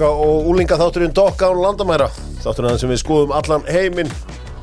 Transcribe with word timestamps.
Krakka 0.00 0.16
og 0.16 0.46
úlinga 0.48 0.76
þátturinn 0.80 1.12
Dokka 1.12 1.50
án 1.52 1.58
landamæra. 1.60 2.06
Þátturinn 2.40 2.78
sem 2.80 2.88
við 2.88 3.02
skoðum 3.02 3.32
allan 3.36 3.66
heiminn. 3.68 4.12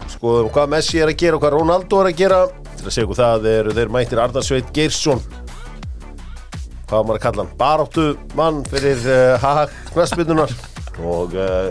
Skoðum 0.10 0.48
hvað 0.50 0.72
Messi 0.72 0.98
er 0.98 1.12
að 1.12 1.20
gera 1.22 1.38
og 1.38 1.44
hvað 1.44 1.52
Ronaldo 1.54 2.00
er 2.02 2.08
að 2.10 2.16
gera. 2.18 2.40
Til 2.72 2.88
að 2.88 2.96
segja 2.96 3.06
ykkur 3.06 3.20
það 3.20 3.46
eru 3.52 3.76
þeir 3.78 3.92
mættir 3.94 4.22
Arnarsveit 4.24 4.72
Geirsson. 4.74 5.22
Hvað 6.90 7.04
maður 7.04 7.20
að 7.20 7.22
kalla 7.28 7.44
hann? 7.44 7.52
Baráttu 7.60 8.08
mann 8.40 8.64
fyrir 8.72 9.06
uh, 9.06 9.36
haha 9.44 9.68
knastbyrnunar 9.92 10.56
Og 11.06 11.38
uh, 11.38 11.70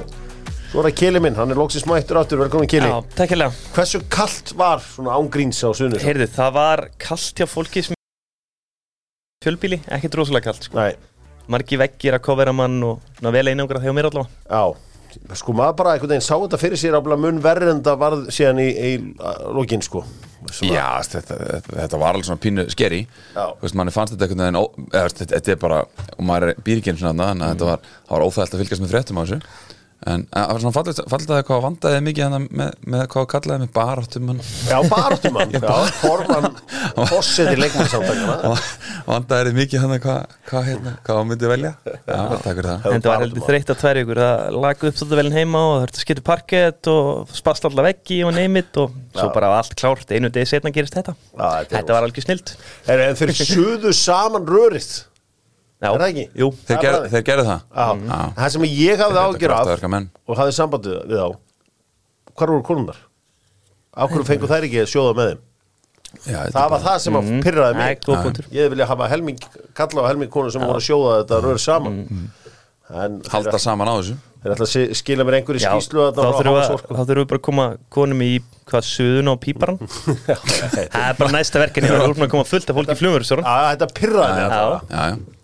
svo 0.69 0.85
er 0.85 0.91
það 0.93 0.97
Kili 1.03 1.25
minn, 1.27 1.35
hann 1.41 1.51
er 1.51 1.59
loksins 1.59 1.89
mættur 1.91 2.23
áttur 2.23 2.45
Velkomin 2.45 2.71
Kili. 2.71 2.87
Já, 2.87 3.01
takk 3.19 3.35
hérlega. 3.35 3.67
Hversu 3.75 4.03
kallt 4.07 4.55
var 4.63 4.87
svona 4.93 5.19
ángríns 5.19 5.65
á 5.67 5.75
sunnur? 5.75 6.07
Heyrðu, 6.07 6.31
það 6.39 6.55
var 6.61 6.87
kallt 7.03 7.43
hjá 7.43 7.51
fólki 7.51 7.83
sem 7.89 7.99
fjölbíli, 9.43 9.83
ekkert 9.91 10.23
rosalega 10.23 10.53
kallt 10.53 10.71
sko. 10.71 10.79
Nei, 10.79 10.93
Margi 11.53 11.79
veggir 11.79 12.17
að 12.19 12.25
kofera 12.27 12.53
mann 12.57 12.81
og 12.83 13.01
ná, 13.23 13.31
vel 13.35 13.47
einangra 13.53 13.81
þegar 13.83 13.95
mér 14.01 14.11
allavega. 14.11 14.31
já 14.51 14.65
Sko 15.33 15.55
maður 15.57 15.77
bara 15.79 15.93
einhvern 15.95 16.11
veginn 16.13 16.25
sá 16.27 16.35
þetta 16.37 16.59
fyrir 16.61 16.77
sér 16.77 16.97
ábla 16.99 17.17
mun 17.17 17.39
verri 17.41 17.71
en 17.73 17.79
það 17.81 17.95
varð 18.03 18.25
síðan 18.37 18.59
í, 18.61 18.67
í 18.69 18.91
lokin 19.57 19.81
sko 19.81 20.03
Svona- 20.53 20.75
Já, 20.77 20.89
þetta, 21.09 21.37
þetta, 21.41 21.77
þetta 21.81 21.99
var 22.03 22.13
alveg 22.15 22.27
svona 22.29 22.43
pínu 22.45 22.67
skeri 22.71 22.99
Já. 23.33 23.47
Þú 23.57 23.63
veist, 23.65 23.79
manni 23.81 23.95
fannst 23.95 24.13
þetta 24.13 24.27
einhvern 24.29 24.45
veginn 24.45 24.91
þetta, 24.93 25.27
þetta 25.33 25.55
er 25.55 25.63
bara, 25.63 25.79
og 26.19 26.21
maður 26.29 26.51
er 26.53 26.61
býr 26.67 26.83
ekki 26.83 26.93
einu 26.93 27.01
svona 27.01 27.31
þannig 27.31 27.47
að 27.47 27.55
þetta 27.55 27.71
var, 27.71 27.81
það 27.97 28.13
var 28.19 28.27
óþægilt 28.29 28.55
að 28.59 28.63
fylgjast 28.63 28.85
með 28.85 28.93
fréttum 28.93 29.17
á 29.19 29.23
þessu 29.25 29.41
en 30.07 30.23
eh, 30.29 30.29
það 30.37 30.51
var 30.53 30.61
svona 30.61 30.75
fallið 31.09 31.31
að 31.33 31.45
hvað 31.49 31.63
vandaði 31.65 32.01
mikið 32.05 32.25
hana 32.27 32.39
með, 32.45 32.73
með 32.93 33.05
hvað 33.15 33.25
kallaði 33.33 33.63
með 33.63 33.71
baráttum 33.79 34.27
hann 34.31 34.41
Já, 34.69 34.77
baráttum 34.93 35.39
hann, 35.41 35.55
já, 35.57 35.71
formann 36.03 36.49
Fossið 37.09 37.49
í 37.55 37.57
leikmannsamtakana 37.63 38.51
vandaði 39.09 39.55
mikið 39.57 39.83
hana 39.87 39.99
hvað 40.05 40.37
hva, 40.51 40.63
hérna, 40.69 40.93
hvað 41.07 41.21
hann 41.23 41.31
myndi 41.33 41.51
velja 41.55 41.73
Já, 41.87 42.21
takk 42.37 42.45
fyrir 42.45 42.69
það 42.69 42.77
En 42.77 42.85
það 42.85 42.93
var 42.93 43.01
baráttumann. 43.01 43.25
heldur 43.25 43.49
þreytt 43.49 43.73
á 43.73 43.77
tvær 43.81 44.01
ykkur. 44.03 44.21
Það 44.27 44.61
lagði 44.67 44.91
upp 44.93 45.01
þetta 45.01 45.21
velin 45.23 45.37
heima 45.41 45.65
og 45.65 45.73
það 45.73 45.83
þurfti 45.87 45.99
að 46.03 46.05
skipta 46.07 46.27
parkett 46.29 46.93
og 46.93 47.35
spast 47.41 47.69
allar 47.71 47.89
veggi 47.89 48.21
og 48.29 48.37
neymit 48.37 48.81
og 48.85 48.95
svo 49.17 49.27
Já. 49.31 49.33
bara 49.35 49.53
allt 49.57 49.75
klárt. 49.81 50.13
Einu 50.13 50.31
degi 50.35 50.53
setna 50.53 50.73
gerist 50.77 50.97
þetta. 51.01 51.17
Já, 51.33 51.49
þetta 51.65 51.77
Þetta 51.81 51.97
var 51.97 52.07
alveg 52.07 52.27
snilt. 52.29 52.55
Þeir 52.87 53.35
suðu 53.41 53.93
saman 53.97 54.47
rörið 54.49 54.91
Já, 55.77 55.91
Er 55.93 56.01
það 56.01 56.07
ekki? 56.09 56.23
Jú, 56.41 56.47
Þeir, 56.67 56.79
ger, 56.81 56.95
þeir 57.13 57.25
gerðu 57.27 57.45
það. 57.51 57.65
Já, 57.77 58.21
það 58.39 58.53
sem 58.55 58.63
ég 58.71 59.03
hafði 59.03 59.25
ágjör 59.27 59.53
af 59.57 59.73
og 60.27 60.39
hafði 60.41 60.55
sambandið 60.57 61.03
við 61.11 61.21
á 61.21 61.29
Hvar 62.37 62.53
voru 62.53 62.65
konundar? 62.65 63.03
Af 63.97 64.11
hverju 64.13 64.27
fengu 64.29 64.49
þær 64.49 64.67
ekki 64.69 64.81
að 64.83 64.91
sjóða 64.93 65.13
með 65.17 65.29
þeim? 65.31 65.45
Já, 66.31 66.39
Það 66.55 66.71
var 66.73 66.83
það 66.87 66.99
sem 67.05 67.19
að 67.19 67.29
pyrraði 67.45 67.77
Nei, 67.77 67.87
mig. 68.09 68.41
Ég 68.57 68.73
vilja 68.73 68.89
hafa 68.89 69.09
helming 69.13 69.41
kalla 69.77 70.03
og 70.05 70.09
helming 70.11 70.33
konu 70.33 70.53
sem 70.53 70.65
voru 70.65 70.79
að 70.81 70.87
sjóða 70.87 71.15
þetta 71.21 71.41
rör 71.45 71.61
saman. 71.61 71.99
En 72.87 73.17
halda 73.33 73.51
þeir, 73.53 73.63
saman 73.67 73.89
á 73.91 73.95
þessu. 73.99 74.17
þeir 74.45 74.53
ætla 74.55 74.67
að 74.69 74.93
skila 75.01 75.25
mér 75.27 75.39
einhverju 75.41 75.63
Já, 75.65 75.71
skýslu 75.75 76.05
þá 76.15 76.21
þurfum 76.23 77.19
við 77.19 77.27
bara 77.33 77.41
að 77.41 77.45
koma 77.49 77.65
konum 77.91 78.21
í 78.23 78.31
hvað 78.67 78.87
suðun 78.89 79.31
og 79.31 79.39
píparan. 79.43 79.79
Það 79.87 81.03
er 81.03 81.19
bara 81.21 81.33
næsta 81.37 81.61
verkefni. 81.63 81.91
Það 81.93 82.03
er 82.03 82.13
úr 82.13 82.25
að 82.27 82.33
koma 82.33 82.47
fullt 82.49 82.73
af 82.73 82.79
fólki 82.79 82.97
í 82.97 82.99
flumur, 82.99 83.25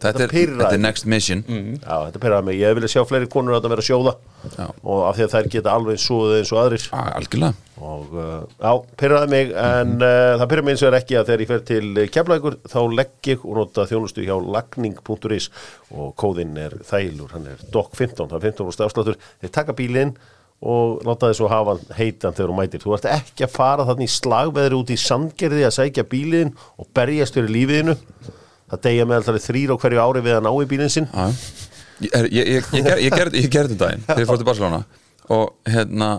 þetta 0.03 0.25
er, 0.25 0.33
pirraði. 0.33 0.63
þetta 0.67 0.75
er 0.75 0.83
next 0.83 1.07
mission. 1.07 1.45
Já, 1.47 1.95
þetta 2.09 2.23
pyrraði 2.25 2.49
mig, 2.49 2.59
ég 2.59 2.75
vilja 2.79 2.91
sjá 2.97 3.05
fleiri 3.07 3.31
konur 3.31 3.59
að 3.61 3.69
vera 3.71 3.85
að 3.85 3.91
sjóða. 3.93 4.17
Já. 4.43 4.65
og 4.83 5.05
af 5.07 5.15
því 5.15 5.23
að 5.23 5.35
þær 5.37 5.49
geta 5.53 5.75
alveg 5.77 6.01
svoðið 6.03 6.41
eins 6.41 6.51
og 6.51 6.61
aðrir. 6.65 6.87
Og 7.83 8.11
uh, 8.15 8.33
já, 8.59 8.73
pyrraði 8.99 9.31
mig 9.31 9.55
en 9.59 9.95
uh, 10.03 10.35
það 10.41 10.45
pyrraði 10.51 10.67
mig 10.67 10.75
eins 10.75 10.83
og 10.83 10.91
er 10.91 10.99
ekki 10.99 11.19
að 11.19 11.31
þegar 11.31 11.45
ég 11.45 11.53
fer 11.53 11.63
til 11.71 12.03
keflækur 12.17 12.59
þá 12.75 12.79
legg 12.99 13.31
ég 13.31 13.47
og 13.47 13.59
nota 13.61 13.87
þjónustu 13.91 14.27
hjá 14.27 14.35
lagning.is 14.57 15.49
og 15.95 16.13
kóðinn 16.19 16.59
er 16.63 16.77
þælur, 16.91 17.33
hann 17.37 17.49
er 17.55 17.63
DOC15 17.75 18.31
það 18.33 18.39
er 18.39 18.47
15 18.51 18.67
úr 18.67 18.77
stafsláttur, 18.77 19.19
þeir 19.43 19.55
taka 19.55 19.79
bílinn 19.79 20.17
og 20.63 21.01
láta 21.07 21.29
þess 21.33 21.43
að 21.43 21.51
hafa 21.53 21.75
heitan 21.99 22.35
þegar 22.37 22.51
þú 22.53 22.57
mætir, 22.61 22.83
þú 22.85 22.95
ert 22.97 23.09
ekki 23.11 23.47
að 23.47 23.55
fara 23.57 23.87
þannig 23.89 24.07
í 24.11 24.13
slagveðri 24.15 24.79
út 24.79 24.93
í 24.95 24.99
sandgerði 25.03 25.65
að 25.67 25.75
sækja 25.79 26.05
bílinn 26.13 26.53
og 26.79 26.87
berjast 26.95 27.35
fyrir 27.39 27.51
lífiðinu. 27.57 27.97
Það 28.73 28.83
deyja 28.87 29.07
meðal 29.11 29.27
það 29.27 29.39
er 29.41 29.47
þrýr 29.49 29.73
á 29.75 29.77
hverju 29.83 30.03
ári 30.07 30.23
við 30.25 30.37
að 30.39 30.45
ná 30.47 30.53
í 30.63 30.69
bílinn 30.71 30.93
sinn. 30.95 31.09
Ég, 32.03 32.15
er- 32.19 32.31
ég, 32.33 32.53
ég, 32.57 32.69
ég, 32.79 33.13
ger- 33.13 33.35
ég 33.37 33.51
gerði 33.53 33.75
þetta 33.75 33.81
daginn 33.85 34.05
þegar 34.07 34.23
ég 34.23 34.31
fór 34.31 34.39
til 34.41 34.49
Barcelona. 34.49 34.79
Og 35.35 35.73
hérna 35.75 36.13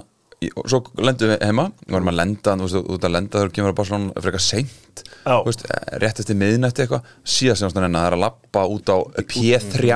og 0.58 0.70
svo 0.72 0.82
lendum 1.00 1.32
við 1.34 1.44
heima 1.48 1.66
og 1.72 1.98
erum 1.98 2.12
að 2.12 2.20
lenda, 2.20 2.56
þú 2.60 2.68
veist, 2.68 2.92
út 2.96 3.08
að 3.08 3.16
lenda 3.16 3.40
þegar 3.40 3.54
kemur 3.58 3.74
að 3.74 3.78
Barcelona 3.80 4.24
frekar 4.26 4.44
seint 4.44 5.04
veist, 5.46 5.66
rétt 6.04 6.22
eftir 6.24 6.40
miðnætti 6.40 6.84
eitthvað 6.84 7.12
síðast 7.36 7.64
sem 7.64 7.74
það 7.74 8.00
er 8.04 8.18
að 8.18 8.24
lappa 8.26 8.66
út 8.70 8.94
á 8.94 8.98
P3 9.34 9.94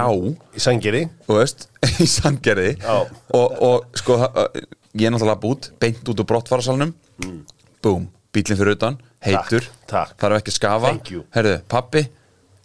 í 0.56 0.63
sandgerði 0.63 1.03
þú 1.28 1.40
veist, 1.40 1.68
í 2.03 2.09
sandgerði 2.12 2.69
Já. 2.80 2.96
og, 3.38 3.59
og 3.69 4.00
sko 4.00 4.19
ég 4.22 5.07
er 5.07 5.13
náttúrulega 5.13 5.34
lappa 5.34 5.52
út, 5.52 5.72
beint 5.81 6.13
út 6.13 6.24
úr 6.24 6.30
brottfarasalnum 6.31 6.96
mm. 7.25 7.41
búm, 7.86 8.07
bílinn 8.34 8.59
fyrir 8.59 8.78
utan 8.78 9.02
heitur, 9.25 9.66
þarf 9.90 10.38
ekki 10.40 10.53
að 10.53 10.57
skafa. 10.57 10.94
Herðu, 11.36 11.56
pappi, 11.72 12.03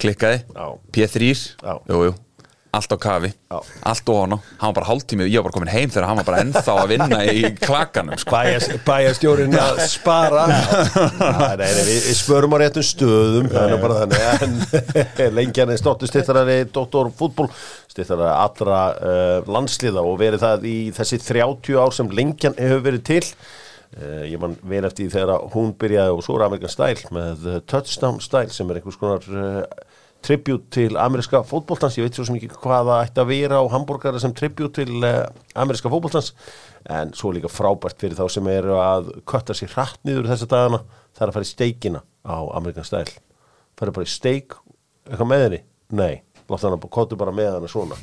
klikkaði. 0.03 0.43
Já. 0.53 0.67
P3, 0.95 1.33
Já. 1.63 1.75
Allt 2.73 2.93
á 2.93 2.97
kafi, 2.97 3.29
Já. 3.53 3.59
allt 3.85 4.09
ofan 4.09 4.33
á. 4.33 4.39
Hann 4.61 4.73
var 4.73 4.77
bara 4.79 4.89
hálftími, 4.89 5.27
ég 5.29 5.43
var 5.43 5.51
bara 5.51 5.57
komin 5.59 5.69
heim 5.73 5.91
þegar 5.93 6.07
hann 6.09 6.21
var 6.23 6.25
bara 6.25 6.41
ennþá 6.41 6.77
að 6.81 6.93
vinna 6.95 7.19
í 7.29 7.43
klakanum 7.61 8.17
sko. 8.17 8.39
bæjastjórin 8.87 9.57
að 9.61 9.83
spara. 9.93 10.47
Nei, 10.49 10.63
nei, 11.61 11.67
nei, 11.67 11.83
við, 11.85 11.99
við 12.07 12.17
spörum 12.17 12.57
á 12.57 12.59
réttum 12.63 12.87
stöðum 12.89 13.51
það 13.53 13.75
er 13.77 13.83
bara 13.83 13.99
þannig 14.01 15.27
en 15.29 15.37
lengjan 15.39 15.75
er 15.75 15.83
stottu 15.83 16.09
stittarari 16.09 16.63
doktor 16.73 17.13
fútból 17.13 17.51
stittarari 17.93 18.33
allra 18.33 18.81
uh, 18.97 19.53
landsliða 19.53 20.01
og 20.09 20.17
verið 20.25 20.47
það 20.47 20.67
í 20.73 20.77
þessi 20.97 21.21
30 21.29 21.77
ár 21.77 21.93
sem 21.93 22.09
lengjan 22.09 22.57
hefur 22.57 22.87
verið 22.89 23.07
til. 23.11 23.23
Uh, 23.93 24.25
ég 24.25 24.41
man 24.41 24.57
vel 24.65 24.87
eftir 24.89 25.05
því 25.05 25.19
þegar 25.19 25.49
hún 25.53 25.75
byrjaði 25.77 26.17
og 26.17 26.25
svo 26.25 26.41
er 26.41 26.47
Amerikan 26.49 26.73
Style 26.73 27.13
með 27.13 27.49
uh, 27.51 27.61
Touchdown 27.69 28.23
Style 28.25 28.49
sem 28.55 28.71
er 28.73 28.81
einhvers 28.81 28.97
konar 28.97 29.29
uh, 29.29 29.91
tribut 30.23 30.69
til 30.75 30.97
ameríska 31.01 31.43
fótboltans. 31.49 31.99
Ég 31.99 32.07
veit 32.07 32.19
svo 32.19 32.27
sem 32.29 32.39
ekki 32.39 32.53
hvað 32.55 32.91
það 32.91 33.03
ætti 33.07 33.23
að 33.25 33.33
vera 33.33 33.59
á 33.59 33.65
hambúrgara 33.75 34.23
sem 34.23 34.35
tribut 34.39 34.77
til 34.79 35.03
uh, 35.03 35.27
ameríska 35.59 35.91
fótboltans 35.93 36.33
en 36.93 37.13
svo 37.15 37.31
líka 37.35 37.51
frábært 37.53 38.01
fyrir 38.03 38.19
þá 38.19 38.25
sem 38.33 38.49
eru 38.51 38.79
að 38.83 39.13
kötta 39.29 39.55
sér 39.55 39.75
hratt 39.75 40.01
niður 40.07 40.31
þessa 40.33 40.51
dagana. 40.51 40.83
Það 41.13 41.27
er 41.27 41.31
að 41.31 41.37
fara 41.39 41.51
í 41.51 41.53
steikina 41.53 42.07
á 42.27 42.39
Amerikan 42.57 42.87
Style 42.87 43.21
fara 43.79 43.95
bara 43.95 44.07
í 44.07 44.13
steik 44.13 44.57
eitthvað 45.09 45.29
með 45.31 45.45
henni? 45.47 45.61
Nei, 45.99 46.15
láta 46.47 46.69
hann 46.69 46.77
að 46.77 46.89
kottu 46.95 47.19
bara 47.21 47.35
með 47.35 47.57
hana 47.57 47.71
svona. 47.71 47.99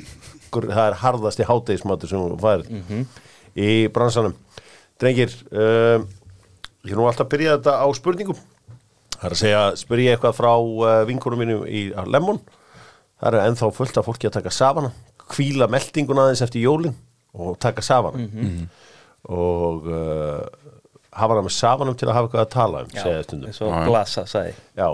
Það 0.52 0.86
er 0.86 0.98
harðasti 1.04 1.48
hátegismatur 1.48 2.12
sem 2.12 2.22
hún 2.22 2.40
færið 2.42 2.72
í 3.60 3.74
bransanum. 3.94 4.36
Drengir 5.00 5.32
uh, 5.54 6.04
ég 6.84 6.94
er 6.94 7.00
nú 7.00 7.08
alltaf 7.08 7.28
að 7.28 7.34
byrja 7.36 7.58
þetta 7.58 7.78
á 7.80 7.88
spurningum 7.96 8.40
Það 9.20 9.28
er 9.28 9.36
að 9.36 9.42
segja, 9.42 9.62
spyr 9.82 10.02
ég 10.06 10.16
eitthvað 10.16 10.38
frá 10.38 10.52
uh, 10.56 11.04
vinkunum 11.10 11.42
mínu 11.44 11.58
í 11.68 11.82
á 11.92 12.04
Lemon 12.08 12.40
Það 13.20 13.36
er 13.36 13.50
ennþá 13.50 13.70
fullt 13.76 13.98
af 14.00 14.08
fólki 14.08 14.30
að 14.30 14.38
taka 14.38 14.54
safana 14.56 14.94
Hvíla 15.34 15.68
meldinguna 15.72 16.24
aðeins 16.28 16.44
eftir 16.46 16.64
jólin 16.64 16.96
Og 17.36 17.58
taka 17.62 17.84
safana 17.84 18.24
Og 19.30 19.90
uh, 19.92 20.48
hafa 21.12 21.34
hana 21.36 21.44
með 21.44 21.56
safanum 21.58 21.98
til 22.00 22.08
að 22.08 22.16
hafa 22.16 22.30
eitthvað 22.30 22.46
að 22.46 22.54
tala 22.56 22.84
um 22.86 22.92
segja 22.96 23.24
stundum 23.26 23.68
og 23.68 23.88
glasa, 23.90 24.24
sagði. 24.30 24.56
Já 24.80 24.90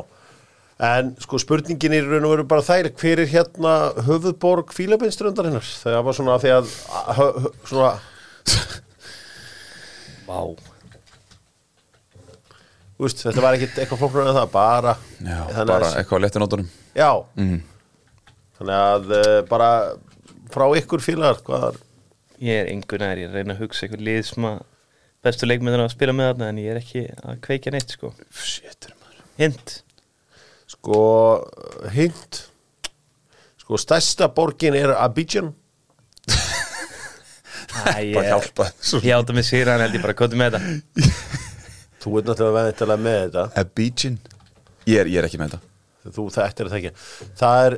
En 0.89 1.13
sko 1.23 1.37
spurningin 1.39 1.93
er 1.95 2.03
í 2.03 2.09
raun 2.09 2.25
og 2.27 2.33
veru 2.33 2.47
bara 2.51 2.65
þær 2.65 2.89
Hver 2.99 3.21
er 3.23 3.29
hérna 3.31 3.75
höfuðborg 4.09 4.73
fílabeinströndarinnar? 4.75 5.63
Það 5.85 6.01
var 6.09 6.17
svona 6.17 6.35
því 6.41 6.51
að 6.57 6.73
svona, 7.69 7.91
Vá. 10.25 10.39
Úst, 12.99 13.23
Þetta 13.25 13.43
var 13.43 13.57
ekkit 13.57 13.79
eitthvað 13.83 14.01
flóknar 14.03 14.29
en 14.31 14.37
það 14.39 14.51
Bara 14.55 14.93
Já, 15.19 15.39
bara 15.65 15.79
að- 15.89 15.97
eitthvað 16.01 16.19
á 16.19 16.23
léttinóttunum 16.25 16.69
Já 16.95 17.09
Þannig 18.55 18.77
að 18.79 19.11
uh, 19.17 19.41
bara 19.49 19.69
frá 20.53 20.65
ykkur 20.79 21.03
félagar 21.03 21.41
hvað 21.43 21.67
er 21.73 21.81
Ég 22.45 22.61
er 22.61 22.69
engur 22.71 22.99
nær, 22.99 23.15
ég 23.19 23.27
er 23.29 23.31
að 23.31 23.37
reyna 23.41 23.55
að 23.55 23.61
hugsa 23.63 23.85
eitthvað 23.85 24.05
lið 24.07 24.21
sem 24.27 24.47
að 24.49 24.57
bestu 25.25 25.47
leikmyndir 25.47 25.81
að 25.85 25.93
spila 25.95 26.13
með 26.15 26.27
þarna 26.33 26.49
en 26.51 26.57
ég 26.61 26.71
er 26.73 26.79
ekki 26.81 27.03
að 27.25 27.37
kveikja 27.47 27.71
neitt 27.73 27.93
sko. 27.95 28.11
Maður. 28.11 28.91
Hint. 29.39 29.71
sko 30.69 30.99
hint 31.95 32.41
sko 33.63 33.79
stærsta 33.81 34.27
borgin 34.35 34.75
er 34.77 34.93
Abidjan 34.99 35.53
Æ, 37.75 38.13
bara 38.15 38.27
hjálpa 38.29 38.67
svo. 38.79 39.01
Ég 39.03 39.15
átta 39.17 39.33
mig 39.35 39.43
sér 39.47 39.67
hann 39.73 39.81
held 39.83 39.97
ég 39.97 40.03
bara 40.05 40.15
kóti 40.15 40.37
með 40.39 40.55
þetta. 40.55 41.39
þú 42.05 42.13
ert 42.19 42.29
náttúrulega 42.29 42.61
veðintilega 42.61 43.03
með 43.07 43.19
þetta. 43.23 43.43
Abidjan 43.61 44.17
ég 44.85 45.01
er, 45.01 45.09
ég 45.09 45.19
er 45.21 45.27
ekki 45.27 45.41
með 45.41 45.55
þetta. 45.55 46.13
Þú 46.15 46.25
þekktir 46.35 46.69
það 46.71 46.79
ekki 46.79 46.91
það 47.41 47.61
er 47.65 47.77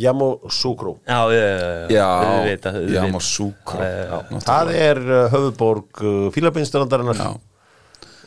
Yamoussoukro 0.00 0.92
Já, 1.02 1.18
já, 1.34 1.44
Já, 1.90 2.06
auðvitað, 2.06 2.76
auðvitað. 2.80 2.96
Yamoussoukro. 2.96 3.78
Já, 3.82 3.90
já. 3.90 4.10
Náttúrulega. 4.10 4.42
það 4.50 4.72
er 4.86 5.00
höfuðborg 5.34 6.02
uh, 6.02 6.18
fílabeinstrandarinnar 6.34 7.22
Já, 7.22 7.30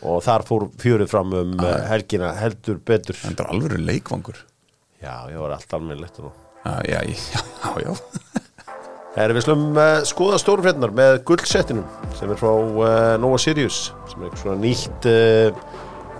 og 0.04 0.24
þar 0.26 0.44
fór 0.48 0.66
fjörið 0.82 1.12
fram 1.12 1.36
um 1.40 1.54
helgina 1.88 2.34
heldur 2.36 2.82
betur. 2.84 3.16
Það 3.20 3.46
er 3.46 3.52
alveg 3.54 3.78
leikvangur. 3.80 4.42
Já, 5.04 5.16
ég 5.32 5.40
var 5.40 5.56
allt 5.56 5.78
Já, 6.64 6.76
já, 6.88 7.00
já, 7.04 7.44
já, 7.64 7.72
já. 7.84 8.43
Herri, 9.14 9.36
við 9.38 9.46
slum 9.46 9.66
uh, 9.78 10.00
skoða 10.10 10.40
stórfrétnar 10.42 10.94
með 10.96 11.20
gullsettinum 11.28 11.86
sem 12.18 12.32
er 12.34 12.40
frá 12.40 12.50
uh, 12.50 12.86
Nova 13.22 13.38
Sirius 13.42 13.92
sem 14.10 14.24
er 14.24 14.30
eitthvað 14.30 14.42
svona 14.42 14.62
nýtt 14.64 15.08
uh, 15.10 15.60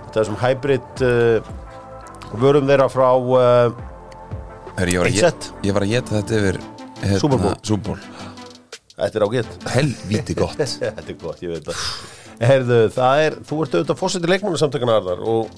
þetta 0.04 0.20
er 0.22 0.28
sem 0.28 0.38
hybrid 0.44 1.02
vörum 2.38 2.70
þeirra 2.70 2.86
frá 2.92 3.08
Herri, 4.78 4.94
ég, 4.94 5.74
var 5.74 5.86
að 5.86 5.90
geta 5.90 6.16
þetta 6.20 6.38
yfir 6.38 6.60
hérna, 7.04 7.54
Bowl. 7.84 8.00
Þetta 8.94 9.18
er 9.18 9.24
ágætt. 9.26 9.66
Helvíti 9.74 10.34
gott. 10.38 10.58
Þetta 10.82 11.04
er 11.10 11.16
gott, 11.18 11.40
ég 11.42 11.50
veit 11.50 11.66
það. 11.66 11.82
Herðu, 12.42 12.78
það 12.94 13.22
er, 13.24 13.36
þú 13.46 13.58
ert 13.62 13.74
auðvitað 13.74 13.98
fórseti 14.00 14.30
leikmannasamtökuna 14.30 14.96
Arnar 14.98 15.22
og 15.30 15.50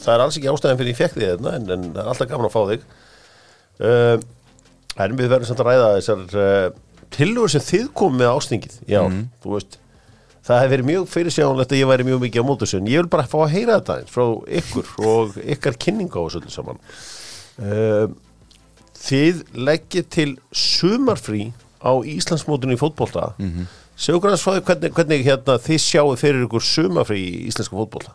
það 0.00 0.12
er 0.14 0.24
alls 0.24 0.36
ekki 0.38 0.50
ástæðan 0.52 0.80
fyrir 0.80 0.92
ég 0.92 0.98
fekk 0.98 1.14
því 1.16 1.28
þetta 1.30 1.54
en, 1.56 1.68
en 1.76 1.86
það 1.90 2.02
er 2.02 2.10
alltaf 2.12 2.30
gaman 2.32 2.48
að 2.48 2.56
fá 2.56 2.62
þig 2.72 2.82
En 4.96 5.16
við 5.16 5.32
verðum 5.32 5.48
samt 5.50 5.62
að 5.62 5.70
ræða 5.70 5.88
þessar 5.96 6.38
uh, 6.42 6.68
tillögur 7.16 7.52
sem 7.52 7.64
þið 7.64 7.90
komið 8.00 8.22
með 8.22 8.32
ástingið 8.32 8.78
Já, 8.90 9.02
þú 9.42 9.56
veist 9.56 9.78
Það 10.46 10.60
hefur 10.62 10.70
verið 10.70 10.86
mjög 10.86 11.06
fyrirsjánlegt 11.10 11.72
að 11.74 11.80
ég 11.80 11.88
væri 11.90 12.04
mjög 12.06 12.20
mikið 12.22 12.44
á 12.46 12.76
en 12.78 12.90
ég 12.92 13.00
vil 13.00 13.08
bara 13.10 13.26
fá 13.26 13.40
að 13.40 13.54
heyra 13.56 13.78
þetta 13.80 13.96
eins 13.98 14.12
frá 14.14 14.26
ykkur 14.60 14.92
og 15.10 15.38
ykkar 15.42 15.78
kynning 15.82 16.12
á 16.14 16.22
þessu 16.22 16.38
öllu 16.38 16.52
saman. 16.54 16.78
Uh, 17.58 18.06
Þið 19.06 19.40
leggið 19.58 20.06
til 20.14 20.28
sumarfrí 20.54 21.48
á 21.82 21.98
Íslandsmótunni 21.98 22.78
í 22.78 22.80
fótbolta. 22.80 23.32
Mm 23.40 23.50
-hmm. 23.50 23.66
Segur 23.96 24.20
grann 24.20 24.36
svaði 24.36 24.62
hvernig, 24.68 24.92
hvernig 24.92 25.24
hérna, 25.24 25.56
þið 25.56 25.78
sjáu 25.80 26.16
fyrir 26.20 26.44
ykkur 26.44 26.62
sumarfrí 26.62 27.16
í 27.16 27.36
íslenska 27.48 27.76
fótbolta 27.76 28.12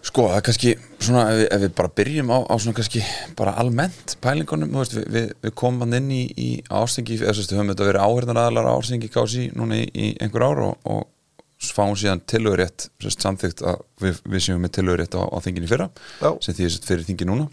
Sko, 0.00 0.26
það 0.30 0.38
er 0.38 0.44
kannski 0.46 0.70
svona, 0.96 1.22
ef 1.28 1.38
við, 1.38 1.46
ef 1.52 1.62
við 1.64 1.72
bara 1.76 1.92
byrjum 2.00 2.30
á, 2.32 2.38
á 2.48 2.54
svona 2.56 2.76
kannski 2.78 3.02
bara 3.36 3.52
almennt 3.60 4.14
pælingunum, 4.24 4.72
veist, 4.80 4.96
við, 4.96 5.08
við, 5.12 5.26
við 5.44 5.54
komum 5.60 5.84
hann 5.84 5.98
inn 5.98 6.10
í, 6.16 6.22
í 6.40 6.50
ástingi, 6.72 7.18
eða 7.20 7.34
þú 7.34 7.42
veist, 7.42 7.52
við 7.52 7.60
höfum 7.60 7.72
þetta 7.74 7.88
verið 7.90 8.06
áhörðanadalar 8.06 8.68
á 8.72 8.76
ástingi 8.78 9.10
kási 9.12 9.48
núna 9.52 9.76
í, 9.82 9.84
í 9.92 10.08
einhver 10.24 10.46
ár 10.48 10.62
og, 10.70 10.88
og 10.88 11.68
fáum 11.68 11.92
síðan 12.00 12.22
sérst 12.24 13.20
samþygt 13.20 13.60
að 13.68 13.82
við, 14.00 14.22
við 14.24 14.44
séum 14.46 14.62
með 14.64 14.78
tilögurétt 14.78 15.16
á, 15.20 15.22
á 15.28 15.36
þingin 15.44 15.66
í 15.66 15.70
fyrra, 15.70 15.90
Já. 16.20 16.30
sem 16.40 16.56
því 16.56 16.68
sérst 16.70 16.88
fyrir 16.88 17.04
þingi 17.04 17.28
núna. 17.28 17.50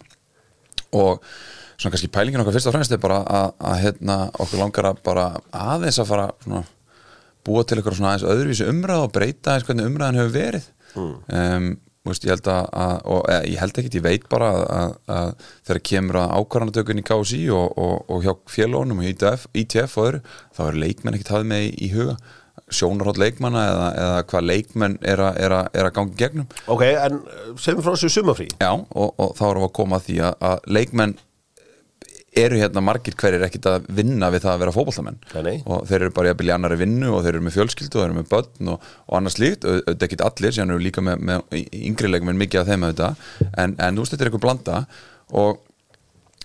Og 0.96 1.20
svona 1.76 1.92
kannski 1.94 2.10
pælingin 2.16 2.42
okkar 2.42 2.56
fyrst 2.56 2.70
og 2.72 2.76
fremst 2.78 2.96
er 2.96 3.02
bara 3.04 3.20
að, 3.28 3.50
að 3.60 3.82
hérna, 3.84 4.18
okkur 4.40 4.62
langar 4.64 4.88
að 4.94 5.02
bara 5.04 5.26
aðeins 5.52 6.00
að 6.00 6.10
fara 6.14 6.30
svona 6.46 6.64
búa 7.48 7.66
til 7.68 7.78
eitthvað 7.78 8.00
svona 8.00 8.14
aðeins 8.14 8.32
öðruvísi 8.32 8.70
umræð 8.72 9.04
og 9.04 9.12
breyta 9.16 9.54
aðeins 9.54 9.68
hvernig 9.68 9.92
umræðan 9.92 10.22
hefur 10.22 10.34
verið. 10.38 10.72
Um, 10.96 11.68
veist, 12.12 12.26
ég 12.28 12.34
held 12.36 12.50
að, 12.54 12.64
að 12.84 12.96
og, 13.04 13.22
eða, 13.34 13.44
ég 13.52 13.62
held 13.62 13.80
ekkit, 13.82 14.00
ég 14.00 14.06
veit 14.06 14.26
bara 14.32 14.50
að, 14.54 14.66
að, 14.78 14.98
að 15.18 15.30
þegar 15.70 15.84
kemur 15.92 16.20
að 16.22 16.34
ákvarðanatökun 16.40 17.02
í 17.02 17.06
KSI 17.12 17.44
og, 17.58 17.78
og, 17.84 17.96
og 18.14 18.26
hjá 18.26 18.34
félónum 18.52 19.04
og 19.04 19.12
ITF, 19.12 19.48
ITF 19.64 19.96
og 19.98 20.10
öðru, 20.10 20.26
þá 20.58 20.62
er 20.68 20.82
leikmenn 20.84 21.18
ekkit 21.20 21.34
hafið 21.36 21.50
með 21.54 21.70
í, 21.70 21.72
í 21.88 21.94
huga. 21.96 22.18
Sjónarhótt 22.68 23.20
leikmanna 23.22 23.62
eða, 23.64 23.86
eða 23.96 24.24
hvað 24.28 24.48
leikmenn 24.50 24.98
er 25.08 25.22
að, 25.24 25.38
er 25.40 25.54
er 25.56 25.88
að 25.88 25.94
gangi 25.96 26.18
gegnum. 26.20 26.50
Ok, 26.68 26.84
en 26.90 27.22
uh, 27.22 27.54
segjum 27.56 27.86
frá 27.86 27.94
þessu 27.94 28.10
sumarfrí. 28.12 28.50
Já, 28.60 28.74
og, 28.74 29.14
og 29.14 29.38
þá 29.38 29.44
erum 29.48 29.64
við 29.64 29.70
að 29.70 29.78
koma 29.78 30.00
að 30.02 30.10
því 30.10 30.18
að, 30.28 30.36
að 30.50 30.68
leikmenn 30.76 31.14
eru 32.42 32.60
hérna 32.62 32.84
margir 32.86 33.16
hverjir 33.18 33.46
ekkit 33.48 33.70
að 33.72 33.88
vinna 34.00 34.30
við 34.34 34.46
það 34.46 34.54
að 34.54 34.64
vera 34.64 34.76
nei. 35.46 35.58
og 35.66 35.86
þeir 35.90 36.00
eru 36.02 36.16
bara 36.18 36.32
í 36.50 36.54
annari 36.56 36.80
vinnu 36.82 37.12
og 37.14 37.24
þeir 37.26 37.34
eru 37.36 37.46
með 37.48 37.58
fjölskyldu 37.58 37.98
og 37.98 38.02
þeir 38.02 38.10
eru 38.10 38.18
með 38.20 38.32
börn 38.34 38.74
og, 38.74 38.90
og 39.08 39.20
annars 39.20 39.40
líkt, 39.42 39.68
auðvitað 39.68 40.08
ekkit 40.10 40.26
allir 40.28 40.58
síðan 40.58 40.76
eru 40.76 40.86
líka 40.88 41.06
með, 41.06 41.24
með 41.30 41.64
yngri 41.82 42.12
leikmenn 42.12 42.42
mikið 42.42 42.64
af 42.64 42.72
þeim 42.72 42.88
auðvitað, 42.88 43.26
en, 43.52 43.78
en 43.78 43.98
þú 43.98 44.06
veist 44.06 44.16
þetta 44.16 44.26
er 44.26 44.32
eitthvað 44.32 44.46
blanda 44.48 44.82
og 45.38 45.64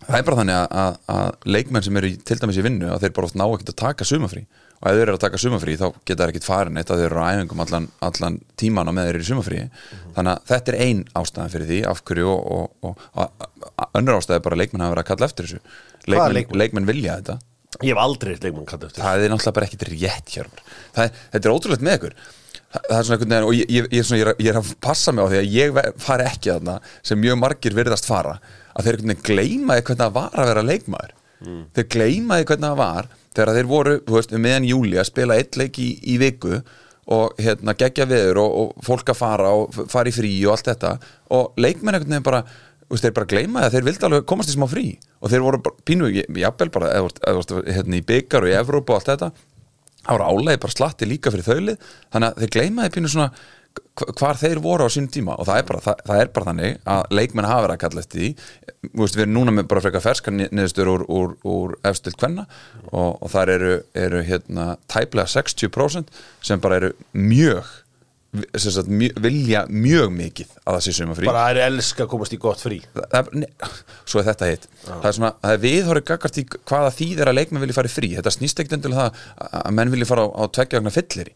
það 0.09 0.19
er 0.19 0.27
bara 0.27 0.41
þannig 0.41 0.59
að, 0.59 0.67
að, 0.83 0.99
að 1.15 1.49
leikmenn 1.57 1.87
sem 1.87 2.01
eru 2.01 2.11
til 2.31 2.39
dæmis 2.43 2.59
í 2.61 2.67
vinnu 2.67 2.91
að 2.93 3.07
þeir 3.07 3.15
bara 3.17 3.29
oft 3.29 3.39
ná 3.39 3.47
ekkert 3.47 3.73
að 3.73 3.81
taka 3.83 4.09
sumafrí 4.09 4.43
og 4.83 4.89
ef 4.91 4.97
þeir 4.99 5.05
eru 5.05 5.15
að 5.15 5.23
taka 5.23 5.41
sumafrí 5.43 5.77
þá 5.79 5.87
geta 6.09 6.25
þeir 6.25 6.33
ekkert 6.33 6.49
farin 6.49 6.81
eitt 6.81 6.91
að 6.91 7.03
þeir 7.03 7.13
eru 7.13 7.23
á 7.23 7.31
æfingum 7.31 7.63
allan, 7.63 7.87
allan 8.03 8.41
tíman 8.59 8.91
og 8.91 8.97
með 8.97 9.09
þeir 9.09 9.19
eru 9.19 9.27
í 9.27 9.31
sumafrí 9.31 9.63
þannig 10.17 10.33
að 10.33 10.51
þetta 10.51 10.73
er 10.73 10.81
ein 10.89 11.05
ástæðan 11.21 11.55
fyrir 11.55 11.71
því 11.71 11.81
af 11.93 12.03
hverju 12.09 12.33
og, 12.33 12.67
og, 12.83 13.07
og 13.15 13.97
önnur 14.01 14.19
ástæði 14.19 14.41
er 14.41 14.45
bara 14.49 14.59
að 14.59 14.65
leikmenn 14.65 14.85
hafa 14.87 14.97
verið 14.97 15.05
að 15.05 15.11
kalla 15.13 15.29
eftir 15.31 15.49
þessu. 15.49 15.63
Leikmenn, 16.03 16.37
leikmenn? 16.37 16.63
leikmenn 16.63 16.89
vilja 16.91 17.17
þetta. 17.21 17.39
Ég 17.81 17.95
hef 17.95 18.03
aldrei 18.03 18.35
leikmann 18.37 18.69
kallt 18.69 18.89
eftir 18.89 19.01
það 19.05 19.25
er 19.25 19.33
náttúrulega 19.33 19.57
bara 19.57 19.69
ekkit 19.69 19.85
rétt 19.89 20.33
hjá 20.35 20.43
þetta 20.93 21.41
er 21.41 21.53
ótrúlegt 21.55 21.85
með 21.87 21.99
ykkur 21.99 22.17
það, 22.73 22.99
er 22.99 23.07
svona 23.07 23.17
einhvern 23.19 23.33
veginn 23.33 23.49
og 23.49 23.55
ég, 23.59 23.71
ég, 23.77 23.89
ég, 23.93 24.05
svona, 24.09 24.35
ég, 24.39 24.51
er, 24.53 24.59
að- 24.61 24.75
passa 24.85 25.13
mig 25.13 25.25
á 25.25 25.29
því 25.33 25.41
að 25.43 25.57
ég 25.57 25.81
fari 26.03 26.27
ekki 26.29 26.53
þarna 26.55 26.77
sem 27.03 27.21
mjög 27.23 27.39
margir 27.43 27.77
virðast 27.77 28.09
fara. 28.09 28.39
Að 28.73 28.87
þeir 28.89 28.97
einhvern 28.99 29.13
veginn 29.13 29.27
gleymaði 29.29 29.85
hvernig 29.89 30.03
það 30.05 30.15
var 30.17 30.39
að 30.43 30.49
vera 30.53 30.63
leikmaður. 30.71 31.13
Þeir 31.77 31.89
gleymaði 31.97 32.47
hvernig 32.49 32.69
það 32.71 32.79
var 32.81 33.09
þegar 33.35 33.55
þeir 33.57 33.69
voru, 33.73 33.93
þú 34.07 34.17
veist, 34.19 34.33
um 34.37 34.43
meðan 34.45 34.67
júli 34.69 34.99
að 35.01 35.09
spila 35.09 35.37
eitt 35.41 35.57
leik 35.57 35.79
í, 35.83 35.89
í 36.13 36.19
viku 36.21 36.59
og 37.13 37.33
hérna 37.43 37.75
gegja 37.75 38.05
viður 38.07 38.39
og, 38.45 38.53
og 38.63 38.85
fólk 38.87 39.09
að 39.11 39.19
fara 39.19 39.49
og 39.57 39.73
fara 39.91 40.09
í 40.09 40.15
frí 40.15 40.31
og 40.47 40.53
allt 40.55 40.69
þetta. 40.71 40.93
Og 41.35 41.57
leikmenn 41.61 41.97
einhvern 41.99 42.13
veginn 42.15 42.27
bara 42.29 42.43
veist, 42.93 43.03
þeir 43.07 43.15
bara 43.17 43.27
gleymaði 43.33 43.67
að 43.69 43.75
þeir 43.77 43.87
vildi 43.89 44.07
alveg 44.07 44.27
komast 44.31 44.53
í 44.53 44.55
smá 44.55 44.69
frí. 44.71 44.85
Og 45.25 45.33
þeir 45.33 45.43
voru 45.49 45.61
bara, 45.65 45.81
pínu, 45.89 46.11
ég- 46.15 46.31
jafnvel 46.45 46.71
bara 46.77 46.93
eða, 47.01 47.11
eða, 47.27 47.35
veist, 47.41 47.55
hérna 47.75 47.99
í 47.99 48.05
byggar 48.13 48.47
og 48.47 48.53
í 48.53 48.57
Evrópu 48.61 48.93
og 48.95 49.01
allt 49.01 49.11
þetta 49.13 49.31
það 50.03 50.15
voru 50.19 50.29
álega 50.31 50.63
bara 50.67 50.77
slatti 50.79 51.09
líka 51.11 51.33
fyrir 51.35 51.47
þaulið. 51.49 51.91
Þannig 52.13 52.31
að 52.33 52.41
þeir 52.45 52.55
gleymaði 52.57 52.95
pínu 52.97 53.11
svona 53.13 53.29
hva- 53.97 54.13
hvar 54.19 54.37
þeir 54.41 54.61
voru 54.65 54.85
á 54.85 54.91
sínum 54.93 55.09
tíma. 55.15 55.37
Og 55.41 55.47
það 55.49 55.59
er 55.63 55.67
bara, 55.71 55.81
það, 55.87 56.03
það 56.09 56.21
er 56.25 56.31
bara 56.37 56.49
þannig 56.51 56.79
að 56.95 57.15
leikmenn 57.19 57.49
hafa 57.49 57.63
verið 57.67 57.77
að 57.77 57.83
kalla 57.85 58.03
eftir 58.05 58.21
því. 58.21 58.31
Þú 58.83 59.03
veist, 59.05 59.17
við 59.17 59.25
erum 59.27 59.35
núna 59.39 59.55
með 59.57 59.69
bara 59.71 59.85
frekar 59.85 60.05
ferskar 60.05 60.35
niðurstur 60.39 60.91
úr, 60.93 61.05
úr, 61.09 61.37
úr 61.49 61.77
efstilt 61.89 62.19
kvenna. 62.21 62.47
Og, 62.91 63.11
og 63.23 63.31
þar 63.33 63.55
eru, 63.57 63.73
eru 63.95 64.23
hérna, 64.27 64.67
tæplega 64.93 65.31
60% 65.31 66.13
sem 66.43 66.61
bara 66.61 66.81
eru 66.83 66.93
mjög, 67.15 67.71
sagt, 68.33 68.89
mjög 68.89 69.19
vilja 69.21 69.63
mjög 69.69 70.13
mikið 70.17 70.53
að 70.63 70.77
það 70.77 70.85
sé 70.87 70.95
sumafrí 70.97 71.29
Bara 71.29 71.45
það 71.45 71.55
er 71.55 71.67
elska 71.67 72.05
að 72.05 72.11
komast 72.15 72.33
í 72.33 72.39
gott 72.41 72.63
frí. 72.65 72.79
Það 72.95 73.17
er, 73.19 73.33
ne, 73.43 73.71
svo 74.09 74.21
er 74.23 74.29
þetta 74.31 74.49
hitt. 74.49 74.69
Það 74.87 75.09
er 75.11 75.17
svona, 75.19 75.33
það 75.43 75.57
er 75.57 75.65
viðhorið 75.67 76.07
gaggart 76.09 76.39
í 76.41 76.45
hvaða 76.57 76.93
þýðir 76.97 77.33
að 77.33 77.39
leikmenn 77.39 77.65
vilja 77.67 77.77
fara 77.77 77.91
í 77.91 77.97
frí. 77.97 78.13
Þetta 78.17 78.35
snýst 78.37 78.63
ekkert 78.63 78.79
endilega 78.79 79.09
það 79.11 79.59
að 79.61 79.77
menn 79.79 79.93
vilja 79.93 80.09
fara 80.09 80.25
á, 80.25 80.29
á 80.33 80.43
tveggja 80.49 80.81
vegna 80.81 80.95
fyllir 80.97 81.33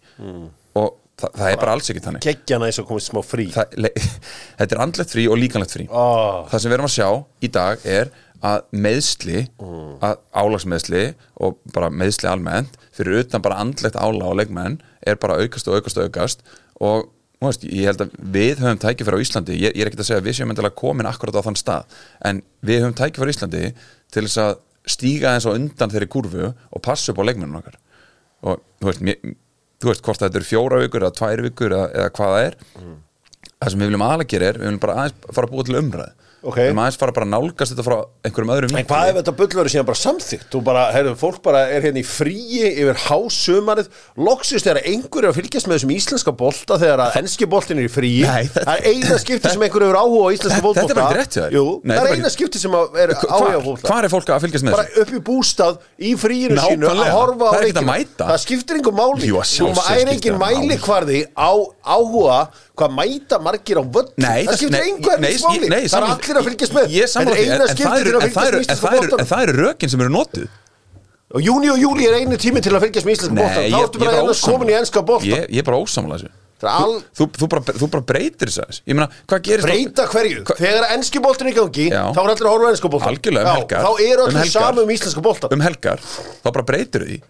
og 0.76 0.96
það, 1.20 1.30
það 1.36 1.50
er 1.50 1.60
bara 1.60 1.76
alls 1.76 1.92
ekki 1.92 2.04
þannig. 2.08 2.26
næs 2.64 2.80
að 2.80 2.88
komast 2.88 3.10
í 3.10 3.12
smá 3.12 3.22
frí. 3.26 3.48
Það, 3.52 3.78
le, 3.84 3.92
þetta 4.62 4.78
er 4.78 4.84
andlegt 4.86 5.16
frí 5.16 5.28
og 5.28 5.40
líkanlegt 5.42 5.76
frí. 5.76 5.90
Ó. 5.92 6.48
það 6.48 6.62
sem 6.64 6.72
við 6.72 6.78
erum 6.78 6.88
að 6.88 6.96
sjá 6.96 7.10
í 7.44 7.52
dag 7.60 7.86
er 7.98 8.14
að 8.44 8.66
meðsli 8.76 9.46
að 10.04 10.18
álagsmeðsli 10.36 11.06
og 11.44 11.56
bara 11.74 11.88
meðsli 11.92 12.28
almennt 12.30 12.76
fyrir 12.96 13.24
utan 13.24 13.44
bara 13.44 13.60
andlegt 13.62 13.96
ála 13.96 14.28
á 14.28 14.32
leikmenn 14.36 14.76
er 15.06 15.18
bara 15.20 15.38
aukast 15.40 15.68
og 15.70 15.78
aukast 15.78 15.98
og 16.00 16.08
aukast 16.10 16.44
og 16.84 17.08
veist, 17.42 17.64
ég 17.68 17.88
held 17.90 18.04
að 18.04 18.14
við 18.34 18.62
höfum 18.62 18.80
tækifæri 18.82 19.18
á 19.20 19.24
Íslandi, 19.24 19.56
ég, 19.60 19.74
ég 19.76 19.84
er 19.84 19.90
ekki 19.90 20.00
að 20.00 20.08
segja 20.08 20.20
að 20.22 20.28
við 20.28 20.38
séum 20.38 20.52
endilega 20.52 20.78
komin 20.78 21.08
akkurat 21.08 21.36
á 21.36 21.46
þann 21.46 21.58
stað 21.60 21.98
en 22.28 22.42
við 22.66 22.84
höfum 22.84 22.96
tækifæri 22.98 23.32
á 23.32 23.34
Íslandi 23.34 23.62
til 24.14 24.24
þess 24.26 24.42
að 24.42 24.52
stíga 24.96 25.34
eins 25.34 25.48
og 25.48 25.58
undan 25.58 25.92
þeirri 25.92 26.10
kurvu 26.10 26.52
og 26.52 26.84
passa 26.84 27.12
upp 27.12 27.20
á 27.20 27.26
leikmennum 27.26 27.58
okkar. 27.60 27.80
Og 28.46 28.62
þú 28.80 28.90
veist, 28.90 29.02
mér, 29.04 29.34
þú 29.82 29.90
veist 29.90 30.04
hvort 30.06 30.22
þetta 30.22 30.40
eru 30.40 30.48
fjóra 30.48 30.80
vikur 30.84 31.06
eða 31.06 31.16
tvær 31.18 31.42
vikur 31.48 31.74
eða, 31.74 31.88
eða 31.90 32.12
hvað 32.18 32.34
það 32.34 32.44
er. 32.44 32.58
Það 33.56 33.72
sem 33.72 33.82
við 33.82 33.90
viljum 33.90 34.06
gera 34.30 34.48
er 34.48 34.60
við 34.60 34.68
viljum 34.68 34.84
bara 34.84 34.96
aðeins 35.02 35.34
fara 35.34 35.48
að 35.48 35.54
búa 35.54 35.66
til 35.66 35.78
umræð 35.80 36.25
Ok. 36.46 36.56
við 36.60 36.68
viljum 36.70 36.80
aðeins 36.84 36.98
fara 37.00 37.12
bara 37.16 37.26
að 37.26 37.32
nálgast 37.34 37.72
þetta 37.74 37.84
frá 37.86 37.96
einhverjum 38.26 38.52
öðrum 38.54 38.76
En 38.78 38.86
hvað 38.86 39.08
ef 39.10 39.16
þetta 39.20 39.32
bull 39.40 39.48
verður 39.56 39.72
síðan 39.74 39.88
bara 39.88 40.00
samþygt? 40.00 40.46
Þú 40.52 40.60
bara, 40.68 40.84
heyrðu, 40.94 41.14
fólk 41.18 41.40
bara 41.42 41.62
er 41.74 41.82
hérna 41.86 41.98
í 42.02 42.06
fríi 42.06 42.70
yfir 42.70 43.00
hásumarið 43.06 43.88
Loksist 44.28 44.66
þegar 44.68 44.80
einhver 44.86 45.26
er 45.26 45.32
að 45.32 45.40
fylgjast 45.40 45.66
með 45.70 45.78
þessum 45.80 45.94
íslenska 45.96 46.34
bolta 46.38 46.78
þegar 46.80 47.02
að 47.06 47.18
enski 47.22 47.48
boltin 47.50 47.80
er 47.82 47.88
í 47.88 47.92
fríi 47.92 48.22
Nei, 48.26 48.46
Það 48.54 48.72
er 48.76 48.86
eina 48.92 49.18
skipti 49.22 49.52
sem 49.52 49.64
einhver 49.66 49.86
hefur 49.86 49.98
áhuga 50.00 50.22
á 50.22 50.30
íslenska 50.36 50.62
bolta 50.64 50.84
þetta 50.86 50.94
er 50.94 51.00
bara. 51.02 51.50
Jú, 51.56 51.64
Nei, 51.82 51.96
það 51.96 52.02
er 52.06 52.12
er 52.12 52.20
eina 52.20 52.32
skipti 52.36 52.62
sem 52.62 52.76
er 52.78 53.14
áhuga 53.16 53.58
á 53.58 53.62
bolta 53.66 53.90
hvar 53.90 54.06
er 54.06 54.14
fólk 54.14 54.32
að 54.36 54.46
fylgjast 54.46 54.66
með 54.68 54.76
bara 54.76 54.86
þessu? 54.86 55.02
upp 55.02 55.12
í 55.16 55.22
bústað 55.26 55.80
í 55.98 56.12
fríinu 56.20 56.60
sínu 56.62 56.90
að 56.92 57.02
horfa 57.16 57.50
á 57.50 57.58
er 57.58 57.82
mæta. 57.86 58.28
það 58.30 58.40
skiptir 58.44 58.78
einhver 58.80 58.96
máli 58.96 59.32
og 59.34 59.74
maður 59.76 60.00
er 60.00 60.12
engin 60.14 60.36
það 60.36 60.40
máli. 60.42 60.62
mæli 60.66 60.78
hvarði 60.86 61.20
á 61.34 61.50
áhuga 61.86 62.38
hvað 62.76 62.92
mæta 62.98 63.38
margir 63.42 63.80
á 63.80 63.84
völd 63.84 64.10
það 64.46 64.56
skiptir 64.60 64.70
nei, 64.76 64.90
einhver 64.90 65.20
nei, 65.20 65.32
máli. 65.42 65.58
ég- 65.64 65.70
nei, 65.72 65.82
það 65.88 65.96
er 65.96 66.08
allir 66.12 66.36
að 66.40 66.48
fylgjast 66.50 66.72
með. 66.76 66.86
en- 67.16 67.28
eina 67.36 67.56
en 67.56 67.68
skipti 67.72 67.88
það 67.88 67.96
til 67.96 68.06
eru- 68.06 68.18
að 68.18 68.22
fylgjast 68.26 68.46
eru- 68.46 68.56
með 68.56 68.66
en 68.66 68.76
það 68.76 68.96
eru- 68.96 69.10
eru 69.48 69.66
rökin 69.66 69.90
sem 69.90 70.00
eru 70.00 70.10
notuð. 70.10 70.48
Og 71.34 71.40
júni 71.42 71.68
og 71.72 71.78
júli 71.78 72.06
er 72.06 72.14
einu 72.20 72.36
tími 72.38 72.62
til 72.62 72.72
að 72.72 72.80
fylgjast 72.86 73.06
með 73.06 73.16
boltan 73.34 73.62
ég, 73.64 73.70
þá 73.72 73.80
ertu 73.82 73.96
er 73.96 74.04
bara 74.06 74.22
að 74.22 74.42
komin 74.46 74.68
í 74.68 74.78
enska 74.78 75.02
boltan 75.02 75.28
ég, 75.28 75.46
er 75.58 75.62
bara 75.62 75.76
ósamlega 75.76 76.18
þessu. 76.22 76.30
Þú, 76.56 77.24
þú, 77.36 77.48
bara, 77.52 77.60
þú 77.76 77.90
bara 77.90 78.02
breytir 78.02 78.48
þess 78.48 78.58
aðeins. 78.62 78.80
Ég 78.88 78.94
meina, 78.96 79.08
hvað 79.28 79.40
gerist 79.44 79.66
breyta 79.66 80.06
hverju, 80.08 80.44
þegar 80.56 80.86
enski 80.96 81.20
boltin 81.20 81.46
er 81.46 81.52
í 81.52 81.56
gangi 81.56 81.90
þá 81.92 82.16
er 82.16 82.30
allir 82.32 82.46
að 82.46 82.52
horfa 82.54 82.88
boltan 82.88 83.08
Algjörlega, 83.12 83.44
um 83.44 83.56
helgar. 83.60 83.82
þá 83.84 83.90
er 84.00 84.16
Um 84.16 84.28
allir 84.36 84.50
saman 84.50 84.78
um 84.78 84.88
íslenska 84.88 85.20
boltan 85.22 85.52
um 85.52 85.60
helgar, 85.60 85.98
þá 86.00 86.52
bara 86.52 86.64
breytir 86.64 87.00
því 87.04 87.22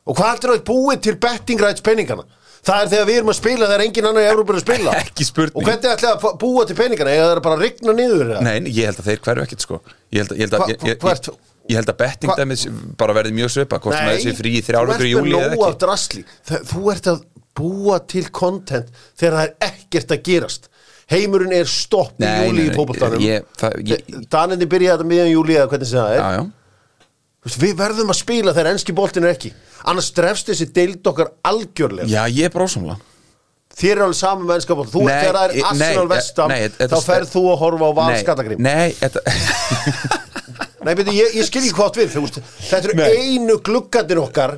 er 0.00 0.10
að 0.10 0.10
og 0.10 0.16
hvað 0.16 0.30
heldur 0.32 0.52
að 0.54 0.62
búið 0.70 1.02
til 1.06 1.16
betting 1.20 1.60
rights 1.60 1.84
penningana 1.84 2.24
Það 2.60 2.82
er 2.82 2.90
þegar 2.92 3.06
við 3.08 3.18
erum 3.20 3.30
að 3.32 3.36
spila 3.38 3.68
þegar 3.70 3.82
engin 3.86 4.06
annar 4.10 4.24
í 4.24 4.30
Európa 4.30 4.52
er 4.52 4.58
að 4.58 4.64
spila. 4.66 4.96
Ekki 5.04 5.26
spurning. 5.26 5.56
Og 5.56 5.64
hvernig 5.66 5.92
ætlaði 5.94 6.16
að 6.28 6.34
búa 6.42 6.64
til 6.68 6.76
peningana 6.76 7.14
eða 7.14 7.28
það 7.28 7.32
er 7.36 7.42
bara 7.46 7.56
að 7.56 7.64
rigna 7.64 7.94
niður 7.96 8.24
eða? 8.26 8.42
Nei, 8.44 8.72
ég 8.76 8.90
held 8.90 9.00
að 9.00 9.08
þeir 9.08 9.22
hverju 9.26 9.44
ekkert 9.46 9.64
sko. 9.64 9.78
Ég 10.10 10.20
held 10.20 10.34
að, 10.34 10.40
ég 10.42 10.44
held 10.44 10.58
að, 10.58 10.72
ég, 10.74 10.84
ég, 10.90 11.30
ég, 11.70 11.78
held 11.80 11.92
að 11.94 11.98
betting 12.02 12.34
dæmis 12.42 12.66
bara 13.00 13.16
verði 13.16 13.32
mjög 13.38 13.54
svipa 13.54 13.80
Hvort 13.80 13.96
sem 13.96 14.10
þessi 14.12 14.36
frí 14.36 14.52
í 14.58 14.62
þrjár 14.66 14.90
vikur 14.92 15.08
í 15.08 15.14
júli 15.14 15.34
eða 15.38 15.72
ekki. 15.96 16.24
Það- 16.50 16.68
Þú 16.74 16.84
ert 16.92 17.10
að 17.14 17.24
búa 17.60 17.98
til 18.12 18.26
content 18.28 18.92
þegar 19.16 19.38
það 19.38 19.44
er 19.46 19.70
ekkert 19.70 20.14
að 20.16 20.24
gerast. 20.28 20.70
Heimurinn 21.10 21.56
er 21.56 21.66
stopp 21.66 22.20
í 22.20 22.28
júli 22.28 22.68
í 22.68 22.74
það- 22.76 23.80
ég- 23.88 24.24
Daninni 24.30 24.68
byrjaði 24.68 25.00
þetta 25.00 25.12
miðan 25.14 25.32
júli 25.32 25.56
eða 25.56 25.70
hvernig 25.72 25.88
sem 25.88 26.04
það 26.04 26.12
er. 26.12 26.20
Já, 26.20 26.30
já 26.36 26.48
Við 27.40 27.76
verðum 27.78 28.12
að 28.12 28.18
spila 28.20 28.52
þegar 28.52 28.74
enski 28.74 28.92
boltin 28.96 29.24
er 29.24 29.32
ekki. 29.32 29.54
Annars 29.88 30.10
drefst 30.12 30.50
þessi 30.50 30.66
deild 30.76 31.06
okkar 31.08 31.30
algjörlega. 31.48 32.10
Já, 32.10 32.26
ég 32.28 32.50
er 32.50 32.52
brósamla 32.52 32.98
Þér 33.80 33.94
er 33.94 34.02
alveg 34.04 34.18
saman 34.18 34.48
með 34.48 34.64
Þú, 34.90 35.02
Nei, 35.06 35.14
Þegar 35.14 35.36
það 35.36 35.44
er 35.44 35.68
Arsenal 35.70 36.02
nei, 36.02 36.10
vestam 36.10 36.50
nei, 36.50 36.58
þetta- 36.74 36.90
Þá 36.90 37.06
ferð 37.06 37.30
þú 37.34 37.42
að 37.52 37.60
horfa 37.62 37.86
á 37.86 37.92
val 37.98 38.08
Nei, 38.10 38.88
nei, 40.84 40.94
beti, 40.98 41.14
ég, 41.20 41.36
ég 41.38 41.46
skil 41.46 41.62
ekki 41.62 41.76
hvað 41.76 41.88
átt 41.90 42.00
við 42.00 42.12
þú 42.16 42.24
Þetta 42.66 42.90
eru 42.90 43.06
einu 43.08 43.58
gluggatir 43.64 44.20
okkar 44.20 44.56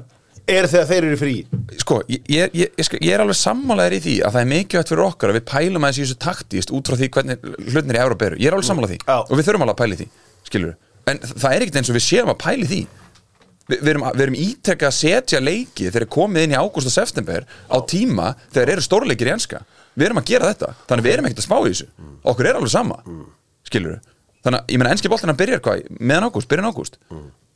Er 0.51 0.67
þegar 0.67 0.89
þeir 0.91 1.07
eru 1.07 1.19
frí 1.21 1.35
Sko, 1.79 2.01
ég, 2.11 2.25
ég, 2.33 2.57
ég, 2.65 2.73
sko, 2.83 2.99
er 2.99 3.23
alveg 3.23 3.39
sammálaðir 3.39 3.99
í 3.99 4.03
því 4.03 4.15
að 4.27 4.35
það 4.35 4.43
er 4.43 4.49
mikilvægt 4.57 4.91
fyrir 4.91 5.05
okkar 5.07 5.31
að 5.31 5.39
við 5.39 5.45
pælum 5.53 5.87
aðeins 5.87 6.01
í 6.01 6.07
þessu 6.07 6.19
taktíst 6.25 6.73
út 6.75 6.91
frá 6.91 6.99
því 6.99 7.09
hvernig 7.15 7.47
hlutnir 7.71 7.99
í 7.99 8.03
Európa 8.03 8.27
eru. 8.27 8.41
Ég 8.43 8.51
er 8.51 8.57
alveg 8.57 8.67
sammálaðið 8.69 8.97
því. 8.97 9.07
Já. 9.07 9.17
og 9.23 9.39
við 9.39 9.47
þurfum 9.49 9.65
alveg 9.67 9.77
að 9.77 9.83
pæli 9.85 9.99
því, 10.01 10.09
skilur 10.51 10.75
En 11.11 11.23
það 11.23 11.49
er 11.51 11.65
ekkert 11.65 11.79
eins 11.81 11.91
og 11.93 11.99
við 11.99 12.07
séum 12.07 12.33
að 12.33 12.41
pæli 12.43 12.69
því. 12.71 12.81
Vi, 13.63 13.77
við, 13.77 13.91
erum, 13.93 14.07
við 14.11 14.25
erum 14.27 14.39
ítrekka 14.43 14.89
að 14.89 14.97
setja 14.99 15.41
leiki 15.43 15.91
þegar 15.91 16.09
komið 16.11 16.47
inn 16.47 16.55
í 16.55 16.59
ágúst 16.59 16.91
og 16.91 16.95
september 16.95 17.47
á 17.47 17.77
tíma 17.89 18.33
þegar 18.53 18.75
eru 18.75 18.85
stórleikir 18.85 19.31
í 19.31 19.35
enska. 19.37 19.63
Við 19.95 20.09
erum 20.09 20.23
að 20.23 20.33
gera 20.33 20.51
þetta, 20.51 20.73
þannig 20.89 21.07
við 21.07 21.15
erum 21.15 21.29
ekkert 21.29 21.43
að 21.43 21.47
spá 21.47 21.57
í 21.61 21.69
þessu. 21.69 21.87
Okkur 22.33 22.49
er 22.49 22.59
alveg 22.59 22.73
sama, 22.73 22.99
skilur 23.69 24.01
Þannig 24.43 24.59
að, 24.59 24.73
ég 24.73 24.81
meina, 24.81 24.93
enski 24.97 25.11
boltina 25.13 25.35
byrjar 25.39 25.61
hvað, 25.63 25.83
meðan 26.03 26.25
ágúst, 26.27 26.49
byrjan 26.51 26.67
ágúst. 26.73 26.97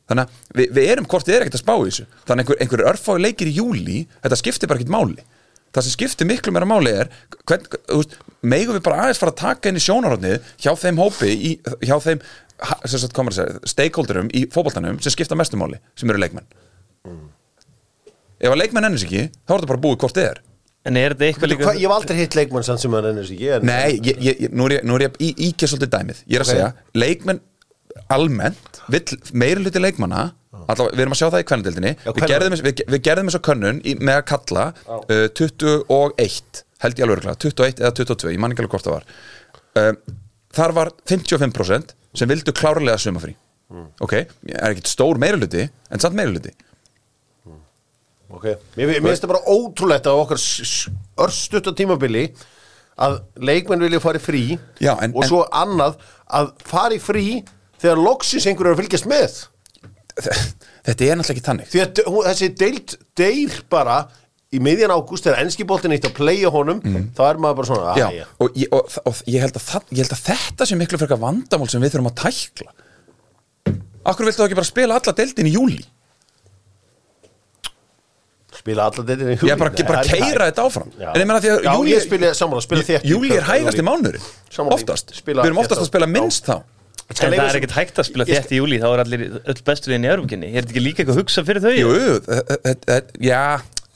Þannig 0.07 0.23
að 0.23 0.59
við, 0.59 0.69
við 0.77 0.91
erum 0.93 1.07
hvort 1.11 1.27
þið 1.27 1.35
er 1.35 1.43
ekkert 1.43 1.57
að 1.57 1.63
spá 1.65 1.73
í 1.75 1.87
þessu. 1.89 2.05
Þannig 2.29 2.45
einhver, 2.45 2.59
einhver 2.63 2.83
örfái 2.93 3.17
leikir 3.19 3.49
í 3.51 3.55
júli 3.57 3.97
Þetta 4.23 4.39
skiptir 4.39 4.71
bara 4.71 4.79
ekkert 4.79 4.93
máli. 4.95 5.25
Það 5.75 5.83
sem 5.83 5.95
skiptir 5.97 6.29
miklu 6.29 6.53
meira 6.55 6.69
máli 6.69 6.93
er 6.95 7.11
hvern, 7.43 7.67
þú 7.89 7.99
veist, 7.99 8.15
Megum 8.47 8.77
við 8.77 8.85
bara 8.85 9.01
aðeins 9.03 9.19
fara 9.19 9.33
að 9.33 9.39
taka 9.41 9.71
inn 9.71 9.79
í 9.79 9.83
sjónarhóðnið 9.83 10.47
Hjá 10.63 10.71
þeim 10.79 11.01
hópi 11.01 11.31
í, 11.33 11.51
Hjá 11.83 11.97
þeim 12.05 12.21
stakeholderum 13.69 14.29
í 14.33 14.45
fótboltanum 14.53 14.99
Sem 15.03 15.13
skipta 15.13 15.37
mestu 15.37 15.59
máli, 15.59 15.79
sem 15.97 16.09
eru 16.09 16.21
leikmenn. 16.21 16.47
Ef 18.37 18.53
að 18.53 18.59
leikmenn 18.63 18.89
ennins 18.89 19.05
ekki 19.07 19.27
Þá 19.29 19.51
er 19.53 19.59
þetta 19.59 19.71
bara 19.73 19.83
búið 19.85 19.99
hvort 20.03 20.17
þið 20.17 20.29
er. 20.31 20.41
En 20.87 20.97
er 20.99 21.13
þetta 21.13 21.27
eitthvað 21.27 21.51
líka 21.53 21.75
Ég 21.75 21.83
hef 21.85 21.95
aldrei 21.97 22.17
hitt 22.21 22.37
leikmann 22.39 22.65
sann 22.65 22.79
sem 22.81 22.93
hann 22.95 23.23
sig 23.27 23.41
ég, 23.43 23.57
er- 23.57 23.67
Nei, 23.67 23.99
ég, 23.99 24.19
ég, 24.23 24.49
nú 24.55 24.67
er 24.69 24.77
ég, 24.79 24.87
nú 24.87 24.95
er 24.97 25.07
ég 25.07 25.17
í, 25.19 25.33
íkja 25.49 25.67
svolítið 25.67 25.93
dæmið. 25.97 26.23
Ég 26.27 26.39
er 26.39 26.45
að 26.45 26.47
Ok. 26.47 26.53
segja, 26.53 26.73
leikmenn 26.95 27.41
almennt 28.13 28.81
vill 28.93 29.17
meiri 29.33 29.63
hluti 29.63 29.81
leikmanna 29.81 30.21
allavega, 30.67 30.95
við 30.95 31.03
erum 31.03 31.15
að 31.15 31.19
sjá 31.19 31.27
það 31.33 31.41
í 31.43 31.47
kvennadeildinni 31.49 31.91
Já, 31.97 32.11
við, 32.13 32.61
við, 32.67 32.83
við 32.93 33.03
gerðum 33.07 33.29
þess 33.31 33.39
að 33.39 33.45
könnun 33.47 33.81
í, 33.83 33.95
með 33.99 34.19
að 34.19 34.25
kalla 34.31 34.65
uh, 34.87 35.27
21 35.39 36.63
held 36.83 36.99
ég 36.99 37.07
alveg 37.07 37.17
örugglega, 37.17 37.39
21 37.41 37.81
eða 37.81 37.93
22 37.99 38.33
ég 38.35 38.41
man 38.43 38.53
ekki 38.53 38.63
alveg 38.63 38.75
hvort 38.75 38.87
það 38.87 38.95
var. 38.97 39.07
Uh, 39.77 40.17
þar 40.57 40.75
var 40.77 40.91
55% 41.09 41.96
sem 42.15 42.29
vildu 42.29 42.53
klárlega 42.55 42.97
sumafrí 43.01 43.35
ok, 43.99 44.13
er 44.13 44.69
ekkert 44.71 44.87
stór 44.87 45.17
meiri 45.19 45.39
hluti 45.41 45.65
en 45.91 45.99
samt 45.99 46.15
meiri 46.15 46.31
hluti 46.35 46.53
Ok, 48.27 48.43
mér, 48.75 48.89
finnst 48.99 49.23
það 49.23 49.29
bara 49.31 49.51
ótrúlegt 49.53 50.07
að 50.11 50.17
okkar 50.19 50.41
örstutt 51.23 51.69
á 51.71 51.73
tímabili 51.79 52.25
að 52.99 53.21
leikmenn 53.39 53.79
vilja 53.85 54.01
fara 54.03 54.19
í 54.19 54.23
frí 54.23 54.41
Já, 54.83 54.97
en- 54.99 55.13
og 55.15 55.23
en- 55.23 55.29
svo 55.29 55.45
annað 55.55 55.95
að 56.35 56.49
fara 56.67 56.97
í 56.97 56.99
frí 56.99 57.23
þegar 57.79 58.01
loksins 58.03 58.47
einhverju 58.49 58.73
er 58.73 58.75
að 58.75 58.81
fylgjast 58.81 59.07
með. 59.07 59.37
Þetta 60.87 61.05
er 61.07 61.15
náttúrulega 61.19 61.35
ekki 61.37 61.45
þannig. 61.45 61.69
Því 61.71 61.81
að 61.85 62.01
þessi 62.27 62.49
deild 62.59 62.95
deyr 63.21 63.55
bara 63.71 63.97
í 64.55 64.59
miðjan 64.63 64.93
ágúst 64.95 65.25
þegar 65.27 65.41
enski 65.43 65.65
boltin 65.67 65.91
eitt 65.91 66.05
að 66.07 66.13
playa 66.15 66.49
honum 66.53 66.79
þá 67.17 67.21
er 67.29 67.39
maður 67.43 67.55
bara 67.59 67.67
svona 67.67 67.93
Mm. 67.93 67.99
Já, 67.99 68.07
"Æja." 68.13 68.25
og, 68.39 68.49
ég, 68.55 68.67
og, 68.71 68.97
og 69.05 69.15
ég, 69.27 69.39
held 69.43 69.57
að 69.59 69.65
það, 69.67 69.83
ég 69.91 69.97
held 70.05 70.15
að 70.15 70.23
þetta 70.29 70.65
sé 70.69 70.77
miklu 70.79 70.97
frekar 71.01 71.19
vandamál 71.19 71.69
sem 71.69 71.81
við 71.81 71.91
þurfum 71.97 72.11
að 72.11 72.19
tækla 72.23 72.71
Akkur 74.07 74.23
viltu 74.25 74.39
þá 74.39 74.45
ekki 74.47 74.55
bara 74.61 74.69
spila 74.71 74.95
alla 75.01 75.13
deildin 75.17 75.49
í 75.49 75.53
júli? 75.57 75.83
spila 78.57 78.87
alla 78.87 79.03
deildin 79.03 79.33
í 79.33 79.35
Ég 79.35 79.51
er 79.51 79.59
bara, 79.59 79.71
bara 79.83 79.99
Nei, 80.01 80.07
er 80.07 80.23
keira 80.23 80.47
þetta 80.49 80.63
áfram 80.69 80.89
Já. 80.97 81.09
En 81.13 81.21
ég 81.21 81.27
meina 81.27 81.41
því 81.43 81.51
að 81.53 81.59
Já, 81.67 81.73
júli 81.75 81.91
ég 81.93 82.01
spila 82.07 82.31
sammála, 82.39 82.63
spila 82.65 82.87
þétt 82.87 83.05
Júli 83.11 83.35
er 83.35 83.45
hægast 83.47 83.77
í 83.81 83.85
mánuður. 83.85 84.17
Oftast, 84.71 85.13
Spila 85.19 85.43
við 85.43 85.51
erum 85.51 85.61
oftast 85.61 85.83
að 85.83 85.89
spila 85.91 86.07
minnst 86.09 86.47
þá 86.49 86.57
En 87.07 87.15
það 87.15 87.37
er 87.47 87.57
ekkert 87.61 87.75
hægt 87.77 87.99
að 88.01 88.07
spila 88.09 88.25
Ég 88.27 88.41
þétt 88.41 88.51
í 88.55 88.59
júli 88.61 88.79
Þá 88.81 88.87
er 88.93 89.03
allir 89.03 89.21
öll 89.47 89.61
bestu 89.69 89.91
liðin 89.91 90.07
í 90.07 90.11
Örfuginni 90.15 90.49
Er 90.51 90.63
þetta 90.65 90.73
ekki 90.73 90.83
líka 90.83 91.03
eitthvað 91.03 91.19
hugsa 91.21 91.43
fyrir 91.47 91.61
þau? 91.63 91.75
Jú, 91.77 91.91
já, 93.23 93.43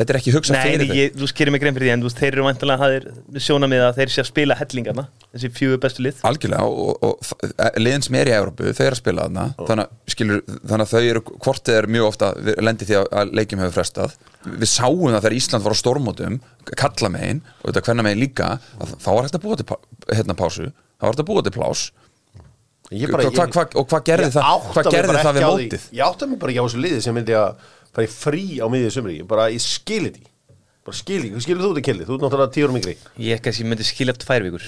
þetta 0.02 0.14
er 0.14 0.18
ekki 0.20 0.34
hugsað 0.36 0.58
Nei, 0.58 0.64
fyrir 0.66 0.82
en 0.84 0.90
þau. 0.92 0.98
ég, 1.00 1.14
þú 1.22 1.28
skerir 1.32 1.54
mig 1.56 1.62
grein 1.64 1.76
fyrir 1.78 1.88
því 1.88 1.94
En 1.96 2.04
þú 2.06 2.12
þeir 2.18 2.32
eru 2.36 2.46
vantilega 2.48 2.88
að 2.90 3.42
sjóna 3.46 3.70
með 3.72 3.84
að 3.88 4.00
þeir 4.02 4.12
sé 4.16 4.22
að 4.24 4.28
spila 4.32 4.58
hellingana 4.60 5.06
Þessi 5.32 5.50
fjögur 5.56 5.80
bestu 5.86 6.04
lið. 6.04 6.18
Algjörlega, 6.28 6.66
og, 6.68 6.90
og, 6.92 7.06
og 7.08 7.30
þ- 7.30 7.70
liðin 7.80 8.04
sem 8.04 8.18
er 8.20 8.28
í 8.28 8.34
Európu, 8.36 8.74
þau 8.76 8.84
eru 8.84 8.96
að 8.98 9.00
spila 9.00 9.28
þarna 9.30 9.46
þannig, 9.62 9.86
að, 9.86 10.12
skilur, 10.12 10.42
þannig 10.68 10.84
að 10.84 10.92
þau 10.92 11.02
eru 11.14 11.22
hvort 11.46 11.64
þau 11.70 11.76
eru 11.78 11.92
mjög 11.96 12.08
ofta, 12.10 12.32
við 12.50 12.60
lendi 12.68 12.88
því 12.90 12.98
að, 13.00 13.32
leikjum 13.40 13.62
hefur 13.64 13.78
frestað. 13.78 14.18
Við 14.44 14.68
sáum 14.74 15.06
það 15.08 15.22
þegar 15.22 15.38
Ísland 15.40 15.64
var 15.70 15.72
á 15.72 15.82
stormótum 15.86 16.40
kalla 16.82 17.12
megin 17.16 17.40
og 17.62 17.70
þetta 17.72 17.86
hvenna 17.88 18.06
megin 18.10 18.24
líka 18.26 18.50
að 18.82 18.92
þá 19.00 19.10
var 19.16 19.24
hægt 19.30 19.40
að 19.40 19.46
búa 19.48 19.60
til 19.62 19.80
hérna 20.18 20.36
pásu 20.44 20.68
þá 20.68 21.06
var 21.08 21.14
hægt 21.16 21.24
að 21.24 21.30
búa 21.32 21.46
til 21.48 21.56
plás 21.56 21.88
Ég 22.92 23.08
Hva- 23.08 23.24
hva- 23.24 23.48
hva- 23.48 23.76
og 23.80 23.86
hvað 23.88 24.02
gerði 24.04 24.30
það- 24.36 24.66
hvað 24.76 24.88
gerði 24.92 25.08
bara 25.14 25.22
það 25.24 25.38
við 25.38 25.46
mótið? 25.48 25.84
Ég 25.96 26.02
átta 26.04 26.28
mig 26.28 26.40
bara 26.42 26.52
ekki 26.52 26.60
á 26.60 26.66
þessu 26.68 26.82
liði 26.84 26.98
sem 27.06 27.16
myndi 27.16 27.32
að 27.40 27.54
fara 27.96 28.08
í 28.08 28.12
frí 28.12 28.44
á 28.62 28.66
miðið 28.72 28.94
sumri 28.96 29.18
Ég 29.20 29.28
bara, 29.30 29.50
ég 29.54 29.64
skil 29.64 30.06
þetta 30.08 30.30
bara 30.82 30.98
skil 30.98 31.20
ekki, 31.22 31.42
skilur 31.46 31.62
þú 31.66 31.74
þetta 31.76 31.86
kelli 31.90 32.08
þú 32.08 32.16
ert 32.16 32.24
náttúrulega 32.26 32.56
tíur 32.56 32.72
mingri 32.76 32.96
Ég 33.22 33.44
kannski 33.46 33.68
myndi 33.68 33.86
skilja 33.86 34.16
tvær 34.18 34.48
vikur 34.48 34.66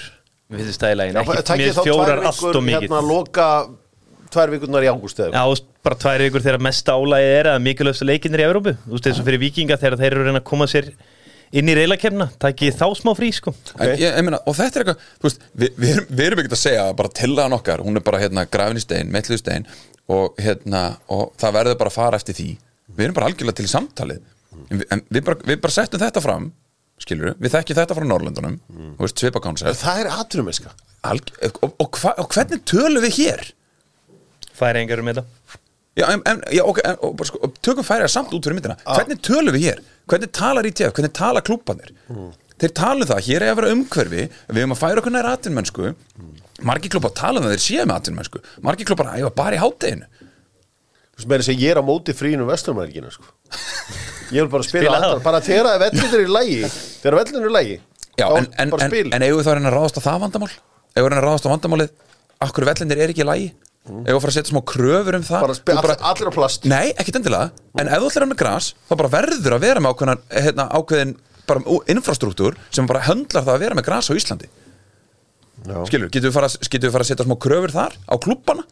Mér 0.53 0.67
finnst 0.67 0.83
það 0.83 0.93
í 0.93 0.99
lagin 0.99 1.17
Já, 1.17 1.23
Ekki 1.39 1.57
mér 1.63 1.79
fjórar 1.79 2.21
allt 2.29 2.43
og 2.49 2.59
mikið. 2.67 2.83
hérna 2.83 3.01
loka 3.07 3.47
tvær 4.33 4.53
vikurnar 4.53 4.85
í 4.85 4.91
ágúst 4.91 5.23
eða? 5.23 5.33
Já, 5.33 5.65
bara 5.87 5.97
tvær 6.03 6.23
vikur 6.27 6.43
þegar 6.45 6.63
mesta 6.67 6.95
álægið 6.97 7.33
er 7.39 7.49
að 7.53 7.63
mikilvægstu 7.67 8.07
leikinnir 8.09 8.43
í 8.43 8.47
Európu 8.47 8.75
Þú 8.83 8.95
veist, 8.95 9.09
eins 9.09 9.21
og 9.21 9.27
fyrir 9.29 9.41
vikinga 9.41 9.77
þegar 9.81 9.99
þeir 10.01 10.11
eru 10.11 10.23
að 10.23 10.29
reyna 10.29 10.41
að 10.43 10.47
koma 10.51 10.67
sér 10.69 10.89
inn 11.53 11.69
í 11.69 11.75
reylakefna 11.77 12.27
Takið 12.41 12.77
þá 12.79 12.85
smá 12.97 13.11
frí, 13.17 13.29
sko. 13.33 13.53
En 13.77 13.91
ég, 13.93 14.01
ég 14.07 14.25
meina, 14.25 14.39
og 14.49 14.57
þetta 14.57 14.79
er 14.79 14.85
eitthvað 14.85 15.03
þú 15.21 15.27
veist, 15.29 15.43
við, 15.53 15.73
við, 15.77 15.91
erum, 15.93 16.07
við 16.09 16.25
erum 16.27 16.41
ekkert 16.43 16.57
að 16.57 16.61
segja 16.63 16.85
að 16.87 16.95
bara 17.01 17.13
tillagan 17.21 17.57
okkar, 17.59 17.83
hún 17.85 17.99
er 17.99 18.05
bara 18.05 18.21
hérna 18.23 18.45
grafin 18.49 18.81
í 18.81 18.83
stein, 18.83 19.11
metluð 19.13 19.41
stein 19.43 19.67
og 20.13 20.41
hérna 20.41 20.83
og 21.13 21.29
það 21.39 21.57
verður 21.59 21.77
bara 21.83 21.93
að 21.93 21.99
fara 21.99 22.19
eftir 22.21 22.37
því 22.39 22.47
við 22.97 23.07
erum 23.07 23.17
bara 23.17 23.29
algjörlega 23.31 23.59
til 23.59 23.69
samtalið 23.71 24.21
en 24.53 24.81
við, 24.81 24.85
en 24.93 25.01
við, 25.09 25.23
bara, 25.25 25.39
við 25.49 25.61
bara 25.63 25.75
settum 25.75 26.01
þetta 26.03 26.23
fram 26.23 26.51
skilur 27.01 27.33
við 27.41 27.55
þekkjum 27.55 27.79
þetta 27.79 27.97
frá 27.97 28.05
Norrlöndunum 28.07 28.59
mm. 28.59 28.93
veist, 28.99 29.19
svipa 29.19 29.41
koncept 29.43 29.81
Það 29.81 30.03
er 30.03 30.11
atvinnumiska 30.13 30.73
Alg, 31.09 31.33
og, 31.49 31.73
og, 31.81 31.99
hva, 31.99 32.13
og 32.21 32.29
hvernig 32.31 32.61
tölum 32.69 33.03
við 33.03 33.17
hér? 33.17 33.43
Færi 34.55 34.83
engarum 34.83 35.09
með 35.09 35.21
þetta 35.21 35.59
Já, 35.93 36.07
en, 36.09 36.23
en, 36.25 36.39
já, 36.49 36.63
ok, 36.65 36.79
en, 36.89 36.95
og, 37.05 37.17
bara 37.19 37.29
sko, 37.29 37.39
og 37.45 37.57
tökum 37.65 37.85
færiða 37.85 38.09
samt 38.09 38.31
út 38.33 38.45
fyrir 38.45 38.57
myndina 38.57 38.77
hvernig 38.81 39.19
tölum 39.25 39.53
við 39.53 39.67
hér? 39.67 39.83
Hvernig 40.09 40.31
talar 40.33 40.65
ITF? 40.65 40.93
Hvernig 40.97 41.13
tala 41.13 41.43
klúbbanir? 41.45 41.91
Þeir 42.61 42.73
tala 42.77 43.03
um 43.05 43.09
það, 43.09 43.21
hér 43.27 43.43
er 43.43 43.51
að 43.51 43.59
vera 43.59 43.75
umhverfi 43.75 44.23
við 44.23 44.61
erum 44.63 44.73
að 44.73 44.81
færa 44.81 45.03
okkur 45.03 45.13
nær 45.13 45.29
atvinnmennsku 45.33 45.91
margir 46.65 46.93
klúbbar 46.93 47.13
tala 47.17 47.41
um 47.41 47.45
það 47.45 47.55
þeir 47.55 47.63
séu 47.65 47.85
með 47.85 47.99
atvinnmennsku 47.99 48.41
margir 48.65 48.89
klúbbar 48.89 49.11
æfa 49.13 49.31
bara 49.37 49.57
í 49.57 49.61
hátteginu 49.61 50.09
Þú 51.13 51.29
veist, 51.29 51.49
ég 51.53 51.69
er 51.71 51.77
á 51.77 51.83
móti 51.85 52.13
frínu 52.17 52.45
vesturmælgina 52.49 53.11
sko. 53.13 53.27
Ég 54.33 54.41
vil 54.41 54.49
bara 54.49 54.65
spila, 54.65 54.81
Spila 54.87 54.97
spila 54.97 55.09
þá. 55.19 55.23
bara 55.23 55.41
þegar 55.45 55.81
vellinir 55.83 56.13
er 56.17 56.23
í 56.23 56.31
lægi 56.33 56.69
þegar 57.03 57.17
vellinir 57.19 57.43
er 57.43 57.49
í 57.51 57.53
lægi 57.57 57.75
Já, 58.13 58.25
en, 58.37 58.47
en, 58.61 58.71
bara 58.73 58.87
en, 58.87 59.25
eigum 59.25 59.39
við 59.39 59.45
þá 59.45 59.51
að 59.51 59.57
reyna 59.57 59.69
að 59.69 59.75
ráðast 59.77 59.99
á 59.99 60.01
það 60.05 60.23
vandamál? 60.23 60.49
Eigum 60.53 60.95
við 60.95 61.03
að 61.03 61.11
reyna 61.13 61.21
að 61.21 61.27
ráðast 61.27 61.45
á 61.45 61.53
vandamálið 61.53 61.93
Akkur 62.47 62.67
vellinir 62.69 63.01
er 63.03 63.13
ekki 63.13 63.23
í 63.23 63.27
lagi? 63.29 63.47
Eigum 63.83 64.03
við 64.07 64.15
að 64.17 64.23
fara 64.23 64.31
að 64.33 64.37
setja 64.39 64.53
smá 64.53 64.61
kröfur 64.73 65.17
um 65.19 65.25
það? 65.27 65.45
bara, 65.45 65.57
spil, 65.59 65.75
Þú 65.77 65.93
allir, 66.09 66.29
á 66.29 66.37
plast 66.37 66.67
Nei, 66.71 66.93
ekkit 66.97 67.19
endilega 67.19 67.51
En 67.77 67.89
ef 67.93 68.01
þú 68.03 68.09
ætlar 68.09 68.25
að 68.25 68.31
með 68.33 68.41
gras 68.41 68.69
þá 68.89 68.93
bara 69.03 69.13
verður 69.17 69.57
að 69.57 69.63
vera 69.67 69.83
með 69.83 69.93
ákveðin, 69.93 70.21
hérna, 70.47 70.67
ákveðin 70.79 71.15
bara 71.49 71.65
ú- 71.67 71.81
infrastruktúr 71.93 72.57
sem 72.73 72.87
bara 72.89 73.03
höndlar 73.09 73.43
það 73.45 73.57
að 73.57 73.65
vera 73.67 73.77
með 73.77 73.87
gras 73.89 74.09
á 74.09 74.13
Íslandi 74.17 74.49
Já. 75.63 75.77
Skilur, 75.87 76.09
getur 76.11 76.29
við 76.31 76.35
fara, 76.37 76.49
getum 76.63 76.89
við 76.89 76.95
fara 76.95 77.05
að 77.05 77.11
setja 77.11 77.25
smá 77.27 77.35
kröfur 77.43 77.71
þar 77.75 77.93
á 78.07 78.15
klubbana? 78.23 78.63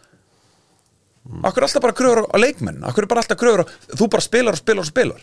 Akkur 1.45 1.61
er 1.61 1.67
alltaf 1.67 1.83
bara 1.83 1.93
kröfur 1.93 2.23
á, 2.25 2.25
á 2.33 2.37
leikmenn 2.41 2.79
Akkur 2.89 3.05
er 3.05 3.09
bara 3.11 3.21
alltaf 3.21 3.37
kröfur 3.37 3.61
á 3.61 3.65
Þú 3.93 4.07
bara 4.09 4.23
spilar 4.25 4.55
og 4.57 4.61
spilar 4.61 4.81
og 4.81 4.89
spilar? 4.89 5.21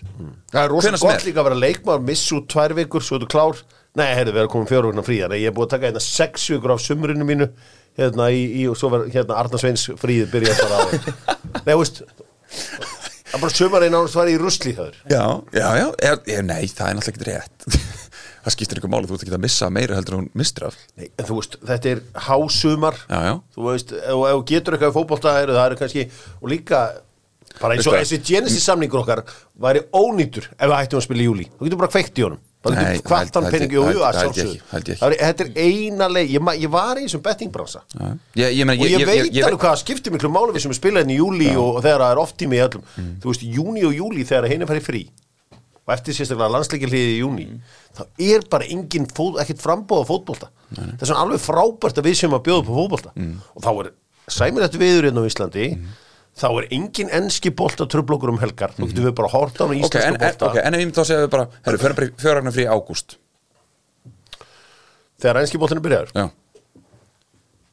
Það 0.52 0.61
er 0.62 0.71
rosa 0.71 0.87
Hvenær 0.88 1.00
sem 1.02 1.09
gott 1.09 1.17
er. 1.19 1.26
líka 1.26 1.43
að 1.43 1.49
vera 1.49 1.59
leikmaður 1.64 2.05
missu 2.07 2.37
út 2.38 2.47
tvær 2.52 2.75
vikur, 2.78 3.02
svo 3.05 3.19
þú 3.19 3.28
klár. 3.33 3.62
Nei, 3.99 4.07
heyrðu, 4.14 4.35
við 4.37 4.43
erum 4.45 4.52
komin 4.52 4.71
fjóru 4.71 4.93
vikna 4.93 5.05
frí 5.09 5.17
Þannig 5.19 5.35
að 5.40 5.43
ég 5.43 5.50
er 5.50 5.57
búið 5.59 5.67
að 5.67 5.73
taka 5.75 5.88
hérna 5.90 6.02
sex 6.07 6.47
vikur 6.55 6.75
af 6.76 6.85
sumrinu 6.85 7.26
mínu 7.26 7.49
Hérna 7.99 8.28
í, 8.31 8.45
í 8.62 8.69
og 8.71 8.78
svo 8.78 8.93
verður 8.95 9.11
hérna 9.17 9.40
Arna 9.43 9.59
Sveins 9.59 9.88
fríð 9.99 10.31
byrja 10.31 10.55
bara 10.61 10.78
á. 10.78 10.87
Nei, 11.67 11.75
veist 11.75 12.05
Það 12.07 13.35
er 13.35 13.43
bara 13.43 13.57
sömarinn 13.59 13.99
ánast 13.99 14.17
var 14.17 14.31
í 14.31 14.38
rusli 14.40 14.76
Já, 14.78 15.25
já, 15.52 15.67
já, 15.83 15.88
er, 15.99 16.21
er, 16.31 16.47
nei, 16.47 16.62
það 16.71 16.93
er 16.93 17.00
náttúrulega 17.00 17.17
ekki 17.17 17.26
rétt 17.33 18.08
Það 18.45 18.54
skiptir 18.54 18.78
ykkur 18.80 18.92
máli, 18.92 19.09
þú 19.11 19.14
ert 19.18 19.26
ekki 19.26 19.35
að 19.37 19.45
missa 19.45 19.68
meira 19.71 19.99
heldur 19.99 20.14
en 20.18 20.21
hún 20.25 20.30
mistur 20.38 20.68
af. 20.71 20.76
Nei, 20.97 21.09
en 21.18 21.25
þú 21.28 21.40
veist, 21.40 21.59
þetta 21.73 21.92
er 21.95 22.00
hásumar. 22.28 22.97
Þú 23.57 23.68
veist, 23.68 23.92
ef 23.92 24.14
þú 24.14 24.45
getur 24.52 24.78
eitthvað 24.78 25.42
eru 25.42 25.52
það 25.59 25.66
eru 25.66 25.76
kannski, 25.83 26.09
og 26.42 26.49
líka 26.54 26.83
bara 27.59 27.75
eins 27.75 27.87
og 27.88 27.95
þessi 27.97 28.18
Genesis 28.23 28.66
samningur 28.68 29.00
okkar 29.02 29.25
væri 29.59 29.80
ónýtur 29.97 30.47
ef 30.59 30.68
við 30.68 30.76
hættum 30.78 31.00
að 31.00 31.07
spila 31.09 31.23
í 31.25 31.26
júli 31.26 31.47
þú 31.59 31.64
getur 31.66 31.80
bara 31.80 31.90
kveikt 31.95 32.18
í 32.21 32.23
honum. 32.26 32.38
Nei, 32.68 32.75
getur 32.99 33.04
kvart 33.07 33.35
hann 33.38 33.45
held- 33.47 33.54
pening 33.54 33.71
held- 33.71 33.78
jú, 33.78 33.83
jú, 33.95 34.02
að 34.02 34.14
held- 34.14 34.18
held 34.18 34.18
ég 34.18 34.35
sjálfsögðu. 34.35 34.54
ekki, 34.59 34.71
held 34.71 34.85
ég 34.85 34.92
ekki. 34.92 35.00
Það 35.00 35.12
er- 35.12 35.21
þetta 35.25 35.45
er 35.45 35.50
eina 35.64 36.09
leið. 36.09 36.28
Ég, 36.35 36.49
ég 36.62 36.71
var 36.71 36.97
í 36.99 37.04
þessum 37.07 37.23
bettingbransa 37.23 37.80
og 38.78 38.85
ég, 38.90 39.07
veit 39.07 39.45
alveg 39.49 39.61
hvað 39.64 39.76
skiptir 39.83 40.12
miklu 40.12 40.28
máli 40.30 40.52
við 40.52 40.61
sem 40.66 40.71
er 40.75 40.78
spilað 40.78 41.02
inn 41.07 41.14
í 41.14 41.18
júli 41.18 41.50
og, 41.57 41.76
og 41.78 41.83
þegar 41.87 42.00
það 42.04 42.12
er 42.12 42.18
oft 42.18 42.37
tími 42.37 42.59
í 42.59 42.62
öllum. 42.68 42.83
Þú 43.23 43.30
veist, 43.33 43.42
júni 43.57 43.85
og 43.88 43.95
júli 43.95 44.26
þegar 44.28 44.49
henni 44.52 44.66
færi 44.66 44.83
frí 44.85 45.02
og 45.88 45.95
eftir 45.95 46.12
sérstaklega 46.18 46.52
landsleikilíði 46.52 47.14
í 47.16 47.21
júni 47.23 47.47
Mm. 47.49 47.61
þá 47.97 48.02
er 48.21 48.42
bara 48.52 48.66
engin 48.68 49.07
fót, 49.09 49.38
ekkert 49.40 49.62
frambóð 49.64 50.04
á 50.04 50.11
fótbolta. 50.11 50.49
Það 50.75 51.00
er 51.00 51.07
svona 51.09 51.23
alveg 51.25 51.40
frábært 51.40 51.97
að 52.02 52.04
við 52.11 52.18
sem 52.21 52.30
að 52.37 52.42
bjóða 52.45 52.61
upp 52.61 52.68
á 52.68 52.76
fótbolta. 52.76 53.12
Mm. 53.16 53.38
og 53.57 53.62
þá 53.64 53.71
er 53.80 53.90
sæmilegt 54.28 54.76
viður 54.78 55.09
hérna 55.09 55.25
á 55.25 55.28
Íslandi 55.30 55.64
þá 56.38 56.47
er 56.61 56.66
engin 56.76 57.09
enski 57.11 57.50
bolta 57.50 57.87
tröflokkur 57.88 58.28
um 58.30 58.38
helgar. 58.38 58.71
Þá 58.76 58.85
getum 58.87 59.09
við 59.09 59.14
bara 59.16 59.28
hort 59.33 59.57
á 59.59 59.64
hana 59.64 59.73
Ok, 59.75 59.80
íslenska 59.80 60.04
en, 60.07 60.14
en, 60.14 60.21
bolta. 60.21 60.47
ok, 60.52 60.57
en 60.62 60.75
ef 60.75 60.78
myndi 60.85 60.95
þá 61.00 61.04
segja 61.09 61.25
við 61.25 61.30
bara 61.33 61.49
Herru, 61.64 62.12
fjöragnar 62.21 62.52
frí 62.54 62.62
í 62.62 62.71
ágúst. 62.71 63.16
Þegar 65.18 65.40
enski 65.42 65.59
boltinu 65.59 65.83
byrjar 65.83 66.12
Já. 66.14 66.28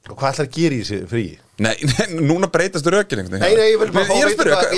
Og 0.09 0.15
hvað 0.17 0.31
ætlar 0.33 0.47
að 0.47 0.55
gera 0.55 0.75
í 0.75 0.81
þessi 0.85 0.97
fríi? 1.09 1.35
Nei, 1.55 1.71
nei, 1.87 2.07
núna 2.19 2.49
breytast 2.51 2.87
rökin 2.91 3.21
einhvern 3.21 3.39
Nei, 3.39 3.53
nei, 3.55 3.67
ég 3.71 3.79
vil 3.79 3.91
bara 3.95 4.03
fá 4.09 4.15
er 4.17 4.25
að 4.25 4.31
vita 4.33 4.43
hvað- 4.43 4.73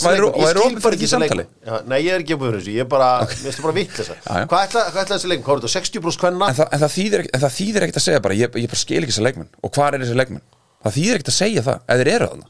þessi 0.00 0.62
opið 0.64 0.80
bara 0.80 0.80
fyrir 0.86 1.00
þessi 1.02 1.10
samtali 1.10 1.44
Nei, 1.90 1.98
ég 2.00 2.12
er 2.14 2.20
ekki 2.24 2.32
að 2.32 2.40
búið 2.40 2.52
þessu, 2.56 2.72
ég 2.72 2.80
er 2.80 2.88
bara, 2.94 3.08
mér 3.26 3.36
finnst 3.42 3.58
það 3.60 3.66
bara 3.66 3.76
vitt 3.76 3.92
þessa. 3.98 4.14
Hvað 4.48 4.60
ætla 4.70 5.04
þessi 5.10 5.28
leikmann, 5.28 5.44
hvað 5.44 5.52
er 5.52 5.60
þetta, 5.66 5.72
60 5.76 6.00
brúst 6.06 6.20
hvenna? 6.24 6.48
En 6.48 6.56
það, 6.56 6.68
það 6.80 6.92
þýðir, 6.96 7.20
það 7.36 7.52
ekkert 7.86 8.00
að 8.00 8.06
segja 8.06 8.20
bara 8.24 8.38
Ég, 8.40 8.48
bara 8.72 8.80
skil 8.80 9.02
ekki 9.02 9.12
þessa 9.12 9.26
leikmenn. 9.26 9.50
Og 9.60 9.68
hvað 9.76 9.88
er 9.90 10.00
þessi 10.06 10.16
leikmenn? 10.16 10.44
Það 10.86 10.96
þýðir 10.96 11.14
ekkert 11.18 11.32
að 11.34 11.36
segja 11.36 11.60
það 11.66 11.78
Ef 11.84 11.96
þeir 12.00 12.10
eru 12.14 12.26
þarna. 12.32 12.46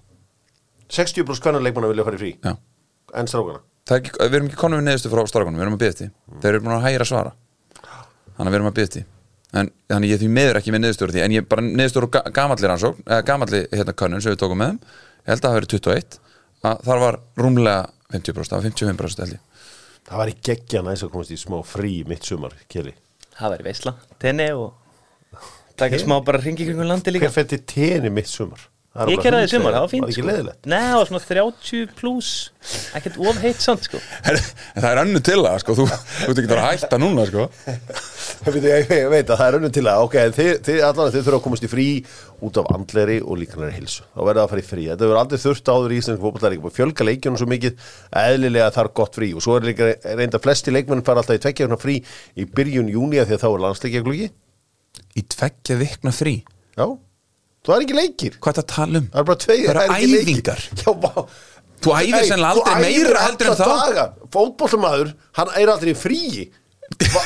60 0.97 1.26
brúst 1.26 1.42
hvenna 1.42 1.61
leikmann 1.66 1.88
vilja 1.90 2.06
fara 2.06 2.14
í 2.14 2.23
frí. 2.23 2.33
En 3.16 3.26
strákana? 3.26 3.61
Það 3.87 3.97
er 3.97 4.02
Við 4.23 4.38
erum 4.38 4.47
ekki 4.52 4.61
konum 4.62 4.78
við 4.78 4.87
neðustu 4.87 5.11
frá 5.11 5.23
strákunum 5.26 5.59
En, 9.57 9.71
Þannig 9.91 10.11
ég 10.13 10.19
er 10.19 10.23
því 10.25 10.31
meður 10.37 10.59
ekki 10.61 10.73
með 10.75 10.83
neðustur 10.85 11.13
því 11.15 11.25
En 11.25 11.35
ég 11.37 11.47
bara 11.49 12.07
ga- 12.17 12.25
gamalli 12.35 12.69
rannsókn 12.71 13.03
eða 13.07 13.25
gamalli 13.31 13.61
hérna 13.73 13.95
könnun 13.97 14.23
sem 14.25 14.35
við 14.35 14.41
tókum 14.43 14.61
með 14.63 14.73
þeim. 14.75 14.81
Ég 15.27 15.31
held 15.33 15.39
að 15.39 15.45
það 15.47 15.55
hafi 15.55 15.61
verið 15.61 15.75
21 15.77 16.19
að 16.67 16.85
Þar 16.89 17.03
var 17.05 17.19
rúmlega 17.41 17.83
50% 18.13 18.53
Það 18.53 18.59
var 18.59 18.67
55% 18.71 19.25
held 19.25 19.37
ég. 19.37 19.43
Það 20.07 20.21
var 20.23 20.31
í 20.31 20.37
geggja 20.51 20.83
næst 20.87 21.07
að 21.07 21.13
komast 21.17 21.35
í 21.35 21.41
smá 21.41 21.59
frí 21.67 21.93
mitt 22.07 22.27
sumar, 22.27 22.55
Kjeli 22.71 22.95
Það 23.37 23.53
væri 23.57 23.67
veisla, 23.67 23.93
tenni 24.23 24.47
og 24.57 24.73
taka 25.77 25.99
smá 26.01 26.17
bara 26.25 26.41
ringi 26.41 26.65
kringum 26.65 26.89
landi 26.89 27.13
líka. 27.13 27.29
Hver 27.29 27.35
fætti 27.45 27.59
tenni 27.69 28.09
mitt 28.15 28.31
sumar? 28.31 28.63
Það 28.97 29.03
er 29.03 29.13
Ég 29.13 29.21
kerði 29.27 29.41
það 29.43 29.47
í 29.47 29.51
sumar, 29.53 29.75
það 29.75 29.83
var 29.85 29.91
fínt 29.93 30.07
Var 30.07 30.15
sko. 30.17 30.53
Nei, 30.73 30.79
það 30.87 30.95
var 30.97 31.09
svona 31.11 31.25
30 31.27 31.91
pluss 31.99 32.31
Ekkert 32.97 33.19
of 33.21 33.41
heitt 33.43 33.61
samt 33.61 33.85
sko. 33.85 34.01
En 34.31 34.39
það 34.81 34.89
er 34.89 35.01
annu 35.03 35.21
til 35.27 35.37
það, 35.43 35.59
sko, 35.65 35.77
þú, 35.77 35.87
þú 35.91 36.31
ert 36.33 36.41
ekki 36.43 36.57
að 36.57 36.63
hætta 36.71 37.01
núna, 37.03 37.27
sko 37.29 37.45
Ég, 38.47 38.90
veit 39.11 39.31
að 39.31 39.38
það 39.40 39.47
er 39.47 39.57
önnum 39.59 39.73
til 39.75 39.85
að 39.90 40.02
ok, 40.05 40.16
þið, 40.37 40.50
þið 40.66 40.81
allan 40.87 41.12
þið 41.14 41.25
þurfa 41.26 41.38
að 41.38 41.45
komast 41.47 41.66
í 41.66 41.71
frí 41.73 41.87
út 42.47 42.61
af 42.61 42.69
andleri 42.76 43.16
og 43.25 43.38
líkanlega 43.40 43.76
hilsu 43.78 44.05
þá 44.05 44.21
verða 44.21 44.37
það 44.37 44.43
að 44.45 44.52
fara 44.52 44.62
í 44.62 44.66
frí, 44.71 44.85
þetta 44.90 45.07
verður 45.07 45.21
aldrei 45.23 45.43
þurft 45.43 45.71
áður 45.73 45.95
í 45.95 46.00
íslensku 46.02 46.26
fótbolta 46.26 46.50
líka, 46.52 46.64
búið 46.66 46.76
fjölga 46.76 47.09
leikjunum 47.09 47.40
svo 47.40 47.49
mikið 47.50 47.87
að 48.12 48.33
eðlilega 48.35 48.69
þarf 48.76 48.95
gott 49.00 49.19
frí. 49.19 49.31
Og 49.37 49.45
svo 49.47 49.57
er 49.57 49.69
líka 49.71 49.90
reynda 50.21 50.43
flesti 50.43 50.75
leikmenn 50.75 51.05
fara 51.07 51.23
alltaf 51.25 51.40
í 51.40 51.43
tveggja 51.47 51.81
frí 51.81 51.97
í 52.37 52.47
byrjun 52.57 52.93
júni 52.93 53.23
af 53.23 53.31
því 53.31 53.38
að 53.38 53.43
þá 53.43 53.49
er 53.50 53.64
landsleikjaglugi 53.66 54.31
Í 55.16 55.25
tveggja 55.33 55.76
vikna 55.81 56.12
frí? 56.12 56.38
Já, 56.76 56.87
það 57.64 57.75
er 57.77 57.85
ekki 57.87 57.96
leikir. 57.96 58.38
Hvað 58.40 58.53
er 58.53 58.57
það 58.57 58.64
að 58.64 58.72
tala 58.75 59.01
um? 59.01 59.07
það 59.12 59.53
er 59.57 59.81
Það 59.81 59.94
ekki 59.96 60.12
Þú 61.85 61.92
æfir 61.92 62.25
sennilega 62.25 62.53
aldrei 62.55 62.77
meira 62.81 63.25
heldur 63.27 63.51
en 63.51 63.59
þá. 63.59 63.66
daga. 63.68 64.05
fótboltamaður, 64.33 65.11
hann 65.37 65.51
er 65.61 65.72
aldrei 65.72 65.92
í 65.92 65.99
fríi. 65.99 66.46
Va, 66.49 66.65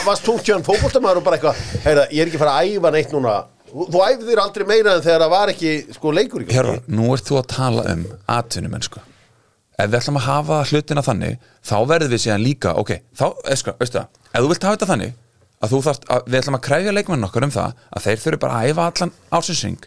varst 0.06 0.26
þú 0.26 0.36
tján 0.44 0.64
fótboltamaður 0.66 1.20
og 1.20 1.26
bara 1.26 1.38
eitthvað 1.38 1.62
heyrða, 1.84 2.06
ég 2.10 2.22
er 2.24 2.30
ekki 2.30 2.40
fara 2.40 2.56
að 2.58 2.74
æfa 2.74 2.92
neitt 2.94 3.14
núna 3.14 3.36
þú, 3.70 3.86
þú 3.92 4.02
þér 4.26 4.42
aldrei 4.44 4.66
meira 4.68 4.96
en 4.96 5.04
þegar 5.04 5.24
það 5.24 5.32
var 5.34 5.52
ekki 5.54 5.72
sko 5.94 6.12
leikur 6.16 6.44
gangi. 6.44 6.56
Hjörvar, 6.56 6.82
nú 6.90 7.08
ert 7.14 7.28
þú 7.28 7.38
að 7.40 7.48
tala 7.54 7.86
um 7.94 8.04
atvinnumennsku 8.38 9.02
Ef 9.80 9.88
við 9.88 9.96
ætlum 9.96 10.18
að 10.20 10.26
hafa 10.26 10.56
hlutina 10.68 11.02
þannig 11.04 11.36
þá 11.64 11.76
verðum 11.88 12.12
við 12.12 12.22
síðan 12.26 12.42
líka, 12.44 12.74
ok 12.76 12.90
þá, 13.16 13.26
eska, 13.54 13.76
veistu 13.80 13.96
það, 14.00 14.08
ef 14.34 14.42
þú 14.42 14.50
vilt 14.50 14.66
hafa 14.66 14.76
þetta 14.76 14.90
þannig 14.90 15.14
að 15.60 15.72
þú 15.74 15.78
þarft, 15.84 16.04
að, 16.08 16.22
við 16.32 16.38
ætlum 16.40 16.56
að 16.56 16.62
kræfja 16.64 16.92
leikmennin 16.96 17.26
okkar 17.26 17.44
um 17.44 17.50
það 17.52 17.74
að 17.96 18.04
þeir 18.06 18.20
þurfi 18.22 18.38
bara 18.40 18.54
að 18.62 18.70
æfa 18.70 18.84
allan 18.90 19.10
ásinsring 19.36 19.82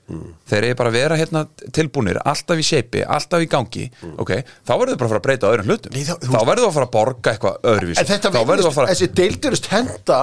þeir 0.51 0.67
eru 0.67 0.77
bara 0.81 0.91
að 0.91 0.97
vera 0.99 1.17
hérna 1.17 1.41
tilbúnir 1.73 2.19
alltaf 2.29 2.62
í 2.62 2.65
shapei, 2.67 3.01
alltaf 3.17 3.41
í 3.41 3.47
gangi. 3.49 3.88
Ok, 4.21 4.36
þá 4.67 4.73
verður 4.77 4.99
bara 5.01 5.07
að 5.07 5.13
fara 5.15 5.21
að 5.21 5.25
breyta 5.27 5.49
öðrum 5.49 5.71
hlutum. 5.71 5.95
Nei, 5.95 6.03
þá- 6.05 6.19
þú 6.21 6.29
þá 6.36 6.45
verður 6.51 6.67
að 6.69 6.75
fara 6.77 6.86
að 6.89 6.93
borga 6.93 7.33
eitthvað 7.33 7.67
öðruvísi. 7.73 7.99
En 8.03 8.09
þetta 8.12 8.29
þá 8.29 8.38
verður 8.38 8.51
virðist, 8.53 8.69
að 8.69 8.77
fara 8.77 8.93
þessi 8.93 9.09
deildirist 9.17 9.69
henda 9.73 10.19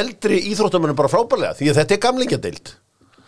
eldri 0.00 0.40
íþróttamönnum 0.52 0.96
bara 0.98 1.12
frábærlega 1.12 1.56
því 1.60 1.68
að 1.72 1.78
þetta 1.82 1.94
er 1.98 2.02
gamlingadeild 2.06 2.72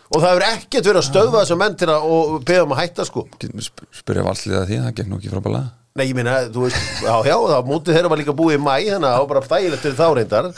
og 0.09 0.23
það 0.23 0.31
hefur 0.33 0.45
ekkert 0.49 0.87
verið 0.89 0.99
að 1.03 1.07
stöðva 1.11 1.43
þessa 1.43 1.57
menn 1.61 1.75
til 1.77 1.89
að 1.93 2.07
beða 2.49 2.63
um 2.65 2.73
að 2.73 2.79
hætta 2.81 3.05
sko. 3.05 3.27
Sp- 3.61 3.85
spyrja 4.01 4.25
valsliða 4.25 4.63
því, 4.65 4.79
það 4.87 4.95
gekk 4.97 5.09
nú 5.13 5.19
ekki 5.21 5.29
frábælega 5.35 5.69
Nei, 5.99 6.05
ég 6.09 6.15
meina, 6.15 6.35
þú 6.53 6.63
veist, 6.65 6.77
já, 7.03 7.13
já, 7.27 7.33
það 7.49 7.65
mútið 7.69 7.95
þeirra 7.97 8.09
var 8.13 8.19
líka 8.21 8.33
búið 8.37 8.55
í 8.55 8.59
mæ, 8.61 8.73
þannig 8.89 9.07
að 9.09 9.13
það 9.13 9.21
var 9.23 9.29
bara 9.31 9.47
þægilegt 9.49 9.81
fyrir 9.83 9.97
þá 9.99 10.07
reyndar, 10.15 10.49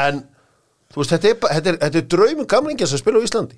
en 0.00 0.20
þú 0.20 0.35
veist, 0.96 1.14
þetta 1.14 1.32
er, 1.32 1.40
þetta 1.56 1.72
er, 1.74 1.80
þetta 1.86 2.02
er 2.02 2.10
draumum 2.16 2.46
gamlingja 2.56 2.86
sem 2.90 2.98
spila 3.02 3.20
á 3.20 3.26
Íslandi, 3.26 3.56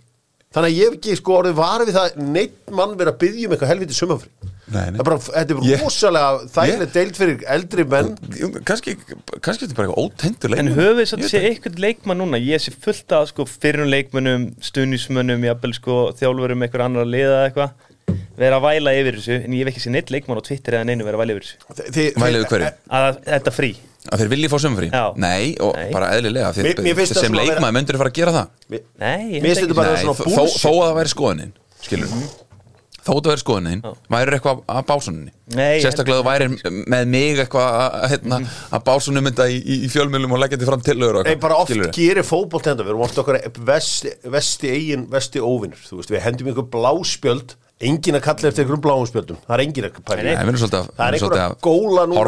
þannig 0.54 0.70
að 0.72 0.78
ég 0.78 0.86
hef 0.88 0.94
ekki 0.98 1.16
sko 1.20 1.34
orðið 1.42 1.58
varið 1.58 1.90
við 1.90 1.96
það 1.98 2.20
neitt 2.36 2.70
mann 2.78 2.94
verið 2.98 3.12
að 3.14 3.18
byggja 3.24 3.48
um 3.48 3.56
eitthvað 3.56 3.72
helviti 3.74 3.98
sumafri 3.98 4.30
Nei, 4.68 4.82
nei. 4.92 4.98
Það 4.98 5.00
er 5.00 5.06
bara, 5.08 5.18
þetta 5.24 5.52
er 5.54 5.56
bara 5.58 5.68
Ég- 5.70 5.80
rosalega 5.80 6.40
þægilegt 6.52 6.92
deild 6.98 7.14
fyrir 7.16 7.44
eldri 7.54 7.84
menn. 7.88 8.10
Kannski, 8.68 8.92
kannski 9.40 9.62
þetta 9.64 9.72
er 9.72 9.78
bara 9.78 9.86
eitthvað 9.88 10.02
ótengdur 10.02 10.44
En 10.44 10.52
leikmenn. 10.52 10.74
höfum 10.76 10.98
við 10.98 11.06
satt 11.08 11.22
veit 11.24 11.30
sé 11.32 11.40
eitthvað 11.48 11.78
leikmann 11.86 12.20
núna? 12.20 12.36
Ég 12.44 12.60
sé 12.60 12.74
fullt 12.76 13.14
af 13.16 13.30
sko, 13.30 13.46
fyrrum 13.48 13.88
leikmönnum 13.88 14.44
Stunismönnum, 14.68 15.46
jafnvel 15.48 15.72
sko, 15.78 15.96
þjálfurum 16.20 16.66
Eitthvað 16.66 16.84
annar 16.84 17.06
að 17.06 17.14
liða 17.14 17.32
eða 17.38 17.48
eitthvað 17.48 18.18
Vera 18.38 18.60
að 18.60 18.66
væla 18.68 18.92
yfir 19.00 19.16
þessu 19.22 19.38
En 19.40 19.56
ég 19.56 19.64
hef 19.64 19.72
ekki 19.72 19.84
sé 19.86 19.94
neitt 19.96 20.12
leikmann 20.12 20.36
á 20.36 20.44
Twitter 20.44 20.76
eða 20.76 20.84
neinu 20.92 21.08
vera 21.08 21.16
að 21.16 21.24
væla 21.24 21.38
yfir 21.38 21.48
þessu. 21.48 21.88
Þi- 21.96 22.12
Væli 22.20 22.42
við 22.44 22.48
hverju? 22.52 22.70
Að 23.00 23.18
þetta 23.24 23.56
frí 23.56 23.70
Að 24.08 24.22
þeir 24.22 24.32
vilji 24.32 24.48
fá 24.52 24.58
sumfrí? 24.64 24.88
Já. 24.92 25.04
Nei, 25.20 25.54
og 25.60 25.76
Nei. 25.76 25.88
bara 25.92 26.10
eðlilega 26.16 26.50
þeir, 26.56 26.68
Mér- 26.70 26.84
mér 26.88 27.06
sem 27.12 27.32
að 27.32 27.38
vera- 27.38 27.48
leikmaður 27.52 27.76
myndir 27.78 27.98
fara 28.00 28.12
að 28.12 28.18
gera 28.20 28.32
það. 28.38 28.50
Mér- 28.72 28.84
Nei, 28.98 29.40
Nei, 29.40 29.54
svona 30.02 30.18
þó, 30.18 30.44
þó 30.58 30.72
að 30.74 30.84
það 30.88 30.98
væri 31.02 31.12
skoðunin 31.14 31.52
skilur 31.84 32.12
þó 33.08 33.14
að 33.14 33.20
það 33.24 33.30
væri 33.32 33.42
skoðunin 33.42 33.82
væri 34.12 34.34
eitthvað 34.36 34.58
að 34.68 34.82
básuninni 34.88 35.32
sérstaklega 35.82 36.18
þú 36.18 36.26
væri 36.26 36.48
með 36.92 37.06
mig 37.14 37.38
eitthvað 37.44 37.68
að, 37.68 37.94
að, 37.98 38.10
hérna, 38.12 38.40
að 38.76 38.82
básunum 38.88 39.24
mynda 39.28 39.46
í, 39.48 39.56
í, 39.62 39.78
í 39.86 39.90
fjölmjölum 39.92 40.34
og 40.36 40.42
leggja 40.42 40.58
þetta 40.58 40.68
fram 40.68 40.84
til 40.84 40.96
Nei, 40.98 41.38
bara 41.40 41.60
oft 41.62 41.72
gerir 41.96 42.26
fótbolt 42.26 42.68
þetta, 42.68 42.84
við 42.84 42.92
erum 42.92 43.06
oft 43.06 43.22
okkar 43.22 43.40
vesti, 43.70 44.12
vesti 44.28 44.72
eigin, 44.74 45.06
vesti 45.12 45.40
óvinnur 45.40 45.80
þú 45.88 46.02
veist, 46.02 46.12
við 46.12 46.24
hendum 46.26 46.52
ykkur 46.52 46.68
bláspjöld 46.74 47.56
engin 47.78 48.18
að 48.18 48.24
kalla 48.24 48.50
eftir 48.50 48.64
ykkur 48.66 48.80
bláum 48.82 49.04
spjöldum. 49.06 49.38
Það 49.46 49.54
er 49.54 49.62
engin 49.62 49.86
að 49.86 49.98
pæla 50.08 50.18
við 50.18 50.36
það 50.98 51.04
er 51.04 51.14
við 51.14 51.18
erum 51.18 51.18
einhver 51.18 51.22
svolítið 51.22 51.42
að 51.44 51.56
góla 51.62 52.04
núna. 52.08 52.18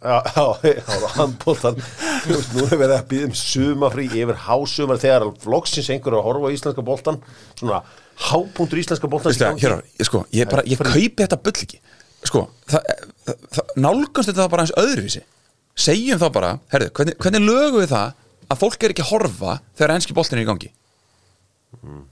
á 0.00 0.46
á 0.88 1.08
handbóltan 1.18 1.80
þú 2.24 2.32
veist, 2.32 2.54
nú 2.56 2.64
er 2.64 2.80
verið 2.80 2.94
að 2.96 3.06
býða 3.10 3.28
um 3.28 3.34
sumafrí 3.42 4.06
yfir 4.08 4.38
hásumar 4.46 5.00
þegar 5.02 5.26
flokksins 5.44 5.90
einhver 5.92 6.14
er 6.14 6.20
að 6.22 6.28
horfa 6.30 6.48
á 6.48 6.54
íslenska 6.56 6.84
boltan 6.88 7.20
svona 7.58 7.82
hápunktur 8.28 8.80
íslenska 8.80 9.10
það, 9.12 9.60
hér, 9.60 9.74
ég, 10.00 10.08
sko, 10.08 10.22
ég, 10.34 10.48
bara, 10.50 10.64
ég 10.66 10.80
kaupi 10.80 11.20
þetta 11.20 11.40
bull 11.44 11.54
ekki. 11.54 11.82
Sko, 12.26 12.46
það, 12.66 12.88
það, 13.28 13.44
það, 13.58 13.74
nálgast 13.84 14.32
þetta 14.32 14.48
bara 14.50 14.64
eins 14.64 14.74
öðruvísi. 14.80 15.22
Segjum 15.78 16.18
þá 16.18 16.26
bara, 16.34 16.54
herðu, 16.72 16.88
hvernig, 16.96 17.18
hvernig 17.22 17.44
lögum 17.44 17.84
við 17.84 17.92
það 17.92 18.16
að 18.48 18.60
fólk 18.64 18.82
er 18.82 18.94
ekki 18.94 19.04
að 19.04 19.12
horfa 19.12 19.58
þegar 19.78 19.94
enski 19.94 20.16
boltin 20.16 20.40
er 20.40 20.42
í 20.42 20.48
gangi? 20.48 20.72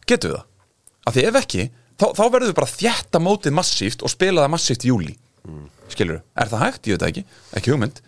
Getum 0.06 0.30
við 0.30 0.36
það? 0.36 0.46
Af 1.06 1.16
því 1.16 1.24
ef 1.26 1.38
ekki, 1.40 1.66
þá, 2.00 2.06
þá 2.16 2.24
verðum 2.24 2.50
við 2.50 2.58
bara 2.58 2.72
þjætta 2.72 3.22
mótið 3.22 3.56
massíft 3.56 4.04
og 4.04 4.12
spila 4.12 4.44
það 4.44 4.54
massíft 4.56 4.86
í 4.86 4.92
júli 4.92 5.16
skilur 5.92 6.20
er 6.34 6.50
það 6.50 6.64
hægt, 6.64 6.90
ég 6.90 6.96
veit 6.96 7.04
það 7.04 7.12
ekki, 7.12 7.24
ekki 7.60 7.72
hugmynd. 7.72 8.02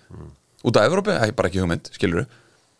Út 0.67 0.79
af 0.79 0.89
Evrópi, 0.89 1.15
ekki 1.15 1.37
bara 1.39 1.51
ekki 1.51 1.63
hugmynd, 1.63 1.91
skilur 1.95 2.27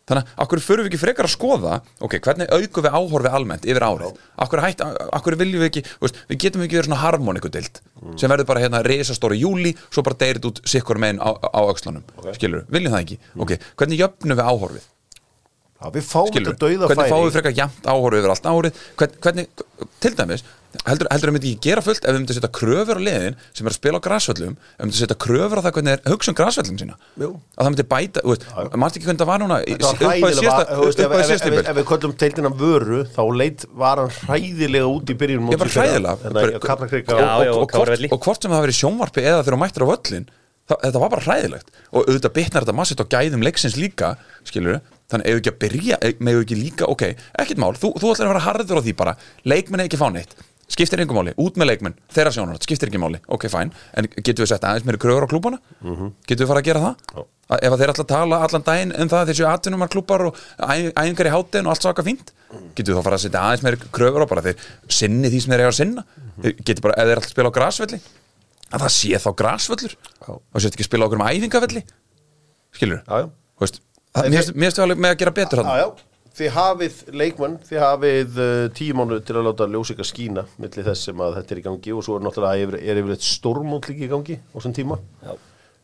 þannig 0.09 0.25
að 0.25 0.43
akkur 0.43 0.61
förum 0.63 0.85
við 0.85 0.89
ekki 0.89 0.99
frekar 1.03 1.27
að 1.27 1.33
skoða 1.35 1.75
ok, 2.01 2.15
hvernig 2.25 2.49
aukum 2.49 2.85
við 2.85 2.95
áhorfi 2.97 3.31
almennt 3.37 3.67
yfir 3.69 3.85
árið? 3.85 4.19
Akkur, 4.41 4.61
hætt, 4.65 4.83
akkur 5.13 5.37
viljum 5.37 5.61
við 5.61 5.69
ekki 5.69 5.83
veist, 6.01 6.21
við 6.31 6.39
getum 6.45 6.63
ekki 6.65 6.79
verið 6.79 6.89
svona 6.89 7.01
harmonikudeild 7.03 7.81
sem 8.17 8.31
verður 8.31 8.49
bara 8.49 8.63
hérna 8.63 8.81
risastóri 8.85 9.37
júli 9.37 9.75
svo 9.85 10.01
bara 10.07 10.17
deyrið 10.23 10.49
út 10.49 10.61
sikkur 10.69 10.97
megin 11.01 11.21
á, 11.21 11.29
á 11.29 11.61
öxlunum 11.69 12.01
okay. 12.17 12.33
skilur, 12.39 12.65
viljum 12.73 12.95
það 12.95 13.03
ekki? 13.05 13.19
Ok, 13.37 13.53
hvernig 13.77 14.01
jöfnum 14.01 14.39
við 14.39 14.49
áhorfið? 14.49 14.87
Já, 15.79 15.85
við 15.93 16.07
fáum 16.09 16.33
þetta 16.33 16.55
dauða 16.59 16.89
hvernig 16.89 17.05
færi. 17.05 17.13
fáum 17.13 17.27
við 17.27 17.35
frekar 17.37 17.59
jæmt 17.61 17.85
áhorf 17.87 18.17
yfir 18.19 18.33
allt 18.33 18.49
árið? 18.49 18.79
Hvern, 18.99 19.19
hvernig, 19.23 19.61
til 20.03 20.15
dæmis 20.17 20.43
heldur, 20.85 21.07
heldur 21.09 21.29
að 21.31 21.33
myndi 21.35 21.49
ekki 21.55 21.63
gera 21.65 21.81
fullt 21.81 22.03
ef 22.05 22.13
við 22.13 22.19
myndum 22.19 22.35
setja 22.37 22.49
kröfur 22.53 22.99
á 22.99 23.01
liðin 23.01 23.35
sem 23.57 23.65
er 23.65 23.71
að 23.73 23.77
spila 23.79 23.97
á 23.97 24.05
græsvöllum 24.05 24.53
ef 24.53 24.77
við 24.77 24.85
myndum 24.85 24.99
setja 24.99 25.17
kröfur 25.25 25.57
á 25.57 25.63
það 25.65 25.73
hvernig 25.79 25.93
er 25.95 26.11
hugsa 26.13 26.29
um 26.29 26.37
græsvöllum 26.37 26.77
sína? 26.81 26.97
Jú. 27.17 27.29
að 27.57 27.63
það 27.65 27.71
myndi 27.73 27.85
bæta, 27.93 28.23
maður 28.77 28.99
ekki 28.99 29.07
hvernig 29.07 29.21
það 29.23 29.29
var 29.31 29.41
núna 29.43 29.57
í- 29.65 29.73
Þetta 29.73 29.87
var 29.89 29.95
upp 29.95 30.03
á 30.03 30.05
hræðilega, 30.05 30.39
síðasta 30.39 31.49
ef- 31.49 31.77
við 31.79 31.87
köllum 31.89 32.13
deildina 32.21 32.51
vöru 32.61 32.99
þá 33.17 33.21
leit 33.41 33.65
var 33.81 34.03
hann 34.03 34.13
hræðilega 34.29 34.91
út 34.93 35.09
í 35.09 35.17
byrjun 35.23 35.49
Ég 35.49 35.57
bara 35.63 35.73
hræðilega. 35.73 36.13
Að 37.09 37.49
og, 38.13 38.21
hvort, 38.21 38.41
sem 38.43 38.51
það 38.53 38.63
verið 38.67 38.77
sjónvarpi 38.79 39.25
eða 39.25 39.41
þegar 39.41 39.57
þú 39.57 39.61
mættir 39.63 39.85
á 39.85 39.89
völlin 39.89 40.29
það, 40.69 40.77
þetta 40.85 41.01
var 41.01 41.09
bara 41.15 41.25
hræðilegt. 41.25 41.67
Og 41.97 42.05
auðvitað 42.05 42.33
bitnar 42.37 42.65
þetta 42.65 42.77
massið 42.77 43.01
á 43.01 43.05
gæðum 43.15 43.41
leiksins 43.45 43.77
líka 43.79 44.11
skilur 44.45 44.79
þannig 45.09 45.25
ef 45.25 45.33
við 45.33 45.39
ekki 45.41 45.49
að 45.49 45.59
byrja 45.63 45.97
með 46.21 46.35
við 46.37 46.43
ekki 46.45 46.57
líka, 46.59 46.85
ok, 46.93 47.03
ekkert 47.41 47.57
mál 47.63 47.73
þú, 47.73 47.89
þú 47.97 48.11
ætlar 48.13 48.27
að 48.29 48.33
vera 48.35 48.43
harður 48.45 48.77
á 48.77 48.81
því 48.85 48.93
bara. 48.99 49.15
Leikmenn 49.49 49.81
er 49.81 49.89
ekki 49.89 49.97
fá 49.97 50.05
neitt 50.13 50.35
skiptir 50.69 51.01
engum 51.01 51.17
máli, 51.19 51.33
út 51.41 51.57
með 51.57 51.67
leikmenn 51.71 51.95
þeirra 52.13 52.31
sjónar, 52.35 52.59
skiptir 52.61 52.89
ekki 52.91 53.01
máli, 53.01 53.19
ok, 53.27 53.47
fæn 53.49 53.71
en 53.97 54.07
getum 54.21 54.43
við 54.45 54.51
sett 54.53 54.63
aðeins 54.69 54.85
meiri 54.85 54.99
krögur 55.01 55.25
á 55.25 55.29
klúbana 55.31 55.57
getum 56.29 56.45
við 56.45 56.49
fara 56.51 56.61
að 56.61 56.67
gera 56.69 56.83
það? 56.85 57.25
Að 57.49 57.63
ef 57.65 57.73
að 57.73 57.79
þeir 57.81 57.91
að 57.95 58.07
tala 58.11 58.37
allan 58.45 58.65
daginn 58.67 58.91
um 59.01 59.09
það 59.09 59.29
þessu 59.31 59.45
atvinnumar 59.49 59.89
klúbar 59.89 60.21
og 60.29 60.35
æ- 60.61 60.93
æfingar 60.93 61.25
í 61.25 61.33
hátinn 61.33 61.65
og 61.65 61.73
allt 61.73 61.81
svaka 61.87 62.03
fínt 62.05 62.29
getum 62.77 62.93
við 62.93 62.99
þá 62.99 63.03
fara 63.07 63.17
að 63.17 63.23
setja 63.25 63.41
aðeins 63.41 63.63
meiri 63.65 63.79
krögur 63.97 64.21
á 64.21 64.27
bara 64.29 64.43
þeir 64.45 64.61
sinni 64.87 65.31
því 65.33 65.39
sem 65.41 65.51
þeir 65.55 65.63
eiga 65.65 65.71
að 65.73 65.79
sinna? 65.79 66.03
Þeir 66.43 66.53
getur 66.69 66.85
bara, 66.85 66.93
ef 67.01 67.09
þeir 67.09 67.21
að 67.23 67.29
spila 67.33 67.49
á 67.49 67.57
grasvelli 67.57 67.99
að 68.69 68.83
það 68.85 68.93
sé 68.93 69.17
þá 69.17 69.29
grasvöllur. 69.41 69.93
Já. 69.97 70.29
og 70.29 70.61
sér 70.61 70.69
ekki 70.75 70.85
spila 70.85 71.01
á 71.01 71.07
okkur 71.09 71.17
um 71.17 71.25
æfingavelli 71.25 71.81
skilur 72.77 73.01
það- 74.13 74.29
mér 74.29 74.43
finnst- 74.45 74.53
við 74.61 74.83
alveg 74.85 75.01
með 75.01 75.15
að 75.15 75.19
gera 75.23 75.31
betur 75.41 75.63
hann 75.63 75.73
þið 76.37 76.49
hafið 76.55 76.97
leikmann, 77.19 77.57
þið 77.67 77.81
hafið 77.83 78.39
uh, 78.43 78.63
tíu 78.77 78.95
mánu 78.97 79.19
til 79.25 79.35
að 79.39 79.47
láta 79.49 79.67
ljósika 79.71 80.05
skína 80.07 80.45
milli 80.61 80.85
þess 80.85 81.09
sem 81.09 81.23
að 81.25 81.37
þetta 81.39 81.55
er 81.55 81.61
í 81.61 81.65
gangi 81.67 81.93
og 81.95 82.03
svo 82.05 82.17
er 82.17 82.25
náttúrulega 82.25 82.81
er 82.93 83.01
yfir 83.01 83.13
eitt 83.15 83.27
stórmót 83.27 83.89
líka 83.89 84.07
í 84.07 84.11
gangi 84.11 84.37
á 84.39 84.55
þessum 84.57 84.75
tíma. 84.77 84.99
já, 85.25 85.33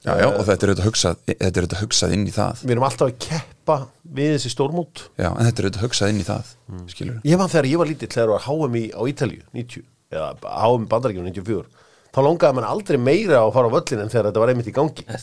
já, 0.05 0.27
og 0.29 0.43
þetta 0.45 0.67
er 0.67 0.71
auðvitað 0.73 0.89
hugsað 0.89 1.33
er 1.35 1.69
hugsað 1.81 2.15
inn 2.17 2.27
í 2.29 2.35
það 2.35 2.63
Við 2.65 2.75
erum 2.75 2.87
alltaf 2.89 3.09
að 3.09 3.17
keppa 3.25 3.77
við 4.19 4.35
þessi 4.35 4.53
stórmót. 4.53 5.05
já, 5.17 5.29
en 5.31 5.49
þetta 5.49 5.63
er 5.63 5.69
auðvitað 5.69 5.87
hugsað 5.87 6.13
inn 6.13 6.21
í 6.21 6.27
það 6.27 6.53
skilur 6.93 7.17
Ég 7.25 7.41
man 7.41 7.51
þegar 7.51 7.71
ég 7.71 7.81
var 7.81 7.91
lítill 7.91 8.11
þegar 8.13 8.29
það 8.29 8.35
var 8.35 8.45
HM 8.69 8.77
í, 8.79 8.85
á 8.93 9.01
Ítalíu, 9.11 9.41
90, 9.57 9.87
eða 10.13 10.29
HM 10.45 10.87
bandaríkjum 10.93 11.29
94, 11.31 11.84
þá 12.15 12.19
longaði 12.23 12.55
mann 12.55 12.67
aldrei 12.69 12.97
meira 13.01 13.41
að 13.43 13.51
fara 13.57 13.67
á 13.67 13.75
völlin 13.75 14.01
en 14.05 14.11
þegar 14.13 14.29
þetta 14.29 14.43
var 14.43 14.51
einmitt 14.53 14.69
í 14.71 14.75
gangi. 14.75 15.03
Er 15.11 15.19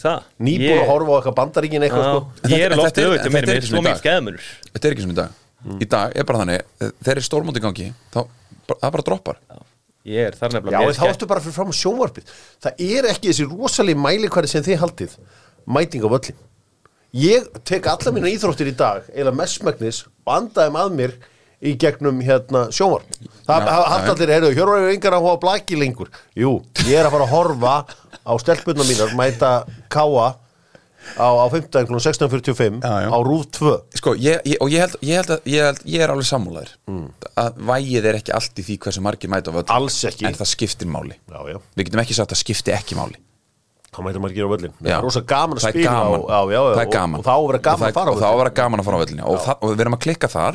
Ég- 0.68 0.82
að 0.82 0.90
horfa 0.92 1.08
á 1.08 1.16
eitthvað 1.22 1.36
bandaríkin 1.40 1.86
eitthvað 1.86 2.04
sko. 2.08 2.20
Já, 2.42 2.52
Ég 2.52 2.64
er 2.66 2.74
alveg 2.76 3.00
auðvitað 3.00 3.26
er 3.26 3.32
með 3.32 3.66
svo 3.70 3.82
dag. 3.82 4.00
skeðmunur 4.02 4.40
þetta 4.72 4.84
er 4.88 4.92
ekki 4.96 5.04
sem 5.06 5.10
í 5.10 5.18
dag 5.22 5.30
í 5.80 5.88
dag 5.88 6.16
er 6.18 6.24
bara 6.28 6.38
þannig, 6.42 6.62
þegar 7.02 7.16
er 7.16 7.26
stórmóti 7.28 7.60
í 7.62 7.64
gangi 7.64 7.88
þá, 8.12 8.20
það 8.68 8.90
bara 8.92 9.06
droppar 9.08 9.36
Ég 10.04 10.26
er 10.26 10.34
þar 10.34 10.50
Já, 10.50 10.54
nefnilega 10.58 10.80
með 10.82 10.96
þá 10.98 11.04
ertu 11.12 11.26
bara 11.30 11.40
fyrir 11.40 11.54
fram 11.54 11.70
á 11.70 11.74
sjónvarpið. 11.78 12.24
Það 12.58 12.80
er 12.82 13.06
ekki 13.12 13.28
þessi 13.30 13.44
rosalegi 13.46 14.00
mælikværi 14.02 14.48
sem 14.50 14.64
þið 14.66 14.80
haldið, 14.82 15.12
mæting 15.70 16.02
á 16.02 16.08
völlin. 16.10 16.40
Ég 17.14 17.46
tek 17.62 17.86
alla 17.86 18.10
mína 18.10 18.26
íþróttir 18.32 18.66
í 18.72 18.74
dag, 18.74 19.04
eiginlega 19.14 19.36
mestmægnis, 19.38 20.00
og 20.26 20.32
andaðum 20.34 20.78
að 20.80 20.96
mér 20.98 21.12
í 21.62 21.76
gegnum 21.78 22.20
hérna 22.26 22.66
sjónvarp. 22.74 23.06
Það 23.46 23.66
já. 23.70 24.12
allir, 24.12 24.32
heyrðu, 24.36 24.52
hjörvar 24.56 24.82
eru 24.82 24.92
yngar 24.96 25.14
að 25.18 25.26
hóa 25.28 25.36
blaki 25.42 25.76
lengur. 25.78 26.08
Jú, 26.38 26.56
ég 26.88 26.98
er 26.98 27.06
að 27.06 27.14
fara 27.16 27.26
að 27.28 27.34
horfa 27.36 27.74
á 28.22 28.32
stelpunna 28.42 28.86
mínar, 28.86 29.12
mæta 29.18 29.50
káa 29.90 30.34
á, 31.18 31.26
á 31.26 31.46
15. 31.50 31.86
kl. 31.86 31.98
16.45 31.98 32.78
Já, 32.82 32.92
já. 33.02 33.08
á 33.10 33.18
rúf 33.26 33.46
2. 33.58 33.72
sko, 33.98 34.14
ég, 34.14 34.38
ég, 34.46 34.56
og 34.62 34.70
ég 34.70 34.78
held, 34.84 34.94
ég, 35.02 35.16
held 35.18 35.30
að, 35.34 35.40
ég, 35.50 35.64
held, 35.66 35.80
ég 35.90 36.04
er 36.04 36.12
alveg 36.14 36.28
sammúlaður 36.28 36.70
að 37.42 37.58
vægið 37.70 38.06
er 38.10 38.18
ekki 38.20 38.34
allt 38.38 38.58
í 38.62 38.66
því 38.68 38.76
hversu 38.84 39.02
margir 39.02 39.30
mæta 39.32 39.54
Alls 39.74 39.98
ekki. 40.06 40.26
en 40.30 40.34
það 40.38 40.50
skiptir 40.52 40.86
máli 40.90 41.16
Já, 41.30 41.40
já. 41.50 41.58
við 41.74 41.88
getum 41.88 42.02
ekki 42.04 42.14
sagt 42.14 42.30
að 42.30 42.36
það 42.36 42.42
skipti 42.44 42.74
ekki 42.78 42.98
máli 42.98 43.18
Hvað 43.92 44.06
mæta 44.06 44.22
margir 44.24 44.46
á 44.46 44.50
völlin? 44.54 44.72
Það 44.78 44.94
er 44.94 45.02
rosa 45.04 45.20
gaman 45.26 45.58
að 45.58 45.62
Það 45.62 45.68
er 45.68 45.74
spila 45.74 45.90
það 45.90 46.14
er 46.14 46.20
og- 46.22 46.28
þá 46.30 46.38
vera 46.62 46.78
gaman 46.88 48.78
það- 48.78 48.82
að 48.82 48.86
fara 48.86 48.96
á 48.96 49.02
völlin. 49.02 49.20
það, 49.42 49.56
og 49.60 49.68
við 49.74 49.80
erum 49.82 49.96
að 49.98 50.02
klikka 50.06 50.28
þar 50.32 50.54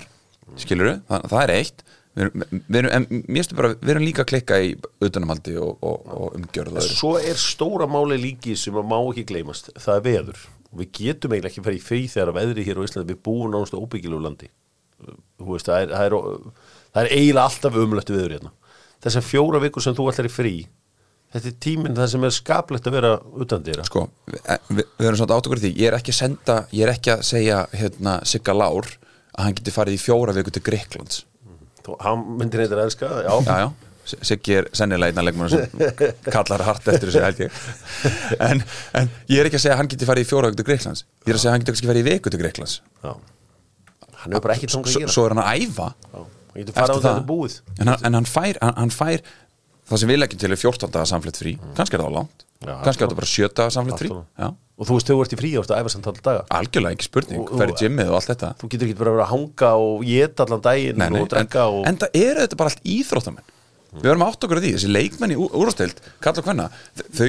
skilur 0.60 0.98
það, 1.08 1.30
það 1.32 1.44
er 1.44 1.54
eitt. 1.56 1.86
Við 2.18 2.24
erum, 2.26 2.44
við 2.66 2.88
en 2.98 3.08
mér 3.30 3.46
stu 3.46 3.58
bara, 3.58 3.74
við 3.78 3.92
erum 3.94 4.06
líka 4.08 4.24
að 4.24 4.30
klikka 4.32 4.58
í 4.66 4.70
utanumhaldi 5.06 5.54
og, 5.62 5.76
og, 5.86 6.08
og 6.18 6.38
umgjörð 6.40 6.72
og 6.72 6.80
öðru. 6.82 6.96
Svo 6.98 7.12
er 7.20 7.42
stóra 7.42 7.86
máli 7.90 8.18
líki 8.22 8.56
sem 8.58 8.78
að 8.80 8.88
má 8.90 8.98
ekki 9.02 9.28
gleymast. 9.30 9.70
Það 9.78 10.00
er 10.00 10.06
veður. 10.08 10.46
Við 10.78 10.90
getum 10.98 11.36
eiginlega 11.36 11.52
ekki 11.52 11.62
að 11.62 11.68
fara 11.68 11.78
í 11.78 11.84
frí 11.84 12.00
þegar 12.10 12.32
að 12.32 12.40
veðri 12.40 12.66
hér 12.66 12.82
á 12.82 12.86
Íslandi. 12.88 13.14
Við 13.14 13.22
búum 13.28 13.54
náttúrulega 13.54 13.86
óbyggilu 13.86 14.22
landi. 14.24 14.50
Þú 14.98 15.52
veist, 15.52 15.70
það 15.70 15.84
er, 15.84 15.94
það 15.94 16.08
er, 16.08 16.18
það 16.90 17.04
er 17.04 17.14
eiginlega 17.20 17.46
alltaf 17.52 17.80
umlöttu 17.84 18.18
veður 18.18 18.36
hérna. 18.38 18.54
Þessar 19.06 19.28
fjóra 19.28 19.62
vikur 19.62 19.86
sem 19.86 19.98
þú 19.98 20.10
ætlar 20.10 20.32
í 20.32 20.34
frí 20.34 20.56
Þetta 21.28 21.50
er 21.50 21.56
tíminn 21.60 21.98
það 21.98 22.08
sem 22.14 22.24
er 22.24 22.34
skaplegt 22.34 22.86
að 22.88 22.96
vera 22.96 23.10
utan 23.44 23.64
dýra 23.66 23.84
sko, 23.86 24.06
við, 24.32 24.38
við, 24.72 24.86
við 24.96 25.10
erum 25.10 25.20
svona 25.20 25.40
í 25.44 25.60
því. 25.60 25.72
Ég 25.76 25.90
er 25.90 25.98
ekki 25.98 26.14
að 26.14 26.20
senda, 26.22 26.56
ég 26.72 26.86
er 26.86 26.92
ekki 26.94 27.12
að 27.14 27.24
segja 27.28 27.58
hérna, 27.76 28.14
Sigga 28.28 28.56
Lár 28.56 28.88
að 29.38 29.48
hann 29.48 29.58
geti 29.60 29.74
farið 29.76 29.98
í 29.98 30.02
fjóra 30.02 30.36
viku 30.38 30.54
til 30.58 30.64
Greiklands 30.66 31.26
Hann 32.04 32.24
myndir 32.36 32.60
neitt 32.60 32.74
að 32.76 32.82
elska, 32.84 33.08
já, 33.24 33.30
já, 33.48 33.54
já, 33.64 33.68
Siggi 34.28 34.56
er 34.60 34.66
sennilega 34.76 35.14
einna 35.14 35.24
leikmann 35.24 35.52
sem 35.52 35.84
kallar 36.36 36.64
hart 36.68 36.88
eftir 36.92 37.10
þessu 37.10 37.22
held 37.24 37.40
ég. 37.46 37.62
En, 38.44 38.62
en 38.96 39.10
ég 39.32 39.40
er 39.42 39.48
ekki 39.50 39.60
að 39.60 39.64
segja 39.66 39.76
að 39.76 39.82
hann 39.82 39.90
geti 39.94 40.08
farið 40.08 40.26
í 40.26 40.30
fjóra 40.30 40.50
viku 40.52 40.60
til 40.62 40.68
Greiklands 40.68 41.04
ég 41.24 41.32
er 41.32 41.38
að 41.38 41.44
segja 41.44 41.52
að 41.52 41.56
hann 41.58 41.66
geti 41.66 41.74
ekki 41.76 41.90
farið 41.92 42.02
í 42.02 42.08
viku 42.10 42.34
til 42.34 42.42
Greiklands 42.42 42.76
já. 43.04 43.12
Hann 44.18 44.36
hefur 44.36 44.46
bara 44.48 44.58
ekki 44.58 44.70
tónga 44.72 44.92
að 44.92 45.00
gera 45.04 45.16
svo 45.16 45.26
er 45.28 45.36
hann 45.36 45.44
að 45.44 45.64
æfa. 45.64 45.90
Já, 46.12 46.26
Hann 46.58 47.26
en 47.78 47.92
hann, 47.92 48.06
en 48.10 48.18
hann 48.18 48.28
fær 48.28 48.58
hann, 48.64 48.76
hann 48.82 48.94
fær 48.96 49.22
það 49.88 50.02
sem 50.02 50.12
við 50.12 50.20
leggjum 50.24 50.42
til 50.42 50.52
er 50.56 50.62
14 50.64 50.94
daga 50.96 51.10
samflett 51.12 51.38
frí. 51.40 51.54
Kannski 51.78 52.00
er 52.00 52.04
það 52.04 52.10
á 52.12 52.18
langt, 52.18 52.47
kannski 52.64 53.04
er 53.06 53.12
það 53.12 53.20
bara 53.20 53.30
7 53.34 53.50
daga 53.58 53.74
samflett 53.76 54.02
frí. 54.02 54.10
Og 54.78 54.86
þú 54.86 54.94
veist, 54.98 55.08
þau 55.10 55.22
ert 55.24 55.34
í 55.34 55.38
frí 55.40 55.50
ástu 55.58 55.74
að 55.74 55.80
æfa 55.82 55.90
samt 55.90 56.08
alltaf 56.10 56.24
daga. 56.28 56.42
Algjörlega 56.54 56.94
ekki 56.98 57.06
spurning, 57.08 57.40
Og- 57.42 57.52
og- 57.52 57.58
fer 57.64 57.72
í 57.74 57.78
gymmið 57.82 58.10
og 58.12 58.16
allt 58.20 58.30
þetta. 58.30 58.50
Þú 58.62 58.68
getur 58.70 58.86
ekki 58.88 58.98
bara 59.00 59.10
að 59.10 59.16
vera 59.18 59.26
að 59.26 59.32
hanga 59.34 59.70
og 59.82 60.04
geta 60.06 60.44
allan 60.46 60.62
daginn 60.62 60.98
Nei, 61.02 61.10
nei, 61.10 61.22
og 61.22 61.26
en, 61.26 61.32
drekka 61.34 61.64
og... 61.74 61.80
en 61.90 61.98
það 61.98 62.10
eru 62.22 62.40
þetta 62.46 62.60
bara 62.62 62.70
allt 62.70 62.84
íþróttamenn. 62.86 63.48
Við 63.98 64.10
erum 64.12 64.26
átt 64.28 64.44
okkur 64.46 64.60
að 64.62 64.68
því, 64.68 64.74
þessi 64.78 64.92
leikmenn 64.94 65.34
í 65.34 65.38
úrvastild 65.48 66.02
kalla 66.22 66.44
og 66.44 66.46
hvenna, 66.46 66.68
þau 67.18 67.28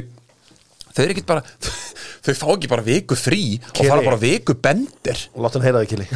þau 0.93 1.03
eru 1.07 1.15
ekki 1.15 1.25
bara 1.25 1.43
þau 2.29 2.35
fá 2.37 2.47
ekki 2.59 2.69
bara 2.69 2.83
viku 2.85 3.17
frí 3.17 3.41
og 3.63 3.73
Keri. 3.73 3.89
fara 3.89 4.03
bara 4.05 4.21
viku 4.21 4.53
bendir. 4.61 5.25
Og 5.33 5.45
láta 5.47 5.57
hann 5.57 5.69
heyra 5.71 5.81
það, 5.81 5.89
Kili. 5.89 6.07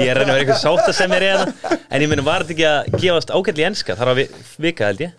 Ég 0.00 0.10
er 0.10 0.18
reyna 0.18 0.32
að 0.32 0.40
vera 0.40 0.42
eitthvað 0.42 0.62
sátt 0.64 0.88
að 0.90 0.96
sem 0.98 1.12
er 1.12 1.26
eða 1.30 1.46
En 1.90 2.02
ég 2.02 2.08
meni, 2.10 2.24
var 2.26 2.42
þetta 2.42 2.56
ekki 2.56 2.66
að 2.66 3.00
gefast 3.04 3.30
ágætli 3.30 3.66
enska? 3.70 3.94
Þar 3.98 4.10
á 4.10 4.14
vi- 4.18 4.30
vika 4.66 4.90
held 4.90 5.04
ég, 5.06 5.12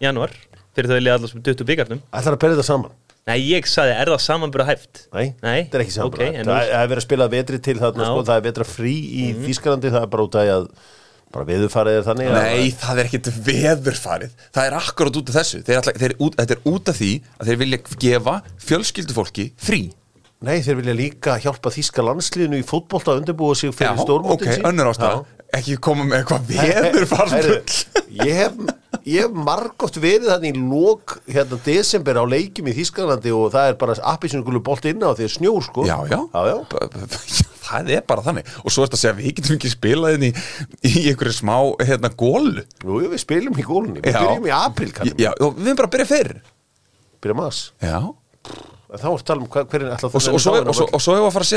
januar 0.00 0.32
Fyrir 0.78 0.92
þau 0.92 0.98
liða 1.02 1.16
allar 1.18 1.32
sem 1.34 1.42
duttu 1.42 1.66
byggarnum 1.66 2.00
Ætlar 2.14 2.36
að 2.36 2.42
berja 2.44 2.56
þetta 2.60 2.68
saman? 2.70 2.92
Nei, 3.28 3.36
ég 3.50 3.66
sagði, 3.68 3.96
er 3.98 4.08
það 4.14 4.20
samanbura 4.24 4.64
hæft? 4.70 5.02
Nei, 5.12 5.26
Nei, 5.42 5.64
þetta 5.66 5.76
er 5.76 5.82
ekki 5.84 5.94
saman 5.98 6.12
ok, 6.14 6.20
en 6.28 6.46
Það 6.48 6.62
það 6.70 6.78
er 6.78 6.92
verið 6.94 7.02
að 7.02 7.06
spila 7.08 7.26
vetri 7.34 7.58
til 7.66 7.74
þarna 7.82 8.06
Já. 8.06 8.08
sko, 8.12 8.22
Það 8.28 8.38
er 8.38 8.46
vetra 8.46 8.66
frí 8.68 8.94
í 8.94 9.26
Þýskalandi 9.42 9.90
Það 9.92 10.06
er 10.06 10.12
bara 10.14 10.24
út 10.28 10.38
af 10.38 10.52
að 10.54 10.70
bara 11.28 11.44
viðurfarið 11.44 11.96
er 11.98 12.04
þannig 12.06 12.28
að- 12.30 12.38
Nei, 12.40 12.70
það 12.80 12.98
er 13.02 13.08
ekkit 13.10 13.26
veðurfarið. 13.44 14.30
Það 14.56 14.68
er 14.70 14.76
akkurat 14.78 15.18
út 15.20 15.28
af 15.28 15.34
þessu. 15.36 15.58
Þeir 15.66 15.80
ætla, 15.82 15.92
þeir, 16.00 16.14
út, 16.24 16.36
Þetta 16.40 16.54
er 16.56 16.62
út 16.72 16.88
af 16.88 16.96
því 17.02 17.10
að 17.36 17.50
þeir 17.50 17.58
vilja 17.62 17.78
gefa 18.06 18.36
fjölskyldufólki 18.64 19.44
frí. 19.60 19.80
Nei, 20.40 20.54
þeir 20.64 20.78
vilja 20.80 20.94
líka 20.96 21.34
hjálpa 21.42 21.68
þýska 21.74 22.04
landsliðinu 22.08 22.62
í 22.62 22.64
fótbolta 22.64 23.12
að 23.12 23.20
undirbúa 23.20 23.58
sig 23.60 23.68
Já, 23.74 23.76
fyrir 23.76 23.92
ok, 23.98 24.06
stórmótin 24.06 24.54
sín. 24.56 24.64
önnur 24.70 24.88
ástæða. 24.94 25.20
Já. 25.20 25.44
Ekki 25.58 25.76
koma 25.84 26.04
með 26.08 26.22
eitthvað 26.22 26.48
veðurfarbull 26.48 27.60
Ég 28.24 28.40
hef, 28.40 28.56
ég 29.08 29.24
hef 29.26 29.36
margótt 29.48 29.98
verið 30.02 30.28
þannig 30.32 30.56
í 30.56 30.62
lók 30.70 31.16
hérna 31.28 31.58
desember 31.66 32.20
á 32.20 32.24
leikjum 32.28 32.68
í 32.70 32.74
Þýskalandi 32.78 33.32
og 33.36 33.52
það 33.54 33.70
er 33.72 33.78
bara 33.80 33.96
appisungulu 34.12 34.60
bolt 34.64 34.88
inn 34.90 35.04
á 35.04 35.10
því 35.16 35.26
að 35.28 35.32
snjór 35.36 35.64
sko. 35.66 35.86
Já, 35.88 35.96
já, 36.10 36.18
já, 36.34 36.42
já. 36.52 36.58
Það 37.68 37.90
er 37.92 38.04
bara 38.08 38.22
þannig. 38.24 38.46
Og 38.64 38.72
svo 38.72 38.80
er 38.80 38.88
þetta 38.88 38.96
að 38.96 39.00
segja 39.02 39.12
að 39.12 39.18
við 39.20 39.32
getum 39.36 39.56
ekki 39.58 39.70
spilað 39.74 40.22
í, 40.24 40.28
í 40.88 40.92
einhverju 41.10 41.34
smá 41.36 41.56
hérna, 41.84 42.08
gólu 42.16 42.62
Jú, 42.80 43.00
við 43.12 43.20
spilum 43.20 43.58
í 43.60 43.64
gólunni, 43.66 44.00
við 44.06 44.16
Já. 44.16 44.22
byrjum 44.24 44.46
í 44.48 44.54
april 44.56 44.94
kannum, 44.96 45.18
Já, 45.20 45.28
og 45.36 45.58
við 45.58 45.68
erum 45.68 45.80
bara 45.82 45.90
að 45.90 45.94
byrja 45.98 46.08
fyrr. 46.08 46.30
Byrjum 47.20 47.42
aðs 47.44 47.60
Já. 47.84 47.98
En 48.88 49.02
þá 49.02 49.08
er 49.10 49.26
tala 49.28 49.44
um 49.44 49.50
hvað, 49.52 49.68
hvernig 49.74 49.92
ætla 49.98 50.08
og, 50.08 50.22
svo- 50.24 50.32
og, 50.32 50.40
svo, 50.40 50.54
og, 50.62 50.74
svo, 50.78 50.86
og 50.96 51.04
svo 51.04 51.18
hefur 51.18 51.28
að 51.28 51.36
fara 51.36 51.48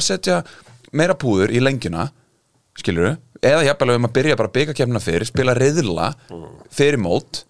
að 0.00 0.08
setja 0.08 0.38
að 0.38 0.40
að 0.40 0.96
meira 0.96 1.16
púður 1.20 1.52
í 1.52 1.60
lengjuna 1.60 2.06
skilur 2.80 3.10
eða 3.44 3.64
jafnvel 3.68 3.94
ef 3.94 4.00
maður 4.04 4.14
byrja 4.18 4.36
bara 4.40 4.50
að 4.50 4.56
byggja 4.58 4.76
kemna 4.80 5.02
fyrir 5.02 5.28
spila 5.28 5.54
reyðla 5.58 6.08
fyrir 6.74 7.00
mót 7.02 7.42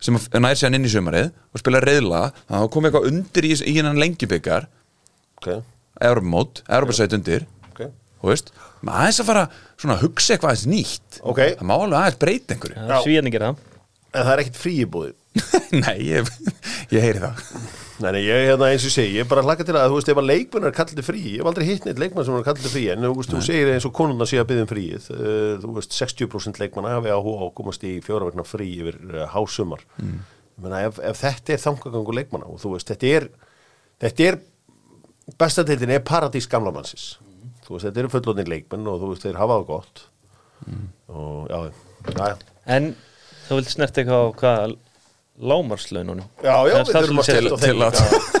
sem 0.00 0.16
að 0.16 0.38
nær 0.40 0.56
sér 0.56 0.72
inn 0.78 0.86
í 0.88 0.92
sumarið 0.92 1.28
og 1.52 1.60
spila 1.62 1.80
reyðla 1.84 2.20
að 2.30 2.54
það 2.54 2.68
kom 2.76 2.88
eitthvað 2.88 3.08
undir 3.10 3.48
í, 3.48 3.52
í 3.68 3.74
hennan 3.76 4.00
lengjubyggar 4.00 4.68
Ok, 5.40 5.50
Europamót, 6.00 6.62
Europasæt 6.68 7.14
undir 7.16 7.46
ok. 7.70 7.86
þú 8.20 8.30
veist, 8.32 8.50
maður 8.84 9.00
aðeins 9.02 9.20
að 9.22 9.28
fara 9.30 9.44
svona 9.80 9.94
að 9.96 10.02
hugsa 10.04 10.34
eitthvað 10.34 10.50
aðeins 10.54 10.66
nýtt. 10.68 11.20
Ok. 11.24 11.40
það 11.58 11.66
má 11.68 11.74
alveg 11.76 11.98
aðeins 12.00 12.18
breyta 12.20 12.56
einhverju. 12.56 12.76
Já, 12.90 12.98
Svíðan 13.04 13.32
gera 13.32 13.50
það. 13.50 13.62
En 14.10 14.26
það 14.26 14.32
er 14.34 14.42
ekkit 14.44 14.60
frí 14.60 14.74
í 14.82 14.88
búið 14.96 15.16
nei, 15.84 15.96
ég, 16.10 16.28
ég 16.90 17.04
heyri 17.04 17.20
það 17.22 17.44
Nei, 18.00 18.10
nei, 18.16 18.20
ég 18.24 18.46
hérna 18.48 18.70
eins 18.70 18.84
og 18.84 18.88
ég 18.88 18.94
segi, 18.94 19.16
ég 19.18 19.26
er 19.26 19.28
bara 19.28 19.42
hlaka 19.44 19.64
til 19.66 19.74
að, 19.76 19.90
þú 19.90 19.96
veist, 19.98 20.10
ef 20.12 20.20
að 20.22 20.28
leikmenn 20.30 20.66
er 20.70 20.74
kallið 20.76 21.04
frí, 21.04 21.20
ég 21.34 21.42
hef 21.42 21.48
aldrei 21.50 21.66
hitt 21.68 21.84
neitt 21.84 22.00
leikmenn 22.00 22.24
sem 22.24 22.36
er 22.38 22.46
kallið 22.46 22.72
frí, 22.72 22.84
en 22.94 23.04
þú 23.04 23.10
veist, 23.18 23.34
þú 23.34 23.42
segir 23.44 23.72
eins 23.74 23.86
og 23.88 23.94
konuna 23.98 24.28
sé 24.28 24.40
að 24.40 24.46
byggja 24.48 24.64
um 24.64 24.70
fríið, 24.70 25.08
uh, 25.12 25.50
þú 25.60 25.72
veist, 25.76 25.96
60% 25.98 26.60
leikmanna 26.62 26.94
hafi 26.96 27.12
áhuga 27.12 27.44
á 27.44 27.44
að 27.50 27.54
komast 27.60 27.84
í 27.84 27.92
fjóra 28.06 28.30
vegna 28.30 28.46
frí 28.48 28.70
yfir 28.78 28.96
uh, 29.10 29.26
hásumar. 29.34 29.84
Mm. 30.00 30.22
Menna, 30.64 30.82
ef, 30.88 31.02
ef 31.10 31.20
þetta 31.20 31.56
er 31.56 31.62
þangagangu 31.66 32.16
leikmanna 32.16 32.48
og 32.48 32.62
þú 32.64 32.72
veist, 32.78 32.88
þetta 32.88 33.12
er, 33.18 33.28
þetta 34.06 34.30
er, 34.30 34.40
bestadeildin 35.44 35.92
er 35.98 36.06
paradís 36.08 36.48
gamla 36.48 36.72
mannsins. 36.72 37.18
Þú 37.66 37.76
veist, 37.76 37.90
þetta 37.90 38.04
eru 38.06 38.14
fullotnir 38.16 38.48
leikmenn 38.48 38.88
og 38.88 39.02
þú 39.04 39.12
veist, 39.12 39.28
þeir 39.28 39.42
hafa 39.42 39.60
það 39.60 39.68
gott 39.74 40.06
og 41.08 41.48
já, 41.48 41.72
já, 42.04 42.26
já. 42.30 42.36
En 42.70 42.94
þú 43.48 43.58
vilt 43.58 43.72
snert 43.72 43.98
eitthvað 43.98 44.24
á 44.24 44.28
hvað 44.40 44.74
lámarslaununum 45.40 46.26
Já, 46.44 46.54
já, 46.68 46.74
við 46.76 46.92
þurfum 46.94 47.20
að 47.22 47.30
til 47.30 47.50
þeim 47.64 48.38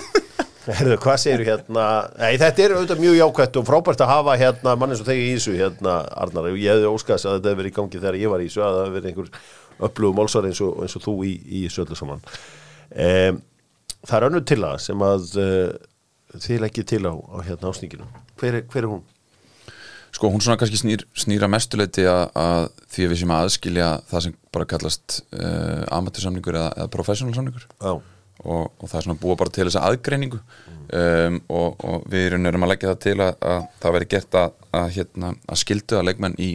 Herðu, 0.70 0.96
hvað 1.00 1.16
segir 1.22 1.42
hérna? 1.48 1.84
Nei, 2.20 2.34
þetta 2.38 2.62
er 2.62 2.74
auðvitað 2.76 3.00
mjög 3.00 3.14
jákvætt 3.16 3.56
og 3.58 3.64
frábært 3.66 4.02
að 4.04 4.10
hafa 4.12 4.34
hérna 4.38 4.74
mann 4.78 4.92
eins 4.92 5.00
og 5.02 5.08
þegi 5.08 5.22
í 5.24 5.30
þessu 5.38 5.54
hérna, 5.56 5.94
Arnar, 6.20 6.50
ég 6.52 6.74
hefði 6.76 6.90
óskast 6.90 7.26
að 7.26 7.38
þetta 7.38 7.48
hefði 7.50 7.60
verið 7.62 7.72
í 7.72 7.76
gangi 7.78 8.02
þegar 8.02 8.18
ég 8.20 8.32
var 8.34 8.44
í 8.44 8.48
þessu 8.50 8.62
að 8.66 8.76
það 8.76 8.84
hefði 8.84 8.96
verið 8.98 9.10
einhver 9.10 9.30
upplögu 9.88 10.18
málsar 10.20 10.48
eins 10.50 10.60
og, 10.66 10.76
eins 10.84 10.96
og 11.00 11.04
þú 11.06 11.14
í, 11.26 11.32
í 11.48 11.62
þessu 11.64 11.86
öllu 11.86 11.98
saman. 11.98 12.20
Um, 12.92 13.40
Það 14.00 14.16
er 14.16 14.24
önnur 14.30 14.44
til 14.48 14.60
að 14.64 14.76
sem 14.80 15.02
að 15.04 15.24
uh, 15.40 16.36
þið 16.40 16.62
leggið 16.64 16.86
til 16.92 17.00
á, 17.04 17.12
á 17.12 17.36
hérna 17.44 17.72
ásninginu. 17.72 18.06
Hver, 18.40 18.54
er- 18.60 18.68
hver 18.72 18.84
er 18.86 18.88
hún? 18.92 19.02
Sko 20.10 20.30
hún 20.32 20.42
svona 20.42 20.58
kannski 20.58 20.78
snýr, 20.80 21.04
snýra 21.14 21.48
mestuleiti 21.50 22.06
að, 22.10 22.24
að 22.38 22.64
því 22.90 23.04
að 23.04 23.12
við 23.12 23.20
að 23.26 23.42
aðskilja 23.44 23.90
það 24.10 24.24
sem 24.26 24.38
bara 24.50 24.70
kallast 24.72 25.20
uh, 25.36 25.84
amatursamningur 25.96 26.58
eða, 26.58 26.72
eða 26.76 26.92
professional 26.96 27.36
samningur. 27.36 27.66
Og, 28.40 28.66
og 28.80 28.88
það 28.88 28.96
er 28.98 29.06
svona 29.06 29.20
búa 29.20 29.36
bara 29.38 29.52
til 29.54 29.66
þessa 29.68 29.84
aðgreiningu. 29.86 30.40
Um, 30.90 31.36
og, 31.52 31.84
og 31.86 32.06
við 32.10 32.32
erum 32.32 32.66
að 32.66 32.72
leggja 32.72 32.90
það 32.90 33.02
til 33.04 33.16
að, 33.22 33.36
að 33.52 33.60
það 33.82 33.94
veri 33.96 34.08
gert 34.10 34.38
að, 34.40 34.56
að, 34.74 34.86
hérna, 34.96 35.34
að 35.46 35.60
skildu 35.62 36.00
að 36.00 36.08
leikmenn 36.08 36.34
í, 36.42 36.50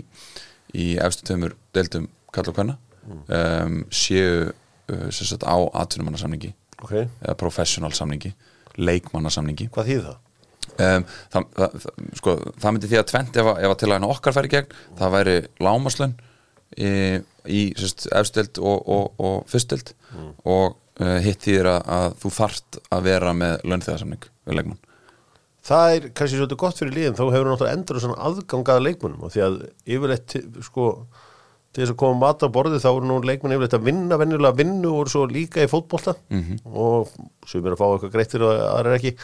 í 0.75 0.87
efstu 1.05 1.29
tömur 1.29 1.55
deildum 1.77 2.09
kalla 2.35 2.51
og 2.51 2.59
hvenna 2.59 2.75
um, 3.07 3.77
séu 3.95 4.49
uh, 4.49 5.07
sem 5.07 5.29
sagt 5.29 5.45
á 5.47 5.55
atvinnumannasamningi 5.55 6.51
ok, 6.81 6.97
eða 7.05 7.37
professional 7.39 7.93
samningi 7.95 8.33
leikmannasamningi. 8.75 9.69
Hvað 9.71 9.91
þýð 9.91 10.05
það? 10.09 10.21
Um, 10.79 11.05
það, 11.33 11.45
það, 11.59 11.75
það, 11.83 11.99
sko, 12.21 12.35
það 12.61 12.71
myndi 12.75 12.89
því 12.91 12.99
að 13.01 13.09
tvent 13.11 13.37
ef, 13.41 13.49
að- 13.51 13.59
ef 13.65 13.73
að 13.73 13.77
til 13.81 13.89
að 13.89 13.95
henni 13.97 14.09
okkar 14.15 14.35
færi 14.37 14.51
gegn 14.55 14.73
það 14.99 15.13
væri 15.17 15.35
lámaslun 15.67 16.15
í, 16.77 16.91
í 17.47 17.61
efstild 18.21 18.59
og, 18.59 18.89
og, 18.97 19.05
og 19.19 19.37
fyrstild 19.51 19.93
og 20.45 20.75
uh, 21.01 21.19
hitt 21.23 21.45
þýðir 21.45 21.69
að, 21.75 21.81
að 21.99 22.17
þú 22.23 22.33
þart 22.39 22.81
að 22.97 23.05
vera 23.11 23.33
með 23.37 23.55
launþegarsamning 23.67 24.27
við 24.45 24.59
leikmann. 24.59 24.81
Það 25.65 25.95
er 25.95 26.03
kannski 26.13 26.37
svolítið 26.37 26.59
gott 26.61 26.77
fyrir 26.77 26.93
líðin 26.93 27.15
þá 27.17 27.23
hefur 27.25 27.47
náttúrulega 27.49 27.77
endur 27.79 28.01
svona 28.03 28.17
aðgangaða 28.27 28.83
leikmunum 28.85 29.23
og 29.25 29.31
því 29.33 29.41
að 29.47 29.55
yfirleitt 29.95 30.35
sko 30.67 30.89
til 31.73 31.81
þess 31.83 31.91
að 31.95 31.97
koma 32.03 32.19
mat 32.21 32.43
á 32.45 32.47
borðið 32.53 32.83
þá 32.85 32.89
eru 32.91 33.07
nú 33.09 33.15
leikmenn 33.25 33.55
yfirleitt 33.55 33.73
að 33.79 33.87
vinna 33.87 34.19
venjulega 34.21 34.55
vinnu 34.59 34.91
og 35.01 35.09
svo 35.11 35.25
líka 35.27 35.65
í 35.65 35.71
fótbolta. 35.71 36.13
-hmm. 36.29 36.59
og 36.69 37.09
sem 37.49 37.65
er 37.65 37.73
að 37.73 37.81
fá 37.81 37.87
eitthvað 37.89 38.13
greitt 38.13 38.31
fyrir 38.31 38.45
og 38.47 38.61
aðra 38.61 38.93
er 38.93 38.99
ekki. 38.99 39.15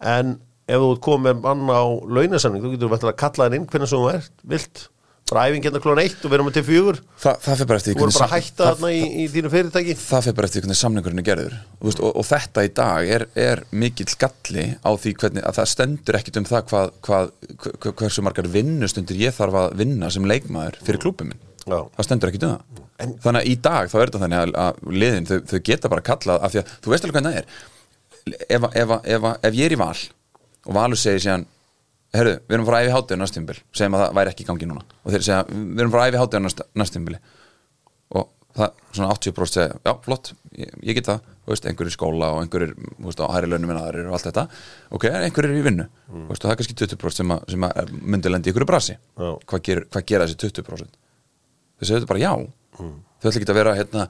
En 0.00 0.38
ef 0.68 0.82
þú 0.84 0.92
komið 1.08 1.26
með 1.32 1.42
mann 1.48 1.72
á 1.72 1.82
launasamning 2.18 2.62
þú 2.64 2.74
getur 2.76 2.92
verið 2.92 3.10
að 3.12 3.18
kalla 3.24 3.48
hann 3.48 3.58
inn 3.58 3.66
hvernig 3.72 3.88
sem 3.90 4.02
þú 4.02 4.08
ert 4.12 4.32
vilt, 4.52 4.82
bara 5.28 5.42
æfing 5.48 5.64
hérna 5.66 5.80
klón 5.84 5.98
eitt 6.00 6.22
og 6.24 6.32
verðum 6.32 6.52
til 6.56 6.62
fjögur, 6.64 6.98
Þa, 7.20 7.32
það 7.44 7.56
fyrir 7.58 7.68
bara 7.68 7.80
eftir 7.82 7.96
þú 7.96 8.00
voru 8.00 8.14
bara 8.16 8.26
að 8.28 8.34
hætta 8.38 8.68
þarna 8.70 8.90
í, 8.96 9.00
í 9.04 9.24
þínu 9.34 9.50
fyrirtæki. 9.52 9.96
Það 10.00 10.22
fyrir 10.24 10.36
bara 10.38 10.48
eftir 10.48 10.64
hvernig 10.64 10.78
samningurinn 10.80 11.20
er 11.20 11.26
gerður. 11.26 11.56
Veist, 11.84 12.00
og, 12.00 12.14
og 12.16 12.26
þetta 12.30 12.64
í 12.64 12.70
dag 12.78 13.10
er, 13.18 13.24
er 13.48 13.62
mikill 13.76 14.08
galli 14.24 14.64
á 14.80 14.90
því 14.96 15.12
hvernig 15.20 15.44
að 15.50 15.58
það 15.60 15.70
stendur 15.74 16.18
ekkit 16.20 16.40
um 16.40 16.48
það 16.48 16.64
hvað, 16.72 16.92
hvað, 17.08 17.30
hver- 17.66 17.96
hversu 18.00 18.24
margar 18.24 18.48
vinnustundir 18.56 19.20
ég 19.20 19.36
þarf 19.36 19.60
að 19.66 19.76
vinna 19.82 20.08
sem 20.16 20.28
leikmaður 20.32 20.80
fyrir 20.88 21.02
klúbum 21.04 21.32
minn. 21.34 21.44
Já. 21.68 21.80
það 21.98 22.06
stendur 22.08 22.32
ekkit 22.32 22.48
um 22.48 22.54
það. 22.56 22.84
Þannig 23.28 23.42
að 23.44 23.48
í 23.52 23.56
dag 23.68 23.90
þá 23.92 23.98
er 24.00 24.06
þetta 24.08 24.22
þannig 24.24 24.38
að, 24.46 24.54
að 24.64 24.94
liðin 25.04 25.28
þau, 25.28 25.36
þau 25.52 25.58
geta 25.68 25.90
bara 25.92 26.06
kallað 26.08 26.40
af 26.48 26.54
því 26.54 26.62
að 26.64 26.72
þú 26.86 26.94
veist 26.94 27.04
alveg 27.04 27.18
hvernig 27.18 27.34
það 27.34 27.42
er. 27.42 27.58
Ef, 28.48 28.64
ef, 28.80 28.94
ef, 29.04 29.28
ef 29.48 29.54
ég 29.60 29.68
er 29.68 29.76
í 29.76 29.78
val 29.84 29.92
og 30.68 30.76
valur 30.76 31.00
segir 31.00 31.24
síðan 31.24 31.46
herru, 32.16 32.36
við 32.48 32.56
erum 32.56 32.68
frá 32.68 32.78
æfi 32.82 32.94
hátíð 32.94 33.20
næstímbil 33.22 33.58
segjum 33.76 33.96
að 33.96 34.04
það 34.04 34.18
væri 34.18 34.32
ekki 34.32 34.44
í 34.44 34.48
gangi 34.48 34.68
núna. 34.68 34.84
Og 35.04 35.14
þeir 35.14 35.24
segja, 35.26 35.40
við 35.48 35.82
erum 35.84 35.94
frá 35.94 36.04
æfi 36.06 36.20
hátíð 36.22 36.46
næstímbili 36.78 37.20
og 38.18 38.30
það 38.58 38.78
svona 38.92 39.10
80% 39.16 39.56
segja, 39.58 39.80
já, 39.84 39.92
flott, 40.04 40.32
ég, 40.58 40.78
ég 40.90 40.98
get 40.98 41.10
það. 41.10 41.34
Veist, 41.48 41.64
einhverjir 41.64 41.94
í 41.94 41.96
skóla 41.96 42.26
og 42.36 42.42
einhverjir 42.42 42.74
veist, 43.00 43.20
á 43.24 43.32
hæri 43.32 43.48
launum 43.48 43.70
en 43.72 43.78
aðrir 43.80 44.08
og 44.10 44.18
allt 44.18 44.26
þetta. 44.28 44.42
Ok, 44.92 45.06
einhverjir 45.08 45.56
í 45.56 45.62
vinnu, 45.64 45.86
mm. 46.10 46.26
veist, 46.28 46.42
og 46.42 46.50
það 46.50 46.52
er 46.52 46.58
kannski 46.60 46.76
20% 46.82 47.22
sem, 47.22 47.32
að, 47.32 47.46
sem 47.54 47.64
að 47.64 47.92
myndi 47.96 48.32
lendi 48.32 48.50
í 48.50 48.52
einhverju 48.52 48.68
brasi. 48.68 48.96
Já. 49.16 49.30
hvað, 49.48 49.62
ger, 49.64 49.80
hvað 49.88 50.04
gera 50.12 50.26
þessi 50.28 50.40
20% 50.44 50.98
þau 51.78 51.86
segja 51.86 52.00
þetta 52.00 52.10
bara 52.10 52.24
já. 52.24 52.32
Þau 52.78 53.30
ætla 53.30 53.40
ekki 53.40 53.48
að 53.48 53.58
vera 53.58 53.76
hérna, 53.78 54.04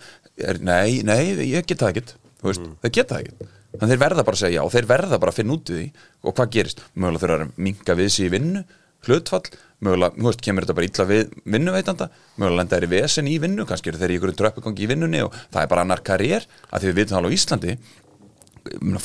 er, 0.50 0.60
nei, 0.64 0.98
nei, 1.06 1.22
ég 1.48 1.68
get 1.68 1.84
það 1.84 2.02
þú 2.38 2.50
veist, 2.50 2.66
þau 2.82 2.90
geta 2.90 3.14
það 3.14 3.22
ekkert 3.24 3.57
þannig 3.74 3.94
þeir 3.94 4.02
verða 4.02 4.24
bara 4.26 4.38
að 4.38 4.42
segja 4.42 4.58
já 4.58 4.64
og 4.64 4.74
þeir 4.74 4.88
verða 4.88 5.20
bara 5.20 5.34
að 5.34 5.38
finna 5.38 5.56
út 5.56 5.72
í 5.72 5.78
því. 5.78 5.86
Og 6.24 6.36
hvað 6.36 6.52
gerist, 6.56 6.84
mögulega 6.94 7.24
þurfa 7.24 7.38
að 7.38 7.62
minka 7.68 7.96
við 7.98 8.10
sig 8.14 8.28
í 8.28 8.32
vinnu, 8.32 8.64
hlutfall. 9.08 9.44
Mögulega, 9.78 10.16
þú 10.18 10.26
veist, 10.26 10.42
kemur 10.42 10.66
þetta 10.66 10.76
bara 10.78 10.88
illa 10.88 11.04
við 11.06 11.36
vinnuveitanda, 11.54 12.10
mögulega 12.34 12.58
lenda 12.58 12.78
þeir 12.78 12.88
í 12.88 12.92
vesen 12.96 13.30
í 13.30 13.36
vinnu 13.38 13.66
kannski 13.68 13.92
eru 13.92 14.00
þeir 14.00 14.10
í 14.10 14.16
einhverjum 14.16 14.38
tröppugangi 14.40 14.82
í 14.82 14.90
vinnunni 14.90 15.20
og 15.22 15.36
það 15.52 15.60
er 15.62 15.70
bara 15.70 15.84
annar 15.86 16.02
karriér, 16.02 16.48
að 16.72 16.82
því 16.82 16.90
við 16.90 16.98
vitum 16.98 17.14
það 17.14 17.20
alveg 17.20 17.30
á 17.30 17.38
Íslandi. 17.38 17.76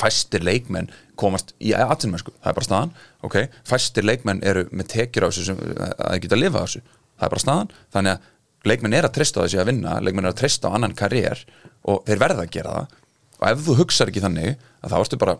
Fæstir 0.00 0.42
leikmenn 0.44 0.90
komast 1.20 1.54
í 1.62 1.70
atvinnmennsku, 1.78 2.34
það 2.40 2.50
er 2.50 2.58
bara 2.58 2.66
staðan. 2.66 2.92
Ok, 3.24 3.38
fæstir 3.70 4.04
leikmenn 4.04 4.42
eru 4.42 4.66
með 4.74 4.90
tekjur 4.96 5.28
á 5.28 5.30
þessu 5.30 5.46
sem, 5.46 5.62
að 5.62 5.94
þeir 6.10 6.24
geta 6.26 6.38
að 6.40 6.42
lifa 6.42 6.58
á 6.58 6.66
þessu 6.66 6.82
það 7.14 7.26
er 7.26 7.34
bara 7.34 7.44
staðan, 7.44 7.72
þannig 7.94 8.14
að 8.14 8.70
leikmenn 8.70 8.96
er 8.96 9.08
að 9.08 9.16
treysta 9.18 9.40
á 9.40 9.44
þessu 9.44 9.62
að 9.62 9.70
vinna, 9.70 9.96
leikmenn 10.02 10.26
er 10.26 10.34
að 10.34 10.40
treysta 10.42 10.70
á 10.70 10.74
annan 10.76 10.96
karriér 10.98 11.42
og 11.90 12.04
þeir 12.08 12.22
verða 12.22 12.46
að 12.46 12.54
gera 12.54 12.76
það 12.78 13.00
og 13.44 13.50
ef 13.52 13.66
þú 13.66 13.76
hugsar 13.82 14.10
ekki 14.10 14.22
þannig 14.24 14.54
að 14.80 14.94
þá 14.94 14.96
ertu 15.02 15.20
bara 15.20 15.36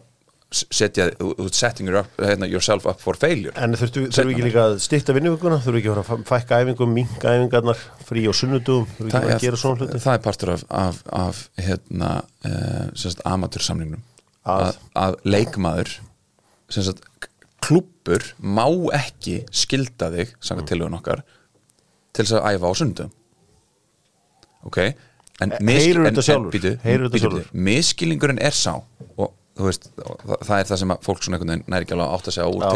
setja, 0.55 1.09
setting 1.51 1.89
your 1.89 1.99
up, 2.03 2.11
hérna, 2.21 2.47
yourself 2.47 2.87
up 2.87 3.01
for 3.03 3.19
failure. 3.19 3.55
En 3.59 3.75
þurftu, 3.79 4.07
þurfum 4.13 4.33
ekki 4.35 4.47
líka 4.47 4.67
að 4.69 4.77
styrta 4.85 5.15
vinnuvíkuna 5.17 5.59
þurfum 5.65 5.81
ekki 5.81 5.91
að 5.91 5.99
fara 5.99 6.19
að 6.19 6.27
fækka 6.29 6.59
æfingum, 6.63 6.93
minka 6.95 7.33
æfingarnar 7.35 7.81
frí 8.07 8.25
og 8.31 8.37
sunnudum, 8.39 8.87
þurfum 8.99 9.11
ekki 9.11 9.23
að 9.23 9.35
að 9.35 9.47
gera 9.47 9.61
svona 9.61 9.81
hluti? 9.83 10.03
það 10.05 10.19
er 10.19 10.25
partur 10.27 10.53
af, 10.55 10.67
af, 10.85 11.01
af 11.25 11.41
hérna, 11.59 12.11
sagt, 13.01 13.25
amatörsamningnum 13.27 14.05
Að? 14.45 14.61
að, 14.61 14.79
að 15.01 15.19
leikmaður 15.25 15.95
sagt, 16.69 17.03
klúppur 17.65 18.27
má 18.45 18.67
ekki 18.97 19.41
skilda 19.55 20.11
þig 20.13 20.35
samkvæmt 20.45 20.71
tilhugun 20.71 20.99
okkar 21.01 21.25
til 22.15 22.27
þess 22.27 22.37
að 22.39 22.49
æfa 22.53 22.71
á 22.71 22.73
sundum 22.77 23.15
ok 24.69 24.81
en, 25.43 25.53
E- 25.53 25.59
mis- 25.67 25.83
heyrðu 25.83 26.05
en- 26.07 26.15
þetta 26.15 26.23
en 26.23 26.29
sjálfur? 26.29 26.53
býtu, 26.55 26.73
þetta 26.85 27.11
býtu, 27.15 27.45
miskilningurinn 27.71 28.39
er 28.43 28.55
sá 28.55 28.75
og 29.19 29.33
veist, 29.69 29.89
það, 29.95 30.59
er 30.61 30.65
það 30.67 30.79
sem 30.81 30.91
að 30.95 31.03
fólk 31.07 31.23
svona 31.23 31.37
einhvern 31.39 31.53
veginn 31.55 31.69
næri 31.71 31.85
ekki 31.87 31.95
alveg 31.95 32.09
að 32.09 32.15
átta 32.19 32.33
sig 32.35 32.43
á 32.43 32.49
úr 32.51 32.63
já. 32.65 32.71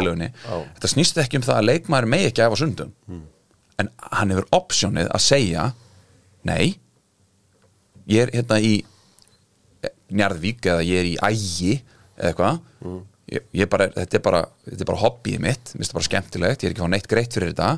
þetta 0.78 0.90
snýst 0.92 1.18
ekki 1.22 1.36
um 1.40 1.42
það 1.42 1.56
að 1.58 1.66
leikmaður 1.68 2.08
megi 2.12 2.28
ekki 2.30 2.42
æfa 2.46 2.54
á 2.54 2.62
sundum. 2.62 2.92
En 3.78 3.88
hann 4.12 4.30
hefur 4.30 4.46
optionið 4.54 5.08
að 5.10 5.22
segja 5.26 5.64
nei 6.46 6.78
ég 8.08 8.22
er 8.26 8.30
hérna 8.34 8.60
í 8.62 8.84
Njarðvík 10.08 10.64
eða 10.64 10.84
ég 10.88 10.98
er 11.02 11.08
í 11.10 11.16
ægi 11.20 11.74
eða 12.16 12.30
eitthvað. 12.30 12.60
Ég, 13.28 13.42
ég 13.60 13.68
bara, 13.68 13.88
þetta, 13.92 14.16
er 14.16 14.22
bara, 14.24 14.38
þetta 14.64 14.80
er 14.84 14.88
bara 14.88 15.00
hobbyið 15.02 15.42
mitt. 15.44 15.72
Mér 15.74 15.82
finnst 15.82 15.92
það 15.92 15.98
bara 15.98 16.06
skemmtilegt, 16.08 16.62
ég 16.64 16.70
er 16.70 16.72
ekki 16.72 16.80
að 16.80 16.86
fá 16.86 16.92
neitt 16.94 17.08
greitt 17.10 17.34
fyrir 17.36 17.50
þetta. 17.52 17.68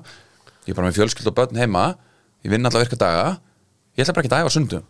Ég 0.63 0.71
er 0.71 0.79
bara 0.79 0.87
með 0.91 0.99
fjölskyld 1.01 1.31
og 1.33 1.35
börn 1.41 1.59
heima. 1.59 1.85
Ég 2.47 2.53
vinn 2.55 2.69
alla 2.71 2.83
virka 2.85 2.99
daga 3.01 3.25
ég 3.97 4.05
ætla 4.05 4.17
bara 4.17 4.27
ekki 4.27 4.35
að 4.37 4.45
æfa 4.45 4.55
sundum. 4.57 4.89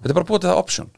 Þetta 0.00 0.12
er 0.12 0.18
bara 0.20 0.30
búið 0.30 0.44
til 0.44 0.50
það 0.52 0.62
option 0.64 0.90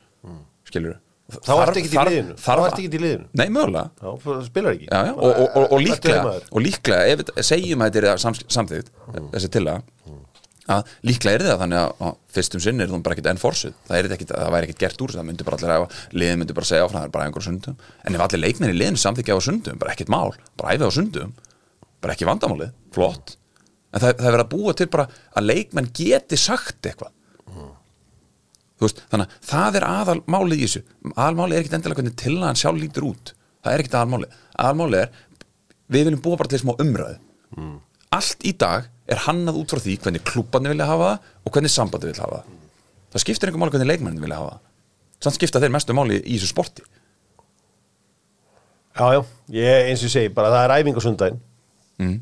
skilur 0.67 0.97
Þá 1.27 1.53
ertu 1.59 1.81
ekkert 1.81 1.95
í 1.97 2.03
liðinu. 2.07 2.35
Þá 2.39 2.51
ertu 2.55 2.83
ekkert 2.85 2.95
í 2.95 2.99
liðinu. 3.03 3.25
Nei, 3.35 3.49
mögulega. 3.51 4.13
Það 4.23 4.43
spilar 4.47 4.77
ekki. 4.77 4.85
Já, 4.87 4.99
já, 5.09 5.13
og, 5.17 5.25
og, 5.33 5.49
og, 5.49 5.65
og, 5.65 5.81
líklega, 5.83 6.35
og 6.53 6.63
líklega 6.63 7.15
ef 7.17 7.47
segjum 7.49 7.83
að 7.83 7.97
þetta 7.97 8.13
er 8.13 8.21
sams, 8.23 8.43
samþýtt 8.55 8.93
þessi 9.33 9.51
tillaga 9.57 9.83
að 10.77 10.93
líklega 11.07 11.39
er 11.39 11.45
það 11.47 11.59
þannig 11.65 11.81
að 11.81 11.91
á 11.99 12.09
fyrstum 12.37 12.63
sinn 12.63 12.83
er 12.83 12.93
það 12.93 13.03
bara 13.07 13.17
ekkert 13.17 13.31
enn 13.33 13.43
forsuð. 13.43 13.75
Það, 13.89 13.99
er 13.99 14.15
ekkit, 14.17 14.33
það 14.35 14.55
væri 14.55 14.69
ekkert 14.69 14.85
gert 14.85 15.03
úr 15.03 15.15
það 15.17 15.27
myndi 15.29 15.47
bara 15.47 15.59
allir 15.59 15.75
æfa 15.75 16.15
liðin 16.23 16.41
myndi 16.43 16.57
bara 16.59 16.71
segja 16.71 16.87
áfram, 16.87 17.01
það 17.01 17.09
er 17.09 17.15
bara 17.17 17.27
einhver 17.27 17.47
sundum. 17.47 17.77
En 18.07 18.19
ef 18.19 18.25
allir 18.27 18.43
leikmenn 18.43 18.73
í 18.73 18.79
liðinu 18.79 19.03
samþykja 19.03 19.39
á 19.39 19.41
sundum 19.47 19.83
bara 19.83 19.95
ekkert 19.95 20.15
mál, 20.15 20.35
bara 20.59 20.75
æfi 20.75 20.91
á 20.91 20.93
sundum 20.95 21.35
bara 22.03 22.15
ekki 22.15 22.27
vandamálið, 22.29 22.75
flott 22.95 23.37
en 23.97 24.03
það, 24.03 24.11
það 24.19 24.29
er 24.29 24.35
verið 24.35 24.45
að 24.45 24.53
búa 24.53 24.75
til 24.77 24.89
bara 24.93 25.07
að 25.33 25.47
leikmenn 25.49 25.93
geti 25.97 26.39
sagt 26.41 26.89
eitthvað. 26.91 27.15
Þú 28.77 28.85
veist, 28.85 28.99
þannig 29.09 29.31
að 29.31 29.47
það 29.49 29.79
er 29.79 29.87
aðalmálið 29.89 30.59
í 30.59 30.67
þessu. 30.67 30.83
Aðalmálið 31.15 31.57
er 31.57 31.63
ekkit 31.63 31.77
endilega 31.79 32.01
hvernig 32.03 32.17
tillagan 32.21 32.59
sjálf 32.61 32.81
lítur 32.83 33.07
út. 33.09 33.33
Það 33.65 33.73
er 33.73 33.83
ekkit 33.83 33.97
aðalmálið. 33.97 34.35
Aðalmálið 34.61 35.01
er, 35.01 35.15
við 35.97 36.05
viljum 36.11 36.23
búa 36.27 36.41
bara 36.43 36.53
til 36.53 36.61
smá 36.61 36.75
umræðu. 36.85 37.17
Allt 38.17 38.45
í 38.45 38.53
dag 38.61 38.91
er 39.09 39.23
hannað 39.25 39.63
út 39.63 39.73
frá 39.73 39.81
því 39.81 39.97
hvernig 40.05 40.27
klúbbarnir 40.29 40.75
vilja 40.75 40.91
hafa 40.91 41.09
það 41.09 41.33
og 41.41 41.57
hvernig 41.57 41.73
sambandi 41.73 42.11
vilja 42.11 42.27
hafa 42.27 42.43
það. 42.43 42.61
Það 43.15 43.25
skiptir 43.25 43.49
einhver 43.49 43.63
máli 43.63 43.75
hvernig 43.77 43.91
leikmennin 43.95 44.27
vilja 44.27 44.43
hafa 44.43 44.53
það. 44.53 44.63
Samt 45.25 45.39
skipta 45.39 45.63
þeir 45.63 45.73
mestu 45.73 45.97
máli 45.97 46.21
í 46.21 46.37
þessu 46.37 46.53
sporti. 46.53 46.85
Já, 48.97 49.09
já, 49.13 49.21
eins 49.89 50.01
og 50.01 50.09
ég 50.09 50.13
segi 50.13 50.33
bara 50.37 50.53
það 50.53 50.63
er 50.67 50.75
æfing 50.79 50.97
á 50.97 51.03
sundaginn 51.05 51.41
mm. 52.01 52.15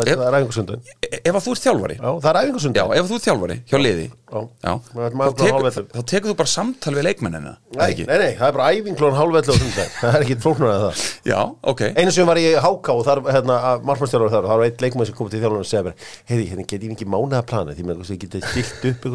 Þetta 0.00 0.12
Ef- 0.16 0.22
er 0.26 0.36
æfing 0.40 0.50
á 0.50 0.54
sundaginn 0.56 0.82
E- 1.04 1.20
Ef 1.30 1.34
að 1.36 1.42
þú 1.44 1.52
ert 1.54 1.62
þjálfari. 1.66 1.96
Já, 2.00 2.10
það 2.24 2.30
er 2.30 2.38
æfing 2.40 2.56
á 2.56 2.60
Já, 2.80 2.84
ef 2.90 3.02
að 3.04 3.10
þú 3.10 3.16
ert 3.18 3.26
þjálfari 3.26 3.56
hjá 3.70 3.78
liði. 3.80 4.06
Já. 4.30 4.40
Já. 4.64 4.72
Er 5.00 5.10
Þá, 5.20 5.32
tekur, 5.40 5.70
þá 5.90 6.00
tekur 6.12 6.30
þú 6.30 6.36
bara 6.40 6.50
samtal 6.54 6.94
við 6.96 7.04
leikmennina 7.08 7.52
Nei, 7.76 7.90
nei, 8.00 8.18
nei, 8.22 8.32
það 8.38 8.46
er 8.48 8.54
bara 8.56 8.68
æfing 8.74 8.96
klón 9.00 9.16
hálfvellu 9.18 9.52
á 9.52 9.56
sundaginn 9.60 9.94
Það 10.00 10.14
er 10.14 10.24
ekki 10.26 10.36
flóknar 10.44 10.70
að 10.70 10.84
það. 10.86 10.94
Já, 11.32 11.40
ok. 11.74 11.80
Einu 12.00 12.10
sem 12.16 12.26
var 12.30 12.40
ég 12.40 12.54
í 12.56 12.62
HK 12.64 12.88
og 12.94 13.02
þar, 13.10 13.22
hérna, 13.34 13.56
margmannstjálfur 13.84 14.32
þar, 14.36 14.48
það 14.50 14.62
var 14.62 14.66
eitt 14.70 14.80
leikmann 14.86 15.06
sem 15.10 15.18
kom 15.18 15.28
til 15.32 15.40
þjálfurinn 15.42 15.64
og 15.66 15.70
segja 15.70 15.84
bara, 15.90 16.08
heiði, 16.30 16.46
hérna 16.52 16.66
get 16.70 16.86
ég 16.86 16.94
ekki 16.96 17.08
mánaða 17.10 17.42
plana 17.50 17.74
því 17.76 17.84
með 17.90 18.00
þess 18.00 18.10
að 18.10 18.16
ég 18.16 18.22
geti 18.24 18.64
stilt 18.70 19.06
og 19.10 19.14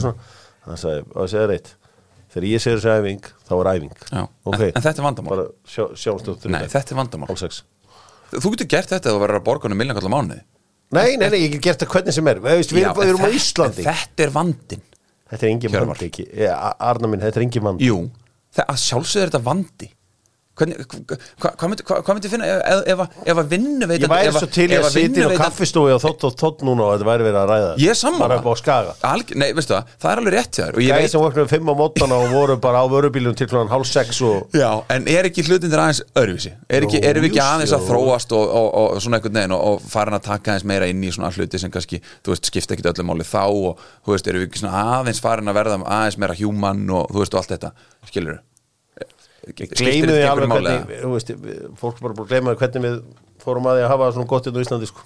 það 0.75 1.73
þegar 2.35 2.47
ég 2.49 2.59
segir 2.59 2.79
þessi 2.81 2.91
æfing, 2.99 3.27
þá 3.47 3.53
er 3.61 3.67
æfing. 3.71 3.91
Já. 4.11 4.23
ok, 4.43 4.59
En- 4.59 4.71
en 4.75 4.81
þetta 4.83 4.99
er 4.99 5.05
vandamál. 5.05 5.29
bara 5.29 5.45
sjá, 5.71 5.83
sjáumstöð 5.95 6.45
Nei, 6.51 6.65
þetta. 6.67 6.91
er 6.91 6.97
vandamál. 6.99 7.29
Þú 8.35 8.51
getur 8.51 8.67
gert 8.67 8.89
þetta 8.91 9.13
þú 9.13 9.19
verður 9.21 9.39
að 9.39 9.45
borga 9.45 9.69
hann 9.69 9.77
millinkallar 9.77 10.11
mánuði 10.11 10.41
nei, 10.91 11.17
nei, 11.17 11.29
nei, 11.29 11.39
ég 11.47 11.51
get 11.55 11.61
gert 11.61 11.79
það 11.83 11.89
hvernig 11.95 12.13
sem 12.13 12.27
er. 12.27 12.39
Veist, 12.39 12.71
við, 12.71 12.81
Já, 12.83 12.89
erum, 12.91 13.01
við 13.01 13.09
erum 13.09 13.25
á 13.25 13.27
en 13.29 13.33
Íslandi. 13.39 13.83
þetta- 13.83 13.95
Þetta 14.05 14.23
er 14.23 14.29
vandin 14.29 14.81
þetta 15.31 15.43
er 15.43 15.49
engin 15.49 15.71
Hjörvar. 15.71 15.87
vandi 15.87 16.05
ekki 16.11 16.25
Arna 16.79 17.07
minn, 17.07 17.19
þetta 17.21 17.37
er 17.37 17.41
engin 17.47 17.63
vandi. 17.63 17.85
Jú, 17.85 18.09
það 18.55 18.65
að 18.69 18.81
sjálfsögðu 18.85 19.21
er 19.25 19.29
þetta 19.29 19.43
vandi 19.43 19.89
hvað 20.55 21.67
myndi, 21.67 21.83
myndi 22.15 22.29
finna 22.31 22.47
ef, 22.47 23.01
að- 23.03 23.15
vinnu 23.51 23.87
veit 23.89 24.01
ég 24.05 24.11
væri 24.11 24.31
svo 24.35 24.47
til 24.55 24.67
í 24.71 24.77
að 24.79 24.85
sitja 24.93 25.27
á 25.27 25.35
kaffistofi 25.39 25.91
og 25.95 26.01
þótt 26.03 26.23
og 26.29 26.35
þótt 26.39 26.63
núna 26.67 26.85
og 26.85 26.93
þetta 26.95 27.07
væri 27.09 27.25
verið 27.27 27.39
að 27.41 27.49
ræða. 27.51 27.71
Ég 27.83 27.91
er 27.91 27.99
veistu 29.57 29.75
það, 29.75 29.91
það 30.01 30.11
er 30.13 30.21
alveg 30.21 30.35
rétt 30.37 30.59
ég 30.85 30.91
Gæði 30.95 31.01
veit 31.05 31.11
sem 31.15 31.25
vöknum 31.25 31.49
fimm 31.51 31.71
á 31.71 31.73
mótana 31.75 32.19
og 32.23 32.31
voru 32.35 32.57
bara 32.63 32.83
á 32.83 32.85
vörubílum 32.87 33.35
til 33.35 33.47
klokkan 33.51 33.73
hálf 33.73 33.89
sex 33.91 34.21
en 34.95 35.07
er 35.11 35.27
ekki 35.29 35.43
hlutindir 35.49 35.83
aðeins 35.83 36.01
öðruvísi? 36.15 36.53
Er 36.69 36.87
ekki, 36.87 37.03
erum 37.03 37.25
við 37.27 37.33
ekki 37.33 37.43
aðeins 37.43 37.75
að 37.75 37.85
þróast 37.89 38.31
og, 38.37 38.47
svona 39.03 39.19
einhvern 39.19 39.39
veginn 39.41 39.57
og, 39.59 39.83
farin 39.91 40.17
að 40.17 40.25
taka 40.31 40.55
aðeins 40.55 40.67
meira 40.71 40.87
inn 40.91 41.03
í 41.03 41.11
svona 41.11 41.33
hluti 41.35 41.59
sem 41.59 41.71
kannski, 41.73 41.99
þú 42.23 42.35
veist, 42.35 42.47
skipta 42.51 42.77
ekkit 42.77 42.91
öllum 42.93 43.11
máli 43.11 43.27
þá 43.27 43.43
og, 43.51 43.85
þú 44.05 44.15
veist, 44.15 44.27
erum 44.31 44.45
við 44.45 44.51
ekki 44.53 44.63
aðeins 44.71 45.23
farin 45.23 45.51
að 45.51 45.59
verða 45.59 45.79
aðeins 45.83 46.19
meira 46.21 46.39
human 46.39 46.85
og, 46.89 47.07
þú 47.11 47.23
veist, 47.25 47.35
og 47.35 47.43
allt 47.43 47.55
þetta, 47.57 47.73
skilur 48.11 48.39
gleymið 49.53 50.11
því 50.15 50.25
alveg 50.29 50.51
hvernig 50.55 50.99
þú 51.03 51.11
veist, 51.13 51.31
fólk 51.81 52.01
bara 52.01 52.25
gleyma 52.29 52.53
því 52.55 52.59
hvernig 52.63 52.85
við 52.85 52.97
fórum 53.45 53.67
að 53.69 53.77
því 53.77 53.83
að 53.85 53.91
hafa 53.93 54.07
svona 54.15 54.29
gott 54.31 54.47
inn 54.49 54.57
á 54.57 54.61
Íslandi 54.63 54.87
sko. 54.89 55.03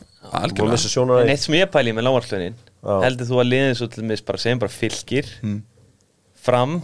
En 1.25 1.33
eitt 1.33 1.43
sem 1.43 1.57
ég 1.57 1.71
pæli 1.73 1.91
með 1.97 2.05
lágarslönin 2.07 2.55
Já. 2.55 2.93
heldur 3.03 3.27
þú 3.27 3.39
að 3.43 3.49
liðin 3.49 3.75
svo 3.79 3.89
til 3.91 4.05
mis 4.07 4.23
bara 4.23 4.39
segjum 4.39 4.61
bara 4.61 4.71
fylgir 4.71 5.27
fram? 6.39 6.79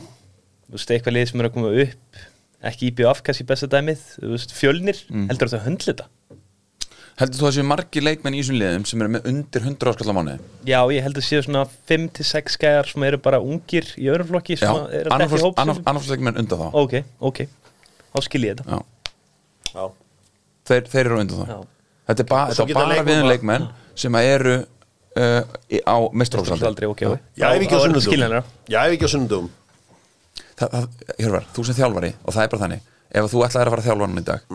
Þú 0.68 0.76
veist 0.76 0.92
eitthvað 0.96 1.16
lið 1.16 1.30
sem 1.32 1.40
er 1.44 1.48
að 1.50 1.56
koma 1.56 1.72
upp 1.86 2.24
ekki 2.66 2.90
IBF 2.92 3.22
kannski 3.24 3.46
besta 3.48 3.70
dæmið 3.72 4.04
þú 4.18 4.34
veist 4.34 4.52
fjölnir, 4.58 5.00
heldur 5.30 5.52
þú 5.54 5.60
að 5.60 5.66
höndla 5.70 5.94
þetta 5.94 6.08
Heldur 7.16 7.40
þú 7.40 7.46
að 7.48 7.54
séu 7.56 7.64
margir 7.68 8.04
leikmenn 8.04 8.36
í 8.36 8.42
þessum 8.42 8.58
liðum 8.60 8.86
sem 8.90 9.02
eru 9.06 9.12
með 9.14 9.28
undir 9.32 9.64
100 9.64 9.92
áskallar 9.92 10.16
mánuði? 10.18 10.48
Já, 10.68 10.80
ég 10.92 11.06
heldur 11.06 11.24
séu 11.24 11.44
svona 11.46 11.62
5-6 11.88 12.58
gæjar 12.60 12.90
sem 12.92 13.06
eru 13.08 13.20
bara 13.24 13.40
ungir 13.40 13.88
í 13.96 14.10
öðrum 14.12 14.34
flokki 14.34 14.58
sem 14.60 14.68
að 14.68 14.98
eru 15.00 15.14
að 15.16 15.24
dekka 15.24 15.40
í 15.40 15.46
hópsum 15.46 15.72
annarflóksleikmenn 15.86 16.42
undan 16.44 16.60
þá. 16.60 16.68
Ok, 16.82 16.98
ok, 17.30 17.42
þá 18.12 18.20
skil 18.28 18.44
ég 18.50 18.60
þetta. 18.60 18.68
Já. 18.68 19.14
Já. 19.72 19.86
Þeir, 20.68 20.92
þeir 20.92 21.04
eru 21.06 21.22
undan 21.24 21.40
þá. 21.40 21.54
Já. 21.54 21.60
Þetta 22.06 22.26
er, 22.26 22.30
ba 22.34 22.42
þetta 22.52 22.68
er 22.68 22.80
bara 22.82 23.06
við 23.08 23.26
leikmenn 23.32 23.68
sem 23.96 24.20
að 24.20 24.32
eru 24.36 24.56
uh, 24.60 25.42
í- 25.72 25.82
á 25.88 25.96
Aldrei, 25.96 26.18
mestrófsaldri 26.20 26.90
ok, 26.92 27.06
ok. 27.16 27.30
Já, 27.40 27.48
ef 27.56 27.64
ekki 27.64 27.80
á 27.80 28.04
Skiljanlega 28.04 28.44
Já, 28.68 28.80
ef 28.84 28.98
ekki 28.98 29.08
á 29.08 29.12
það, 30.60 30.90
Hjörvar, 31.20 31.48
þú 31.56 31.66
sem 31.68 31.78
þjálfari 31.80 32.12
og 32.24 32.36
það 32.36 32.44
er 32.44 32.52
bara 32.54 32.64
þannig 32.66 32.92
ef 33.16 33.22
að 33.24 33.32
þú 33.32 33.46
ætlaðir 33.48 33.70
að 33.70 33.74
fara 33.74 33.84
að 33.84 33.88
þjálfa 33.90 34.08
hann 34.10 34.20
í 34.22 34.26
dag 34.30 34.50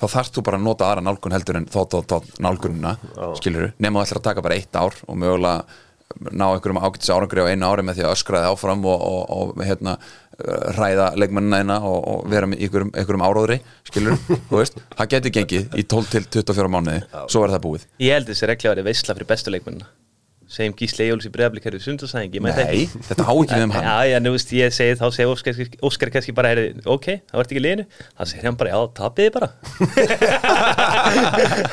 þá 0.00 0.06
þarft 0.16 0.38
þú 0.38 0.46
bara 0.48 0.60
að 0.60 0.66
nota 0.66 0.88
aðra 0.88 1.04
nálgun 1.06 1.36
heldur 1.36 1.60
en 1.60 1.68
þótt 1.70 1.98
og 1.98 2.08
þótt 2.10 2.40
nálgunina 2.42 2.96
skilur 3.38 3.68
þú, 3.68 3.70
nema 3.84 4.00
þú 4.00 4.08
ætlar 4.08 4.20
að 4.22 4.26
taka 4.30 4.44
bara 4.46 4.58
eitt 4.58 4.80
ár 4.80 4.98
og 5.06 5.20
mögulega 5.20 5.86
ná 6.34 6.46
einhverjum 6.50 6.80
ágætis 6.82 7.12
árangri 7.14 7.44
á 7.46 7.50
einu 7.52 7.68
ári 7.70 7.84
með 7.86 8.00
því 8.00 8.06
að 8.06 8.14
öskraði 8.16 8.50
áfram 8.50 8.82
og, 8.90 9.04
og, 9.06 9.20
og 9.30 9.62
hérna 9.62 9.94
ræða 10.74 11.12
leikmennina 11.20 11.60
eina 11.62 11.78
og, 11.86 11.98
og 12.00 12.28
vera 12.32 12.48
með 12.50 12.64
einhverjum, 12.64 12.92
einhverjum 12.96 13.24
áróðri 13.28 13.60
skilur 13.86 14.18
þú 14.50 14.58
veist, 14.58 14.80
það 14.96 15.10
getur 15.14 15.34
gengið 15.38 15.78
í 15.78 15.86
12 15.94 16.12
til 16.16 16.24
24 16.40 16.72
mánuði, 16.72 17.00
svo 17.30 17.44
er 17.44 17.54
það 17.54 17.64
búið. 17.66 17.88
Ég 18.02 18.16
held 18.16 18.30
þessi 18.32 18.50
regla 18.50 18.72
að 18.72 18.76
vera 18.80 18.88
veistla 18.90 19.16
fyrir 19.18 19.30
bestu 19.30 19.54
leikmennina 19.54 19.90
segjum 20.50 20.74
Gísli 20.78 21.04
Eyjóls 21.06 21.26
í 21.28 21.30
breyðablik 21.32 21.66
herrið 21.68 21.84
sundarsæðingi 21.84 22.40
Nei, 22.42 22.82
þetta 23.06 23.22
á 23.22 23.32
ekki 23.32 23.54
við 23.54 23.64
um 23.68 23.74
hann. 23.74 23.86
Já, 23.90 24.10
já, 24.10 24.16
nú 24.22 24.32
veist, 24.34 24.50
ég 24.56 24.74
segi 24.74 24.96
þá 24.98 25.04
segir 25.14 25.30
Óskar, 25.30 25.60
Óskar 25.86 26.10
kannski 26.14 26.34
bara 26.34 26.50
herri, 26.52 26.64
ok, 26.84 27.06
það 27.30 27.40
vart 27.40 27.54
ekki 27.54 27.62
liðinu. 27.62 27.84
Þá 28.18 28.22
segir 28.32 28.48
hann 28.48 28.58
bara, 28.58 28.72
já, 28.74 28.80
tapiði 28.98 29.30
bara. 29.36 29.48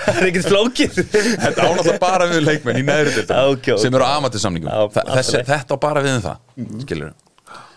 Það 0.08 0.20
er 0.22 0.28
ekkert 0.30 0.50
flókið. 0.52 1.00
Þetta 1.08 1.66
ánáttúrulega 1.66 2.02
bara 2.02 2.28
við 2.32 2.44
leikmenn 2.46 2.82
í 2.82 2.86
neðri 2.86 3.14
Já, 3.16 3.24
deildum 3.24 3.56
ok, 3.56 3.72
ok. 3.74 3.82
sem 3.82 3.98
eru 3.98 4.06
á 4.06 4.12
allt 4.14 5.48
Þetta 5.48 5.74
á 5.74 5.78
bara 5.88 6.04
við 6.06 6.18
um 6.18 6.24
það 6.28 6.38
mm. 6.58 6.84
skilur 6.86 7.16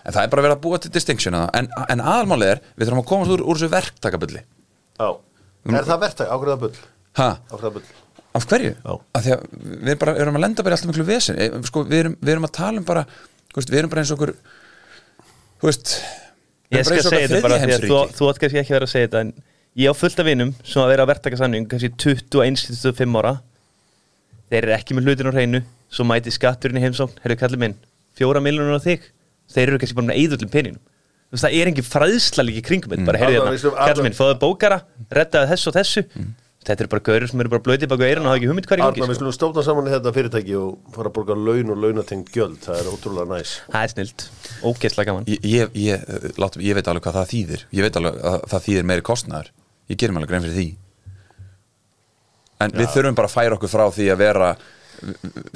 En 0.04 0.14
það 0.14 0.22
er 0.22 0.32
bara 0.32 0.44
verið 0.46 0.56
að 0.56 0.62
búa 0.64 0.80
til 0.80 0.92
distinction 0.94 1.36
að 1.36 1.46
það. 1.46 1.56
en, 1.60 1.70
en 1.94 2.04
aðalmálið 2.12 2.52
er, 2.54 2.62
við 2.74 2.88
þurfum 2.88 3.02
að 3.02 3.08
komast 3.10 3.34
úr, 3.34 3.42
úr 3.44 3.60
þessu 3.60 3.72
verktakabulli. 3.74 4.44
Já. 4.96 5.08
Er 5.70 5.88
það 5.88 6.04
verðtæk, 6.06 6.30
ákveða 6.32 6.60
bull? 6.64 6.76
Ha? 7.20 7.32
Af 8.38 8.46
hverju? 8.46 8.72
Já. 8.78 8.92
Af 9.18 9.24
því 9.24 9.34
að 9.34 9.44
við 9.88 9.98
bara, 10.00 10.14
erum 10.22 10.38
að 10.38 10.44
lenda 10.44 10.64
bara 10.64 10.76
í 10.76 10.78
alltaf 10.78 10.90
miklu 10.92 11.06
vesen. 11.08 11.38
Eh, 11.40 11.54
sko, 11.66 11.82
við, 11.88 12.02
erum, 12.04 12.16
við 12.20 12.32
erum 12.34 12.46
að 12.46 12.52
tala 12.60 12.82
um 12.82 12.86
bara 12.86 13.04
þú 13.50 13.58
veist, 13.58 13.72
við 13.72 13.80
erum 13.80 13.92
bara 13.92 14.04
eins 14.04 14.12
og 14.12 14.18
okkur 14.20 14.34
þú 15.60 15.70
veist 15.70 15.94
Ég 16.70 16.78
erum 16.78 16.90
skal 16.90 17.06
segja 17.08 17.30
þetta 17.30 17.42
bara 17.48 17.58
því 17.58 17.74
að 17.74 17.86
þú, 17.86 18.00
þú 18.14 18.28
átt 18.30 18.42
kannski 18.42 18.60
ekki 18.60 18.70
að 18.70 18.78
vera 18.78 18.86
að 18.86 18.92
segja 18.92 19.08
þetta 19.08 19.22
en 19.24 19.32
ég 19.80 19.90
á 19.90 19.94
fullt 19.98 20.22
af 20.22 20.28
vinum 20.30 20.52
sem 20.62 20.82
að 20.84 20.92
vera 20.92 21.06
að 21.06 21.10
verktaka 21.10 21.40
samning 21.40 21.66
kannski 21.70 21.90
21-25 22.04 23.18
ára. 23.18 23.32
Þeir 24.50 24.60
eru 24.62 24.76
ekki 24.76 24.94
með 24.94 25.10
hlutin 25.10 25.30
á 25.30 25.34
hreinu 25.34 25.62
svo 25.90 26.06
mæti 26.06 26.30
skatturinn 26.34 26.78
í 26.78 26.84
heimsókn. 26.84 27.18
Herru 27.24 27.38
kallið 27.40 27.64
minn, 27.64 27.76
fjóra 28.18 28.42
miljonur 28.44 28.78
á 28.78 28.86
þig. 28.86 29.10
Þeir 29.50 29.72
eru 29.72 29.82
kannski 29.82 29.98
bara 29.98 30.10
með 30.12 30.22
eðullum 30.22 30.54
peninum 30.54 30.78
Þú 31.30 31.36
veist, 31.36 31.44
það 31.44 31.56
er 31.60 31.68
engin 31.70 31.86
fræðsla 31.86 32.42
líka 32.42 32.58
í 32.58 32.62
kringum 32.66 32.92
mm. 32.96 33.06
bara 33.06 33.18
hérna, 33.20 33.50
skulum- 33.54 33.76
kallið 33.78 34.06
minn, 34.08 34.16
fóðu 34.18 34.36
bókara 34.42 34.80
reddaði 35.14 35.52
þessu 35.52 35.68
og 35.70 35.76
þessu 35.76 36.02
þetta 36.60 36.84
eru 36.84 36.90
bara 36.92 37.04
gaurur 37.08 37.30
sem 37.30 37.42
eru 37.42 37.52
bara 37.54 37.64
blöðið 37.64 37.90
baka 37.90 38.08
eirun 38.08 38.26
og 38.26 38.34
hafa 38.34 38.40
ekki 38.40 38.48
hvað 38.50 38.74
er 38.74 38.82
í 38.82 38.84
Arna, 38.84 38.96
gangi 38.96 39.00
við 39.00 39.14
sko. 39.14 39.20
skulum 39.20 39.36
stóta 39.36 39.64
saman 39.64 39.86
í 39.88 39.94
þetta 39.94 40.12
fyrirtæki 40.16 40.56
og 40.60 40.96
fara 40.96 41.08
að 41.08 41.14
borga 41.16 41.36
laun 41.38 41.72
og 41.72 41.80
launatengt 41.80 42.32
gjöld. 42.34 42.58
Það 42.66 42.82
er 42.82 42.90
ótrúlega 42.90 43.30
næs. 43.30 43.54
Það 43.70 43.86
er 43.86 43.94
snilt, 43.94 44.26
ógeðslega 44.60 45.08
gaman. 45.08 45.30
Ég, 45.30 45.46
ég, 45.48 45.72
ég, 45.80 46.04
látum, 46.36 46.64
ég 46.66 46.76
veit 46.76 46.90
alveg 46.92 47.06
hvað 47.06 47.16
það 47.16 47.32
þýðir. 47.32 47.64
Ég 47.78 47.86
veit 47.86 47.98
alveg 48.00 48.20
að 48.32 48.36
það 48.52 48.66
þýðir 48.66 48.90
meiri 48.90 49.06
kostnaður. 49.08 49.50
Ég 49.88 50.02
gerum 50.02 50.20
alveg 50.20 50.34
grein 50.34 50.44
fyrir 50.44 50.58
því. 50.58 50.68
En 52.60 52.76
við 52.76 52.92
þurfum 52.92 53.16
bara 53.16 53.30
að 53.30 53.36
færa 53.38 53.56
okkur 53.56 53.72
frá 53.72 53.86
því 53.96 54.10
að 54.12 54.20
vera 54.20 54.52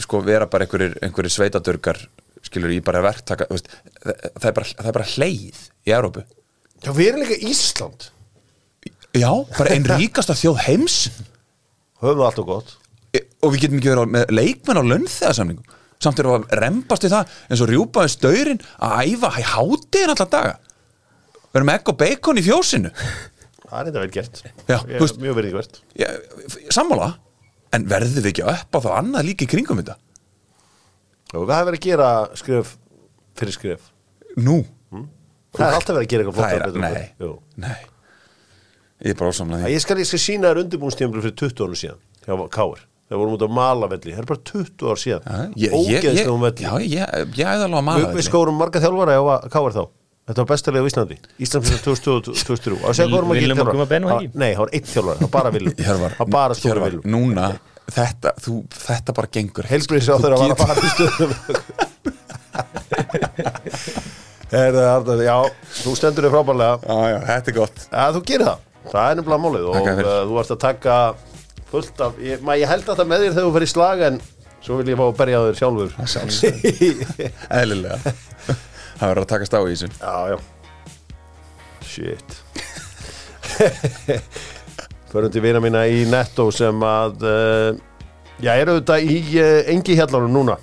sko 0.01 0.21
vera 0.25 0.49
bara 0.49 0.65
einhverjir, 0.65 0.97
einhverjir 1.05 1.35
sveitadurgar 1.35 2.01
skilur 2.45 2.73
í 2.73 2.81
bara 2.85 3.03
verktaka 3.05 3.49
það, 3.51 4.49
er 4.49 4.57
bara, 4.57 4.69
það 4.71 4.89
er 4.89 4.97
bara 4.97 5.11
hleið 5.15 5.63
í 5.85 5.95
Európu 5.95 6.25
Já, 6.85 6.91
við 6.93 7.07
erum 7.11 7.25
líka 7.25 7.39
Ísland 7.49 8.09
já, 9.15 9.31
bara 9.59 9.75
einn 9.75 9.87
ríkasta 9.89 10.35
þjóð 10.39 10.59
heims. 10.67 10.97
Höfum 12.03 12.19
það 12.21 12.27
alltaf 12.29 12.47
gott. 12.49 12.75
E- 13.15 13.25
og 13.43 13.53
við 13.55 13.65
getum 13.65 13.79
ekki 13.81 13.93
verið 13.93 14.05
á- 14.05 14.15
með 14.17 14.33
leikmenn 14.35 14.81
á 14.81 14.85
launþegarsamningum 14.91 15.81
samt 16.05 16.19
erum 16.21 16.35
við 16.35 16.49
að 16.51 16.59
rembast 16.61 17.05
í 17.07 17.11
það 17.13 17.35
eins 17.49 17.63
og 17.65 17.71
rjúpaði 17.71 18.11
staurin 18.13 18.61
að 18.83 18.97
æfa 19.15 19.31
í 19.41 19.45
hátíðin 19.55 20.13
allan 20.15 20.33
daga. 20.35 20.55
Við 21.55 21.61
erum 21.61 21.71
egg 21.77 21.89
og 21.89 21.97
bacon 22.03 22.41
í 22.41 22.45
fjósinu. 22.45 22.91
Það 23.65 23.79
er 23.81 23.87
þetta 23.89 24.03
vel 24.03 24.11
gert. 24.19 24.43
Já, 24.69 24.79
Ég- 24.85 25.01
veist- 25.01 25.21
Mjög 25.23 25.35
verið 25.39 25.55
hvert 25.57 25.79
Já, 25.97 26.09
sammála. 26.75 27.15
En 27.73 27.87
verðum 27.91 28.23
við 28.23 28.31
ekki 28.35 28.45
upp 28.47 28.71
á 28.77 28.79
það 28.85 28.99
annað 29.01 29.25
líka 29.31 29.47
í 29.47 29.51
kringum 29.51 29.81
þetta? 29.81 29.97
Og 31.35 31.49
það 31.49 31.57
er 31.61 31.65
verið 31.71 31.81
að 31.81 31.87
gera 31.89 32.11
skref 32.39 32.77
fyrir 33.35 33.53
skref. 33.57 33.81
Nú, 34.37 34.65
Það 35.55 35.69
er 35.71 35.75
alltaf 35.79 35.95
verið 35.95 36.05
að 36.05 36.11
gera 36.11 36.23
eitthvað 36.25 36.37
betur 36.51 36.81
nei, 36.83 37.11
nei 37.57 37.77
ég 39.03 39.11
er 39.15 39.19
bara 39.19 39.31
ósamlega 39.35 39.63
því. 39.67 39.71
Ég 39.75 39.81
skal, 39.85 39.97
ég 40.03 40.09
skal 40.11 40.21
sína 40.23 40.45
þér 40.51 40.59
undirbúnstíðanbúl 40.65 41.23
fyrir 41.25 41.37
20 41.43 41.65
árum 41.65 41.79
síðan 41.81 42.01
hjá 42.25 42.35
Káir 42.55 42.81
Það 43.05 43.19
vorum 43.21 43.35
út 43.37 43.45
á 43.45 43.53
Malavelli. 43.53 44.13
Það 44.15 44.23
er 44.23 44.29
bara 44.31 44.43
20 44.49 44.89
ár 44.89 44.97
síðan. 45.03 45.23
Já, 45.29 45.35
ég, 45.45 45.51
ég, 45.61 45.69
ég, 45.69 45.77
Ógeðslegum 45.77 46.41
velli 46.47 46.65
já, 46.65 46.73
ég, 46.81 46.89
ég 47.37 47.45
æði 47.45 47.63
alveg 47.67 47.67
að 47.67 47.75
Við, 47.75 47.85
mala 47.91 48.07
við 48.17 48.25
skórum 48.31 48.57
marga 48.57 48.81
þjálfara 48.81 49.13
á 49.21 49.23
Káir 49.53 49.77
þá. 49.77 49.85
Þetta 50.25 50.41
var 50.41 50.49
bestalega 50.49 50.81
á 50.81 50.89
Íslandi. 50.89 51.21
Ísland 51.45 51.69
fyrir 51.69 51.85
2003 51.85 52.81
Og 52.81 52.97
hvað 52.97 53.13
vorum 53.13 53.29
ekki 53.35 53.53
ekki? 53.53 54.33
Nei, 54.41 54.53
það 54.55 54.63
var 54.63 54.71
eitt 54.73 54.89
þjálfara 54.89 55.21
Það 55.21 55.27
var 55.27 55.35
bara 55.37 55.53
Viljum 55.53 55.77
Hjörvar, 55.85 56.17
Það 56.17 56.25
var 56.25 56.33
bara 56.33 56.57
stóra 56.57 56.73
Hjörvar, 56.73 56.89
Viljum 56.95 57.05
núna 57.13 57.61
þetta, 57.93 58.33
þú, 58.41 58.65
þetta 58.73 59.13
bara 59.19 59.29
gengur. 59.37 59.67
Ekki. 59.67 59.75
Heilsbriðs 59.75 60.09
á 60.09 60.17
þeirra 60.17 60.39
var 60.41 60.49
að 60.55 60.61
fara 60.65 60.81
í 60.81 60.89
stöðum 60.95 61.33
Herðu, 64.55 65.19
já, 65.27 65.37
þú 65.83 65.91
stendur 65.99 66.25
þig 66.25 66.33
frábærlega. 66.33 66.75
Já, 66.87 66.97
já, 67.11 67.19
þetta 67.29 67.49
er 67.51 67.57
gott. 67.59 67.77
Já, 67.91 68.05
þú 68.15 68.21
gerir 68.31 68.47
það, 68.49 68.59
það 68.93 69.11
er 69.11 69.19
nefnilega 69.19 69.43
málið 69.45 69.69
og 69.71 69.77
uh, 69.79 69.89
fyrir. 69.89 70.11
þú 70.29 70.41
ert 70.43 70.55
að 70.55 70.63
taka 70.65 70.97
fullt 71.71 72.05
af, 72.07 72.19
ég, 72.23 72.43
maður, 72.45 72.61
ég 72.63 72.71
held 72.71 72.89
að 72.89 73.01
það 73.01 73.11
með 73.11 73.25
þér 73.25 73.37
þegar 73.37 73.59
þú 73.59 73.65
í 73.65 73.71
slag 73.73 74.05
en 74.09 74.21
svo 74.65 74.79
vil 74.81 74.91
ég 74.93 75.01
fá 75.01 75.05
að 75.07 75.17
berja 75.21 75.43
þér 75.45 75.57
sjálfur. 75.61 75.91
Eðlilega. 77.61 78.15
Það 78.99 79.11
verður 79.11 79.25
að 79.25 79.31
takast 79.33 79.57
á 79.59 79.61
í 79.61 79.73
þessu. 79.73 79.89
Já, 79.99 80.15
já. 80.31 80.39
Shit. 81.85 82.29
Förum 85.13 85.31
til 85.35 85.43
vina 85.45 85.61
mína 85.63 85.85
í 85.87 86.05
Netto 86.11 86.49
sem 86.55 86.81
að 86.87 87.27
uh, 87.27 87.77
Já, 88.43 88.55
eru 88.57 88.79
þetta 88.81 88.97
í 89.03 89.19
uh, 89.39 89.61
engi 89.75 89.99
hjallanum 89.99 90.33
núna. 90.35 90.57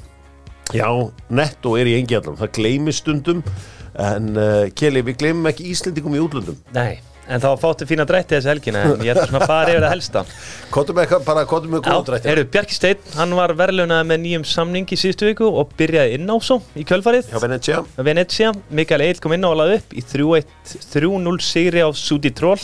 Já, 0.75 0.87
Netto 1.31 1.75
er 1.79 1.91
í 1.91 1.97
engi 1.99 2.15
hjallanum 2.15 2.39
Það 2.39 2.51
gleymir 2.55 2.95
stundum 2.95 3.43
En 3.99 4.33
uh, 4.39 4.65
Keli, 4.75 5.03
við 5.07 5.19
gleymum 5.21 5.47
ekki 5.51 5.69
Íslendingum 5.71 6.15
í 6.15 6.21
útlöndum. 6.23 6.59
Nei, 6.75 6.99
en 7.31 7.41
var 7.53 7.59
fátu 7.61 7.87
fína 7.89 8.05
drætti 8.07 8.35
þessi 8.35 8.49
helgina 8.51 8.81
en 8.89 9.03
ég 9.05 9.13
ætla 9.13 9.27
svona 9.29 9.41
að 9.41 9.51
fara 9.51 9.71
yfir 9.71 9.85
það 9.85 9.93
helsta. 9.95 10.23
Kottum 10.75 10.97
með 10.97 11.05
eitthvað, 11.05 11.23
bara 11.29 11.45
kottum 11.49 11.73
með 11.75 11.83
góð 11.87 12.03
drætti. 12.09 12.31
eru 12.33 12.45
Bjarki 12.53 12.77
Steinn, 12.77 13.09
hann 13.17 13.35
var 13.39 13.53
verðlunað 13.61 14.05
með 14.11 14.21
nýjum 14.25 14.45
samning 14.51 14.91
í 14.91 14.99
síðustu 14.99 15.29
viku 15.29 15.49
og 15.49 15.73
byrjaði 15.79 16.19
inn 16.19 16.29
á 16.31 16.35
svo 16.43 16.59
í 16.75 16.85
kjölfarið. 16.87 17.31
Hjá 17.31 18.05
Venetia, 18.05 18.53
Mikael 18.69 19.05
Eil 19.07 19.21
kom 19.23 19.35
inn 19.37 19.47
og 19.47 19.57
laði 19.59 19.79
upp 19.79 19.95
í 19.95 20.05
3-1 20.11 20.77
3-0 20.93 21.35
sigri 21.47 21.83
á 21.83 21.89
Sudi 21.95 22.33
Troll. 22.35 22.61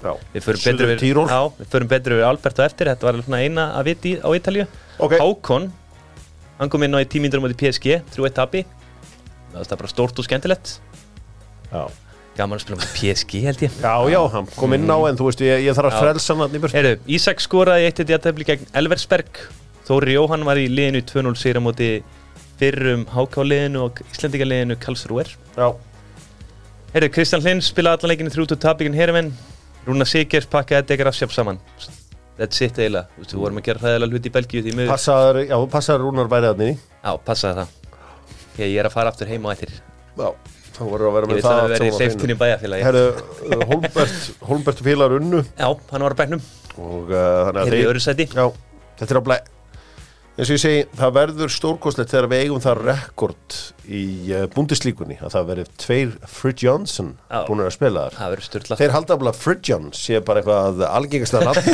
Já, 0.00 0.14
Við 0.32 0.46
förum 0.46 0.62
betur 0.64 0.88
við, 0.88 1.02
við 1.60 1.66
við 2.16 2.22
Albert 2.24 2.56
á 2.56 2.64
eftir 2.64 2.88
Þetta 2.88 3.04
var 3.04 3.18
eina 3.36 3.66
að 3.76 3.90
viti 3.90 4.14
á 4.16 4.28
Ítalíu. 4.32 4.64
Ok. 4.96 5.18
Hákon, 5.20 5.66
hann 6.56 6.72
kom 6.72 6.86
inn 6.86 6.96
á 6.96 7.04
í 7.04 7.08
tímíndur 7.08 7.44
á 7.44 7.52
PSG, 7.52 7.98
3-1 8.16 8.38
tapi 8.38 8.64
Það 9.50 9.66
var 9.66 9.80
bara 9.82 9.90
stórt 9.90 10.20
og 10.22 10.26
skemmtilegt. 10.26 10.76
Já, 11.70 11.82
Gaman 12.38 12.56
að 12.60 12.62
spila 12.64 12.78
með 12.78 12.92
PSG 12.94 13.42
held 13.44 13.64
ég. 13.66 13.74
Já, 13.82 13.94
já 14.14 14.20
hann 14.32 14.46
kom 14.54 14.76
inn 14.76 14.86
á 14.88 14.98
En 15.10 15.18
þú 15.18 15.26
veist, 15.28 15.42
ég, 15.44 15.64
ég 15.66 15.76
þarf 15.76 15.90
að 15.90 16.04
frelsa 16.04 16.36
hann 16.38 16.54
í 16.56 16.60
burt 16.62 16.76
Heru, 16.76 16.94
Ísak 17.10 17.42
skoraði 17.42 17.88
eitt 17.88 18.00
eitt 18.00 18.12
jættefli 18.14 18.46
gegn 18.48 18.70
Elversberg. 18.80 19.42
Þóri 19.88 20.14
Jóhann 20.14 20.46
var 20.46 20.60
í 20.60 20.68
liðinu 20.70 21.02
2-0 21.10 21.34
sigra 21.40 21.62
móti 21.64 21.90
fyrrum 22.60 23.06
HK 23.10 23.46
liðinu 23.50 23.86
og 23.88 24.02
Íslandika 24.12 24.46
liðinu 24.46 24.76
Karlsruher 24.78 25.32
Já, 25.56 25.68
Heyrðu, 26.92 27.08
Kristján 27.14 27.42
Hlinn 27.42 27.62
spilaði 27.64 27.98
allan 27.98 28.12
leikinu 28.12 28.32
3-2 28.34 28.60
tapíkinn 28.62 28.96
Herven 28.98 29.32
Rúna 29.86 30.06
Sigers 30.08 30.46
pakkaði 30.50 30.82
þetta 30.82 30.94
ekkert 30.96 31.10
afsjaf 31.10 31.32
saman. 31.32 31.58
That's 32.36 32.60
it 32.64 32.78
eiginlega, 32.80 33.08
Þú 33.14 33.22
veist, 33.22 33.32
við 33.34 33.42
vorum 33.44 33.60
að 33.60 33.66
gera 33.68 33.82
hræðilega 33.84 34.16
hluti 34.16 34.30
í 34.30 34.32
Belgíu 34.34 34.62
því 34.64 34.74
miður. 34.76 34.90
Passaður, 34.92 35.38
já, 35.44 35.56
passaður 35.72 36.04
Rúnar 36.06 36.30
í 36.32 36.70
Já, 36.76 37.10
passaði 37.26 37.60
það. 37.60 37.72
Ég, 38.60 38.64
ég 38.66 38.76
er 38.82 38.88
að 38.88 38.94
fara 38.96 39.12
aftur 39.12 39.30
heima 39.30 39.48
á 39.48 39.52
Ég 39.56 39.72
Já, 40.20 40.28
þá 40.76 40.82
voru 40.86 41.08
að 41.10 41.14
vera 41.18 41.30
með 41.30 41.42
það 41.44 41.60
að 41.60 41.70
verið 41.74 42.00
hreinu. 42.00 42.38
bæjarfélagi. 42.42 42.86
Herru, 42.88 43.04
uh, 43.50 43.62
Holmbert, 43.70 44.18
Holmbert 44.50 44.82
félagur 44.86 45.20
unnu. 45.20 45.44
Já, 45.58 45.68
hann 45.92 46.04
var 46.08 46.16
á 46.16 46.20
bæknum 46.24 46.42
og 46.80 47.10
uh, 47.12 47.22
þannig 47.46 47.62
að 47.62 47.70
Ég 47.70 47.72
er 47.74 47.80
í 47.80 47.88
öðru 47.92 48.04
sæti. 48.04 48.28
Já, 48.34 48.44
þetta 49.00 49.16
er 49.16 49.20
á 49.20 49.24
blæ. 49.30 49.38
Eins 50.40 50.48
og 50.48 50.54
ég 50.54 50.60
segi, 50.62 50.84
það 50.96 51.10
verður 51.18 51.50
stórkostlegt 51.52 52.12
þegar 52.14 52.26
við 52.30 52.42
eigum 52.46 52.60
það 52.64 52.78
rekord 52.86 53.56
í 53.92 54.02
uh, 54.32 54.44
bundislíkunni 54.54 55.18
að 55.20 55.34
það 55.34 55.48
verður 55.50 55.72
tveir 55.82 56.12
Frid 56.32 56.62
Johnson 56.64 57.10
Já. 57.26 57.40
búin 57.48 57.60
að 57.66 57.74
spila 57.74 58.04
þar. 58.14 58.44
Þeir 58.80 58.94
halda 58.94 59.18
bara 59.20 59.32
að 59.34 59.40
Frid 59.42 59.60
John 59.68 59.90
sé 59.92 60.22
bara 60.24 60.40
eitthvað 60.40 60.80
algengasta 60.86 61.42
nafn. 61.50 61.66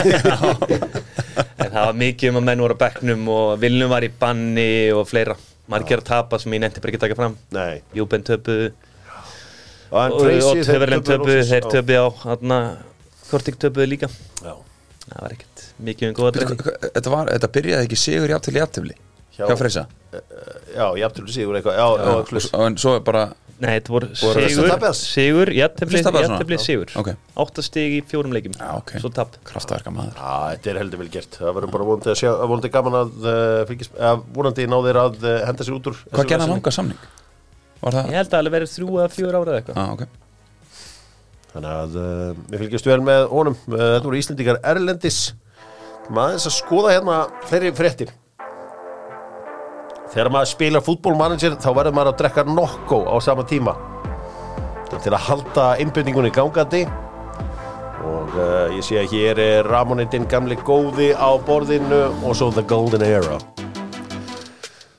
En 1.62 1.70
það 1.70 1.78
var 1.84 2.00
mikið 2.00 2.32
um 2.32 2.40
að 2.40 2.48
menn 2.48 2.64
voru 2.64 2.74
á 2.74 2.82
bekknum 2.82 3.28
og 3.36 3.52
Vilnum 3.62 3.92
var 3.92 4.08
í 4.08 4.10
banni 4.24 4.68
og 4.96 5.06
fleira. 5.12 5.36
Margir 5.70 6.02
að 6.02 6.08
tapa 6.10 6.38
sem 6.42 6.56
ég 6.56 6.62
nefndi 6.64 6.82
bara 6.82 6.92
ekki 6.94 7.00
að 7.00 7.06
taka 7.06 7.20
fram. 7.20 7.38
Júben 7.94 8.26
töpuðu 8.26 8.72
og 9.90 9.98
hann 10.00 10.16
og, 10.16 10.62
Töfverlin 10.66 11.04
töpuðu, 11.06 11.40
þeir 11.50 11.62
Já. 11.62 11.70
töpuðu 11.76 12.00
á 12.02 12.08
þarna, 12.24 12.60
Kortik 13.26 13.58
töpuðu 13.58 13.88
líka. 13.90 14.10
Já. 14.42 14.54
Það 15.06 15.22
var 15.22 15.34
ekkert 15.36 15.64
mikið 15.86 16.08
um 16.08 16.14
góða 16.18 16.30
Þetta, 16.82 17.10
var, 17.12 17.28
þetta 17.30 17.50
byrjaði 17.54 17.86
ekki 17.86 17.98
sigur 18.00 18.32
jafntefli 18.32 18.62
jafntefli 18.62 18.96
Hjá- 19.36 19.48
hjá 19.50 19.56
Freysa? 19.60 19.82
Já, 20.74 20.86
sigur 21.30 21.58
eitthvað. 21.58 21.76
Já, 21.76 21.86
já, 21.86 22.14
og, 22.16 22.32
já, 22.32 22.62
en 22.66 22.78
svo 22.80 22.94
er 22.96 23.04
bara 23.06 23.26
Nei, 23.56 23.70
þetta 23.78 23.92
voru 23.94 24.08
sigur, 24.12 24.74
sigur, 24.98 25.50
jættefli, 25.56 26.00
jættefli, 26.04 26.56
sigur. 26.60 26.90
Áttastig 27.40 27.94
í 27.96 28.00
fjórum 28.04 28.34
ok. 28.76 28.90
Svo 29.00 29.08
tap. 29.16 29.38
Kraftverka 29.48 29.92
maður. 29.94 30.18
Já, 30.18 30.34
þetta 30.52 30.70
er 30.72 30.80
heldur 30.82 31.00
vel 31.00 31.08
gert. 31.14 31.38
Það 31.40 31.54
verður 31.56 31.72
bara 31.72 31.86
vonandi 31.88 32.10
að 32.12 32.18
sjá 32.20 32.28
vonandi 32.42 32.70
gaman 32.74 32.98
að 32.98 33.14
uh, 33.32 33.86
að 34.10 34.26
vonandi 34.36 34.66
ná 34.68 34.76
þeir 34.84 35.00
að 35.00 35.16
uh, 35.24 35.36
henda 35.48 35.68
sér 35.68 35.78
út 35.78 35.88
úr 35.88 36.02
Hvað 36.10 36.28
gerði 36.34 36.44
hann 36.44 36.52
langa 36.52 36.74
samning? 36.76 37.00
Var 37.80 37.96
það? 37.96 38.10
Ég 38.10 38.20
held 38.20 38.30
að 38.32 38.38
alveg 38.40 38.54
verið 38.56 38.70
þrjú 38.72 38.92
eða 39.00 39.08
fjóra 39.12 39.40
ára 39.40 39.52
eða 39.52 39.60
eitthvað. 39.60 39.80
Já, 39.80 39.86
ok. 39.96 40.22
Þannig 41.56 41.72
að 41.72 41.96
uh, 42.00 42.44
við 42.50 42.62
fylgjast 42.62 42.88
vel 42.90 43.00
með 43.04 43.26
honum. 43.32 43.56
Uh, 43.70 43.80
Þetta 43.80 44.06
voru 44.08 44.20
Íslendingar 44.20 44.60
Erlendis. 44.72 45.18
Maður 46.06 46.36
þess 46.36 46.50
að 46.50 46.56
skoða 46.56 46.94
hérna 46.94 47.18
fleiri 47.48 47.72
fréttir. 47.76 48.12
Þegar 50.12 50.30
maður 50.32 50.50
spila 50.52 50.82
fútbolmanager 50.84 51.56
þá 51.60 51.68
verður 51.74 51.96
maður 51.96 52.12
að 52.12 52.20
drekka 52.20 52.46
nokko 52.48 53.00
á 53.10 53.16
sama 53.24 53.44
tíma. 53.48 53.74
Til 54.92 55.12
að 55.12 55.24
halda 55.26 55.66
einbyrningunni 55.82 56.30
gangandi. 56.34 56.84
Og 58.06 58.36
uh, 58.38 58.70
ég 58.76 58.84
sé 58.86 59.00
að 59.00 59.12
hér 59.16 59.42
er 59.42 59.68
Ramonitinn 59.68 60.28
gamli 60.30 60.56
góði 60.62 61.10
á 61.16 61.34
borðinu 61.42 62.06
og 62.22 62.36
svo 62.38 62.52
The 62.54 62.62
Golden 62.70 63.02
Era 63.02 63.40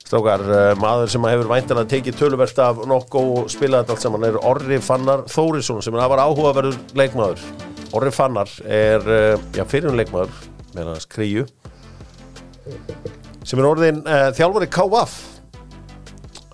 Strákar, 0.08 0.40
uh, 0.48 0.70
maður 0.80 1.10
sem 1.12 1.24
hefur 1.28 1.50
væntanlega 1.50 1.90
tekið 1.92 2.14
töluvert 2.16 2.60
af 2.64 2.78
nokko 2.88 3.20
og 3.42 3.50
spilað 3.52 3.82
þetta 3.82 3.92
allt 3.92 4.04
saman 4.06 4.24
er 4.24 4.38
Orri 4.40 4.78
Fannar 4.80 5.26
Þórisson 5.28 5.82
sem 5.84 5.92
er 5.98 6.00
afar 6.06 6.22
áhugaverður 6.24 6.78
leikmaður. 6.96 7.42
Orri 7.92 8.12
Fannar 8.16 8.48
er, 8.64 9.04
uh, 9.04 9.42
já, 9.52 9.66
fyrirun 9.68 10.00
leikmaður 10.00 10.32
með 10.72 10.94
hans 10.94 11.08
kríu 11.12 11.44
sem 13.44 13.60
er 13.60 13.68
orðin 13.68 14.00
uh, 14.04 14.30
þjálfari 14.36 14.70
KVAF 14.72 15.20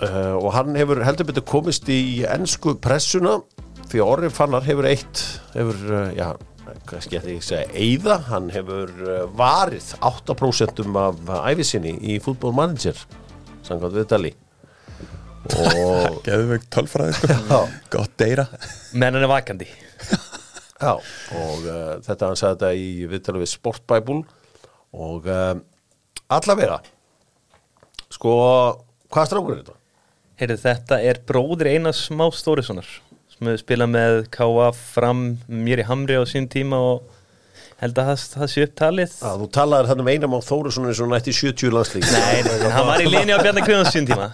uh, 0.02 0.34
og 0.34 0.50
hann 0.58 0.74
hefur 0.78 1.04
heldur 1.06 1.30
betur 1.30 1.46
komist 1.46 1.86
í 1.90 2.24
ennsku 2.26 2.74
pressuna 2.82 3.38
því 3.86 4.02
að 4.02 4.08
Orri 4.16 4.34
Fannar 4.34 4.66
hefur 4.66 4.90
eitt 4.90 5.26
hefur, 5.54 5.82
uh, 5.94 6.06
já, 6.14 6.32
hvað 6.90 7.06
skal 7.06 7.34
ég 7.36 7.42
segja 7.46 7.70
eigða, 7.70 8.18
hann 8.32 8.50
hefur 8.54 8.90
varið 9.38 9.94
8% 10.02 10.88
af 11.06 11.36
æfisinni 11.54 12.00
í 12.02 12.18
fútbolmanager 12.22 12.98
samkvæmt 13.64 13.96
viðdali 13.98 14.32
og 15.54 16.18
Geðveikt 16.26 16.70
tölfræði 16.72 17.18
sko 17.18 17.34
Já. 17.34 17.58
Gott 17.92 18.14
deyra 18.20 18.46
Menn 18.96 19.12
hann 19.16 19.24
er 19.26 19.30
vakandi 19.30 19.68
Já, 20.84 20.94
og 20.96 21.64
uh, 21.68 21.94
þetta 22.04 22.28
hann 22.28 22.38
sagði 22.38 22.54
þetta 22.54 22.70
í 22.76 22.88
viðtalið 23.12 23.44
við 23.44 23.52
Sportbæbul 23.52 24.18
og 24.94 25.28
uh, 25.30 25.54
allavega 26.34 26.80
sko, 28.12 28.34
hvað 29.12 29.28
strákur 29.30 29.54
er 29.54 29.62
þetta? 29.62 29.78
Heyrðu, 30.40 30.58
þetta 30.64 30.98
er 31.06 31.20
bróðir 31.28 31.70
Einars 31.76 32.02
Má 32.12 32.26
Stórissonar 32.34 32.88
sem 33.30 33.48
hefur 33.48 33.62
spilað 33.62 33.92
með 33.94 34.18
K.A. 34.34 34.68
fram 34.74 35.24
mér 35.46 35.82
í 35.82 35.86
Hamri 35.88 36.18
á 36.18 36.24
sín 36.28 36.46
tíma 36.50 36.78
og 36.92 37.13
held 37.82 37.98
að 37.98 38.08
það, 38.10 38.24
það 38.34 38.50
sé 38.52 38.64
upptalið. 38.68 39.14
Að 39.28 39.42
þú 39.42 39.48
talaðir 39.56 39.88
þannig 39.90 40.04
um 40.04 40.10
einam 40.14 40.36
á 40.36 40.40
Þóruðsson 40.46 40.88
eins 40.90 41.02
og 41.02 41.10
nætti 41.10 41.34
70 41.34 41.74
landslík 41.74 42.06
Nei, 42.06 42.40
en 42.54 42.74
hann 42.74 42.88
var 42.88 43.02
í 43.02 43.10
linni 43.10 43.34
á 43.34 43.38
Bjarni 43.42 43.64
Kviðans 43.66 43.92
sín 43.94 44.08
tíma. 44.08 44.30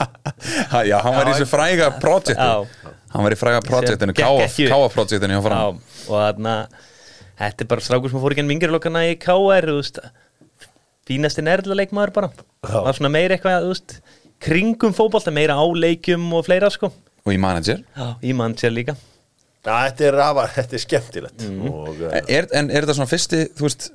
Ha, 0.73 0.83
Já, 0.89 0.99
hann 1.05 1.17
var 1.17 1.31
í 1.31 1.35
þessu 1.35 1.49
fræga 1.51 1.91
projekti 2.03 2.37
Já. 2.37 2.95
Hann 3.11 3.27
var 3.27 3.35
í 3.35 3.39
fræga 3.41 3.63
projektinu. 3.65 4.15
Káa-projektinu 4.15 5.35
hjá 5.35 5.41
Já, 5.41 5.45
fram 5.49 5.81
og 5.81 6.15
þarna 6.15 6.55
þetta 7.41 7.65
er 7.65 7.71
bara 7.73 7.85
strákur 7.85 8.13
sem 8.13 8.23
fór 8.23 8.35
ekki 8.35 8.45
enn 8.45 8.51
mingirlokkana 8.51 9.05
í 9.09 9.17
veist, 9.19 10.01
fínasti 11.09 11.43
nærla 11.43 11.77
leikmaður 11.81 12.13
bara. 12.15 12.33
Já. 12.63 12.77
var 12.87 12.99
svona 12.99 13.13
meira 13.13 13.37
eitthvað 13.37 13.65
þú 13.65 13.73
veist, 13.73 13.95
kringum 14.45 14.95
fótbolta, 14.97 15.33
meira 15.35 15.57
á 15.59 15.65
leikjum 15.65 16.29
og 16.37 16.45
fleira 16.47 16.71
sko. 16.71 16.93
Og 17.27 17.35
í 17.35 17.41
manager? 17.41 17.83
Já, 17.97 18.13
í 18.23 18.37
mann 18.37 18.55
sér 18.61 18.77
líka 18.77 18.95
Já, 19.61 19.73
þetta 19.75 20.07
er 20.09 20.21
afar, 20.25 20.53
þetta 20.57 20.79
er 20.79 20.85
skemmtilegt. 20.87 21.49
Og 21.71 21.89
uh, 21.95 22.07
En 22.11 22.31
er, 22.39 22.51
en 22.57 22.71
er 22.71 22.87
þetta 22.87 22.99
svona 23.01 23.11
fyrsti, 23.11 23.43
þú 23.59 23.69
veist 23.69 23.91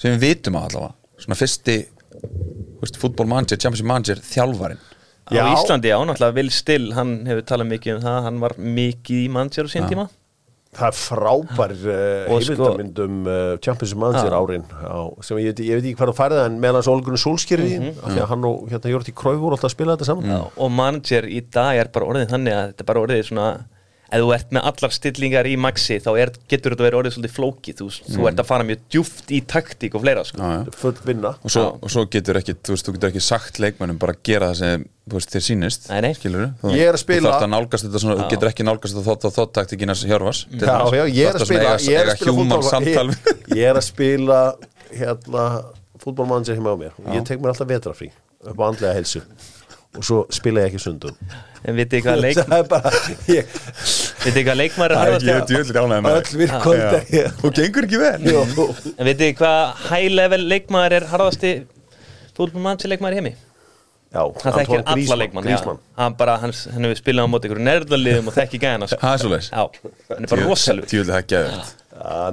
sem 0.00 0.16
við 0.16 0.26
vitum 0.28 0.58
að 0.58 0.68
allavega 0.70 1.22
svona 1.24 1.38
fyrsti 1.38 1.76
þú 2.24 2.82
veist, 2.82 2.98
fútbolmanager, 3.02 3.60
championship 3.60 3.88
manager, 3.88 4.20
þjálfarin 4.26 4.82
á 5.24 5.32
Já. 5.32 5.44
Íslandi, 5.54 5.88
já, 5.88 5.96
náttúrulega 6.04 6.36
Will 6.36 6.50
Still 6.52 6.90
hann 6.92 7.14
hefur 7.28 7.46
talað 7.48 7.70
mikið 7.70 7.96
um 7.96 8.04
það, 8.04 8.18
hann 8.26 8.42
var 8.42 8.54
mikið 8.60 9.22
í 9.22 9.30
mann 9.32 9.50
sér 9.54 9.70
á 9.70 9.72
sín 9.72 9.86
tíma. 9.88 10.04
Það 10.74 10.88
er 10.90 10.96
frábær 10.98 11.72
uh, 11.86 12.32
Og 12.34 12.42
sko- 12.42 12.70
um 13.06 13.28
uh, 13.30 13.54
Champions 13.62 13.94
Manager 13.94 14.34
árin 14.34 14.64
á, 14.74 15.06
sem 15.22 15.38
ég, 15.38 15.52
veit- 15.54 15.62
ég 15.62 15.78
veit 15.78 15.86
ekki 15.86 15.98
hvað 16.00 16.10
það 16.10 16.18
færið 16.18 16.40
en 16.42 16.56
meðan 16.58 16.78
hans 16.80 16.90
Olgrun 16.90 17.20
Solskjörði 17.22 17.76
mm. 17.78 17.84
-hmm. 17.86 18.10
því 18.10 18.22
að 18.24 18.30
hann 18.32 18.48
og 18.48 18.72
hérna 18.72 18.92
Jórti 18.92 19.14
voru 19.14 19.54
alltaf 19.54 19.70
að 19.70 19.76
spila 19.76 19.94
þetta 19.94 20.08
saman. 20.10 20.32
Já, 20.34 20.40
og 20.56 20.74
manager 20.74 21.30
í 21.30 21.40
dag 21.46 21.78
er 21.78 21.92
bara 21.94 22.10
orðið 22.10 22.34
þannig 22.34 22.58
að 22.58 22.66
þetta 22.72 22.84
er 22.84 22.90
bara 22.90 23.04
orðið 23.06 23.22
svona 23.30 23.46
ef 24.14 24.22
þú 24.24 24.30
ert 24.36 24.54
með 24.54 24.68
allar 24.70 24.94
stillingar 24.94 25.48
í 25.50 25.54
maxi 25.60 25.98
þá 26.04 26.10
er, 26.22 26.32
getur 26.50 26.74
þetta 26.74 26.86
verið 26.86 26.98
orðið 27.00 27.16
svolítið 27.16 27.34
flókið. 27.36 27.80
Þú, 27.80 27.88
þú 28.14 28.28
ert 28.30 28.42
að 28.42 28.48
fara 28.50 28.66
mjög 28.68 28.82
djúft 28.94 29.34
í 29.34 29.40
taktík 29.54 29.98
og 29.98 30.04
fleira 30.04 30.24
sko. 30.28 30.40
já, 30.40 30.56
já. 30.64 30.74
full 30.80 30.94
vinna. 31.08 31.34
Og, 31.42 31.54
svo, 31.54 31.66
og 31.82 31.94
svo 31.94 32.06
getur 32.14 32.40
ekki, 32.40 32.56
þú 32.64 32.76
veist, 32.76 32.88
þú 32.88 32.96
getur 32.96 33.12
ekki 33.12 33.24
sagt 33.28 33.60
leikmönnum 33.62 34.00
bara 34.02 34.16
að 34.16 34.22
gera 34.30 34.50
það 34.52 34.60
sem 34.62 34.86
þú 35.04 35.18
veist, 35.18 35.32
þér 35.34 35.44
sýnist 35.44 35.88
Nei, 35.90 36.00
nei. 36.00 36.12
skilur 36.16 36.46
Ég 36.72 36.88
er 36.88 36.96
að 36.96 37.02
spila- 37.02 37.20
þú 37.20 37.32
þarft 37.34 37.44
að 37.44 37.52
nálgast 37.52 37.84
þetta 37.84 38.00
svona, 38.00 38.14
þú 38.22 38.28
getur 38.32 38.50
ekki 38.50 38.64
nálgast 38.64 38.94
þetta 38.96 39.08
þótt 39.10 39.26
og 39.28 39.34
þótt 39.36 39.52
taktíkina 39.58 39.96
Hjörvars 40.00 40.40
til 40.48 40.64
Já, 40.64 40.78
já, 40.96 41.04
ég 41.12 41.28
er 41.28 41.36
Þú 41.36 41.44
að 41.44 41.48
spila 41.50 41.60
ég 41.60 41.98
er 41.98 42.08
eiga 42.08 42.14
að 42.14 42.22
spila 42.24 43.68
er 43.68 43.80
spila 43.84 44.38
hérna 44.94 45.44
fútbolmanager 46.00 46.56
heima 46.58 46.74
á 46.74 46.76
mér. 46.78 46.96
Og 47.04 47.12
ég 47.14 47.26
tek 47.28 47.40
mér 47.42 47.52
alltaf 47.54 47.68
vetrafrí 47.70 48.10
upp 48.44 48.58
á 48.60 48.64
andlega 48.68 48.96
helsu 48.96 49.22
og 49.94 50.02
svo 50.02 50.24
spila 50.34 50.64
ég 50.64 50.72
ekki 50.72 50.82
sundum. 50.82 51.14
En 51.64 51.76
vitið 51.78 52.02
hvað 52.04 52.22
leik 52.24 52.40
það 54.22 54.28
er 54.28 54.34
ég, 54.34 54.34
Vitið 54.34 54.36
þið 54.36 54.44
hvað 54.46 54.58
leikmaður 54.60 54.92
er 54.92 54.96
Það 54.96 55.04
er 55.04 55.10
harðast 55.10 55.26
ekki 55.34 55.54
djöðlir 55.54 55.78
ánægð 55.84 56.04
með 56.04 56.14
virkvöld 56.40 57.44
Og 57.44 57.56
gengur 57.58 57.86
ekki 57.88 57.98
vel. 58.00 58.12
En 58.94 59.08
vitið 59.08 59.24
þið 59.24 59.34
hvað 59.40 59.58
high 59.88 60.12
level 60.14 60.42
leikmaður 60.52 60.96
er 60.98 61.06
harðasti 61.10 61.50
fútbolmann 62.34 62.80
sem 62.80 62.92
leikmaður 62.92 63.16
í 63.16 63.20
heimi? 63.20 63.34
Já, 64.14 64.22
Hann 64.44 64.54
þekkir 64.60 64.82
alla 64.94 65.16
leikmann 65.18 65.48
Hann 65.98 66.16
bara, 66.18 66.36
hann, 66.42 66.54
hann 66.74 66.86
hefur 66.86 67.00
spilað 67.00 67.26
á 67.26 67.28
móti 67.32 67.50
ykkur 67.50 67.62
nærðaliðum 67.66 68.30
og 68.30 68.36
þekki 68.36 68.60
gæðina 68.62 68.86
sko. 68.90 69.00
Það 69.02 69.16
er 69.16 69.22
svo 69.24 69.30
leis 69.32 69.48
Já, 69.50 69.64
hann 70.12 70.28
er 70.28 70.30
bara 70.30 70.46
rosalur. 70.46 70.86
Djöðlir 70.90 71.16
það 71.16 71.26
geður 71.32 71.72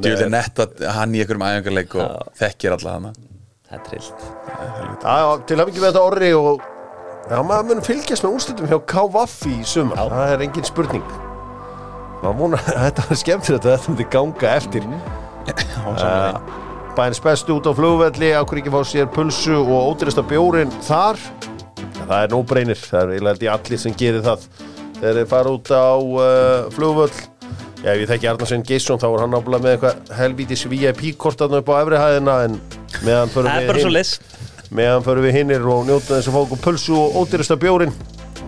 Djöðlir 0.05 0.31
nett 0.35 0.61
að 0.61 0.85
hann 0.97 1.15
í 1.17 1.23
einhverjum 1.23 1.47
æfingarleik 1.47 1.97
og 1.97 2.37
þekkir 2.41 2.77
alla 2.77 2.93
hana. 2.97 3.15
Það 3.71 3.79
er 3.79 3.83
trillt. 3.89 4.19
Já, 5.01 5.13
ekki 7.31 7.45
maður 7.47 7.67
mun 7.69 7.83
fylgjast 7.85 8.25
með 8.25 8.37
úrslitum 8.37 8.69
hjá 8.69 8.79
KVF 8.91 9.35
í 9.47 9.57
sumar. 9.69 10.01
Það 10.11 10.33
er 10.35 10.47
engin 10.49 10.67
spurning 10.67 11.30
Maður 12.21 12.35
múna, 12.37 12.59
þetta 12.85 13.05
var 13.09 13.19
skemmtilegt 13.19 13.65
að 13.65 13.75
þetta 13.75 13.91
myndi 13.93 14.07
ganga 14.13 14.51
eftir. 14.57 14.85
Uh, 15.81 16.37
Bæðins 16.97 17.21
bestu 17.23 17.55
út 17.57 17.65
á 17.65 17.73
flugvelli 17.73 18.29
Ákveð 18.37 18.59
ekki 18.61 18.71
fá 18.73 18.81
sér 18.85 19.07
pulsu 19.09 19.55
og 19.57 19.87
ódýrasta 19.95 20.21
bjórin 20.27 20.73
þar? 20.85 21.17
Það 22.01 22.17
er 22.19 22.33
nóbreynir, 22.33 22.77
það 22.83 23.13
er 23.17 23.41
ég 23.41 23.53
allir 23.55 23.81
sem 23.81 23.95
gerir 23.97 24.21
það. 24.25 24.45
Þegar 24.99 25.17
þeir 25.17 25.29
fara 25.31 25.53
út 25.55 25.71
á 25.73 25.87
uh, 25.97 26.69
flugvöll. 26.75 27.13
Já, 27.81 27.95
ef 27.95 28.03
ég 28.03 28.09
þekki 28.11 28.27
Arnarsson 28.29 28.63
Geisson 28.69 28.99
þá 29.01 29.07
er 29.09 29.21
hann 29.23 29.33
ábúinlega 29.33 29.63
með 29.65 29.71
eitthvað 29.73 30.11
helvítis 30.19 30.67
VIP-kort 30.69 31.39
þarna 31.41 31.63
upp 31.63 31.71
á 31.73 31.75
efri 31.81 31.97
hæðina 32.03 32.35
en 32.45 32.59
meðan 33.07 33.31
förum 33.33 33.49
Það 33.49 33.55
er 33.55 33.63
við 33.63 33.71
bara 33.71 33.79
hin- 33.79 33.87
svo 33.87 33.93
leis 33.95 34.11
meðan 34.69 35.05
förum 35.07 35.25
við 35.25 35.33
hinnir 35.39 35.65
og 35.65 35.87
njótum 35.87 36.13
þess 36.13 36.29
að 36.29 36.35
fá 36.35 36.41
okkur 36.43 36.61
pulsu 36.67 36.99
og 36.99 37.17
ódýrasta 37.23 37.57
bjórin 37.57 37.95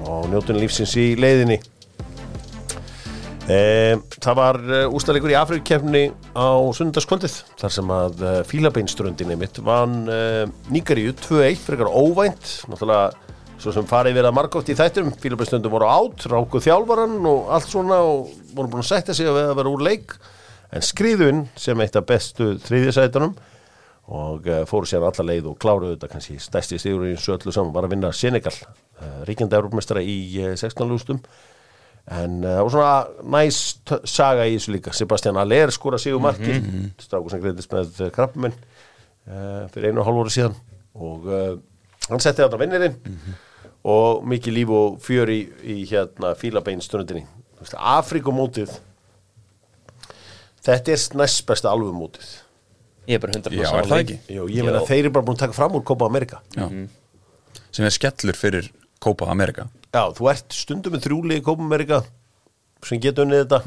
og 0.05 0.27
njótum 0.29 0.59
lífsins 0.61 0.93
í 1.01 1.07
leiðinni 1.17 1.57
e, 3.49 3.59
Það 4.23 4.37
var 4.39 4.59
ústæðleikur 4.93 5.33
í 5.33 5.37
Afrikkefni 5.39 6.03
á 6.31 6.47
sunnundaskvöldið 6.75 7.35
þar 7.59 7.73
sem 7.75 7.93
að 7.93 8.23
uh, 8.23 8.39
fílabeinströndinni 8.47 9.37
mitt 9.39 9.59
vann 9.63 10.03
uh, 10.07 10.43
Níkaríu 10.71 11.13
2-1 11.19 11.61
frekar 11.65 11.91
óvænt 11.91 12.53
náttúrulega 12.71 13.33
svo 13.63 13.73
sem 13.75 13.87
farið 13.87 14.17
verið 14.17 14.29
að 14.29 14.37
margótt 14.37 14.71
í 14.71 14.77
þættum 14.79 15.11
fílabeinströndum 15.23 15.73
voru 15.75 15.87
átt, 15.91 16.25
ráku 16.31 16.59
þjálfaran 16.63 17.19
og 17.29 17.51
allt 17.55 17.69
svona 17.71 17.99
og 18.03 18.31
voru 18.55 18.71
búin 18.71 18.83
að 18.83 18.89
sætta 18.89 19.15
sig 19.15 19.29
að 19.29 19.53
vera 19.59 19.71
úr 19.71 19.83
leik. 19.87 20.15
En 20.73 20.83
skriðun 20.83 21.45
sem 21.59 21.83
eitt 21.83 21.95
af 21.95 22.07
bestu 22.09 22.55
þriðjasætunum 22.65 23.37
og 24.13 24.49
fóru 24.67 24.89
sér 24.89 25.05
alla 25.07 25.27
leið 25.29 25.47
og 25.53 25.59
kláruðu 25.63 25.93
þetta 25.93 26.09
kannski 26.11 26.35
stærsti 26.43 26.81
sigur 26.81 27.05
í 27.07 27.13
þessu 27.13 27.37
öllu 27.37 27.55
saman 27.55 27.71
var 27.75 27.87
að 27.87 27.95
vinna 27.95 28.11
Senegal, 28.11 28.55
ríkjandi 29.29 29.55
Európmestara 29.59 30.03
í 30.03 30.17
uh, 30.43 30.55
16 30.59 30.89
lústum 30.89 31.21
en 32.11 32.41
það 32.43 32.59
var 32.59 32.73
svona 32.73 33.27
næs 33.37 33.59
t- 33.87 34.01
saga 34.09 34.47
í 34.47 34.57
þessu 34.57 34.73
líka, 34.75 34.93
Sebastian 34.93 35.39
Aller 35.39 35.71
skora 35.71 35.97
sigur 36.01 36.19
marki, 36.23 36.51
mm 36.59 36.65
-hmm. 36.65 36.89
strákur 36.99 37.31
sem 37.31 37.41
greiðist 37.41 37.71
með 37.71 38.01
uh, 38.01 38.11
krabbuminn 38.11 38.53
uh, 38.53 39.69
fyrir 39.71 39.89
einu 39.89 40.01
og 40.01 40.05
hálf 40.05 40.23
ári 40.23 40.35
síðan. 40.35 40.55
Og 40.93 41.25
uh, 41.25 41.57
hann 42.09 42.19
setti 42.19 42.41
þarna 42.41 42.59
vinnirinn. 42.59 42.95
Og 43.83 44.23
mikið 44.23 44.53
líf 44.53 44.69
og 44.69 44.99
fjör 45.03 45.29
í, 45.29 45.41
í 45.63 45.83
hérna 45.89 46.35
fílabeinstunundinni 46.39 47.25
Afrikumótið 47.71 48.71
þetta 50.63 50.91
er 50.91 51.03
næst 51.19 51.45
besta 51.47 51.71
alvumótið 51.71 52.39
Ég 53.07 53.17
er 53.17 53.19
bara 53.19 53.35
100% 53.35 53.57
Já, 53.59 53.67
er 53.75 53.87
það 53.89 54.01
ekki? 54.05 54.17
Jú, 54.31 54.45
ég 54.47 54.63
meina 54.63 54.83
þeir 54.87 55.01
eru 55.01 55.13
bara 55.17 55.27
búin 55.27 55.35
að 55.35 55.41
taka 55.41 55.55
fram 55.57 55.73
úr 55.75 55.83
Copa 55.83 56.07
America. 56.07 56.37
Já. 56.55 56.69
Sem 57.75 57.83
er 57.83 57.91
skellur 57.91 58.37
fyrir 58.39 58.69
Copa 59.03 59.27
America 59.27 59.67
Já, 59.93 60.07
þú 60.17 60.29
ert 60.31 60.55
stundum 60.57 60.95
með 60.95 61.03
þrjúli 61.05 61.35
í 61.37 61.43
Copa 61.45 61.61
America 61.61 61.99
sem 62.83 62.99
getur 63.01 63.27
unnið 63.27 63.43
þetta. 63.43 63.59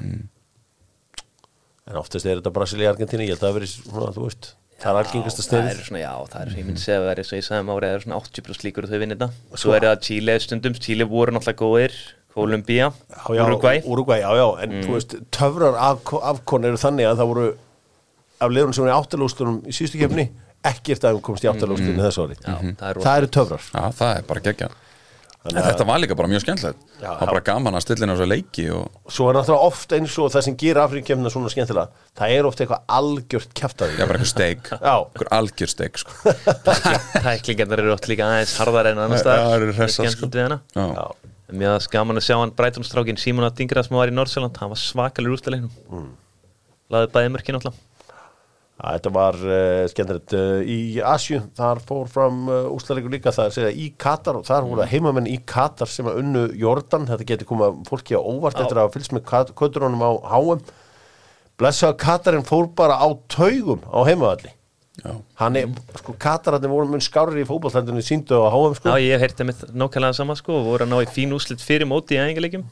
En 1.86 1.98
oftast 2.00 2.26
er 2.26 2.40
þetta 2.40 2.50
Brasilia, 2.54 2.90
Argentina, 2.90 3.22
ég 3.22 3.36
held 3.36 3.44
að 3.44 3.46
það 3.46 3.58
veri 3.60 3.68
svona, 3.70 4.08
þú 4.16 4.24
veist, 4.24 4.48
það 4.82 4.90
er 4.90 4.98
algengasta 5.04 5.42
Það 5.44 5.46
sniðið 5.46 5.70
er 5.70 5.84
svona, 5.86 6.00
já, 6.02 6.12
það 6.32 6.40
er, 6.42 6.54
ég 6.58 6.66
myndi 6.66 6.82
segja 6.82 6.96
að 6.98 7.04
það 7.06 7.12
er 7.22 7.28
svo 7.28 7.38
ég 7.38 7.44
sagði 7.46 7.62
um 7.62 7.70
árið, 7.76 7.86
það 7.92 7.98
er 7.98 8.04
svona 8.06 8.18
80% 8.24 8.66
líkur 8.66 8.86
og 8.88 8.90
þau 8.90 9.00
vinni 9.02 9.16
þetta. 9.20 9.58
Svo 9.62 9.74
er 9.76 9.86
það 9.86 10.00
Chile 10.08 10.34
stundum, 10.42 10.78
Chile 10.86 11.06
voru 11.12 11.36
náttúrulega 11.36 11.60
góðir 11.62 11.94
Kolumbía, 12.36 12.88
Já, 12.92 13.22
já, 13.32 13.42
Uruguay 13.46 13.78
Uruguay, 13.86 14.20
já, 14.20 14.30
já, 14.36 14.48
en 14.66 14.74
þú 14.82 14.96
veist, 14.98 15.14
töfrar 15.32 15.78
af, 15.80 16.02
afkon 16.34 16.66
eru 16.68 16.80
þannig 16.82 17.06
að 17.08 17.22
það 17.22 17.30
voru 17.30 17.46
af 18.42 18.52
liðunum 18.52 18.74
sem 18.76 18.84
voru 18.84 18.92
í 18.92 18.96
áttalústunum 18.98 19.62
í 19.62 19.76
síðustu 19.78 20.02
kefni, 20.02 20.26
ekkert 20.66 21.06
að 21.08 21.22
komst 21.24 21.46
í 21.46 21.48
áttalústunum 21.48 22.02
þessu 22.02 22.26
ári. 22.26 22.36
Já, 22.42 22.58
það 22.82 22.90
er 22.90 23.00
Það 23.06 23.22
eru 23.22 23.30
töfrar. 23.38 23.70
Já, 23.70 23.86
það 24.02 24.12
er 24.18 24.28
bara 24.28 24.44
geggja 24.50 24.68
En 25.46 25.52
Þannig 25.52 25.62
að- 25.62 25.68
þetta 25.70 25.86
var 25.86 26.00
líka 26.02 26.16
bara 26.18 26.28
mjög 26.32 26.42
skemmtilegt 26.42 26.80
Já, 26.98 27.06
Það 27.06 27.20
var 27.20 27.30
bara 27.30 27.42
gaman 27.46 27.76
að 27.78 27.84
stilla 27.84 28.06
inn 28.06 28.12
á 28.12 28.16
svo 28.18 28.26
leiki 28.26 28.64
og 28.74 29.12
Svo 29.16 29.28
er 29.30 29.36
náttúrulega 29.38 29.68
oft 29.70 29.94
eins 29.96 30.16
og 30.18 30.32
það 30.34 30.44
sem 30.46 30.56
gerir 30.62 30.80
Afrikakefnina 30.82 31.30
svona 31.30 31.52
skemmtilega, 31.52 32.02
það 32.18 32.34
er 32.36 32.48
oft 32.50 32.62
eitthvað 32.64 32.82
algjört 32.98 33.54
kjaftaði. 33.60 33.94
Já, 33.96 34.06
bara 34.06 34.18
eitthvað 34.18 34.32
steik 34.32 34.70
Já. 34.90 34.96
Eitthvað 35.06 35.32
algjör 35.38 35.72
steik 35.72 36.02
sko. 36.02 36.34
Tæklingarnar 37.26 37.84
eru 37.84 37.94
oft 37.94 38.10
líka 38.10 38.26
aðeins 38.26 38.56
harðar 38.58 38.90
en 38.92 39.02
annars 39.06 39.22
það 39.26 39.54
er 39.54 39.66
hressar, 39.70 40.10
skemmtilegt 40.10 40.18
sko. 40.18 40.30
við 40.34 40.46
hana. 40.90 41.08
Var 41.46 41.88
gaman 41.92 42.18
að 42.18 42.26
sjá 42.26 42.36
hann 42.40 42.54
Breitonstrákin 42.58 43.18
Simon 43.22 43.46
Adingra 43.46 43.84
sem 43.86 43.94
var 43.96 44.10
í 44.10 44.14
Nordsjöland, 44.16 44.56
hann 44.58 44.72
var 44.72 44.80
svakalur 44.82 45.36
úrstæðleginum 45.36 45.70
mm. 45.92 46.08
Laði 46.90 47.12
bæði 47.14 47.30
mörkin 47.36 47.58
alltaf 47.60 47.76
þetta 48.76 49.12
var 49.14 49.38
uh, 49.40 49.84
skemmtilegt 49.90 50.34
uh, 50.36 50.58
í 50.62 50.98
Asju, 51.00 51.40
þar 51.56 51.80
fór 51.88 52.10
fram 52.12 52.42
uh, 52.50 52.66
úrslalegur 52.74 53.14
líka, 53.14 53.32
það 53.32 53.48
er 53.48 53.54
segja 53.56 53.70
í 53.72 53.86
Katar 53.96 54.40
og 54.40 54.44
þar 54.48 54.66
voru 54.68 54.82
það 54.82 54.92
heimamenn 54.92 55.30
í 55.30 55.38
Katar 55.48 55.90
sem 55.90 56.08
að 56.10 56.20
unnu 56.22 56.42
Jordan, 56.60 57.06
þetta 57.08 57.28
getur 57.30 57.50
komað 57.52 57.78
fólki 57.88 58.18
á 58.18 58.20
óvart 58.20 58.60
eftir 58.60 58.82
að 58.82 58.92
fylgst 58.98 59.16
með 59.16 59.24
kötturunum 59.56 60.04
á 60.04 60.12
HM 60.34 60.66
blessaða 61.56 61.96
Katarinn 62.00 62.44
fór 62.46 62.68
bara 62.76 62.98
á 63.00 63.08
taugum 63.32 63.80
á 63.88 64.04
heimavalli. 64.04 64.52
Hann 65.36 65.56
er, 65.60 65.68
sko 66.00 66.14
Katararnir 66.20 66.72
voru 66.72 66.88
mun 66.88 67.02
skárri 67.04 67.42
í 67.44 67.48
fótballtældinu 67.48 68.04
síndu 68.04 68.38
á 68.40 68.48
HM 68.48 68.76
sko. 68.78 68.92
Já, 68.92 69.04
ég 69.04 69.20
heyrti 69.20 69.44
með 69.44 69.66
nákvæmlega 69.76 70.16
sama 70.16 70.36
sko 70.38 70.62
voru 70.64 70.86
að 70.86 70.92
ná 70.92 71.00
í 71.04 71.08
fín 71.12 71.34
úslit 71.36 71.64
fyrir 71.64 71.88
móti 71.88 72.16
í 72.16 72.20
æfingarleikjum 72.20 72.64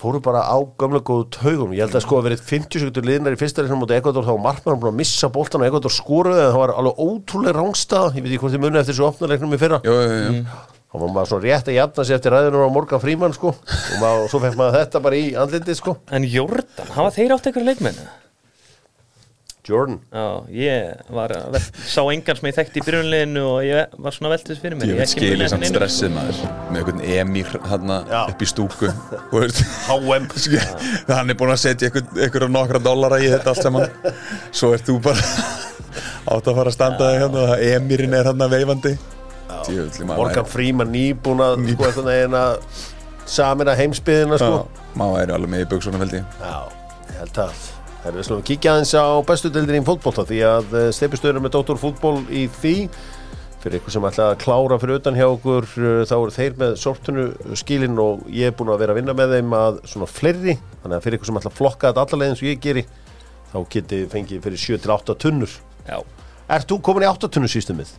fóru 0.00 0.20
bara 0.24 0.42
á 0.44 0.56
gamla 0.80 1.00
góðu 1.04 1.26
taugum. 1.34 1.72
Ég 1.76 1.86
held 1.86 1.96
að 1.98 2.04
sko 2.04 2.18
að 2.18 2.28
verið 2.28 2.44
50 2.48 2.82
sekundur 2.82 3.08
liðnar 3.08 3.36
í 3.36 3.40
fyrsta 3.40 3.64
leiknum 3.64 3.82
mútið 3.84 3.98
Ekvator 4.00 4.26
þá 4.26 4.32
var 4.32 4.42
markmann 4.46 4.80
búin 4.82 4.92
að 4.92 5.00
missa 5.00 5.30
boltan 5.34 5.64
og 5.64 5.68
Ekvator 5.70 5.94
skoruði 5.94 6.42
það. 6.44 6.58
Var 6.60 6.74
alveg 6.74 7.02
ótrúlega 7.06 7.56
rángstað 7.58 8.18
ég 8.18 8.26
veit 8.26 8.32
ekki 8.32 8.42
hvort 8.44 8.56
þið 8.56 8.64
munið 8.64 8.80
eftir 8.82 8.94
þessu 8.94 9.08
opnarleiknum 9.10 9.54
í 9.54 9.60
fyrra. 9.62 9.80
Jú, 9.86 9.94
jú, 10.00 10.18
jú. 10.38 10.42
þá 10.90 10.98
var 11.04 11.14
maður 11.14 11.32
svona 11.32 11.46
rétt 11.48 11.70
að 11.70 11.78
jafna 11.78 12.08
sig 12.08 12.18
eftir 12.18 12.36
ræðunum 12.36 12.66
á 12.66 12.74
Morgan 12.76 13.02
Fríman 13.02 13.34
sko. 13.36 13.54
Og, 13.54 13.96
maður, 14.02 14.26
og 14.26 14.34
svo 14.34 14.42
fekk 14.44 14.60
maður 14.60 14.78
þetta 14.80 15.04
bara 15.08 15.22
í 15.22 15.24
andlindið 15.44 15.80
sko. 15.80 15.96
En 16.14 16.28
Jordan, 16.28 16.92
hafa 16.98 17.16
þeir 17.18 17.34
átt 17.38 17.50
eitthvað 17.50 17.72
leikmenn? 17.72 18.04
Jordan. 19.64 20.00
Já, 20.12 20.24
ég 20.52 21.10
var 21.16 21.32
að 21.32 21.54
vel, 21.54 21.60
sá 21.88 22.00
engan 22.02 22.36
sem 22.36 22.48
ég 22.50 22.56
þekkti 22.58 22.80
í 22.80 22.84
byrjunleginu 22.84 23.44
og 23.48 23.58
ég 23.64 23.94
var 24.04 24.12
svona 24.16 24.32
veltið 24.34 24.58
fyrir 24.60 24.76
mér. 24.76 24.90
Ég 24.92 24.98
veit 25.00 25.12
skilja 25.14 25.48
samt 25.48 25.68
stressið 25.70 26.10
maður 26.12 26.40
með 26.68 26.80
einhvern 26.80 27.00
emir 27.14 27.52
þarna 27.54 27.96
Já. 28.10 28.18
upp 28.28 28.44
í 28.44 28.48
stúku 28.50 28.90
HM 29.88 30.28
hann 31.14 31.32
er 31.32 31.38
búin 31.40 31.54
að 31.54 31.62
setja 31.62 31.88
einhverja 31.88 32.50
nokkra 32.52 32.80
dollara 32.84 33.20
í 33.24 33.30
þetta 33.32 33.54
allt 33.54 33.64
saman. 33.64 34.12
Svo 34.52 34.74
ert 34.76 34.84
þú 34.88 34.98
bara 35.06 35.24
átt 36.34 36.50
að 36.50 36.58
fara 36.60 36.68
að 36.68 36.76
standa 36.76 37.08
þig 37.08 37.22
hérna 37.24 37.44
og 37.46 37.64
emirinn 37.70 38.16
er 38.18 38.28
hann 38.28 38.48
veifandi. 38.52 38.96
Djöfulli, 39.64 40.08
maður 40.10 40.20
Morgan 40.20 40.50
Fríman 40.50 40.92
nýbúin 40.92 41.40
að 41.44 41.54
sko 41.62 41.88
eitthvað 41.88 42.10
neginn 42.10 42.36
að 42.36 42.82
samina 43.32 43.76
heimsbyðina 43.80 44.40
sko. 44.42 44.66
Já, 44.66 44.90
maður 45.00 45.16
væri 45.22 45.36
alveg 45.38 45.54
með 45.56 45.64
í 45.64 45.70
buksunum 45.72 46.04
held 46.04 46.18
ég. 46.20 46.36
Já, 46.42 46.58
ég 47.08 47.22
held 47.22 47.42
að 47.46 47.64
Það 48.04 48.10
er 48.10 48.16
við 48.18 48.26
slúum 48.26 48.40
að 48.42 48.48
kíkja 48.50 48.72
aðeins 48.74 48.90
á 49.00 49.06
bestu 49.24 49.48
deildin 49.48 49.78
í 49.80 49.84
fótbolta 49.86 50.22
því 50.28 50.38
að 50.44 50.74
steipustöður 50.92 51.38
með 51.40 51.52
Dóttor 51.54 51.78
fútból 51.80 52.18
í 52.28 52.42
því. 52.52 52.72
Fyrir 53.62 53.78
ykkur 53.78 53.94
sem 53.94 54.04
ætla 54.04 54.26
að 54.28 54.42
klára 54.42 54.76
fyrir 54.82 54.98
utan 55.00 55.16
hjá 55.16 55.24
okkur 55.24 55.64
uh, 55.80 56.02
þá 56.04 56.12
eru 56.18 56.34
þeir 56.34 56.58
með 56.60 56.74
sortunu 56.82 57.24
skilin 57.56 57.96
og 58.04 58.26
ég 58.28 58.52
er 58.52 58.58
búin 58.58 58.74
að 58.74 58.82
vera 58.82 58.92
að 58.92 58.98
vinna 59.00 59.14
með 59.16 59.32
þeim 59.38 59.56
að 59.56 59.78
svona 59.88 60.08
fleiri, 60.12 60.56
þannig 60.82 60.98
að 60.98 61.06
fyrir 61.06 61.16
ykkur 61.16 61.30
sem 61.30 61.40
ætla 61.40 61.52
að 61.54 61.56
flokka 61.62 61.92
þetta 61.94 62.04
allalegin 62.04 62.38
sem 62.42 62.50
ég 62.50 62.60
geri 62.66 62.82
þá 63.54 63.56
geti 63.72 64.02
fengið 64.12 64.44
fyrir 64.44 64.62
7-8 64.66 65.16
tunnur. 65.24 65.54
Já. 65.88 65.96
Ert 66.58 66.68
þú 66.68 66.78
komin 66.84 67.06
í 67.06 67.08
8 67.08 67.32
tunnu 67.38 67.48
sístumið? 67.48 67.94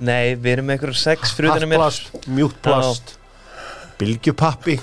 Nei, 0.00 0.32
við 0.40 0.54
erum 0.54 0.70
með 0.70 0.78
einhverjum 0.78 1.02
sex 1.02 1.36
fyrir 1.36 1.52
utan 1.52 1.68
mér. 1.68 1.84
Hartplast, 1.84 2.32
mjúkt 2.32 2.64
plast 2.64 3.18
bylgjupappi 4.00 4.80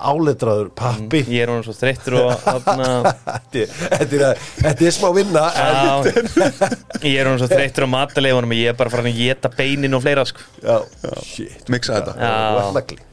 áletraður 0.00 0.68
pappi. 0.78 1.20
Ég 1.28 1.42
er 1.44 1.50
honum 1.52 1.64
svo 1.66 1.74
þreyttur 1.76 2.16
og 2.20 2.30
Þetta 2.44 2.74
er- 3.60 3.72
þetta 4.00 4.18
er, 4.30 4.40
þetta 4.60 4.86
er 4.88 4.94
smá 4.96 5.08
vinna 5.16 5.42
en, 5.60 5.76
Já, 5.76 6.70
ég 7.04 7.16
er 7.20 7.28
honum 7.28 7.40
svo 7.42 7.48
þreyttur 7.50 7.86
á 7.86 7.88
mataleifunum 7.94 8.54
ég 8.56 8.72
er 8.72 8.78
bara 8.78 8.92
farin 8.92 9.10
að 9.12 9.18
geta 9.20 9.50
beinin 9.56 9.96
og 9.98 10.04
fleira 10.04 10.24
sko. 10.28 10.44
já, 10.64 10.76
shit. 11.26 11.68
Mixa 11.72 11.98
þetta. 12.00 12.12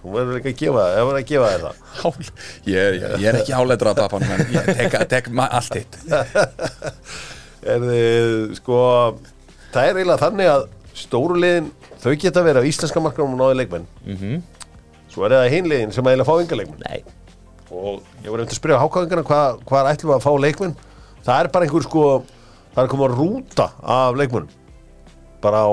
Þú 0.04 0.14
verður 0.16 0.40
ekki 0.42 0.54
að 0.54 0.60
gefa 0.64 0.84
það, 0.84 0.94
það 0.98 1.08
verður 1.10 1.22
að 1.22 1.30
gefa 1.34 1.52
þér 1.54 1.64
það. 1.68 1.82
Hál. 1.98 2.14
Ég, 2.72 3.00
ég, 3.02 3.18
ég 3.24 3.28
er 3.34 3.40
ekki 3.42 3.56
áleitur 3.58 3.92
að 3.92 4.02
papan 4.04 4.28
en 4.28 4.46
ég 4.54 4.70
tek, 4.78 4.98
tek 5.12 5.32
allt 5.48 5.78
hitt 5.82 5.98
er 7.74 7.82
þið, 7.84 8.54
sko 8.62 8.78
það 9.74 9.82
er 9.90 9.98
eiginlega 10.00 10.22
þannig 10.22 10.52
að 10.54 10.68
stóru 10.98 11.36
liðin, 11.42 11.68
þau 12.02 12.14
geta 12.22 12.44
verið 12.46 12.64
á 12.64 12.70
íslenska 12.70 13.02
markanum 13.04 13.36
og 13.36 13.42
náði 13.44 13.60
leikmenn. 13.64 13.90
Mm 14.08 14.38
svo 15.18 15.26
er 15.26 15.34
það 15.34 15.52
hinliðin 15.56 15.94
sem 15.96 16.06
eiginlega 16.06 16.30
fá 16.30 16.36
enga 16.44 16.62
leikmenn 16.62 16.84
Nei, 16.86 17.00
og 17.74 18.04
ég 18.22 18.30
var 18.30 18.44
einhvern 18.44 18.54
að 18.54 18.60
spyrja 18.60 18.82
hákáðingarna 18.84 19.28
hvað, 19.28 19.62
hvað 19.66 19.92
ætlum 19.92 20.14
við 20.14 20.18
að 20.20 20.26
fá 20.28 20.32
leikmenn? 20.46 20.76
Það 21.26 21.40
er 21.42 21.50
bara 21.58 21.68
einhver 21.68 21.86
sko 21.88 22.04
það 22.76 22.84
er 22.84 22.92
komið 22.94 23.08
að 23.08 23.18
rúta 23.18 23.70
af 23.82 24.20
leikmenn 24.22 24.52
bara 25.42 25.64
á 25.66 25.72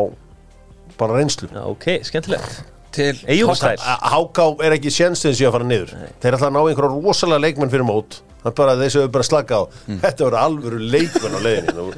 bara 0.99 1.19
reynslu. 1.19 1.49
Já, 1.53 1.63
ok, 1.67 1.87
skemmtilegt. 2.07 2.63
Til 2.95 3.19
Eyjólfsstæl 3.27 3.81
Háká 3.83 4.45
er 4.63 4.77
ekki 4.77 4.93
sjensins 4.95 5.41
í 5.43 5.47
að 5.49 5.57
fara 5.57 5.67
niður. 5.67 5.95
Þeir 6.23 6.37
ætla 6.37 6.51
að 6.51 6.55
ná 6.55 6.61
einhverja 6.63 6.91
rosalega 6.93 7.43
leikmenn 7.43 7.73
fyrir 7.73 7.87
mót. 7.89 8.21
Það 8.45 8.51
er 8.51 8.57
bara 8.61 8.77
þessu 8.79 9.03
bara 9.11 9.27
slaka 9.27 9.59
á. 9.59 9.63
Þetta 9.89 10.29
verður 10.29 10.39
alvöru 10.39 10.79
leikmenn 10.93 11.35
á 11.35 11.41
leiðinni. 11.43 11.75
Nú 11.75 11.89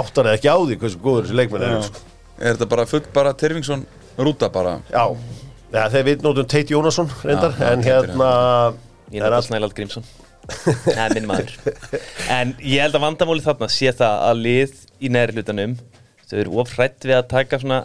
áttar 0.00 0.30
eða 0.30 0.38
ekki 0.38 0.48
á 0.48 0.56
því 0.56 0.78
hversu 0.80 1.02
góður 1.04 1.26
þessi 1.28 1.36
leikmenn 1.42 1.66
er 1.66 1.82
sko. 1.84 2.06
Er 2.38 2.56
þetta 2.56 2.70
bara 2.72 2.86
full 2.88 3.04
bara 3.12 3.34
Tyrfingsson 3.36 3.84
rúta 4.16 4.48
bara? 4.54 4.78
Já, 4.88 5.04
ja, 5.72 5.84
þegar 5.88 6.06
við 6.08 6.24
nótum 6.26 6.48
Teit 6.48 6.72
Jónasson 6.72 7.10
reyndar, 7.22 7.54
Já, 7.58 7.72
en 7.72 7.84
hérna 7.86 8.30
Ég 9.12 9.24
allt 9.24 9.46
Snælald 9.46 9.72
Grímsson. 9.76 10.04
Er 10.96 11.14
minn 11.16 11.28
maður. 11.28 11.52
En 12.32 12.54
ég 12.60 12.80
held 12.82 12.96
að 12.96 13.04
vandamóli 13.04 13.44
þarna 13.44 13.68
sé 13.72 13.92
það 13.96 14.24
að 14.28 14.42
lið 14.44 14.74
í 15.04 15.10
næri 15.12 15.36
hlutanum 15.36 15.74
þau 16.28 16.36
eru 16.42 16.60
ofrætt 16.62 17.06
við 17.08 17.16
að 17.16 17.30
taka 17.30 17.60
svona 17.60 17.78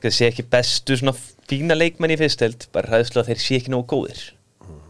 það 0.00 0.16
sé 0.16 0.28
ekki 0.28 0.44
bestu 0.52 0.96
svona 1.00 1.14
fína 1.48 1.76
leikmenn 1.76 2.12
í 2.12 2.18
fyrsteld 2.20 2.66
bara 2.72 2.92
hræðslu 2.92 3.22
að 3.22 3.30
þeir 3.32 3.42
sé 3.44 3.58
ekki 3.60 3.72
nógu 3.72 3.86
góðir. 3.94 4.22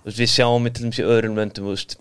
Veist, 0.05 0.19
Við 0.21 0.31
sjáum 0.35 0.67
við 0.67 0.77
til 0.77 0.85
dæmis 0.87 1.01
í 1.03 1.07
öðrum 1.07 1.39
löndum 1.39 1.69
þú 1.69 1.75
veist, 1.77 1.97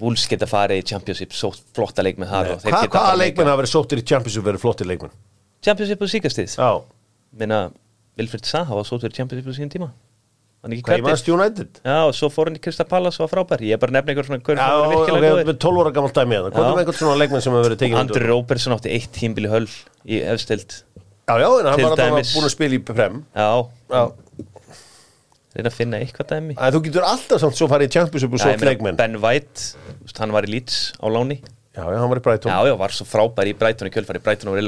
Wolves 0.00 0.26
geta 0.28 0.48
farið 0.48 0.82
í 0.82 0.86
Championship 0.90 1.32
svo 1.36 1.52
flotta 1.76 2.04
leikmenn 2.04 2.28
þar 2.28 2.50
geta 2.60 2.88
hvaða 2.92 3.16
leikmenn 3.22 3.48
hafa 3.48 3.62
verið 3.62 3.72
sóttir 3.72 4.02
í 4.02 4.04
Championship 4.04 4.44
verið 4.44 4.64
flottir 4.64 4.88
leikmenn? 4.90 5.14
Championship 5.64 6.02
og 6.04 6.10
síkastið 6.12 6.56
já, 6.56 6.70
Minna, 7.40 7.60
Vilfred 8.16 8.48
Saha 8.48 8.76
var 8.78 8.86
sótt 8.88 9.04
fyrir 9.04 9.16
Championship 9.16 9.52
á 9.52 9.54
sín 9.56 9.72
tíma. 9.72 9.90
Hvað 10.66 10.98
ég 10.98 11.04
mannst 11.04 11.28
United? 11.30 11.78
Já, 11.84 11.98
og 12.08 12.14
svo 12.16 12.26
fór 12.32 12.48
hann 12.48 12.56
í 12.58 12.60
Krista 12.62 12.86
Pallas 12.88 13.18
og 13.20 13.26
var 13.26 13.30
frábær. 13.34 13.60
Ég 13.62 13.76
er 13.76 13.80
bara 13.82 13.92
að 13.92 13.98
nefna 14.00 14.14
einhver 14.14 14.26
svona 14.26 14.40
Já, 14.42 14.70
góðir 15.06 15.46
með 15.46 15.58
12 15.62 15.82
ára 15.84 15.92
gammal 15.94 16.14
dæmi 16.16 16.34
hérna. 16.34 16.50
Hvað 16.56 16.70
er 16.72 16.80
einhvern 16.80 16.98
svona 16.98 17.18
leikmenn 17.20 17.44
sem 17.44 17.54
hefur 17.54 17.66
verið 17.68 17.80
tekið 17.82 18.00
Andri 18.00 18.22
Róbertsson 18.24 18.74
átti 18.74 18.90
eitt 18.96 19.12
tímbil 19.14 19.46
í 19.46 19.52
höll 19.52 19.68
í 20.08 20.20
efstild. 20.32 20.78
Já, 21.26 21.34
já, 21.38 21.46
en 21.60 21.68
hann 21.70 21.78
Til 21.78 21.86
var 21.86 22.00
dæmis. 22.00 22.32
búin 22.34 22.48
að 22.48 22.54
spila 22.56 22.74
í 22.74 22.80
Prem. 22.88 23.20
Já, 23.36 23.50
Já, 23.92 24.02
reyna 25.54 25.70
að 25.70 25.76
finna 25.76 26.00
eitthvað 26.02 26.32
dæmi. 26.32 26.56
En 26.58 26.74
þú 26.74 26.82
getur 26.88 27.06
alltaf 27.06 27.44
samt 27.44 27.60
svo 27.60 27.68
farið 27.70 27.86
í 27.86 27.94
Championship 28.00 28.34
og 28.34 28.42
Já, 28.42 28.48
svo 28.48 28.66
leikmenn. 28.66 28.98
Ben 28.98 29.20
White, 29.22 29.68
hann 30.18 30.34
var 30.34 30.48
í 30.48 30.50
Leeds 30.56 30.80
á 30.98 31.06
láni. 31.06 31.38
Já, 31.76 31.84
já, 31.84 31.98
hann 32.00 32.10
var 32.10 32.18
í 32.18 32.24
Brighton. 32.26 32.50
Já, 32.50 32.58
já, 32.72 32.74
var 32.80 32.96
svo 32.96 33.06
frábær 33.06 33.46
í 33.46 33.54
Brighton 33.54 33.86
í 33.86 33.94
kjölfari 33.94 34.24
Brighton 34.24 34.50
var 34.50 34.58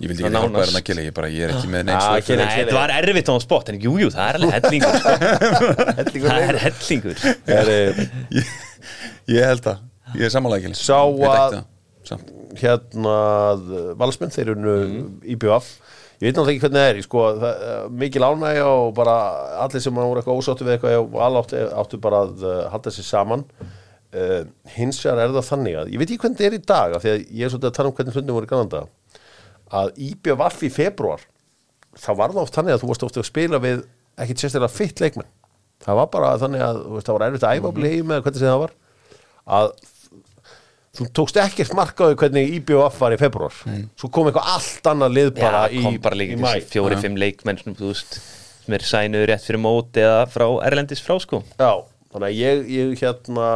Ég 0.00 0.08
vildi 0.08 0.24
ekki 0.24 0.32
hjálpa 0.32 0.62
þér 0.62 0.70
en 0.72 0.78
að 0.80 0.84
killa 0.88 1.02
Ég, 1.04 1.14
bara, 1.16 1.28
ég 1.28 1.44
er 1.44 1.52
ekki 1.54 1.68
með 1.72 1.82
neins 1.90 2.06
Ah, 2.06 2.16
Kelly. 2.24 2.46
þetta 2.56 2.76
var 2.78 2.92
erfitt 2.96 3.28
á 3.28 3.32
hann 3.34 3.42
spott 3.44 3.68
En 3.72 3.80
jú, 3.82 3.92
jú, 4.00 4.08
það 4.14 4.30
er 4.30 4.38
alveg 4.38 4.54
hellingur. 4.56 4.94
Það 6.30 6.44
er 6.46 6.58
hellingur. 6.64 7.24
Er, 7.56 7.70
eh, 7.74 8.00
Ég, 8.40 8.54
ég 9.36 9.48
held 9.50 9.68
að 9.74 10.16
Ég 10.16 10.26
er 10.26 10.32
sammála 10.32 10.58
ekki 10.60 10.72
Sá 10.80 10.98
að- 11.04 11.60
Samt. 12.08 12.30
Hérna, 12.58 13.16
Valsmenn, 14.00 14.32
þeir 14.34 14.48
eru 14.54 14.76
mm. 14.80 15.02
IBF 15.36 15.68
Ég 16.20 16.26
veit 16.28 16.36
náttúrulega 16.36 16.52
ekki 16.56 16.62
hvernig 16.64 16.80
það 16.80 16.88
er 16.94 17.02
sko, 17.04 17.20
það, 17.40 17.60
Mikil 18.00 18.24
ánægja 18.26 18.64
og 18.68 18.88
bara 18.96 19.14
allir 19.64 19.80
sem 19.84 19.94
voru 19.96 20.20
eitthvað 20.20 20.40
ósáttu 20.40 20.66
við 20.66 20.74
eitthvað 20.74 20.96
og 21.00 21.14
allir 21.24 21.40
áttu, 21.44 21.60
áttu 21.80 22.00
bara 22.02 22.18
að 22.26 22.42
uh, 22.44 22.56
halda 22.74 22.92
sér 22.92 23.06
saman. 23.08 23.44
Uh, 24.10 24.42
Hins 24.74 24.98
vegar 25.04 25.22
er 25.22 25.32
það 25.36 25.46
þannig 25.52 25.76
að 25.80 25.92
Ég 25.94 26.02
veit 26.02 26.10
ekki 26.10 26.20
hvernig 26.24 26.40
það 26.40 26.48
er 26.50 26.56
í 26.58 26.62
dag 26.66 26.96
af 26.96 27.04
Því 27.04 27.10
að 27.12 27.20
ég 27.22 27.44
er 27.46 27.52
svolítið 27.52 27.68
að 27.70 27.76
tala 27.76 27.90
um 27.92 27.94
hvernig 28.00 28.16
hlutin 28.16 28.34
voru 28.34 28.48
í 28.48 28.50
Kanada 28.50 28.80
að 29.70 29.92
IBF 30.08 30.64
í 30.66 30.70
februar 30.74 31.22
þá 31.98 32.10
var 32.18 32.34
það 32.34 32.42
oft 32.42 32.58
þannig 32.58 32.76
að 32.76 32.82
þú 32.82 32.90
varst 32.90 33.06
ofta 33.06 33.22
að 33.22 33.28
spila 33.30 33.62
við 33.62 33.84
ekkit 34.20 34.42
sérstaklega 34.42 34.74
fitt 34.74 35.00
leikmenn. 35.02 35.30
Það 35.80 35.98
var 36.00 36.10
bara 36.12 36.34
þannig 36.40 36.64
að 36.64 36.80
veist, 36.94 37.06
það 37.06 37.16
var 37.16 37.26
erfitt 37.26 37.46
að 37.46 37.56
æfa 37.56 37.70
mm 37.70 37.82
-hmm. 37.82 38.08
með 38.10 38.22
hvernig 38.22 38.40
sem 38.40 38.50
það 38.50 38.62
var 38.64 38.74
að 39.50 39.72
þú 40.96 41.06
tókst 41.14 41.38
ekkert 41.40 41.76
markaðu 41.78 42.16
hvernig 42.18 42.54
IBF 42.58 42.98
var 43.00 43.14
í 43.14 43.20
februar 43.20 43.54
svo 43.54 44.10
kom 44.12 44.28
eitthvað 44.28 44.50
allt 44.56 44.90
annað 44.90 45.14
lið 45.16 45.30
bara 45.38 45.62
Já, 45.70 45.78
í, 45.78 45.94
bara 46.02 46.18
í 46.18 46.34
mæ 46.34 46.48
þessi 46.48 46.72
fjóri, 46.74 46.98
fimm 47.00 47.20
leikmenn 47.20 47.60
sem, 47.62 47.76
er 48.74 48.86
sænuður 48.86 49.30
rétt 49.30 49.46
fyrir 49.46 49.62
mót 49.62 49.96
eða 49.98 50.26
frá 50.30 50.46
Erlendis 50.66 51.02
frá 51.02 51.16
sko. 51.22 51.42
Já, 51.58 51.86
þannig 52.12 52.26
að 52.26 52.36
ég, 52.38 52.60
ég 52.74 53.04
hérna 53.04 53.46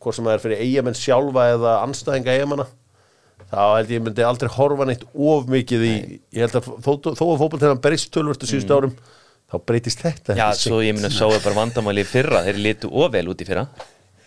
hvort 0.00 0.16
sem 0.16 0.26
það 0.26 0.34
er 0.34 0.42
fyrir 0.44 0.64
eigamenn 0.64 0.98
sjálfa 0.98 1.46
eða 1.54 1.76
anstæðinga 1.84 2.34
eigamanna 2.36 2.66
þá 3.52 3.60
held 3.76 3.90
ég 3.94 4.02
myndi 4.06 4.24
aldrei 4.26 4.50
horfa 4.56 4.86
neitt 4.88 5.04
of 5.14 5.46
mikið 5.52 5.84
í, 5.86 5.94
ég 6.34 6.46
held 6.46 6.58
að 6.60 6.70
þó, 6.82 6.90
þó 7.14 7.24
að 7.32 7.40
fótboltegnan 7.44 7.82
berist 7.84 8.10
tölvörstu 8.14 8.48
síðustu 8.50 8.74
árum 8.80 8.96
þá 9.46 9.60
breytist 9.62 10.00
þetta 10.02 10.34
Mm. 10.34 10.40
Já, 10.42 10.48
svo 10.58 10.80
ég 10.82 10.96
minna 10.96 11.10
sáu 11.14 11.30
bara 11.38 11.54
vandamáli 11.60 12.02
í 12.02 12.08
fyrra. 12.08 12.40
Þeir 12.48 12.56
litu 12.64 12.88
ofvel 12.90 13.28
út 13.30 13.40
í 13.44 13.46
fyrra. 13.46 13.68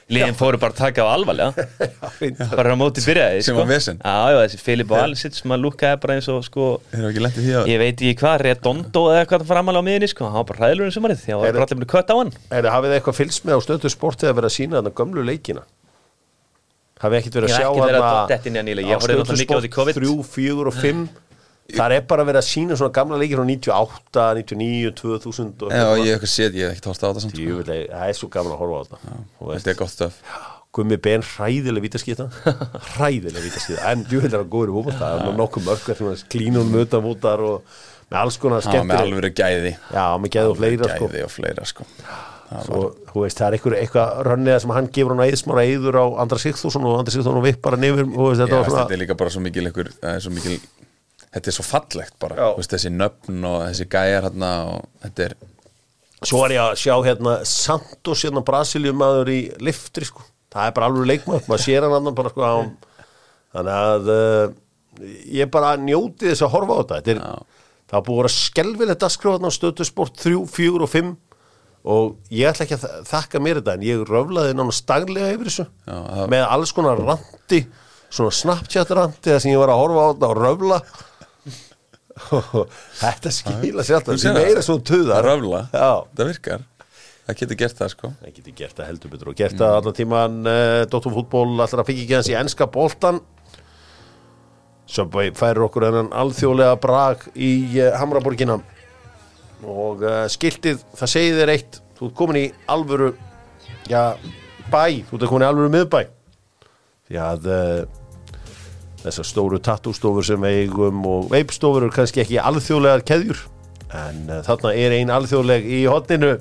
Liðin 0.09 0.33
fóru 0.39 0.57
bara 0.57 0.73
að 0.73 0.79
taka 0.79 1.03
á 1.05 1.07
alvarlega. 1.13 1.65
Bara 2.57 2.71
á 2.73 2.77
móti 2.79 3.03
byrjaði 3.05 3.43
Sem 3.45 3.53
sko. 3.53 3.59
var 3.61 3.67
vesen. 3.69 3.99
Já, 4.01 4.31
já, 4.33 4.37
þessi 4.41 4.57
Filip 4.63 4.89
og 4.95 4.97
Alisic 5.03 5.35
sem 5.37 5.51
að 5.53 5.59
lúkaði 5.67 5.99
bara 6.01 6.15
eins 6.17 6.29
og 6.33 6.39
sko 6.47 6.69
Þeir 6.89 6.97
eru 7.03 7.11
ekki 7.11 7.21
lendið 7.27 7.45
því 7.45 7.53
að 7.59 7.69
Ég 7.69 7.81
veit 7.83 7.93
ekki 8.01 8.15
hvað, 8.23 8.37
Redondo 8.47 9.03
eða 9.11 9.19
eitthvað 9.21 9.45
framalega 9.51 9.83
á 9.83 9.87
miðinni 9.89 10.09
sko, 10.09 10.25
hann 10.25 10.39
var 10.39 10.47
bara 10.49 10.63
hræðilur 10.63 10.89
en 10.89 10.95
sumarið 10.97 11.21
því 11.21 11.29
að 11.29 11.37
það 11.37 11.45
Er- 11.45 11.53
var 11.53 11.59
bara 11.59 11.67
allir 11.69 11.85
að 11.85 11.91
kött 11.93 12.09
á 12.09 12.15
hann. 12.17 12.33
Er, 12.49 12.69
hafið 12.73 12.89
þið 12.89 12.97
eitthvað 12.97 13.19
fylgst 13.19 13.45
með 13.45 13.53
á 13.53 13.59
stöðu 13.67 13.91
sportið 13.93 14.31
að 14.31 14.37
vera 14.39 14.49
að 14.49 14.55
sína 14.57 14.79
þarna 14.79 14.95
gömlu 14.97 15.27
leikina? 15.29 15.63
Hafið 16.99 17.15
ekkert 17.21 17.35
verið 17.39 17.49
Ég 17.49 17.53
að 17.53 17.55
hef 17.55 17.63
sjá 17.63 17.69
ekki 17.69 17.79
á 17.79 17.81
COVID. 19.79 19.95
3, 19.99 20.03
4 20.35 20.69
og 20.69 20.75
5 20.83 20.99
Það 21.69 21.93
er 21.93 22.01
bara 22.09 22.23
verið 22.25 22.41
að 22.41 22.47
sína 22.47 22.73
svona 22.79 22.93
gamla 22.95 23.17
leikir 23.21 23.37
frá 23.37 23.45
98, 23.45 24.23
99, 24.39 24.93
2000 24.97 25.61
og 25.67 25.71
Já, 25.73 25.83
ég 26.01 26.07
hef 26.07 26.13
eitthvað 26.15 26.31
séð, 26.33 26.51
ég 26.57 26.63
hef 26.65 26.71
ekki 26.73 26.83
tórt 26.87 27.03
á 27.05 27.07
þetta 27.09 27.21
samt 27.25 27.35
sko. 27.35 27.43
Það 27.69 28.05
er 28.07 28.15
svo 28.17 28.27
gaman 28.33 28.53
að 28.55 28.61
horfa 28.63 28.77
á 28.79 28.81
þetta 28.87 28.99
Þú 29.37 29.43
Þetta 29.53 29.69
er 29.73 29.77
gott 29.83 29.93
stöf 29.93 30.15
Gummi 30.79 30.97
Ben 31.01 31.23
hræðilega 31.25 31.81
vítaskýta. 31.81 32.25
Hræðilega 32.93 33.41
vítaskýta. 33.41 33.81
En 33.89 34.03
djúvill 34.05 34.29
er 34.29 34.43
að 34.43 34.51
góður 34.53 34.69
í 34.69 34.73
fókbalt 34.75 34.99
það 34.99 35.23
er 35.23 35.39
nokkuð 35.39 35.63
mörg 35.65 35.81
klínun 36.29 36.69
mötamútar 36.69 37.41
og 37.41 37.55
með 38.09 38.19
alls 38.21 38.37
konar 38.41 38.61
Það 38.61 38.75
var 38.75 38.85
með 38.85 38.85
skemmtir 38.85 39.07
alvöru 39.07 39.31
gæði. 39.41 39.71
Já, 39.89 40.05
með 40.21 40.29
geðu 40.37 40.53
og 40.53 40.59
fleira 40.61 40.85
sko. 40.93 41.09
Gæði 41.09 41.25
og 41.25 41.33
fleira 41.33 41.63
sko 41.73 41.83
Svo, 42.49 42.79
þú 43.11 43.21
veist, 43.21 43.37
það 43.37 43.45
er 43.45 43.55
einhver, 43.59 43.73
eitthvað 43.77 44.21
rönniða 44.25 44.61
sem 44.63 44.71
hann 44.73 44.87
gefur 44.89 45.13
hann 45.13 45.19
að 45.21 45.31
eðsmára 45.35 45.65
eður 45.69 45.97
á 46.01 46.05
Andra 46.23 46.39
Sigþússon 46.41 46.87
og 46.89 46.95
Andra 46.97 47.13
Sigþússon 47.13 47.43
vipp 47.45 47.59
bara 47.61 47.77
nefnir 47.77 48.07
og 48.09 48.31
veist, 48.31 48.41
þetta 48.41 48.55
var 48.55 48.65
þetta 48.65 48.73
svona 48.73 48.95
er 48.95 49.01
líka 49.03 49.17
bara 49.19 49.33
svo 49.35 49.43
mikil 49.45 49.69
er 49.69 50.23
svo 50.23 50.33
mikil 50.33 50.55
Þetta 51.29 51.51
er 51.51 51.53
svo 51.53 51.65
fallegt 51.67 52.15
bara 52.17 52.47
veist, 52.57 52.73
Þessi 52.73 52.89
nöfn 52.89 53.43
og 53.45 53.59
þessi 53.67 53.85
gæjar 53.93 54.25
hérna 54.25 54.49
og 54.71 54.87
þetta 55.03 55.27
er 55.27 55.35
svo 56.25 56.41
er 56.47 56.55
ég 56.55 56.63
að 56.63 56.79
sjá 56.81 56.95
hérna 57.05 57.35
Santos 57.47 58.25
hérna 58.25 58.43
Brasiliumadur 58.47 59.29
í 59.31 59.39
liftri 59.63 60.09
sko. 60.09 60.25
það 60.49 60.65
er 60.65 60.75
bara 60.79 60.89
alveg 60.89 61.11
leikmað, 61.13 61.45
maður 61.47 61.63
sér 61.67 61.85
hann 61.85 61.95
annan 61.99 62.17
bara 62.17 62.33
sko 62.33 62.49
á 62.49 62.57
þannig 63.53 63.77
að 63.77 64.11
uh, 64.15 64.57
ég 65.37 65.51
bara 65.53 65.75
njóti 65.79 66.27
þess 66.31 66.43
að 66.45 66.53
horfa 66.55 66.75
á 66.75 66.79
þetta. 66.81 66.97
Þetta 66.99 67.13
er, 67.13 67.63
það 67.89 68.05
búið 68.07 68.17
að 68.17 68.21
vera 68.23 68.33
skelvilegt 68.35 69.05
að 69.05 69.13
skrifa 69.15 69.49
á 69.49 69.51
stötu 69.53 69.87
sport 69.87 70.17
3, 70.19 70.35
4 70.57 70.83
og 70.85 70.91
5 70.91 71.13
og 71.85 72.17
ég 72.33 72.49
ætla 72.49 72.65
ekki 72.65 72.75
að 72.77 72.83
þa- 72.85 73.03
þakka 73.11 73.41
mér 73.45 73.59
þetta 73.61 73.73
en 73.77 73.85
ég 73.87 74.01
röflaði 74.09 74.55
nánast 74.59 74.85
daglega 74.89 75.31
yfir 75.35 75.47
þessu. 75.51 75.65
Já, 75.87 76.25
með 76.33 76.43
alls 76.49 76.73
konar 76.75 76.99
randi 77.07 77.61
svona 78.09 78.33
Snapchat 78.35 78.89
randi 78.97 79.29
þar 79.31 79.39
sem 79.45 79.51
ég 79.53 79.61
var 79.61 79.71
að 79.73 79.79
horfa 79.83 80.01
á 80.03 80.07
þetta 80.11 80.29
og 80.33 80.41
röfla. 80.43 80.81
Þetta 82.99 83.31
skila 83.31 83.83
sér 83.87 83.95
alltaf 84.01 84.17
það. 84.19 84.35
meira 84.35 84.61
svona 84.65 84.97
að 85.15 85.23
röfla 85.29 85.61
Já. 85.71 85.89
Það 86.19 86.27
virkar. 86.33 86.65
Það 87.29 87.37
getur 87.39 87.57
gert 87.61 87.77
það 87.79 87.91
sko. 87.93 88.09
Það 88.19 88.33
geti 88.39 88.53
gert 88.57 88.75
það 88.79 88.87
heldur 88.89 89.11
betur 89.13 89.29
og 89.31 89.37
gert 89.39 89.55
það 89.59 89.75
allan 89.79 89.95
tíman 89.99 90.37
uh, 90.49 90.81
Dóttum 90.91 91.13
fútból 91.15 91.45
allra 91.63 91.85
fikk 91.87 92.01
ekki 92.03 92.17
hans 92.17 92.29
í 92.31 92.35
enska 92.39 92.67
boltan 92.73 93.21
Subway 94.89 95.29
færir 95.37 95.61
okkur 95.67 95.85
hennan 95.85 96.09
alþjóðlega 96.17 96.79
brag 96.81 97.27
í 97.37 97.51
uh, 97.79 97.91
Hamraborgina 98.01 98.57
og 99.65 100.03
uh, 100.05 100.25
skiltið, 100.31 100.83
það 100.97 101.11
segir 101.11 101.39
þér 101.39 101.53
eitt 101.55 101.79
þú 101.97 102.07
ert 102.07 102.17
komin 102.19 102.39
í 102.39 102.45
alvöru 102.71 103.09
já, 103.89 104.15
bæ, 104.71 104.83
þú 105.09 105.19
ert 105.19 105.29
komin 105.31 105.45
í 105.45 105.49
alvöru 105.49 105.73
miðbæ. 105.73 106.01
Því 107.09 107.19
að 107.25 107.49
uh, 107.51 107.81
þessar 109.03 109.27
stóru 109.27 109.59
tattústofur 109.63 110.27
sem 110.27 110.47
eigum 110.47 111.03
og 111.09 111.27
veipstofur 111.33 111.87
eru 111.87 111.95
kannski 111.95 112.23
ekki 112.23 112.39
alþjóðlegar 112.43 113.05
keðjur. 113.07 113.43
En 113.89 114.23
uh, 114.29 114.39
þarna 114.47 114.73
er 114.77 114.95
ein 114.99 115.11
alþjóðleg 115.13 115.67
í 115.67 115.83
hotninu 115.89 116.37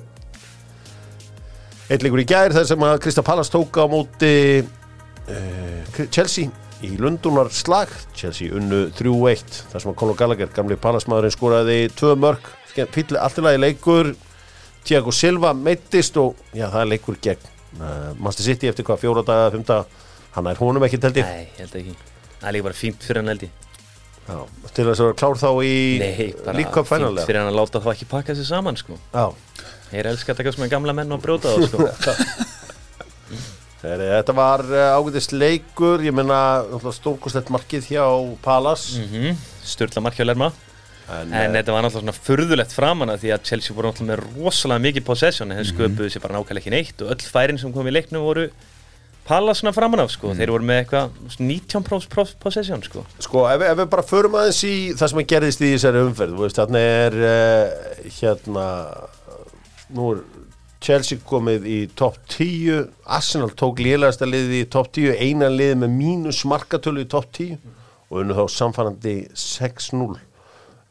Eitt 1.89 2.03
leikur 2.05 2.21
í 2.21 2.25
gær 2.29 2.53
þar 2.53 2.67
sem 2.69 2.83
að 2.85 2.99
Krista 3.01 3.23
Pallas 3.25 3.49
tók 3.49 3.79
á 3.81 3.89
móti 3.89 4.61
Chelsea 6.13 6.51
í 6.85 6.95
Lundunar 6.99 7.49
slag. 7.53 7.91
Chelsea 8.15 8.53
unnu 8.55 8.87
3-1 8.95 9.43
þar 9.71 9.83
sem 9.83 9.91
að 9.91 9.97
Conor 9.99 10.19
Gallagher, 10.19 10.51
gamli 10.55 10.77
Pallasmaðurinn 10.79 11.33
skoraði 11.33 11.79
tvö 11.97 12.15
mörg, 12.19 12.45
alltaf 12.77 13.43
lagi 13.43 13.61
leikur. 13.61 14.13
Tiago 14.83 15.11
Silva 15.11 15.53
meittist 15.53 16.17
og 16.17 16.37
já 16.55 16.65
það 16.71 16.81
er 16.81 16.87
leikur 16.93 17.17
gegn 17.21 17.41
uh, 17.81 18.11
Master 18.17 18.45
City 18.47 18.69
eftir 18.69 18.85
hvað 18.87 19.01
fjóra 19.03 19.23
daga, 19.27 19.49
fymta 19.53 19.81
hann 20.35 20.47
er 20.49 20.61
honum 20.61 20.85
ekki 20.87 20.99
teldi 21.03 21.23
Nei, 21.25 21.49
held 21.59 21.75
ekki. 21.81 21.95
Það 22.39 22.47
er 22.47 22.55
líka 22.55 22.67
bara 22.69 22.77
fínt 22.79 23.03
fyrir 23.03 23.21
hann 23.21 23.33
held 23.33 23.43
ég. 23.43 23.65
Já, 24.29 24.37
til 24.77 24.85
þess 24.87 25.01
að 25.01 25.07
vera 25.09 25.17
klár 25.19 25.41
þá 25.41 25.49
í 25.65 25.73
Nei, 25.99 26.29
bara 26.45 26.57
líka 26.57 26.83
fænalega 26.87 27.27
fyrir 27.27 27.41
hann 27.41 27.51
að 27.51 27.59
láta 27.59 27.81
það 27.83 27.95
ekki 27.95 28.07
pakka 28.13 28.37
sér 28.37 28.49
saman 28.49 28.79
sko. 28.79 28.97
Já, 29.13 29.25
Ég 29.89 30.03
er 30.03 30.11
elska 30.11 30.35
að 30.35 30.41
taka 30.43 30.53
svona 30.53 30.69
gamla 30.69 30.93
menn 30.93 31.11
og 31.15 31.21
brjóta 31.23 31.49
þá 31.57 31.65
sko. 31.65 32.15
Heri, 33.79 34.09
Þetta 34.11 34.33
var 34.35 34.63
uh, 34.67 34.97
ágætist 34.99 35.31
leikur. 35.33 36.01
Ég 36.03 36.13
menna 36.15 36.39
stórkostett 36.93 37.49
markið 37.53 37.87
hjá 37.93 38.03
Palas 38.43 38.89
mm 38.99 39.37
Sturla 39.69 40.01
markja 40.03 40.25
að 40.25 40.31
lerma 40.33 40.49
En, 41.09 41.31
En 41.33 41.49
eh, 41.49 41.53
þetta 41.59 41.73
var 41.73 41.85
náttúrulega 41.85 42.03
svona 42.13 42.17
furðulegt 42.29 42.73
framan 42.75 43.09
að 43.13 43.23
því 43.23 43.31
að 43.35 43.45
Chelsea 43.49 43.75
voru 43.77 43.89
náttúrulega 43.89 44.17
með 44.19 44.43
rosalega 44.43 44.83
mikið 44.87 45.05
possession 45.07 45.51
en 45.51 45.57
þeir 45.61 45.69
sköpuðu 45.71 46.09
sér 46.13 46.21
bara 46.25 46.35
nákvæmlega 46.37 46.61
ekki 46.63 46.73
neitt 46.75 47.01
og 47.05 47.13
öll 47.15 47.29
færin 47.33 47.57
sem 47.61 47.73
kom 47.73 47.87
í 47.89 47.93
leiknum 47.95 48.21
voru 48.27 48.49
pala 49.29 49.53
svona 49.53 49.73
framan 49.75 50.01
af 50.01 50.09
sko, 50.13 50.31
þeir 50.37 50.49
voru 50.53 50.65
með 50.65 50.79
eitthvað 50.83 51.17
19 51.37 51.83
pros, 51.85 52.05
pros, 52.09 52.31
possession 52.41 52.81
sko. 52.85 53.03
Sko, 53.21 53.43
ef, 53.51 53.59
við- 53.61 53.71
ef 53.73 53.77
við 53.81 53.89
bara 53.91 54.05
förum 54.09 54.37
aðeins 54.39 54.61
í 54.65 54.75
það 54.97 55.11
sem 55.11 55.25
gerðist 55.33 55.61
í 55.61 55.69
þessari 55.75 56.01
umferð, 56.07 56.45
þarna 56.57 56.81
er 56.81 57.17
uh, 57.29 57.73
hérna 58.19 58.65
nú 59.93 60.11
er 60.15 60.23
Chelsea 60.79 61.19
komið 61.27 61.65
í 61.67 61.77
topp 61.99 62.17
10, 62.31 62.87
Arsenal 63.17 63.51
tók 63.59 63.81
lélegasta 63.83 64.25
liðið 64.29 64.61
í 64.61 64.69
topp 64.71 64.93
10, 64.95 65.17
eina 65.19 65.49
liðið 65.51 65.81
með 65.83 65.93
mínus 65.97 66.39
markatölu 66.47 67.03
í 67.03 67.09
topp 67.11 67.29
10 67.35 67.57
og 68.09 68.21
unnu 68.23 68.37
þá 68.37 68.45
samfærandi 68.55 69.15
6-0 69.35 70.15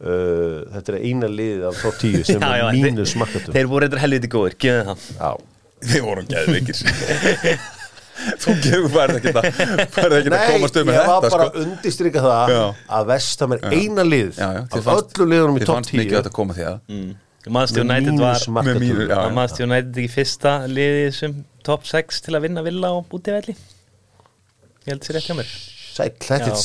uh, 0.02 0.58
þetta 0.74 0.92
er 0.94 0.98
eina 1.08 1.28
liðið 1.32 1.64
af 1.70 1.80
topp 1.82 1.96
10 2.02 2.24
sem 2.28 2.40
Já, 2.44 2.50
já, 2.60 2.64
er 2.68 2.74
þeir- 2.74 2.84
mínus 2.88 3.14
markatölu 3.20 3.56
Þeir 3.56 3.66
voru 3.72 3.88
eitthvað 3.88 4.04
helviti 4.06 4.30
góðir, 4.36 4.54
gefðu 4.64 4.84
það. 4.92 4.98
Já, 5.18 5.30
Við 5.88 6.02
vorum 6.08 6.26
geðveikir. 6.32 6.76
Þú 8.42 8.54
gefur 8.64 8.88
bara 8.90 9.14
ekki 9.20 9.30
það 9.30 9.44
Bara 9.94 10.16
ekki 10.18 10.30
að 10.32 10.34
Nei, 10.34 10.48
komast 10.50 10.78
um 10.80 10.88
með 10.88 10.96
ég 10.98 11.04
var 11.06 11.20
þetta 11.22 11.30
bara 11.30 11.30
sko. 11.30 11.46
að 11.46 11.60
undirstrika 11.62 12.22
það 12.24 12.50
Já. 12.50 12.62
að 12.98 13.04
Vestam 13.12 13.54
er 13.54 13.60
eina 13.70 14.04
lið 14.08 14.40
af 14.42 14.72
fannst- 14.88 15.14
öllu 15.20 15.28
liðunum 15.32 15.58
í 15.60 15.62
topp 15.62 15.76
fannst 15.78 15.92
10 15.94 16.00
mikið 16.02 16.16
að 16.16 16.22
þetta 16.24 16.34
koma 16.40 16.56
því 16.58 16.64
að. 16.72 16.80
Mm. 16.96 17.12
Að 17.48 17.54
Manchester 19.38 19.64
United 19.68 20.00
ekki 20.02 20.10
fyrsta 20.12 20.52
liðið 20.68 21.12
sem 21.16 21.36
top 21.64 21.86
6 21.88 22.20
til 22.26 22.34
að 22.36 22.44
vinna 22.48 22.64
villa 22.66 22.90
og 22.98 23.06
búti 23.12 23.32
velli 23.32 23.54
Ég 23.54 24.90
held 24.92 25.06
sér 25.06 25.18
rétt 25.20 25.30
hjá 25.30 25.36
mér. 25.38 25.54
Sæll, 25.94 26.12
þetta 26.18 26.50
er 26.50 26.52
Já. 26.52 26.58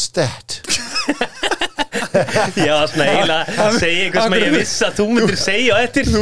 Stett 2.14 2.59
Já, 2.64 2.76
svona 2.91 3.07
eiginlega 3.09 3.70
segja 3.82 4.03
eitthvað 4.05 4.28
sem 4.28 4.36
ég 4.43 4.53
vissi 4.57 4.86
að 4.88 4.97
þú 4.99 5.07
myndir 5.18 5.39
segja 5.43 5.80
eftir. 5.84 6.11
Þú 6.14 6.22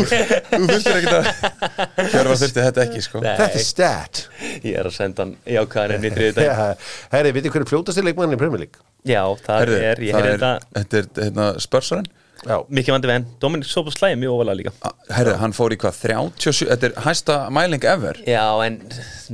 þurftir 0.72 1.00
ekki 1.02 1.16
að 1.18 2.08
Hjörvar 2.14 2.40
þurfti 2.42 2.66
þetta 2.68 2.86
ekki 2.88 3.04
sko. 3.06 3.22
Nei. 3.26 3.34
Þetta 3.42 3.60
er 3.62 3.68
stett 3.68 4.24
Ég 4.66 4.80
er 4.82 4.90
að 4.90 4.96
senda 4.96 5.26
hann 5.26 5.36
í 5.46 5.60
ákvæðan 5.62 5.98
enn 5.98 6.08
í 6.08 6.14
þriðu 6.16 6.38
dag 6.40 6.88
Herri, 7.14 7.36
veitir 7.38 7.54
hverju 7.56 7.70
fljótasti 7.74 8.06
leikmann 8.06 8.34
í 8.36 8.40
Premier 8.42 8.64
League? 8.66 8.82
Já, 9.08 9.22
það 9.46 9.62
Herðu, 9.66 9.78
er, 9.92 10.02
ég 10.08 10.16
það 10.16 10.26
heyrði 10.26 10.34
er, 10.34 10.42
þetta. 10.42 10.74
þetta 10.80 11.00
er 11.04 11.26
hérna, 11.28 11.48
spörsarinn 11.68 12.10
Já, 12.42 12.56
Mikið 12.74 12.96
vandi 12.96 13.10
venn, 13.12 13.26
Dominik 13.38 13.68
Sopos 13.70 13.94
slæði 14.00 14.16
mjög 14.18 14.32
ofalega 14.40 14.58
líka. 14.58 14.92
Herri, 15.14 15.36
hann 15.38 15.54
fór 15.54 15.76
í 15.76 15.78
hvað, 15.78 16.00
37 16.02 16.72
Þetta 16.72 16.88
er 16.88 16.96
hæsta 17.06 17.36
mæling 17.54 17.84
ever? 17.86 18.18
Já, 18.26 18.42
en 18.66 18.80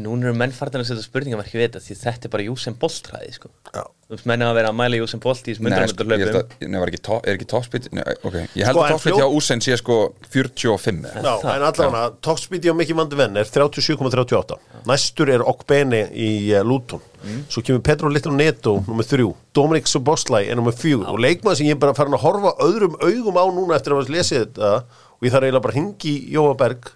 núna 0.04 0.28
eru 0.28 0.36
menn 0.42 0.52
farðan 0.56 0.84
að 0.84 0.90
setja 0.90 1.06
spurningamarki 1.06 1.56
við 1.56 1.70
þetta 1.70 1.84
því 1.86 1.96
þetta 2.02 2.28
er 2.28 2.34
bara 2.36 2.48
Júsem 2.50 2.76
Boltræði 2.82 3.32
sko. 3.38 3.54
já 3.72 3.86
Þú 4.08 4.16
veist, 4.16 4.26
menn 4.30 4.40
er 4.40 4.48
að 4.48 4.56
vera 4.56 4.70
að 4.72 4.76
mæla 4.80 4.98
Júsem 5.02 5.20
Bolt 5.20 5.42
í 5.44 5.52
þessum 5.52 5.66
Nei, 5.68 5.74
100 5.84 5.92
sko, 5.92 6.06
meter 6.08 6.30
löpum 6.30 6.38
að, 6.40 6.68
nei, 6.72 6.78
var 6.80 6.92
ekki 6.94 7.00
top, 7.04 7.26
er 7.28 7.36
ekki 7.36 7.48
toppspít 7.52 7.88
Nei, 7.92 8.04
ok, 8.24 8.36
ég 8.56 8.64
held 8.70 8.78
Sko, 8.78 8.84
að 8.88 9.02
fljót- 9.04 9.20
hjá 9.20 9.34
Úsen 9.36 9.64
sé 9.66 9.76
sko 9.82 9.98
45 10.32 11.02
eða. 11.12 11.24
Já, 11.26 11.34
en 11.58 11.66
allavega, 11.68 12.04
toppspíti 12.24 12.72
á 12.72 12.76
Mikki 12.80 12.96
Vandi 12.96 13.20
Venn 13.20 13.36
er 13.42 13.50
37,38 13.52 14.56
Næstur 14.88 15.32
er 15.36 15.44
Okbeni 15.44 16.00
í 16.16 16.30
uh, 16.56 16.62
Luton. 16.64 17.04
Svo 17.52 17.60
kemur 17.68 17.84
Pedro 17.84 18.08
Little 18.14 18.32
Neto 18.38 18.78
nummer 18.88 19.04
3, 19.04 19.28
Dominic 19.58 19.92
Soboslai 19.92 20.46
er 20.48 20.56
nummer 20.56 20.72
4 20.72 21.04
og 21.12 21.20
leikmann 21.20 21.58
sem 21.60 21.68
ég 21.68 21.76
er 21.76 21.82
bara 21.82 21.98
farin 21.98 22.16
að 22.16 22.24
horfa 22.24 22.54
öðrum 22.64 22.96
augum 23.04 23.36
á 23.36 23.46
núna 23.52 23.76
eftir 23.76 23.92
að 23.92 24.06
hafa 24.06 24.16
lesið 24.16 24.46
þetta 24.46 24.72
og 25.18 25.28
ég 25.28 25.34
þarf 25.36 25.50
eiginlega 25.50 25.66
bara 25.68 25.76
að 25.76 25.82
hingi 25.82 26.16
Jóa 26.32 26.56
Berg 26.64 26.94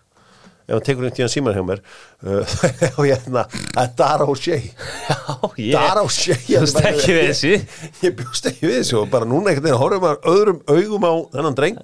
ef 0.72 0.78
hann 0.78 0.86
tekur 0.88 1.06
einhvern 1.06 1.18
tíðan 1.20 1.34
síman 1.34 1.58
hjá 1.58 1.66
mér 1.68 1.84
uh, 2.24 2.56
og 2.98 3.06
ég 3.10 3.28
er 3.28 3.92
Dara 4.00 4.28
O'Shea 4.32 4.58
Já, 4.58 5.20
ég 5.60 5.76
Dara 5.76 6.06
O'Shea 6.08 6.40
Þú 6.40 6.64
veist 6.64 6.82
ekki 6.82 7.18
við 7.18 7.30
þessu. 7.30 7.54
Ég 8.06 8.18
bjóst 8.18 8.50
ekki 8.50 8.70
við 8.70 8.80
þessu 8.80 9.02
og 9.04 9.12
bara 9.14 9.28
núna 9.30 9.52
einhvern 9.52 9.68
veginn 9.68 9.82
horfum 9.84 10.06
maður 10.08 10.34
öðrum 10.34 10.62
augum 10.72 11.08
á 11.08 11.14
þennan 11.36 11.60
dreng 11.60 11.82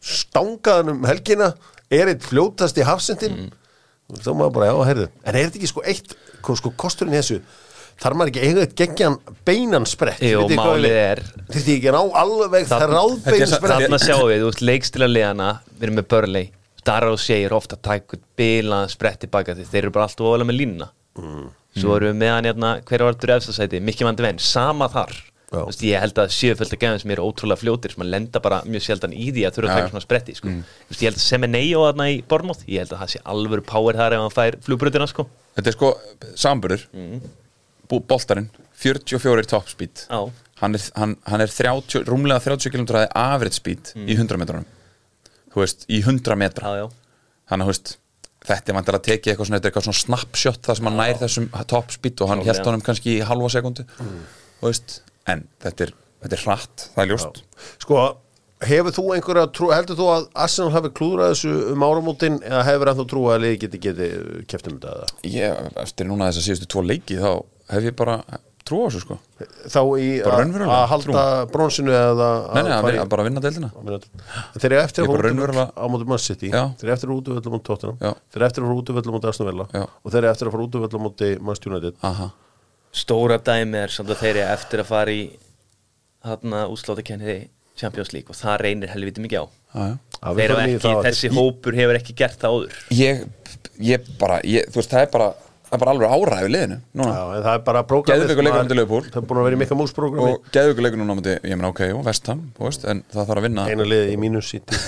stangaðan 0.00 0.94
um 0.94 1.08
helgina 1.08 1.54
er 1.92 2.10
eitt 2.12 2.24
fljótast 2.24 2.78
í 2.80 2.86
hafsendin 2.86 3.34
mm. 3.36 4.20
þá 4.20 4.30
maður 4.32 4.54
bara, 4.56 4.70
já, 4.70 4.76
heyrðu. 4.90 5.08
En 5.24 5.34
er 5.34 5.48
þetta 5.48 5.60
ekki 5.60 5.70
sko 5.70 5.84
eitt, 5.84 6.14
sko, 6.38 6.56
sko 6.60 6.72
kosturinn 6.80 7.16
þessu? 7.18 7.40
Þarf 8.00 8.16
maður 8.16 8.30
ekki 8.32 8.44
eiga 8.46 8.62
eitt 8.64 8.76
geggjan 8.78 9.18
beinan 9.44 9.84
sprett? 9.88 10.22
Jú, 10.24 10.46
málið 10.56 10.96
er- 10.96 11.20
Þetta 11.50 11.74
ekki 11.74 11.90
að 11.90 11.98
ná 11.98 12.20
alveg 12.22 12.70
það 12.70 12.84
Þarna- 12.86 12.96
ráðbeinu 12.96 13.26
Þetta 13.26 13.44
er 13.44 13.50
sa- 13.50 13.58
sprett 13.60 13.84
Þarna 13.84 14.00
sjáum 14.00 14.30
við, 14.30 14.40
þú 14.40 14.48
veist, 14.48 14.64
leikstila 14.70 15.10
liðana 15.10 15.50
Við 15.74 15.86
erum 15.88 16.00
með 16.00 16.08
Burnley 16.14 16.50
Dara 16.90 17.14
og 17.14 17.22
segir 17.22 17.54
ofta 17.54 17.78
að 17.78 17.86
tæka 17.86 18.18
út 18.18 18.28
bilaðan 18.40 18.92
sprett 18.92 19.22
tilbaka 19.24 19.54
því 19.54 19.70
þeir 19.70 19.82
eru 19.84 19.94
bara 19.94 20.10
alltaf 20.10 20.26
ofalega 20.26 20.50
með 20.50 20.60
línuna 20.60 20.92
Svo 21.78 21.96
erum 21.96 22.10
við 22.10 22.22
með 22.24 22.32
hann 22.34 22.48
hérna 22.50 22.70
Hver 22.86 23.04
var 23.06 23.18
þetta 23.18 23.36
efstasæti? 23.36 23.80
Mikki 23.86 24.06
Vandi 24.06 24.24
Venn, 24.24 24.40
sama 24.42 24.88
þar 24.90 25.12
veist, 25.52 25.84
Ég 25.86 26.02
held 26.02 26.18
að 26.18 26.30
að 26.30 26.74
gefum 26.82 27.00
sem 27.02 27.12
eru 27.14 27.26
ótrúlega 27.26 27.60
fljótir 27.60 27.94
sem 27.94 28.04
að 28.04 28.12
lenda 28.14 28.42
bara 28.42 28.60
mjög 28.66 28.86
sjaldan 28.86 29.14
í 29.14 29.28
því 29.30 29.46
að 29.46 29.56
þurfa 29.58 29.76
að 29.76 29.82
já. 29.82 29.90
svona 29.92 30.04
spretti 30.04 30.34
sko. 30.38 30.54
Þú 30.54 30.90
veist, 30.90 31.02
Ég 31.02 31.10
held 31.10 31.20
að 31.20 31.26
sem 31.26 31.46
er 31.46 31.52
neyjó 31.54 31.84
þarna 31.86 32.08
í 32.10 32.18
Bormóð 32.30 32.64
Ég 32.66 32.84
held 32.84 32.94
að 32.94 33.02
það 33.02 33.12
sé 33.14 33.22
alvöru 33.34 33.66
power 33.70 34.00
þar 34.00 34.16
ef 34.16 34.24
hann 34.24 34.34
fær 34.34 34.58
flugbrutina 34.66 35.08
sko. 35.10 35.26
Þetta 35.58 35.72
er 35.72 35.76
sko 35.78 35.92
samburður 36.38 36.86
mm. 36.94 37.22
Boltarinn, 37.90 38.50
44 38.78 39.46
toppspít 39.50 40.04
Já, 40.06 40.20
hann 40.62 40.78
er, 40.78 40.84
hann, 40.94 41.16
hann 41.26 41.42
er 41.42 41.50
30, 41.50 42.06
rúmlega 42.06 42.42
30 42.46 42.70
km 42.70 43.02
average 43.10 43.58
speed 43.58 43.90
í 43.98 44.14
100 44.14 44.38
metrunum 44.38 44.68
þú 45.50 45.64
veist, 45.64 45.84
í 45.90 46.00
100 46.04 46.38
metra. 46.40 46.70
Já, 46.70 46.84
já. 46.84 47.26
Þannig 47.50 47.66
að 47.66 47.70
þú 47.70 47.74
veist 47.74 47.96
þetta 48.46 48.72
er 48.72 48.78
vantar 48.78 48.96
að 48.96 49.06
tekið 49.08 49.32
eitthvað 49.32 49.48
svona, 49.48 49.58
þetta 49.58 49.68
er 49.68 49.72
eitthvað 49.72 49.86
svona 49.88 50.00
snapshot 50.00 50.62
það 50.64 50.78
sem 50.78 50.88
hann 50.88 50.98
nær 51.00 51.20
þessum 51.20 51.48
top 51.68 51.92
speed 51.92 52.22
og 52.24 52.32
hann 52.32 52.42
held 52.46 52.62
honum 52.64 52.84
kannski 52.86 53.18
í 53.18 53.20
halva 53.28 53.50
sekundu 53.52 53.84
þú 53.90 54.64
veist, 54.64 54.96
en 55.28 55.44
þetta 55.60 55.86
er, 55.86 55.94
þetta 56.24 56.36
er 56.38 56.44
hratt, 56.46 56.86
það 56.94 57.02
er 57.04 57.10
ljóst. 57.10 57.40
Sko, 57.84 58.04
hefur 58.70 58.96
þú 58.96 59.04
einhverja 59.16 59.46
trú, 59.56 59.70
heldur 59.74 59.98
þú 60.00 60.08
að 60.14 60.28
Arsenal 60.44 60.72
hafi 60.76 60.92
klúðrað 60.96 61.34
þessu 61.34 61.54
um 61.74 61.84
áramótin 61.86 62.38
eða 62.40 62.64
hefur 62.68 62.92
ennþá 62.92 63.08
trú 63.12 63.24
að 63.32 63.44
liði 63.44 63.60
geti 63.64 63.82
geti 63.86 64.10
keftum 64.50 64.78
þetta 64.78 64.96
eða? 64.96 65.10
ég, 65.36 65.72
eftir 65.84 66.08
núna 66.08 66.30
þess 66.30 66.42
að 66.42 66.48
síðustu 66.48 66.70
tvo 66.74 66.84
leiki 66.86 67.20
þá 67.20 67.30
hef 67.74 67.90
ég 67.90 67.96
bara 68.00 68.18
trú 68.70 68.80
á 68.80 68.86
þessu 68.88 69.02
sko. 69.04 69.16
Þá 69.74 69.80
í 70.00 70.08
Bara 70.24 70.46
að 70.78 70.86
halda 70.94 71.24
bronsinu 71.52 71.92
eða 71.96 72.28
nei, 72.54 72.62
nei, 72.62 72.72
að 72.76 73.00
að 73.04 73.08
bara 73.12 73.26
vinna 73.26 73.42
deildina. 73.44 73.70
Þeir 74.56 74.68
eru 74.70 74.80
eftir 74.84 75.04
að 75.06 75.20
raunverulega- 75.26 75.68
út 75.74 75.82
á 75.82 75.84
móti 75.92 76.08
Man 76.14 76.22
City. 76.22 76.50
Já. 76.54 76.62
Þeir 76.80 76.88
eru 76.88 76.94
eftir 76.96 77.10
að 77.10 77.12
fara 77.12 77.58
út 77.58 77.60
á 77.60 77.68
Tottenham. 77.70 77.98
Já. 78.00 78.12
Þeir 78.30 78.40
eru 78.40 78.48
eftir 78.50 78.62
að 78.62 78.70
fara 78.70 79.18
út 79.18 79.26
á 79.26 79.30
Aston 79.34 79.50
Villa. 79.50 79.66
Og 80.04 80.12
þeir 80.14 80.20
eru 80.22 80.30
eftir 80.32 80.48
að 80.48 80.54
fara 80.56 80.66
út 80.66 80.74
á 80.74 80.80
völlum 80.86 81.06
á 81.06 81.10
Manchester 81.40 81.72
United. 81.74 81.94
Aha, 82.02 82.30
Stóra 82.90 83.38
dæmi 83.38 83.78
er 83.84 83.92
samt 83.94 84.10
að 84.10 84.18
þeir 84.24 84.36
eru 84.40 84.46
eftir 84.50 84.80
að 84.82 84.88
fara 84.90 85.10
í 85.14 85.22
þarna 86.26 86.64
útsláttakennið 86.72 87.48
Champions 87.80 88.10
League 88.12 88.28
og 88.32 88.36
það 88.36 88.56
reynir 88.64 88.90
helviti 88.92 89.22
mikið 89.24 89.44
á. 89.44 89.46
Já, 89.70 89.82
já. 89.86 89.94
Já, 90.20 90.32
við 90.36 90.40
Þeir 90.40 90.52
í 90.60 90.74
ekki, 90.74 90.94
þessi 91.06 91.30
hópur 91.36 91.76
hefur 91.78 91.98
ekki 92.00 92.14
gert 92.18 92.40
það 92.42 92.56
áður. 92.56 92.80
Ég, 92.98 93.22
ég 93.80 94.10
bara, 94.20 94.40
ég, 94.44 94.66
þú 94.68 94.80
veist, 94.82 94.90
það 94.92 95.04
er 95.06 95.12
bara 95.14 95.28
það 95.70 95.76
er 95.76 95.82
bara 95.84 95.92
alveg 95.94 96.10
áræði 96.10 96.48
liðinu 96.50 96.76
núna. 96.98 97.12
Já, 97.14 97.22
það 97.44 97.52
er 97.52 97.60
bara 97.68 97.80
prógramið 97.86 98.40
móti 98.42 98.76
Liverpool. 98.76 99.04
Það 99.06 99.20
er 99.20 99.26
búin 99.30 99.40
að 99.40 99.46
vera 99.46 99.56
í 99.56 99.60
mikka 99.60 99.76
mús 99.78 99.92
prógrami 99.94 100.30
og 100.34 100.38
geðuguleikur 100.54 100.98
núna 100.98 101.14
ég 101.30 101.54
meina 101.54 101.70
ok, 101.70 101.82
og 101.94 102.02
Vestham 102.08 102.40
þú 102.56 102.62
veist, 102.66 102.82
en 102.90 102.98
það 103.12 103.28
þarf 103.30 103.40
að 103.40 103.46
vinna. 103.46 103.62
Einu 103.70 103.84
liði 103.86 104.06
í 104.10 104.16
mínus 104.20 104.46
City 104.50 104.74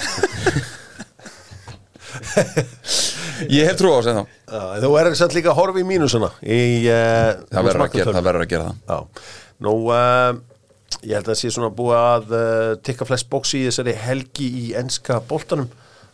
ég 3.53 3.63
hef 3.71 3.77
trú 3.79 3.89
á 3.95 4.03
þessu 4.03 4.27
Þú 4.83 4.91
er 5.01 5.07
samt 5.19 5.35
líka 5.37 5.51
að 5.53 5.59
horfa 5.61 5.79
í 5.81 5.85
mínusuna 5.87 6.31
í, 6.43 6.89
uh, 6.91 7.31
það 7.53 7.63
verður 7.69 7.85
að 7.87 7.95
gera 7.97 8.15
það 8.17 8.27
verður 8.29 8.45
að 8.45 8.53
gera 8.53 8.67
það. 8.67 8.77
Já, 8.91 8.99
nú 9.67 9.75
uh, 9.87 9.93
ég 11.03 11.15
held 11.17 11.23
að 11.23 11.31
það 11.31 11.41
sé 11.41 11.49
svona 11.55 11.77
búið 11.79 11.99
að 12.01 12.27
uh, 12.37 12.43
tikka 12.85 13.05
flest 13.09 13.27
bóksi 13.33 13.57
í 13.63 13.67
þessari 13.71 13.95
helgi 14.03 14.49
í 14.67 14.69
enska 14.83 15.15
boltanum 15.31 15.69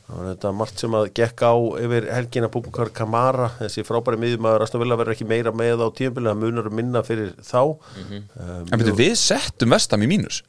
það 0.09 0.19
var 0.19 0.29
þetta 0.33 0.53
margt 0.57 0.83
sem 0.83 0.99
að 0.99 1.09
gekk 1.19 1.45
á 1.45 1.55
yfir 1.85 2.11
helgina 2.17 2.51
Búbukar 2.53 2.93
Kamara 2.97 3.51
þessi 3.61 3.85
frábæri 3.87 4.21
miðjum 4.23 4.49
að 4.49 4.61
Rastan 4.63 4.83
Villa 4.83 4.97
verður 4.99 5.17
ekki 5.17 5.29
meira 5.29 5.53
með 5.53 5.85
á 5.85 5.89
tíðanbili, 5.93 6.31
það 6.33 6.45
munar 6.45 6.71
um 6.71 6.79
minna 6.79 7.03
fyrir 7.05 7.35
þá. 7.45 7.61
Um, 8.09 8.23
en 8.73 8.81
betur, 8.81 8.97
við 8.97 9.19
settum 9.21 9.77
Vestham 9.77 10.07
í 10.07 10.11
mínus 10.11 10.43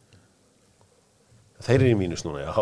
þeir 1.66 1.76
eru 1.76 1.90
í 1.92 1.96
mínus 2.00 2.22
núna, 2.24 2.44
já. 2.46 2.54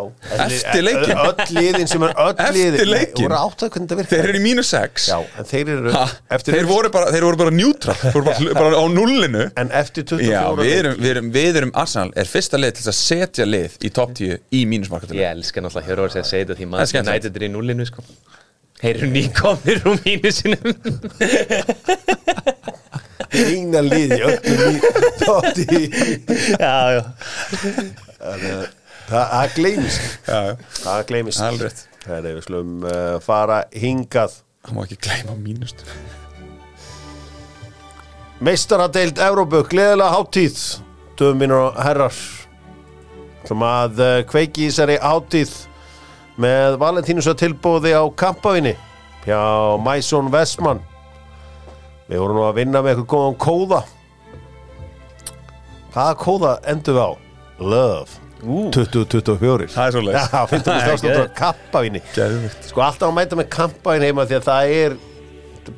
Eftir 0.47 0.83
leikinn? 0.83 1.19
öll 1.21 1.51
liðin 1.57 1.89
sem 1.91 2.05
er 2.07 2.13
öll 2.23 2.31
Eftir 2.33 2.57
liðin. 2.57 2.93
Hvernig 3.27 3.91
þetta 3.91 4.05
þeir 4.09 4.29
eru 4.31 4.39
í 4.39 4.43
mínus 4.43 4.71
6 4.73 5.07
já, 5.11 5.17
en 5.37 5.49
þeir 5.51 5.71
eru 5.75 5.93
ha, 5.93 6.05
eftir, 6.37 6.57
þeir, 6.57 6.69
voru 6.69 6.91
bara, 6.93 7.11
þeir 7.13 7.27
voru 7.27 7.39
bara 7.43 7.53
neutral. 7.53 7.97
Þeir 8.01 8.15
voru 8.15 8.25
bara, 8.31 8.55
bara 8.57 8.81
á 8.81 8.85
nullinu. 8.93 9.43
En 9.61 9.69
eftir 9.81 10.07
24 10.09 10.31
já, 10.31 10.41
við 10.61 10.73
erum, 10.79 10.97
við, 10.97 11.11
erum, 11.13 11.29
við 11.35 11.61
erum 11.61 11.73
Arsenal 11.77 12.11
er 12.17 12.31
fyrsta 12.31 12.61
lið 12.61 12.79
til 12.79 12.87
að 12.89 12.97
setja 12.99 13.47
lið 13.47 13.77
í 13.85 13.93
top 13.99 14.15
10 14.17 14.41
í 14.57 14.63
mínusmarkatölu 14.73 15.21
Ég 15.21 15.37
elska 15.37 15.63
náttúrulega 15.63 15.91
Hjörvar 15.91 16.09
að 16.13 16.29
segja 16.31 16.47
þetta 16.47 16.59
því 16.61 16.71
maður. 16.73 16.97
United 17.03 17.37
er 17.37 17.47
í 17.47 17.51
núlinu 17.53 17.87
sko. 17.89 18.05
Þeir 18.77 18.99
eru 18.99 19.07
nýkomnir 19.09 19.79
úr 19.89 20.01
mínusinum. 20.05 20.67
Eina 23.37 23.81
lið 23.85 24.13
í 24.15 24.19
öllum 24.25 24.75
í 25.73 25.81
Já, 26.61 26.77
já. 26.97 27.03
Það 28.17 28.45
það 29.07 29.53
gleymist. 29.55 30.09
Það 30.25 31.05
gleymist. 31.11 31.43
Rétt. 31.61 31.85
Herri, 32.07 32.33
við 32.37 32.43
slum 32.45 32.83
uh, 32.87 33.17
fara 33.23 33.63
hingað. 33.75 34.41
Hann 34.67 34.75
má 34.75 34.83
ekki 34.83 34.97
gleyma 34.99 35.35
mínust 35.39 35.85
Meistaradeild 38.43 39.19
Evrópu, 39.23 39.61
gleðilega 39.71 40.11
háttíð 40.11 40.57
Döfum 41.17 41.39
mínur 41.39 41.61
og 41.69 41.79
herrar 41.79 42.17
Sem 43.47 43.63
að 43.63 44.01
uh, 44.03 44.17
kveiki 44.27 44.65
í 44.65 44.67
þessari 44.67 44.99
háttíð 44.99 45.55
með 46.37 46.75
Valentínus 46.83 47.29
að 47.31 47.39
tilbúði 47.45 47.95
á 47.95 48.03
kampavinni 48.19 48.75
hjá 49.23 49.39
Maison 49.81 50.27
Vestmann 50.33 50.83
Við 52.07 52.21
vorum 52.21 52.37
nú 52.37 52.43
að 52.47 52.59
vinna 52.59 52.83
með 52.83 52.93
eitthvað 52.93 53.09
góðan 53.11 53.39
kóða. 53.41 53.79
Hvaða 55.95 56.13
kóða 56.21 56.51
endum 56.71 56.95
við 56.95 57.03
á? 57.03 57.11
Love. 57.59 58.26
2024 58.43 59.67
Það 59.73 59.87
er 59.87 59.95
svoleiðis. 59.95 60.27
Já, 60.29 60.41
50 60.51 60.63
Það 60.67 60.77
er 60.77 60.83
stafstóttur 60.85 61.15
geðveikt. 61.15 61.37
kampavinni 61.39 62.01
Geðvikt 62.15 62.67
Sko 62.69 62.83
alltaf 62.85 63.07
að 63.09 63.15
mæta 63.17 63.39
með 63.39 63.47
kampaðin 63.55 64.05
heima 64.07 64.25
því 64.29 64.37
að 64.37 64.47
það 64.47 64.73
er 64.77 64.97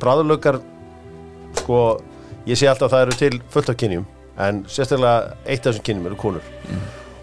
bráðurlökar 0.01 0.59
sko, 1.59 1.77
ég 2.49 2.59
sé 2.59 2.67
alltaf 2.69 2.89
að 2.89 2.95
það 2.95 3.05
eru 3.07 3.17
til 3.23 3.39
fullt 3.53 3.71
af 3.73 3.77
kynjum 3.81 4.03
en 4.39 4.59
sérstaklega 4.71 5.37
eitt 5.49 5.65
af 5.65 5.73
þessum 5.73 5.85
kynjum 5.87 6.05
eru 6.11 6.17
konur. 6.19 6.45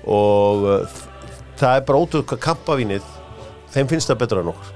Og 0.07 0.67
uh, 0.69 0.97
það 1.57 1.79
er 1.79 1.85
bara 1.89 2.01
ótrúð 2.03 2.27
hvað 2.33 2.43
kampavínið 2.45 3.07
þeim 3.73 3.89
finnst 3.93 4.11
það 4.11 4.19
betra 4.25 4.43
en 4.43 4.51
okkur. 4.53 4.73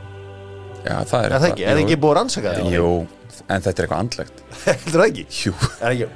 Já, 0.87 0.95
það 1.11 1.27
er 1.27 1.35
er 1.35 1.43
það 1.43 1.49
ekki, 1.51 1.67
er 1.67 1.75
það 1.77 1.83
ekki 1.85 1.99
búið 2.01 2.13
að 2.15 2.19
rannsaka 2.21 2.55
þetta? 2.55 2.73
Jú, 2.77 2.93
en 3.43 3.67
þetta 3.67 3.75
er 3.75 3.89
eitthvað 3.89 4.05
andlegt. 4.07 4.43
Heldur 4.69 5.03
það 5.03 5.09
ekki? 5.11 5.27
Jú, 5.43 5.53
er 5.81 5.91
ekki 5.97 6.09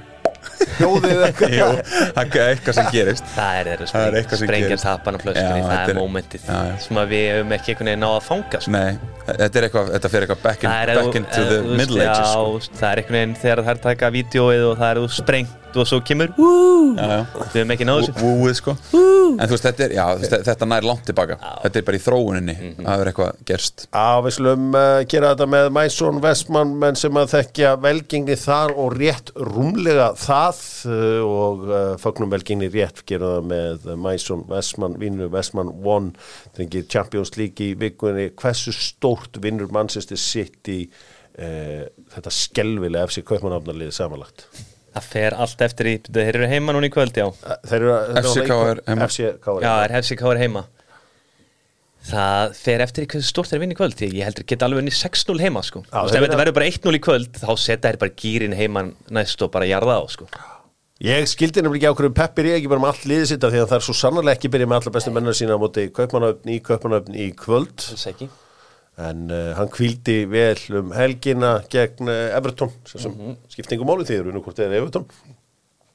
hljóðið 0.78 1.22
eitthvað 1.28 1.54
Jú 1.54 1.68
það 2.14 2.36
er 2.36 2.50
eitthvað 2.54 2.76
sem 2.78 2.88
gerist 2.94 3.26
Það 3.34 3.58
er 3.60 3.70
þeirra 3.70 3.88
Það 3.90 4.04
er 4.04 4.08
spreng, 4.08 4.18
eitthvað 4.20 4.38
sem 4.40 4.48
sprengja 4.48 4.68
gerist. 4.72 4.86
tapan 4.88 5.14
á 5.14 5.20
Já, 5.24 5.32
það 5.34 5.64
þetta 5.64 5.80
er 5.84 5.92
er- 5.94 6.00
mómentið 6.00 6.46
Já, 6.48 6.58
já. 6.68 6.76
sem 6.84 7.00
að 7.02 7.12
við 7.14 7.24
hefum 7.34 7.54
ekki 7.58 7.74
einhvern 7.74 7.90
veginn 7.90 8.04
náða 8.04 8.20
að 8.20 8.26
fanga 8.28 8.60
sko. 8.64 8.74
Nei, 8.74 8.92
þetta 9.28 9.60
er 9.60 9.66
eitthvað, 9.68 9.92
þetta 9.96 10.12
fer 10.14 10.26
eitthvað 10.26 10.42
back, 10.44 10.64
in, 10.64 10.70
back 10.94 11.18
into 11.22 11.44
the 11.50 11.58
middle 11.82 12.00
ages 12.04 12.22
já, 12.22 12.38
sko. 12.68 12.78
það 12.80 12.88
er 12.94 13.02
einhvern 13.04 13.18
veginn 13.20 13.36
þegar 13.44 13.64
það 13.68 13.74
er 13.76 13.82
taka 13.88 14.10
vídeoið 14.18 14.64
og 14.70 14.80
það 14.82 14.90
er 14.94 15.02
þú 15.04 15.12
sprengt 15.18 15.60
og 15.80 15.86
svo 15.90 16.00
kemur 16.06 16.30
Wú, 16.38 16.50
Já, 16.94 17.06
já. 17.08 17.20
Við 17.52 17.58
hefum 17.58 17.72
ekki 17.74 17.86
náðu 17.88 18.02
þessu. 18.06 18.22
Wúið 18.22 18.54
sko. 18.60 18.74
En 18.94 19.48
þú 19.48 19.54
veist, 19.56 19.64
þetta 19.66 19.84
er, 19.88 19.92
já, 19.96 20.04
þú 20.14 20.20
veist, 20.22 20.34
þetta 20.46 20.66
nær 20.70 20.84
langt 20.86 21.04
tilbaka. 21.08 21.36
Þetta 21.64 21.80
er 21.80 21.86
bara 21.88 21.98
í 21.98 22.02
þróuninni 22.04 22.54
Mhm. 22.54 22.84
að 22.84 22.90
það 22.92 23.00
er 23.04 23.10
eitthvað 23.10 23.38
gerst. 23.50 23.86
Já, 23.92 24.20
við 24.26 24.34
slum 24.36 24.68
uh, 24.74 25.04
gera 25.10 25.30
þetta 25.34 25.48
með 25.54 25.70
Mæsson 25.74 26.20
Vestmann, 26.22 26.74
menn 26.78 26.96
sem 27.00 27.18
að 27.18 27.32
þekkja 27.34 27.72
velgengni 27.82 28.36
þar 28.38 28.74
og 28.76 28.94
rétt 28.98 29.32
rúmlega 29.34 30.10
það 30.20 30.60
uh, 30.86 31.24
og 31.24 31.64
uh, 31.70 31.96
fagnum 31.98 32.30
velgengni 32.30 32.68
rétt 32.74 33.02
gera 33.06 33.32
það 33.38 33.48
með 33.50 33.88
Mæsson 34.04 34.44
Vestmann, 34.48 34.98
vinnur 35.00 35.32
Vestmann 35.34 35.72
One, 35.84 36.12
þengið 36.56 36.86
Champions 36.94 37.34
League 37.36 37.58
í 37.64 37.74
vikunni, 37.80 38.30
hversu 38.38 38.72
stórt 38.72 39.40
vinnur 39.42 39.72
Manchester 39.74 40.16
City 40.20 40.84
uh, 41.38 41.88
þetta 42.14 42.30
skelvilega 42.30 43.08
FC 43.10 43.24
Kaupmannafnarliði 43.26 43.92
samanlagt 43.96 44.46
Það 44.94 45.06
fer 45.10 45.34
allt 45.42 45.62
eftir 45.66 45.88
í, 45.90 45.94
þeir 46.06 46.36
eru 46.38 46.46
heima 46.52 46.74
núna 46.76 46.86
í 46.86 46.92
kvöld, 46.94 47.16
já 47.18 47.26
Þeir 47.66 47.80
eru 47.80 47.94
FCK 48.22 48.58
er 48.70 48.80
heima. 48.86 49.08
FCK 49.08 49.48
er 49.56 49.64
Já, 49.64 49.72
heima. 49.74 49.84
er 49.88 49.94
FCK 50.00 50.22
er 50.30 50.42
heima 50.44 50.64
Það 52.04 52.54
fer 52.60 52.82
eftir 52.84 53.06
í 53.06 53.08
hversu 53.08 53.30
stórt 53.32 53.48
þeir 53.50 53.62
vinna 53.62 53.74
í 53.74 53.78
kvöld 53.78 54.02
Ég 54.04 54.26
heldur 54.28 54.44
geta 54.50 54.66
alveg 54.68 54.82
unni 54.82 54.92
6-0 54.92 55.38
heima 55.40 55.62
sko. 55.64 55.80
Já, 55.88 55.94
Þú 55.96 56.02
veist, 56.04 56.18
ef 56.18 56.26
þetta 56.26 56.40
verður 56.42 56.56
bara 56.58 56.68
1-0 56.68 56.98
í 56.98 57.02
kvöld 57.06 57.38
þá 57.40 57.48
setja 57.62 57.88
þeir 57.88 58.00
bara 58.02 58.16
gýrin 58.22 58.56
heima 58.58 58.82
næst 59.16 59.44
og 59.46 59.50
bara 59.54 59.68
jarða 59.70 59.96
á 59.98 60.04
sko. 60.12 60.28
Ég 61.04 61.26
skildi 61.26 61.64
nefnilega 61.64 61.90
ekki 61.90 61.90
á 61.90 61.98
hverju 61.98 62.14
peppir 62.20 62.46
ég 62.52 62.58
ekki 62.60 62.70
bara 62.70 62.82
með 62.84 62.92
allt 62.92 63.06
liðið 63.10 63.26
sitt 63.32 63.44
af 63.48 63.50
því 63.54 63.62
að 63.64 63.70
það 63.72 63.78
er 63.80 63.86
svo 63.88 63.94
sannarlega 63.98 64.36
ekki 64.38 64.50
byrjað 64.54 64.70
með 64.70 64.78
alla 64.82 64.92
bestu 64.94 65.14
mennar 65.16 65.36
sína 65.40 65.56
á 65.56 65.62
móti 65.64 65.86
í 65.88 65.90
Kaupmannöfn 65.96 67.18
í 67.24 67.30
kvöld 67.34 67.88
Alls 67.88 68.06
ekki 68.12 68.28
en 68.96 69.24
uh, 69.30 69.54
hann 69.58 69.68
kvíldi 69.74 70.20
vel 70.30 70.58
um 70.78 70.92
helgina 70.94 71.56
gegn 71.72 72.08
uh, 72.08 72.36
Everton 72.36 72.70
sem, 72.86 73.00
sem 73.00 73.12
Mhm. 73.12 73.36
skiptingum 73.50 73.86
máli 73.90 74.04
því 74.06 74.20
eru 74.20 74.40
hvort 74.40 74.58
eða 74.62 74.76
Everton 74.82 75.06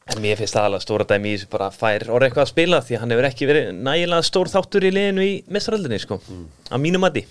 En 0.10 0.18
mér 0.24 0.40
finnst 0.40 0.56
það 0.58 0.66
alveg 0.66 0.82
stóra 0.82 1.06
dæmi 1.06 1.30
í 1.30 1.38
þessu 1.38 1.50
bara 1.52 1.68
fær 1.70 2.08
orðið 2.10 2.32
eitthvað 2.32 2.46
að 2.48 2.50
spila 2.50 2.80
því 2.82 2.96
að 2.96 3.00
hann 3.04 3.12
hefur 3.14 3.28
ekki 3.30 3.46
verið 3.46 3.68
nægilega 3.86 4.26
stór 4.26 4.48
þáttur 4.50 4.88
í 4.88 4.92
liðinu 4.96 5.22
í 5.22 5.34
mestaröldinni 5.54 6.00
sko. 6.02 6.18
Að 6.74 6.82
mínu 6.82 6.98
mati 7.04 7.22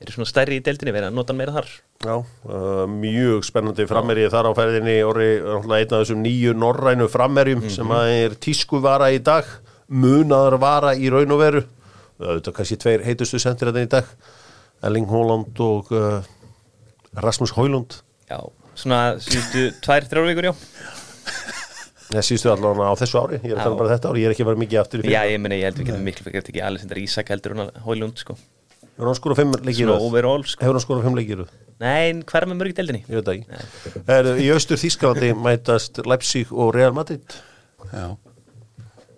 eru 0.00 0.12
svona 0.14 0.26
stærri 0.30 0.56
í 0.58 0.62
deildinni 0.64 0.94
verið 0.96 1.10
að 1.10 1.18
nota 1.18 1.32
hann 1.34 1.38
meira 1.42 1.52
þar 1.58 1.68
Já, 2.04 2.16
uh, 2.16 2.86
mjög 2.88 3.44
spennandi 3.44 3.84
frammerið 3.88 4.30
þar 4.32 4.48
á 4.48 4.52
ferðinni 4.56 4.96
orri 5.04 5.28
náttúrulega 5.44 5.84
einn 5.84 5.92
af 5.94 6.00
þessum 6.06 6.24
nýju 6.24 6.54
norrænu 6.64 7.06
frammerjum 7.12 7.60
Mhm. 7.62 7.70
sem 7.76 7.92
að 7.94 8.08
er 8.24 8.34
tískuvara 8.40 9.12
í 9.12 9.20
dag 9.22 9.44
munaðar 9.92 10.58
vara 10.58 10.94
í 10.96 11.10
raun 11.12 11.30
og 11.36 11.38
veru 11.44 11.62
þetta 12.18 12.48
er 12.48 12.56
kannski 12.56 12.76
tveir 12.80 13.04
heitustu 13.04 13.38
sendir 13.38 13.68
þetta 13.70 13.84
í 13.84 13.88
dag 13.92 14.04
Erling 14.84 15.08
Haaland 15.10 15.60
og 15.64 15.90
uh, 15.94 16.26
Rasmus 17.24 17.54
Højlund 17.56 17.98
Já, 18.30 18.38
svona 18.78 19.00
síðustu 19.22 19.66
tvær, 19.84 20.06
þrjár 20.10 20.30
vikur, 20.32 20.50
já 20.50 20.54
Það 22.14 22.26
síðustu 22.28 22.50
allavega 22.52 22.90
á 22.92 22.94
þessu 23.00 23.18
ári, 23.18 23.38
ég 23.40 23.48
er 23.48 23.56
að 23.56 23.62
Já. 23.62 23.64
tala 23.64 23.78
bara 23.80 23.94
þetta 23.94 24.10
ári, 24.12 24.20
ég 24.22 24.28
er 24.28 24.34
ekki 24.34 24.44
að 24.44 24.48
vera 24.52 24.60
mikið 24.60 24.80
aftur 24.82 25.00
í 25.00 25.06
Já, 25.08 25.20
fyrir. 25.24 25.32
ég 25.34 25.40
meni, 25.42 25.56
ég 25.58 25.66
held 25.70 25.78
við 25.80 25.88
getum 25.88 26.04
miklu 26.06 26.26
fyrir 26.28 26.42
ekki 26.44 26.60
Alessandra 26.62 27.00
Ísak 27.02 27.32
heldur 27.32 27.54
hún 27.56 27.62
að 27.64 27.78
Hólund 27.86 28.20
sko. 28.22 28.36
Hefur 28.94 29.08
hann 29.10 29.18
skorað 29.18 29.40
fimm 29.40 29.54
leikir? 29.56 29.88
Svona 29.88 30.04
overall 30.06 30.44
sko. 30.46 30.62
Hefur 30.62 30.76
hann 30.78 30.84
skorað 30.84 31.08
fimm 31.08 31.16
leikir? 31.18 31.42
Nei, 31.82 32.12
hver 32.30 32.44
er 32.44 32.50
með 32.52 32.60
mörg 32.60 32.70
í 32.70 32.76
deildinni? 32.78 33.00
Ég 33.08 33.16
veit 33.18 33.26
það 33.26 33.40
ekki. 33.40 34.04
Er, 34.14 34.28
í 34.44 34.46
austur 34.54 34.78
Þísklandi 34.84 35.32
mætast 35.48 35.98
Leipzig 36.06 36.52
og 36.54 36.70
Real 36.76 36.94
Madrid. 36.94 37.34
Já 37.90 38.06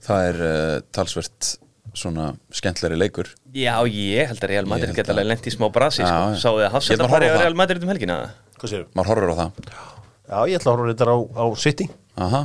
Það 0.06 0.28
er 0.30 0.40
uh, 0.46 0.72
talsvert 0.94 1.52
svona 1.96 2.26
skemmtleri 2.54 2.98
leikur 3.00 3.30
Já, 3.56 3.74
ég 3.88 4.28
held 4.30 4.42
að 4.42 4.50
Real 4.52 4.68
Madrid 4.68 4.92
geta 4.96 5.14
alveg 5.14 5.28
lent 5.30 5.48
í 5.48 5.52
smá 5.54 5.66
brasi 5.72 6.02
Já, 6.04 6.08
sko. 6.08 6.26
já. 6.34 6.38
Sáðu 6.42 6.60
þið 6.60 7.00
að 7.00 7.06
að 7.06 7.14
farið 7.14 7.32
á. 7.32 7.38
Real 7.42 7.56
Madrid 7.58 7.86
um 7.86 7.92
helgina? 7.92 8.18
Hvað 8.60 8.72
séu? 8.72 8.84
Maður 8.96 9.10
horfir 9.12 9.32
á 9.32 9.36
það 9.40 9.50
Já, 10.26 10.38
ég 10.50 10.58
ætla 10.58 10.72
að 10.72 10.76
horfa 10.76 10.92
þetta 10.92 11.06
á, 11.06 11.18
á 11.38 11.44
City. 11.62 11.86
Aha, 12.18 12.40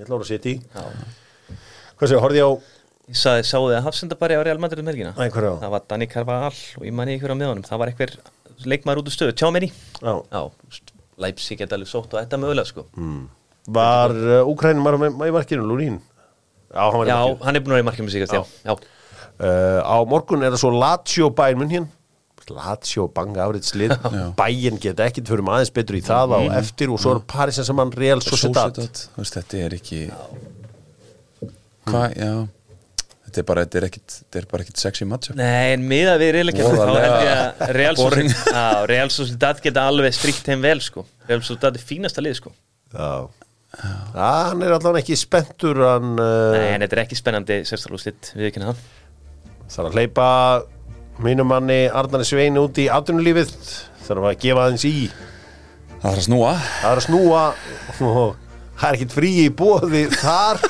Ég 0.00 0.04
ætla 0.04 0.14
að 0.14 0.18
horfa 0.18 0.26
á 0.26 0.32
City. 0.32 0.54
Já. 0.74 1.56
Hvað 2.00 2.12
séu, 2.12 2.20
horfði 2.24 2.40
ég 2.40 2.48
á... 2.48 2.52
Sáðu 3.20 3.42
þið 3.50 3.76
að 3.76 3.86
Hafsenda 3.88 4.16
farið 4.20 4.40
á 4.40 4.42
Real 4.46 4.60
Madrid 4.62 4.82
um 4.84 4.90
helgina? 4.92 5.10
Æ? 5.18 5.26
Það 5.34 5.72
var 5.74 5.82
Dani 5.90 6.06
Carvajal 6.06 6.54
og 6.78 6.84
ég 6.86 6.94
manni 6.94 7.16
ykkur 7.18 7.34
á 7.34 7.40
meðanum 7.40 7.66
Það 7.66 7.80
var 7.82 7.90
einhver 7.90 8.12
leikmaður 8.70 9.02
út 9.02 9.10
úr 9.10 9.16
stöðu, 9.16 9.34
tjá 9.34 9.48
menni 9.50 9.70
Já. 9.98 10.12
Já, 10.30 10.42
Leipzig 11.20 11.58
geta 11.60 11.76
alveg 11.76 11.90
sótt 11.90 12.14
og 12.14 12.20
þetta 12.22 12.38
mögulega 12.40 12.70
sko 12.70 12.86
Var 13.70 14.14
uh, 14.16 14.48
Úkrænum 14.48 14.86
var 14.86 14.96
með 15.02 15.26
í 15.26 15.34
markinu, 15.34 15.66
Lúrín? 15.66 15.98
Já, 16.70 16.84
hann 16.94 17.08
Já, 17.10 17.18
hann 17.44 17.58
er 17.58 17.64
búin 17.64 17.74
að 17.74 17.80
vera 17.80 17.84
í 17.84 17.88
markið 17.90 18.06
með 18.06 18.16
sigast, 18.16 18.36
já, 18.36 18.42
já. 18.70 18.74
Uh, 19.40 19.80
á 19.80 19.96
morgun 20.08 20.44
er 20.44 20.52
það 20.52 20.62
svo 20.62 20.70
Lazio 20.76 21.30
bæn 21.32 21.58
mun 21.58 21.72
hér 21.72 21.88
Lazio 22.50 23.06
banga 23.14 23.44
afriðt 23.46 23.68
slið 23.68 23.92
bæin 24.40 24.78
geta 24.82 25.06
ekkit 25.06 25.28
fyrir 25.30 25.44
maður 25.46 25.60
aðeins 25.60 25.74
betur 25.76 25.98
í 25.98 26.04
það 26.04 26.34
á 26.34 26.40
eftir 26.60 26.92
og 26.92 26.98
svo 27.02 27.16
er 27.16 27.20
Paris 27.30 27.60
sem 27.62 27.82
hann 27.82 27.92
Real 27.94 28.22
Sociedad. 28.24 28.74
Sociedad. 28.74 29.02
Þú 29.14 29.22
veist, 29.22 29.36
Þetta 29.38 29.60
er 29.66 29.76
ekki 29.76 30.00
Hvað, 31.90 32.16
já. 32.20 32.32
Þetta 33.30 33.40
er 33.40 33.46
bara, 33.46 33.62
þetta 33.64 33.78
er 33.78 33.84
ekkit, 33.86 34.14
þetta 34.16 34.40
er 34.40 34.46
bara 34.50 34.64
ekkit 34.64 34.80
sexy 34.82 35.06
matchup. 35.06 35.36
Nei, 35.38 35.72
en 35.76 35.84
miða 35.86 36.16
við 36.18 36.32
reyðleikja 36.36 36.64
þá 36.66 36.72
Voðalega 36.74 37.10
held 37.10 37.28
ég 37.28 37.42
að 37.66 37.72
Real. 37.76 37.92
Sociedad, 38.00 38.48
á, 38.50 38.66
Real 38.90 39.12
Sociedad 39.14 39.60
geta 39.62 39.84
alveg 39.86 40.16
stríkt 40.16 40.50
heim 40.50 40.64
vel 40.66 40.80
sko. 40.82 41.04
Real 41.30 41.44
Sociedad 41.46 41.78
er 41.78 41.84
fínasta 41.86 42.24
lið 42.24 42.40
sko. 42.40 42.52
Já. 42.90 43.10
Já, 43.70 44.50
hann 44.50 44.64
er 44.66 44.74
allavega 44.74 45.04
ekki 45.04 45.16
spenntur 45.18 45.78
hann 45.84 46.16
uh, 46.18 46.56
Nei, 46.56 46.72
en 46.74 46.82
þetta 46.82 46.96
er 46.96 47.02
ekki 47.04 47.18
spennandi 47.18 47.58
sérstaklega 47.68 48.14
við 48.34 48.48
ekki 48.48 48.62
það. 48.64 48.80
Þarf 49.70 49.90
að 49.90 49.98
hleypa 49.98 50.26
mínum 51.22 51.50
manni 51.52 51.84
Arnari 51.86 52.26
Svein 52.26 52.58
út 52.58 52.80
í 52.82 52.88
atvinnulífið. 52.90 53.52
Þarf 54.08 54.26
að 54.32 54.40
gefa 54.42 54.66
aðeins 54.66 54.86
í. 54.88 54.94
Það 55.92 56.02
þarf 56.08 56.18
að 56.18 56.26
snúa. 56.26 56.52
Það 56.80 56.90
er 56.90 57.02
að 57.02 57.06
snúa. 57.06 57.44
Og 58.10 58.34
það 58.80 58.88
er 58.88 58.98
ekkit 58.98 59.16
frí 59.20 59.32
í 59.44 59.48
bóði 59.62 60.04
þar. 60.18 60.62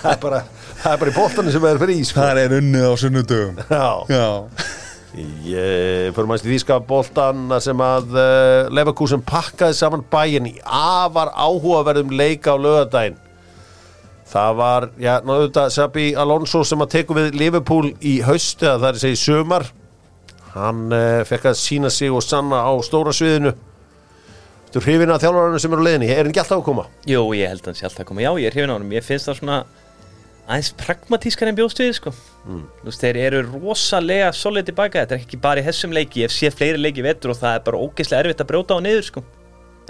Það 0.00 0.12
er 0.14 0.20
bara 0.24 0.42
það 0.80 0.92
er 0.94 1.00
bara 1.02 1.12
í 1.12 1.16
bóttanum 1.20 1.52
sem 1.52 1.66
er 1.68 1.80
frí 1.84 1.98
sko. 2.08 2.22
Það 2.22 2.44
er 2.46 2.58
unnið 2.62 2.86
á 2.88 2.92
sunnudögum. 3.04 3.64
Já. 3.68 3.88
Já 4.08 4.78
Ég 5.16 6.12
fyrir 6.14 6.28
maður 6.30 6.46
í 6.46 6.54
þýska 6.54 6.76
boltan 6.86 7.48
sem 7.62 7.80
að 7.82 8.14
uh, 8.14 8.68
Leverkusen 8.70 9.24
pakkaði 9.26 9.74
saman 9.74 10.04
bæin 10.12 10.46
í 10.52 10.54
afar 10.62 11.32
áhugaverðum 11.34 12.14
leika 12.14 12.54
á 12.54 12.56
lögadaginn 12.60 13.18
það 14.30 14.56
var, 14.60 14.86
já, 15.00 15.16
náðu 15.26 15.48
þetta 15.48 15.64
Sabi 15.74 16.06
Alonso 16.14 16.62
sem 16.66 16.84
að 16.84 16.92
teku 16.94 17.16
við 17.16 17.34
Liverpool 17.38 17.90
í 17.98 18.20
haust 18.22 18.62
eða 18.62 18.78
það 18.78 18.88
er 18.90 18.98
að 18.98 19.04
segja 19.04 19.22
sömar 19.24 19.66
hann 20.54 20.86
uh, 20.94 21.22
fekk 21.26 21.50
að 21.50 21.58
sína 21.58 21.90
sig 21.94 22.12
og 22.14 22.22
sanna 22.26 22.62
á 22.66 22.72
stóra 22.82 23.14
sviðinu. 23.14 23.52
Þú 24.70 24.82
hrifin 24.84 25.10
að 25.10 25.24
þjálfarinu 25.24 25.60
sem 25.62 25.72
eru 25.74 25.82
á 25.82 25.86
leiðinni, 25.86 26.08
er 26.10 26.22
hann 26.22 26.30
ekki 26.30 26.42
alltaf 26.44 26.60
að 26.60 26.66
koma? 26.68 26.86
Jú, 27.10 27.22
ég 27.34 27.50
held 27.50 27.62
að 27.64 27.70
hann 27.70 27.78
sé 27.78 27.86
alltaf 27.86 28.04
að 28.04 28.10
koma. 28.10 28.22
Já, 28.22 28.30
ég 28.38 28.50
er 28.50 28.56
hrifin 28.56 28.70
á 28.70 28.74
honum, 28.76 28.92
ég 28.94 29.06
finnst 29.06 29.30
það 29.30 29.38
svona 29.40 29.56
aðeins 30.50 30.70
pragmatískar 30.80 31.48
en 31.50 31.56
bjóst 31.58 31.78
við 31.80 31.92
sko. 31.96 32.10
Mm. 32.44 32.62
Þú 32.80 32.88
veist, 32.88 33.02
þeir 33.04 33.18
eru 33.28 33.42
rosalega 33.52 34.30
solid 34.34 34.66
tilbaka, 34.66 35.04
þetta 35.04 35.16
er 35.16 35.22
ekki 35.24 35.38
bara 35.44 35.62
í 35.62 35.66
þessum 35.68 35.92
leiki. 35.94 36.24
Ég 36.24 36.32
sé 36.34 36.50
fleiri 36.50 36.80
leiki 36.80 37.02
í 37.02 37.06
vetur 37.06 37.32
og 37.34 37.38
það 37.38 37.54
er 37.58 37.64
bara 37.68 37.82
ógeðslega 37.84 38.24
erfitt 38.24 38.42
að 38.44 38.48
brjóta 38.50 38.74
á 38.74 38.78
niður 38.82 39.06
sko. 39.06 39.22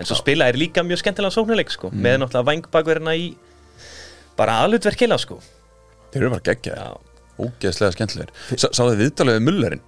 En 0.00 0.08
svo 0.08 0.16
spila 0.20 0.48
er 0.48 0.56
líka 0.61 0.84
mjög 0.86 1.00
skemmtilega 1.02 1.34
sóknarleik 1.34 1.72
sko 1.72 1.90
Mm. 1.90 2.02
með 2.04 2.18
náttúrulega 2.22 2.48
vangbakverðina 2.50 3.14
í 3.16 3.26
bara 4.36 4.58
aðlutverkila 4.64 5.18
sko. 5.20 5.40
Þeir 6.12 6.22
eru 6.22 6.30
bara 6.36 6.46
geggja 6.50 6.76
Já, 6.76 6.88
ógeðslega 7.40 7.92
skemmtilegir. 7.96 8.30
Sá, 8.56 8.68
Sáðu 8.72 8.96
viðtalið 9.00 9.36
við 9.38 9.44
mullerinn? 9.48 9.82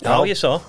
Já, 0.00 0.14
ég 0.26 0.38
sá. 0.38 0.60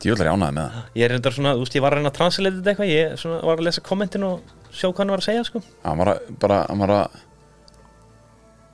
Djúvöldar 0.00 0.28
ég 0.28 0.34
ánæði 0.36 0.54
með 0.56 0.66
það. 0.70 0.88
Ég 0.96 1.04
er 1.06 1.12
reyndar 1.14 1.32
svona, 1.36 1.52
þú 1.56 1.62
veist, 1.64 1.76
ég 1.76 1.82
var 1.84 1.94
að 1.94 1.98
reyna 2.00 2.10
að 2.12 2.16
translate 2.18 2.56
þetta 2.58 2.70
eitthvað. 2.72 2.90
Ég 2.92 3.14
svona, 3.20 3.38
var 3.48 3.56
að 3.60 3.66
lesa 3.66 3.80
kommentin 3.86 4.24
og 4.28 4.40
sjá 4.76 4.86
hvað 4.90 4.98
hann 5.02 5.12
var 5.14 5.22
að 5.22 5.26
segja, 5.28 5.44
sko. 5.48 5.62
Hann 5.86 5.98
var 6.02 6.10
að, 6.12 6.18
bara, 6.42 6.58
hann 6.68 6.82
var 6.84 6.92
að 6.96 7.16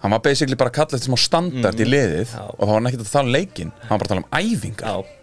Hann 0.02 0.10
var 0.16 0.22
basically 0.24 0.56
bara 0.58 0.72
að 0.72 0.78
kalla 0.80 0.96
þetta 0.98 1.08
smá 1.08 1.18
standard 1.22 1.80
í 1.82 1.86
liðið 1.86 2.32
Já. 2.34 2.42
og 2.50 2.62
þá 2.62 2.70
var 2.72 2.78
hann 2.78 2.88
ekkert 2.90 3.04
að 3.04 3.12
tala 3.12 3.28
um 3.28 3.34
leikinn 3.36 3.72
hann 3.78 3.92
var 3.92 4.00
bara 4.02 4.08
að 4.08 4.12
tala 4.12 4.22
um 4.22 4.30
æfingar. 4.42 4.88
Já. 4.88 5.18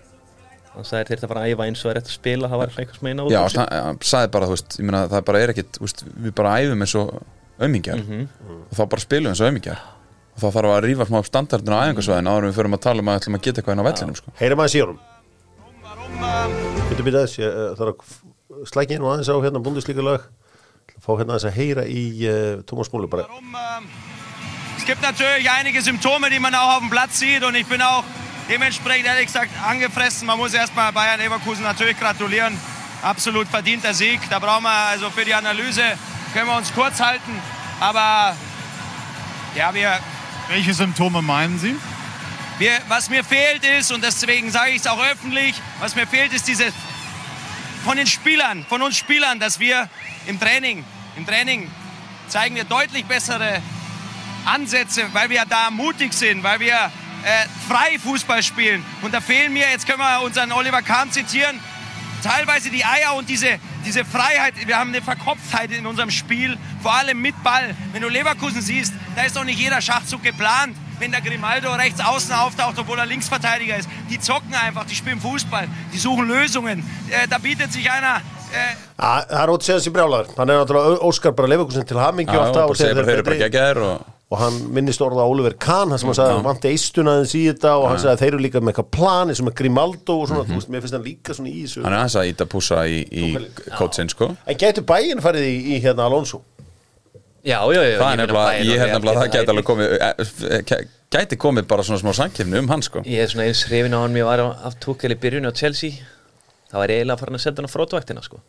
Hann 0.76 0.86
sagði 0.88 1.10
þeir 1.10 1.18
þetta 1.20 1.30
bara 1.34 1.42
að 1.44 1.52
æfa 1.54 1.66
eins 1.68 1.82
og 1.84 1.92
er 1.92 2.00
eftir 2.00 2.14
að 2.14 2.20
spila 2.20 2.50
Það 2.54 2.62
var 2.62 2.72
eitthvað 2.72 3.00
sem 3.00 3.08
eina 3.10 3.24
út 3.26 3.34
Já, 3.34 3.40
hann, 3.44 3.72
hann 3.74 4.00
sagði 4.06 4.30
bara, 4.36 4.48
þú 4.48 4.54
veist, 4.56 4.78
ég 4.80 4.86
meina 4.88 5.02
það 5.12 5.24
bara 5.28 5.42
er 5.44 5.52
ekkit, 5.54 5.72
þú 5.76 5.84
veist, 5.84 6.04
við 6.28 6.36
bara 6.40 6.54
æfum 6.64 6.86
eins 6.86 6.96
og 7.02 7.10
aumingjar. 7.60 8.04
Og 8.70 8.76
þá 8.78 8.84
bara 8.94 9.04
spilum 9.04 9.34
eins 9.34 9.42
og 9.44 9.50
aumingjar. 9.50 9.82
Og 10.38 10.44
þá 10.46 10.48
þarf 10.56 10.72
að 10.78 10.82
rífa 10.86 11.08
smá 11.10 11.20
standardin 11.28 11.76
á 11.76 11.80
æfingarsvæðin 11.90 12.30
áður 12.32 12.46
en 12.46 12.52
við 12.54 12.60
förum 12.62 12.78
að 12.78 12.84
tala 12.86 13.04
um 13.04 13.12
að 13.12 13.18
ætlum 13.20 13.36
að 13.40 13.44
geta 13.50 13.60
eitthvað 13.60 13.76
inn 13.76 13.84
á 13.84 13.88
vellinum, 13.90 14.16
sko. 14.22 14.36
Heyrum 14.40 14.62
aðeins 14.64 14.78
í 14.78 14.84
honum. 14.86 15.00
Getur 16.90 17.08
byrjað 17.10 17.26
þess, 17.26 17.40
ég 17.42 17.58
uh, 17.60 17.74
þarf 17.80 17.92
að 17.92 18.70
slækja 18.72 18.96
inn 18.96 19.04
og 19.04 19.12
aðeins 19.16 19.32
á 19.34 19.36
hérna 19.44 19.64
búndisleika 19.66 20.06
lag 20.06 20.30
Fá 21.00 21.12
hérna 21.16 21.36
aðeins 21.36 21.48
að 21.50 21.58
heyra 21.60 21.84
í 21.88 22.06
uh, 22.28 22.64
Thomas 22.68 22.90
Múli 22.94 23.08
bara 23.12 23.28
es 24.80 24.86
gibt 24.86 25.02
natürlich 25.02 25.52
einige 25.52 25.82
Symptome, 25.82 26.30
die 26.30 26.40
man 26.40 26.56
auch 26.56 26.76
auf 26.76 26.80
dem 26.80 26.90
Platz 26.90 27.20
sieht 27.20 27.44
und 27.44 27.54
ich 27.54 27.66
bin 27.66 27.82
auch 27.82 28.04
dementsprechend 28.48 29.08
ehrlich 29.08 29.26
gesagt 29.26 29.52
angefressen. 29.68 30.26
Man 30.26 30.38
muss 30.38 30.54
erstmal 30.54 30.94
Bayern 30.94 31.20
Leverkusen 31.20 31.64
natürlich 31.64 32.00
gratulieren. 32.00 32.58
Absolut 33.02 33.48
verdienter 33.50 33.94
Sieg. 33.94 34.22
Da 34.30 34.40
brauchen 34.40 34.64
wir 34.64 34.72
also 34.72 35.10
für 35.10 35.26
die 35.26 35.34
Analyse 35.34 35.84
können 36.34 36.48
wir 36.48 36.56
uns 36.56 36.74
kurz 36.74 37.02
halten. 37.02 37.42
Aber 37.82 38.36
ja, 39.56 39.74
wir, 39.74 40.00
Welche 40.48 40.74
Symptome 40.74 41.22
meinen 41.22 41.60
Sie? 41.60 41.76
wir, 42.58 42.72
was 42.88 43.10
mir 43.10 43.24
fehlt 43.24 43.66
ist, 43.66 43.92
und 43.92 44.02
deswegen 44.04 44.50
sage 44.50 44.72
ich 44.72 44.78
es 44.78 44.88
auch 44.88 45.02
öffentlich, 45.04 45.56
was 45.80 45.96
mir 45.96 46.08
fehlt 46.08 46.32
ist 46.34 46.48
diese 46.48 46.72
von 47.84 47.98
den 47.98 48.08
Spielern, 48.08 48.66
von 48.68 48.82
uns 48.82 48.98
Spielern, 48.98 49.40
dass 49.40 49.60
wir 49.60 49.90
im 50.26 50.40
Training, 50.40 50.86
im 51.18 51.26
Training 51.26 51.70
zeigen 52.30 52.56
wir 52.56 52.64
deutlich 52.64 53.06
bessere 53.06 53.62
Ansätze, 54.54 55.04
weil 55.14 55.30
wir 55.30 55.44
da 55.50 55.70
mutig 55.72 56.14
sind, 56.14 56.44
weil 56.44 56.60
wir 56.60 56.74
äh, 56.74 57.46
frei 57.68 58.00
Fußball 58.04 58.42
spielen. 58.44 58.84
Und 59.02 59.14
da 59.14 59.22
fehlen 59.22 59.54
mir, 59.54 59.66
jetzt 59.72 59.86
können 59.88 60.00
wir 60.00 60.22
unseren 60.24 60.52
Oliver 60.52 60.82
Kahn 60.82 61.12
zitieren, 61.12 61.60
teilweise 62.24 62.70
die 62.70 62.84
Eier 62.84 63.16
und 63.16 63.30
diese, 63.30 63.60
diese 63.86 64.04
Freiheit. 64.06 64.54
Wir 64.66 64.78
haben 64.78 64.90
eine 64.90 65.02
Verkopftheit 65.02 65.72
in 65.72 65.86
unserem 65.86 66.12
Spiel, 66.12 66.58
vor 66.82 66.94
allem 66.94 67.22
mit 67.22 67.42
Ball. 67.44 67.76
Wenn 67.94 68.02
du 68.02 68.10
Leverkusen 68.10 68.62
siehst, 68.62 68.94
da 69.16 69.24
ist 69.24 69.36
doch 69.36 69.44
nicht 69.44 69.60
jeder 69.60 69.82
Schachzug 69.82 70.24
geplant. 70.24 70.76
Wenn 71.00 71.12
der 71.12 71.22
Grimaldo 71.22 71.72
rechts 71.76 72.02
außen 72.02 72.34
auftaucht, 72.34 72.78
obwohl 72.78 73.00
er 73.00 73.06
Linksverteidiger 73.06 73.78
ist. 73.78 73.88
Die 74.10 74.20
zocken 74.20 74.54
einfach, 74.54 74.84
die 74.86 74.96
spielen 74.96 75.22
Fußball, 75.22 75.66
die 75.94 75.98
suchen 75.98 76.28
Lösungen. 76.28 76.84
Äh, 77.10 77.26
da 77.30 77.38
bietet 77.38 77.72
sich 77.72 77.90
einer 77.90 78.18
äh, 78.52 78.76
Ah, 78.98 79.22
Það 79.22 79.40
er 79.40 79.50
ótt 79.54 79.64
séðan 79.64 79.84
sér 79.86 79.94
brjálaður 79.96 80.32
Hann 80.36 80.50
er 80.50 80.58
náttúrulega 80.60 81.00
Óskar 81.08 81.32
bara 81.38 81.48
leifekusin 81.54 81.86
til 81.88 82.00
hamingi 82.02 82.34
Já, 82.36 82.42
og 82.50 82.56
bara 82.58 82.76
segja 82.76 82.96
bara 82.98 83.06
þeir 83.08 83.20
eru 83.22 83.28
bara 83.30 83.38
geggjaðir 83.46 83.80
og 83.86 84.08
og 84.30 84.38
hann 84.38 84.58
minnist 84.76 85.02
orða 85.02 85.26
Oliver 85.26 85.56
Kahn 85.58 85.90
hann 85.90 86.00
sem 86.02 86.10
hann 86.12 86.18
sagði 86.20 86.36
hann 86.36 86.46
vanti 86.46 86.70
eistunaðins 86.70 87.34
í 87.34 87.42
þetta 87.48 87.72
og 87.80 87.88
hann 87.90 88.02
sagði 88.02 88.12
að 88.14 88.22
þeir 88.22 88.30
eru 88.30 88.42
líka 88.46 88.62
með 88.62 88.72
eitthvað 88.74 88.92
plani 88.94 89.38
sem 89.40 89.50
er 89.50 89.56
Grimaldo 89.58 90.18
og 90.22 90.30
svona, 90.30 90.46
þú 90.46 90.60
veist, 90.60 90.70
mér 90.70 90.84
finnst 90.84 90.98
hann 90.98 91.08
líka 91.08 91.36
svona 91.38 91.50
í 91.50 91.64
þessu 91.64 91.82
hann 91.86 91.96
er 91.96 92.04
aðeins 92.04 92.18
að 92.22 92.30
íta 92.30 92.48
púsa 92.52 92.84
í, 92.86 93.00
í 93.10 93.32
kótsinn, 93.80 94.12
sko. 94.14 94.30
En 94.46 94.62
getur 94.62 94.86
bæinn 94.92 95.24
farið 95.26 95.50
í, 95.50 95.58
í 95.74 95.82
hérna 95.82 96.06
Alonso? 96.06 96.44
Já, 97.42 97.58
já, 97.74 97.82
já 97.88 97.98
Það 97.98 98.12
er 98.12 98.22
nefnilega, 98.22 98.54
ég 98.68 98.84
hef 98.84 98.94
nefnilega, 98.94 99.24
það 99.24 99.34
gæti 99.34 99.54
alveg 99.56 99.68
komið, 99.72 99.98
eh, 99.98 100.32
eh, 100.60 100.88
gæti 101.16 101.42
komið 101.42 101.70
bara 101.72 101.88
svona 101.88 102.02
smá 102.04 102.14
sankefni 102.20 102.62
um 102.62 102.70
hann, 102.70 102.86
sko. 102.86 103.02
Ég 103.08 103.26
er 103.26 103.32
svona 103.32 103.50
eins 103.50 103.66
hrifin 103.72 103.96
á 103.98 104.04
hann 104.04 104.14
Mér 104.14 104.30
var 104.30 104.44
af 104.52 104.78
Tuchel 104.84 105.16
í 105.16 105.22
byrjunni 105.24 105.50
á 105.50 105.56
Chelsea 105.56 105.98
Það 106.70 106.84
var 106.84 106.94
eiginlega 106.94 107.22
farin 107.24 107.40
að 107.40 107.46
setja 107.48 107.64
hann 107.64 107.72
á 107.72 107.74
frótvaktina 107.74 108.26
sko. 108.26 108.44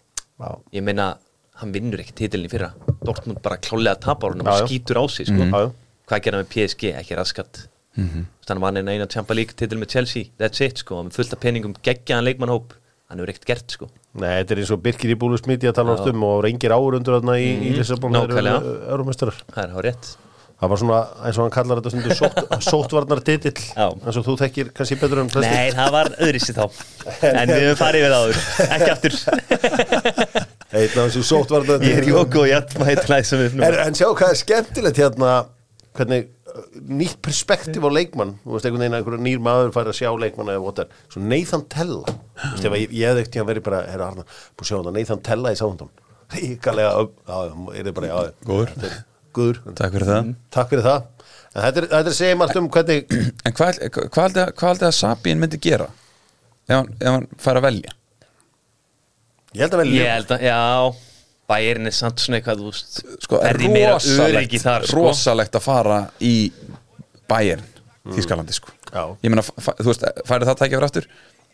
Hann 3.00 3.08
Dortmund 3.08 3.40
bara 3.42 3.56
klálega 3.56 3.96
tapar 3.96 4.36
hann 4.36 4.44
og 4.44 4.68
skýtur 4.68 5.00
á 5.00 5.04
sig 5.08 5.30
sko. 5.30 5.40
Já, 5.40 5.56
já. 5.64 5.70
Hvað 6.10 6.24
gerði 6.26 6.36
hann 6.36 6.44
með 6.44 6.52
PSG? 6.54 6.92
Ekki 7.00 7.16
raskat. 7.16 7.62
Mm 7.96 8.08
-hmm. 8.08 8.26
Þannig 8.46 8.62
vann 8.62 8.88
eina 8.88 9.06
Champa 9.06 9.34
League 9.34 9.56
titil 9.56 9.78
með 9.78 9.88
Chelsea. 9.94 10.30
That's 10.38 10.60
it, 10.60 10.78
sko, 10.78 11.02
með 11.02 11.16
fullt 11.16 11.32
af 11.32 11.40
peningum 11.40 11.74
geggjaðan 11.82 12.24
leikmannhóp 12.24 12.76
Hann 13.10 13.18
hefur 13.18 13.32
ekkert 13.32 13.46
gert, 13.48 13.72
sko. 13.74 13.86
Nei, 14.22 14.36
þetta 14.38 14.54
er 14.54 14.60
eins 14.62 14.70
og 14.70 14.82
Birkir 14.84 15.10
í 15.10 15.16
búlu 15.18 15.38
smiti 15.38 15.66
að 15.66 15.80
tala 15.80 15.96
um 16.12 16.26
og 16.28 16.44
reyngir 16.44 16.70
árundur 16.70 17.16
þarna 17.16 17.34
í, 17.42 17.48
í 17.66 17.72
Lissabon 17.74 18.14
nákvæmlega. 18.14 18.74
Euromestrar 18.94 19.34
Það 19.50 19.64
er 19.64 19.88
rétt. 19.88 20.10
Það 20.60 20.70
var 20.70 20.80
svona, 20.82 21.00
eins 21.24 21.40
og 21.40 21.42
hann 21.42 21.54
kallar 21.56 21.80
þetta 21.80 21.92
stundu 21.94 22.18
sótt, 22.20 22.38
sóttvarnar 22.68 23.22
titill 23.26 23.56
eins 23.56 24.20
og 24.20 24.28
þú 24.28 24.36
þekkir 24.44 24.70
kannski 24.76 25.00
betur 25.00 25.24
en 25.24 25.32
flestir. 25.32 25.58
Nei, 25.58 25.74
það 25.74 25.92
var 25.96 26.12
öðrissi 26.20 26.54
þá. 26.54 26.62
En 27.32 27.50
við 27.50 27.66
höfum 27.66 27.82
farið 27.82 28.06
við 28.06 28.16
áður. 28.20 28.40
Ekki 28.68 28.90
aftur 28.94 30.48
Einn 30.70 30.98
af 31.02 31.08
þessu 31.10 31.22
sóttvarnar 31.26 31.82
Ég 31.82 31.96
er 31.98 32.04
nú 32.06 32.12
En, 33.66 33.78
en 33.88 33.96
sjá 33.98 34.06
hvað 34.10 34.34
er 34.34 34.38
skemmtilegt 34.38 35.00
hérna 35.02 35.32
hvernig 35.98 36.28
uh, 36.46 36.60
nýtt 37.00 37.18
perspektíf 37.24 37.82
á 37.82 37.90
leikmann. 37.90 38.36
Þú 38.44 38.54
veist 38.54 38.68
einhvern 38.68 38.84
veginn 38.84 38.94
að 38.94 39.00
einhver 39.02 39.24
nýr 39.26 39.42
maður 39.42 39.72
fær 39.74 39.90
að 39.90 39.98
sjá 39.98 40.10
leikmann 40.22 40.52
eða 40.52 40.62
votar, 40.62 40.92
svo 41.10 41.22
Nathan 41.24 41.64
Tella. 41.72 42.14
Þú 42.38 42.52
veist 42.54 42.68
ef 42.70 42.76
ég, 42.78 42.94
ég 43.00 43.10
hefði 43.10 43.24
ekkert 43.26 43.50
verið 43.50 43.66
bara 43.66 43.82
herra 43.90 44.10
Arnar, 44.12 44.28
búið 44.54 44.66
að 44.66 44.70
sjá 44.70 44.76
þetta, 44.78 44.94
Nathan 44.98 45.24
Tella 45.30 45.52
í 45.54 45.58
sándum 45.58 45.90
ríkalega, 46.36 47.06
er 47.74 47.88
já, 48.12 48.18
Góður. 48.46 48.98
Góður, 49.34 49.58
Takk 49.78 49.94
fyrir 49.96 50.08
það. 50.10 50.30
takk 50.54 50.70
fyrir 50.72 50.86
það. 50.86 51.08
En 51.50 51.64
þetta 51.64 51.80
er, 51.82 51.86
þetta 51.90 52.10
er 52.12 52.16
segið 52.20 52.36
margt 52.38 52.58
um 52.60 52.68
hvernig 52.70 53.14
En 53.18 53.54
hvað, 53.58 53.80
haldið, 54.70 54.86
að 54.86 54.94
Sabín 54.94 55.42
myndi 55.42 55.58
gera? 55.62 55.88
Ef 56.70 56.76
hann, 56.76 56.92
ef 57.00 57.10
hann 57.16 57.26
fær 57.42 57.58
að 57.58 57.66
velja? 57.66 57.94
Ég 59.54 59.64
held 59.64 59.74
að 59.76 59.82
vel 59.82 59.88
Ég 59.96 60.10
held 60.14 60.34
að, 60.36 60.44
já 60.48 60.58
Bærin 61.50 61.90
er 61.90 61.94
samt 61.96 62.22
svona 62.22 62.38
eitthvað, 62.38 62.60
þú 62.62 62.68
veist 62.70 63.00
Sko, 63.26 63.40
er 63.42 63.58
því 63.58 63.70
meira 63.74 63.94
rosalegt, 63.96 64.36
öryggi 64.38 64.60
þar, 64.62 64.84
sko 64.86 65.02
rosalegt 65.08 65.56
að 65.58 65.64
fara 65.66 65.96
í 66.22 66.34
Bayern, 67.30 67.64
Þískalandi, 68.14 68.54
sko. 68.56 68.70
Já. 68.90 69.02
Ég 69.22 69.30
meina, 69.34 69.42
þú 69.44 69.88
veist, 69.90 70.06
færið 70.26 70.48
það 70.50 70.60
tækja 70.62 70.76
fyrir 70.78 70.86
aftur? 70.86 71.08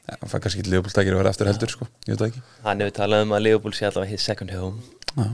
Ja, 0.07 0.15
hann 0.21 0.31
fær 0.31 0.41
kannski 0.45 0.61
ekki 0.63 0.71
Leopold 0.73 0.95
tækja 0.97 1.17
fyrir 1.17 1.29
aftur 1.33 1.49
heldur, 1.51 1.73
sko. 1.73 1.89
Ég 2.07 2.13
veit 2.15 2.21
það 2.21 2.29
ekki. 2.31 2.43
Hann 2.69 2.85
hefur 2.85 2.95
talað 3.01 3.25
um 3.27 3.35
að 3.37 3.43
Leopold 3.49 3.77
sé 3.77 3.89
allavega 3.89 4.13
his 4.15 4.25
second 4.29 4.53
home 4.55 4.79
Já. 5.17 5.27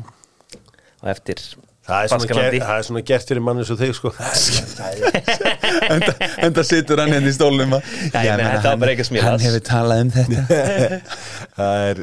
Og 1.03 1.11
eftir 1.13 1.43
það 1.43 1.99
er, 2.07 2.09
svona 2.15 2.23
Baskalandi. 2.23 2.59
ger, 2.59 2.67
það 2.71 2.79
er 2.79 2.89
svona 2.89 3.03
gert 3.11 3.31
fyrir 3.33 3.43
mann 3.43 3.59
eins 3.63 3.71
og 3.75 3.81
þig 3.83 3.95
sko 3.99 4.13
enda, 5.95 6.13
enda 6.47 6.65
situr 6.67 7.03
hann 7.03 7.11
hérna 7.15 7.31
í 7.31 7.35
stólnum 7.37 7.75
að 7.79 7.89
Já, 8.13 8.21
ég 8.23 8.37
meina, 8.39 8.51
þetta 8.57 8.69
var 8.73 8.83
bara 8.83 8.93
eitthvað 8.95 9.09
sem 9.11 9.19
ég 9.19 9.27
Hann 9.27 9.39
las. 9.39 9.47
hefur 9.49 9.65
talað 9.67 10.05
um 10.05 10.13
þetta 10.17 11.01
það 11.59 11.87
er, 11.91 12.03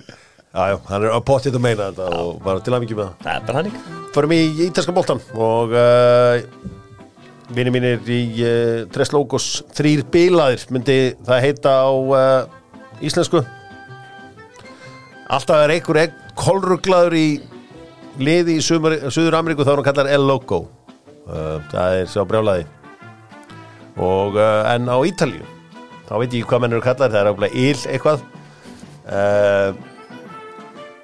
já, 0.53 0.63
já, 0.71 0.77
hann 0.89 1.05
er 1.05 1.13
á 1.13 1.19
pottið 1.21 1.57
að 1.59 1.63
meina 1.63 1.89
þetta 1.91 2.05
og 2.17 2.39
bara 2.43 2.61
til 2.65 2.73
að 2.73 2.83
mikið 2.85 2.99
með 2.99 3.09
það. 3.09 3.17
Það 3.25 3.33
er 3.35 3.47
bara 3.47 3.59
hannig 3.59 3.75
Förum 4.15 4.33
í 4.33 4.39
ítalska 4.65 4.93
boltan 4.95 5.21
og 5.37 5.75
uh, 5.77 6.39
vinni 7.53 7.73
mínir 7.75 8.09
í 8.09 8.21
uh, 8.41 8.87
Tres 8.93 9.13
Logos 9.13 9.49
þrýr 9.77 10.01
bilaðir 10.09 10.65
myndi 10.73 10.97
það 11.27 11.43
heita 11.45 11.75
á 11.85 11.91
uh, 11.93 13.03
íslensku. 13.05 13.43
Alltaf 15.29 15.61
er 15.61 15.75
einhver 15.75 16.01
kolruglaður 16.39 17.17
í 17.19 17.27
liði 18.19 18.57
í 18.57 18.65
Suður 18.65 19.37
Ameríku 19.37 19.61
þá 19.61 19.75
er 19.75 19.81
hann 19.81 19.87
kallar 19.91 20.11
El 20.15 20.25
Loco. 20.25 20.63
Uh, 21.29 21.61
það 21.69 21.99
er 21.99 22.09
sá 22.09 22.23
brjálaði 22.25 22.65
og 23.99 24.37
en 24.39 24.87
á 24.87 24.97
Ítalíu 25.05 25.43
þá 26.07 26.13
veit 26.21 26.33
ég 26.33 26.45
hvað 26.47 26.61
menn 26.63 26.73
eru 26.73 26.81
kallar 26.81 27.11
það 27.11 27.19
er 27.19 27.29
áfælega 27.33 27.59
Il 27.59 27.81
eitthvað 27.91 28.21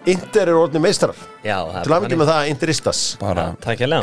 Inter 0.05 0.51
er 0.51 0.59
orðni 0.59 0.81
meistarar. 0.83 1.17
Já, 1.41 1.57
það 1.65 1.81
til 1.85 1.95
að 1.95 2.05
mikið 2.05 2.21
með 2.21 2.31
það 2.31 2.49
Interistas. 2.53 3.03
Bara. 3.21 3.45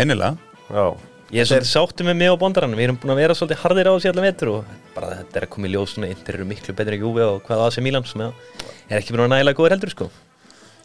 Innilega. 0.02 0.34
Já, 0.72 0.86
Ég 1.32 1.40
er 1.40 1.48
svolítið 1.48 1.68
sáttu 1.70 2.04
með 2.04 2.16
mig 2.20 2.28
og 2.28 2.34
bondarann 2.42 2.74
Við 2.76 2.84
erum 2.84 2.96
búin 3.00 3.14
að 3.14 3.20
vera 3.22 3.34
svolítið 3.36 3.60
harðir 3.62 3.88
á 3.88 3.92
þessi 3.94 4.08
allan 4.10 4.26
vetur 4.26 4.48
og 4.50 4.72
bara 4.92 5.14
þetta 5.16 5.38
er 5.38 5.46
að 5.46 5.50
koma 5.54 5.68
í 5.68 5.70
ljós 5.72 5.94
svona 5.94 6.10
Inter 6.12 6.36
eru 6.36 6.44
miklu 6.50 6.74
betri 6.76 6.98
en 6.98 7.04
Juve 7.06 7.24
og 7.24 7.38
hvað 7.46 7.62
AC 7.64 7.78
Milan 7.80 8.04
sem 8.04 8.24
er 8.26 8.98
ekki 8.98 9.14
búin 9.14 9.22
að 9.24 9.30
nægilega 9.32 9.56
góður 9.56 9.74
heldur 9.76 9.92
sko. 9.94 10.08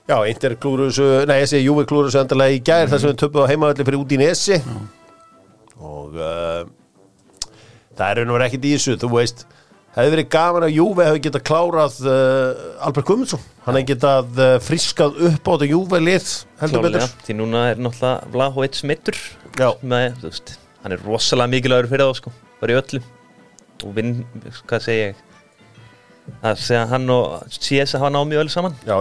Já 0.07 0.15
Inter 0.32 0.55
klúru 0.55 0.88
þessu, 0.88 1.07
nei 1.28 1.41
ég 1.41 1.49
segi 1.51 1.68
Júvi 1.68 1.84
klúru 1.89 2.07
þessu 2.07 2.22
endalega 2.22 2.55
í 2.55 2.61
gær 2.63 2.88
þar 2.88 3.03
sem 3.03 3.11
við 3.11 3.20
töpuð 3.26 3.43
á 3.43 3.49
heimavalli 3.51 3.88
fyrir 3.89 3.99
út 3.99 4.15
í 4.15 4.22
Nesi 4.22 4.61
og 5.84 6.15
uh, 6.15 6.63
það 7.99 8.07
er 8.07 8.22
raun 8.22 8.32
og 8.32 8.38
verið 8.38 8.47
ekkert 8.47 8.70
í 8.70 8.74
þessu, 8.78 8.95
þú 9.03 9.09
veist 9.18 9.43
hefði 9.98 10.14
verið 10.16 10.30
gaman 10.38 10.68
að 10.68 10.76
Júvi 10.78 11.08
hefði 11.08 11.24
getað 11.28 11.45
klárað 11.50 12.00
uh, 12.06 12.86
Albert 12.88 13.10
Gumundsson 13.10 13.43
hann 13.66 13.80
hefði 13.80 13.91
getað 13.93 14.41
uh, 14.43 14.54
friskað 14.64 15.22
upp 15.32 15.50
á 15.50 15.52
þetta 15.54 15.72
Júvi 15.74 16.02
lið 16.04 16.32
heldur 16.62 16.86
Klárlega, 16.86 17.06
betur 17.08 17.28
Því 17.28 17.38
núna 17.41 17.68
er 17.72 17.82
náttúrulega 17.82 18.34
Vlahovic 18.36 18.82
mittur 18.88 19.22
Hann 20.84 20.93
er 20.93 21.02
rosalega 21.04 21.52
mikilvægur 21.52 21.89
fyrir 21.91 22.08
þá 22.08 22.22
sko 22.22 22.32
bara 22.62 22.74
í 22.74 22.80
öllu. 22.80 23.02
Og 23.86 23.93
vinn, 23.98 24.20
hvað 24.66 24.84
segi 24.86 25.02
ég? 25.06 25.24
Að 26.41 26.60
segja 26.60 26.84
að 26.84 26.93
hann 26.95 27.14
og 27.14 27.56
CS 27.56 27.95
hafa 27.95 28.12
mjög 28.12 28.43
öll 28.43 28.52
saman. 28.52 28.78
Já, 28.88 28.98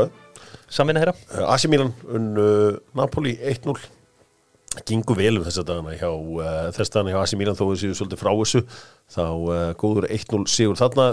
samvinna 0.71 1.03
þeirra. 1.03 1.15
AC 1.49 1.67
Milan 1.73 1.93
unn 2.13 2.33
uh, 2.39 2.77
Napoli 2.99 3.35
1-0 3.41 3.77
gengur 4.87 5.17
vel 5.17 5.39
um 5.41 5.45
þessa 5.47 5.65
dagana 5.67 5.95
hjá 5.97 6.11
uh, 6.11 6.69
þess 6.77 6.93
dagana 6.93 7.15
hjá 7.15 7.21
Asi 7.23 7.39
Milan 7.41 7.57
þó 7.59 7.65
við 7.71 7.81
séum 7.85 7.95
svolítið 7.97 8.21
frá 8.21 8.33
þessu. 8.37 8.63
Þá 9.17 9.23
uh, 9.25 9.71
góður 9.81 10.09
1-0 10.13 10.45
sigur 10.53 10.77
þarna. 10.81 11.07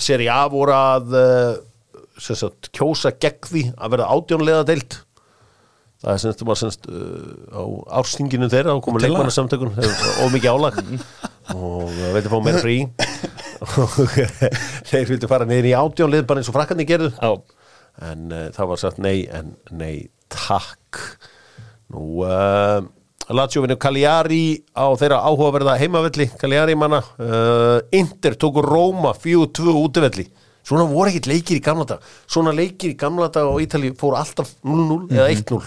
Seri 0.00 0.30
A 0.32 0.40
voru 0.52 0.72
að 0.76 1.14
uh, 1.18 1.60
sagt, 2.20 2.70
kjósa 2.76 3.12
gegn 3.20 3.46
því 3.50 3.64
að 3.76 3.94
verða 3.96 4.10
átjónlega 4.16 4.66
deilt 4.68 4.98
það 6.00 6.14
er 6.14 6.20
semst, 6.22 6.42
semst 6.56 6.86
á 7.52 7.62
árstinginu 8.00 8.46
þeirra 8.48 8.72
og 8.78 8.86
að- 8.88 9.02
leikmannasamtökun 9.04 9.74
og 10.24 10.30
mikið 10.32 10.54
álag. 10.54 10.78
Og 11.52 11.90
veitir 12.14 12.32
fá 12.32 12.38
meira 12.40 12.62
frí? 12.62 12.76
Og 13.60 13.98
þeir 14.88 15.10
vildu 15.10 15.28
fara 15.28 15.44
niður 15.44 15.68
í 15.68 15.74
átjónlið 15.76 16.24
bara 16.30 16.40
eins 16.40 16.48
og 16.48 16.56
frakkarnir 16.56 16.88
gerðu. 16.88 17.10
En 18.00 18.32
það 18.56 18.70
var 18.72 18.80
sagt 18.80 19.02
nei 19.04 19.26
en 19.28 19.52
nei 19.76 20.06
takk. 20.32 21.02
Nú 21.92 22.22
Lazio 23.30 23.62
vinnur 23.62 23.78
Cagliari 23.78 24.58
á 24.74 24.90
þeirra 24.98 25.20
áhugaverða 25.28 25.76
heimavelli 25.78 26.26
Cagliari 26.40 26.74
manna. 26.78 27.02
Uh, 27.20 27.78
Inter 27.94 28.34
tóku 28.34 28.62
Róma 28.64 29.12
4-2 29.14 29.74
útivelli. 29.84 30.26
Svona 30.66 30.86
voru 30.90 31.10
ekkert 31.10 31.28
leikir 31.30 31.58
í 31.58 31.62
gamla 31.64 31.86
dag 31.88 32.08
svona 32.30 32.52
leikir 32.54 32.92
í 32.92 32.96
gamla 32.98 33.30
dag 33.32 33.48
á 33.48 33.54
Ítali 33.62 33.92
fóru 33.96 34.18
alltaf 34.20 34.50
0-0 34.66 35.08
eða 35.14 35.30
1-0 35.32 35.60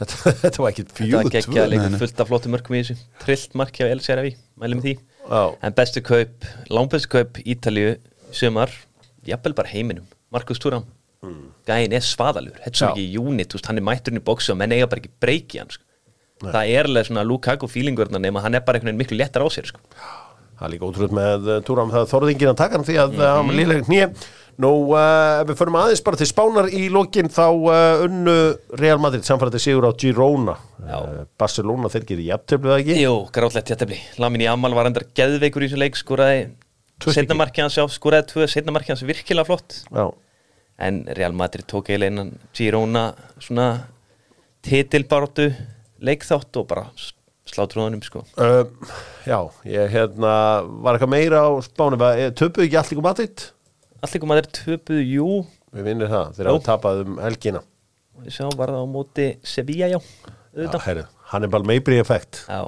þetta, 0.00 0.16
þetta 0.42 0.64
var 0.64 0.72
ekkert 0.72 0.90
þetta 0.96 1.20
var 1.20 1.30
4-2 1.30 1.34
geggja 1.36 1.68
leikur 1.70 1.96
fullt 2.02 2.24
af 2.24 2.32
flottum 2.32 2.56
mörgum 2.56 2.76
í 2.76 2.82
þessu. 2.82 2.98
Trillt 3.22 3.56
mark 3.58 3.78
hjá 3.78 3.86
LCRV, 3.92 4.34
mælum 4.62 4.82
því. 4.84 4.96
Já. 5.26 5.40
En 5.68 5.78
bestu 5.78 6.02
kaup, 6.06 6.50
langbestu 6.72 7.12
kaup 7.14 7.40
Ítalíu 7.46 7.96
sumar, 8.34 8.74
jafnvel 9.26 9.56
bara 9.56 9.72
heiminum. 9.72 10.06
Markus 10.34 10.60
Thuram. 10.62 10.84
Gæin 11.66 11.94
er 11.96 12.04
svaðalur, 12.04 12.58
þetta 12.62 12.74
er 12.74 12.78
svo 12.78 12.90
Hmm. 12.92 13.00
Ekki 13.00 13.22
unit 13.22 13.66
hann 13.66 13.80
er 13.80 13.86
mætturinn 13.86 14.20
í 14.20 14.26
bóksu 14.26 14.52
og 14.52 14.60
menn 14.60 14.74
eiga 14.76 14.86
bara 14.90 15.02
ekki 15.02 15.14
breyki 15.22 15.58
hann 15.62 15.72
sko. 15.72 15.85
Það 16.44 16.72
er 16.72 16.90
alveg 16.90 17.08
svona 17.08 17.26
Lukaku 17.26 17.68
feelingurna 17.70 18.20
nema 18.22 18.42
hann 18.44 18.58
er 18.58 18.64
bara 18.66 18.78
einhvern 18.78 18.92
veginn 18.92 19.04
miklu 19.04 19.20
léttar 19.20 19.44
á 19.44 19.48
sér 19.52 19.70
sko. 19.70 19.80
Það 20.56 20.66
er 20.66 20.72
líka 20.72 20.88
ótrúð 20.88 21.14
með 21.16 21.48
uh, 21.50 21.60
Túram 21.64 21.92
það 21.92 22.10
þorðingin 22.12 22.52
að 22.52 22.58
taka 22.62 22.78
hann 22.78 22.88
því 22.88 22.98
að 23.02 23.14
mm 23.14 23.20
-hmm. 23.20 23.36
hann 23.36 23.56
lílega 23.60 23.88
nýja 23.92 24.10
Nú, 24.56 24.70
uh, 24.88 25.42
ef 25.42 25.50
við 25.50 25.58
förum 25.58 25.74
aðeins 25.76 26.00
bara 26.00 26.16
til 26.16 26.26
Spánar 26.30 26.70
í 26.72 26.86
lokin 26.88 27.28
þá 27.28 27.44
uh, 27.44 28.04
unnu 28.06 28.36
Real 28.80 29.00
Madrid 29.02 29.26
samfæratti 29.26 29.60
sigur 29.60 29.84
á 29.84 29.92
Girona. 30.00 30.54
Uh, 30.80 31.26
Barcelona 31.36 31.90
þeir 31.92 32.06
gerir 32.08 32.28
jafntöflu 32.30 32.72
það 32.72 32.80
ekki? 32.80 32.96
Jú, 33.02 33.18
grátlegt 33.36 33.72
jættefli 33.74 33.98
Lamin 34.22 34.46
í 34.46 34.48
Amal 34.48 34.72
var 34.72 34.88
endar 34.88 35.04
geðveikur 35.12 35.66
í 35.66 35.68
þessu 35.68 35.82
leik 35.82 36.00
skoraði 36.00 36.46
Tvö 36.96 37.12
setna 37.12 37.26
stykki. 37.26 37.40
markið 37.42 37.66
hans 37.66 37.76
já, 37.76 37.84
skoraði 37.92 38.28
tvö 38.30 38.48
setna 38.48 38.72
markið 38.72 38.94
hans 38.94 39.04
virkilega 39.04 39.44
flott. 39.44 39.76
Já, 39.92 40.06
en 40.88 41.02
Real 41.18 41.36
Madrid 41.36 41.68
tók 41.68 41.90
eiginlega 41.90 42.14
innan 42.14 42.32
Girona 42.56 43.10
svona 43.36 43.68
titilbáratu 44.64 45.50
leikþátt 46.04 46.58
og 46.60 46.66
bara 46.70 46.86
slátur 47.46 47.84
honum 47.84 48.02
sko. 48.02 48.24
Uh, 48.36 48.66
já 49.26 49.38
ég 49.70 49.92
hérna 49.94 50.32
var 50.82 50.96
eitthvað 50.96 51.12
meira 51.14 51.44
á 51.46 51.50
Spáni 51.64 51.98
töpuðu 52.36 52.66
ekki 52.66 52.80
allir 52.80 53.04
Madrid? 53.06 53.46
Allir 54.02 54.22
kom 54.22 54.34
að 54.34 54.40
þeir 54.42 54.50
töpuðu, 54.60 55.04
jú. 55.16 55.28
Við 55.76 55.86
vinnir 55.90 56.10
það, 56.10 56.34
þeir 56.36 56.50
hafa 56.50 56.64
tapað 56.66 57.04
um 57.04 57.16
helgina. 57.22 57.62
Sá 58.32 58.44
var 58.56 58.72
það 58.72 58.82
á 58.82 58.86
móti 58.88 59.26
Sevilla, 59.46 59.88
já 59.92 59.98
Já, 60.00 60.02
auðvitað. 60.56 60.84
herru, 60.86 61.02
hann 61.32 61.44
er 61.44 61.50
bara 61.52 61.68
meibri 61.68 61.98
effekt 62.00 62.38
Já, 62.48 62.62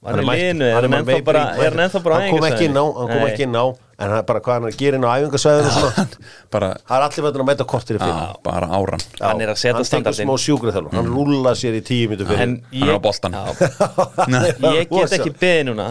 Hann 0.00 0.16
hann 0.24 0.62
er 0.64 0.74
hann 0.80 0.92
hann 0.96 1.24
bara 1.24 1.40
er 1.60 1.74
hann 1.74 1.82
ennþá 1.84 2.00
bara 2.00 2.18
hann 2.22 2.30
kom 2.32 2.44
ekki 2.48 2.68
inn 2.70 2.76
á, 2.80 2.84
hann 2.88 3.10
kom 3.10 3.24
ekki 3.26 3.44
inn 3.44 3.56
á 3.60 3.64
en 4.00 4.12
hann 4.14 4.22
bara 4.30 4.40
hvað 4.40 4.54
hann 4.56 4.68
er 4.68 4.72
að 4.72 4.78
gera 4.80 4.96
inn 4.96 5.04
á 5.04 5.10
æfingasvæðinu 5.12 5.72
það 6.54 6.64
er 6.64 7.04
allir 7.04 7.26
veitur 7.26 7.44
að 7.44 7.48
mæta 7.50 7.66
kortir 7.68 7.98
í 7.98 8.00
fyrir 8.00 8.30
bara 8.46 8.70
áran. 8.78 9.04
Hann 9.20 9.44
er 9.44 9.52
að 9.52 9.60
setja 9.60 9.74
hann 9.76 9.90
þjálfur, 9.90 10.88
hann 10.94 11.10
rúla 11.12 11.52
sér 11.52 11.76
í 11.76 11.82
tíu 11.84 12.08
mínu 12.14 12.28
fyrir. 12.30 12.40
En 12.46 12.56
Hann 12.72 12.88
er 12.88 12.96
á 12.96 13.44
Hann 14.22 14.38
er 14.40 14.64
ég 14.78 14.88
get 14.88 15.18
ekki 15.18 15.34
beðið 15.42 15.68
núna. 15.68 15.90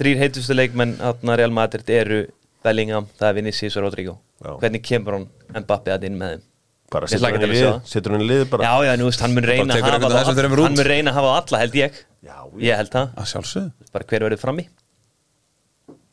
Þrýr 0.00 0.20
heitustu 0.20 0.56
leikmenn 0.56 0.98
þarna 1.00 1.40
Real 1.40 1.56
Madrid 1.56 1.88
eru 1.96 2.20
Bellingham, 2.64 3.08
það 3.16 3.32
er 3.32 3.40
Vinicius 3.40 3.80
og 3.80 3.88
Rodrigo. 3.88 4.18
Hvernig 4.60 4.84
kemur 4.84 5.16
hún 5.16 5.28
Mbappe 5.56 5.96
að 5.96 6.10
inn 6.10 6.20
með 6.20 6.36
þeim 6.36 6.49
bara 6.90 7.08
setur 7.10 7.30
hann 7.36 7.44
í 7.46 7.50
lið 7.52 7.64
það. 7.66 7.78
setur 7.92 8.14
hann 8.16 8.24
í 8.24 8.28
lið 8.28 8.42
bara. 8.52 8.66
Já 8.66 8.88
já, 8.88 8.92
nú 9.00 9.08
veist, 9.08 9.22
hann 9.24 9.36
mun 9.36 9.46
reyna 9.50 9.76
að 9.76 9.86
hafa 9.86 10.10
það 10.10 10.30
út. 10.30 10.60
hann 10.64 10.76
mun 10.76 10.88
reyna 10.90 11.10
að 11.12 11.18
hafa 11.20 11.30
það 11.30 11.40
alla 11.40 11.62
held 11.62 11.78
ég. 11.80 12.02
Já, 12.20 12.36
ég 12.66 12.80
held 12.82 12.92
það, 12.94 13.08
að 13.16 13.30
sjálfsögðu. 13.32 13.90
Bara 13.94 14.08
hver 14.10 14.26
verður 14.26 14.42
frammi? 14.42 14.66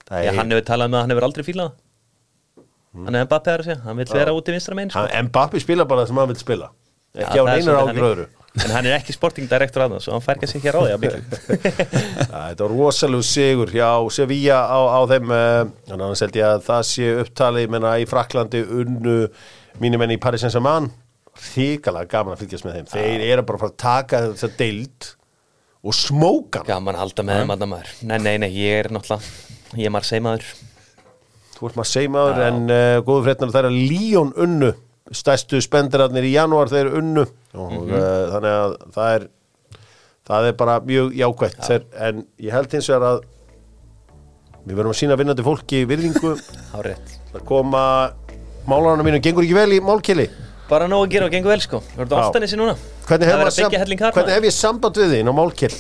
Það 0.08 0.24
já, 0.24 0.32
er- 0.32 0.40
hann 0.40 0.56
hefur 0.56 0.68
talað 0.72 0.92
með 0.94 0.98
að 0.98 1.06
hann 1.08 1.16
hefur 1.16 1.28
aldrei 1.28 1.48
fílað 1.48 1.70
það. 1.72 1.84
Hann 2.98 3.16
er 3.16 3.28
Mbappe 3.28 3.54
að 3.54 3.64
segja, 3.68 3.80
hann 3.84 3.98
vil 4.00 4.08
vera 4.14 4.34
út 4.34 4.48
í 4.50 4.56
vinstra 4.56 4.78
megin 4.78 4.94
sko. 4.94 5.06
Mbappi 5.28 5.62
spila 5.62 5.86
bara 5.86 6.02
það 6.04 6.08
sem 6.14 6.22
hann 6.22 6.32
vil 6.32 6.40
spila. 6.42 6.70
Já, 7.14 7.26
ekki 7.28 7.38
á 7.38 7.44
það 7.44 7.52
er 7.52 7.62
einar 7.62 7.82
þannig. 7.88 8.06
öðru. 8.08 8.28
En 8.58 8.74
hann 8.74 8.88
er 8.90 8.96
ekki 8.98 9.14
sporting 9.14 9.50
director 9.50 9.84
að 9.86 9.94
það 9.96 10.04
svo 10.06 10.16
hann 10.16 10.24
fær 10.26 10.38
ekki 10.38 10.48
að 10.48 10.54
segja 10.56 10.74
því 10.74 10.94
að 10.96 11.04
byggja 11.04 11.20
Já, 12.32 12.40
þetta 12.48 12.64
var 12.64 12.74
rosalegu 12.74 13.26
sigur 13.28 13.74
hjá 13.74 13.90
Sevilla 14.16 14.60
á, 14.66 14.80
á 14.98 15.00
þeim 15.12 15.34
eh, 15.36 15.60
en 15.92 15.96
annars 16.00 16.24
held 16.26 16.40
ég 16.40 16.48
að 16.48 16.64
það 16.66 16.88
sé 16.90 17.12
upptalið 17.22 17.78
í 18.02 18.08
Fraklandi 18.10 18.64
unnu 18.80 19.18
mínum 19.84 20.02
enn 20.06 20.16
í 20.16 20.20
Paris 20.22 20.42
Saint-Germain 20.46 20.90
ríkalega 21.56 22.10
gaman 22.10 22.34
að 22.34 22.42
fylgjast 22.46 22.66
með 22.66 22.78
þeim. 22.80 22.88
Þeir 22.96 23.26
eru 23.28 23.44
bara 23.46 23.58
að 23.60 23.64
fara 23.64 23.74
að 23.74 23.82
taka 23.84 24.22
þetta 24.32 24.58
deild 24.58 25.10
og 25.88 25.94
smóka 25.94 26.64
gaman 26.66 26.98
að 26.98 27.04
halda 27.06 27.26
með 27.28 27.42
þeim 27.42 27.54
að 27.54 27.66
maður. 27.74 27.92
Nei, 28.10 28.18
nei, 28.26 28.34
nei, 28.42 28.50
ég 28.58 28.80
er 28.82 28.90
náttúrulega 28.96 29.78
ég 29.78 29.86
er 29.90 29.94
maður 29.94 30.10
seimaður 30.10 30.50
þú 31.58 31.68
ert 31.70 31.78
maður 31.80 31.92
seimaður 31.92 32.42
en 32.48 32.60
uh, 32.74 32.98
góðu 33.06 33.24
frétnar 33.28 33.54
það 33.54 33.60
er 33.64 33.70
að 33.70 33.80
Líón 33.92 34.34
unnu. 34.46 34.74
Stærstu 35.16 35.62
spendirarnir 35.64 36.26
í 36.28 36.34
janúar 36.36 36.68
þeir 36.74 36.90
unnu. 37.00 37.24
Og 37.56 37.72
Mhm. 37.78 37.94
uh, 37.94 38.26
þannig 38.34 38.56
að 38.58 38.76
það 38.98 39.14
er 39.16 39.28
það 40.28 40.48
er 40.50 40.58
bara 40.60 40.80
mjög 40.84 41.14
jákvætt. 41.22 41.62
Þeir, 41.70 41.84
en 42.10 42.26
ég 42.44 42.52
held 42.58 42.74
hins 42.76 42.90
vegar 42.92 43.06
að 43.14 43.22
við 44.68 44.76
verðum 44.76 44.92
að 44.92 45.00
sína 45.00 45.16
vinnandi 45.22 45.46
fólki 45.46 45.86
virðingu. 45.88 46.34
Á 46.76 46.78
rétt. 46.84 47.14
Að 47.34 47.46
koma 47.48 47.84
málarana 48.68 49.04
mínu 49.08 49.22
gengur 49.24 49.44
ekki 49.48 49.58
vel 49.58 49.72
í 49.78 49.82
málkili 49.84 50.30
bara 50.68 50.88
nóg 50.92 51.06
að 51.08 51.12
gera 51.14 51.28
og 51.30 51.32
gengur 51.32 51.54
vel 51.54 51.62
sko. 51.64 51.80
Þú 51.96 52.02
ert 52.04 52.12
Já. 52.12 52.18
oftan 52.20 52.44
þessi 52.44 52.58
núna. 52.60 52.74
Hvernig 53.08 53.30
Það 53.30 53.38
hef, 53.38 53.46
er 53.48 53.52
sam- 53.56 53.72
hvernig 53.72 54.34
hef 54.36 54.44
ég 54.50 54.56
samband 54.56 54.98
við 55.00 55.14
þín 55.16 55.32
á 55.32 55.34
málkil 55.38 55.76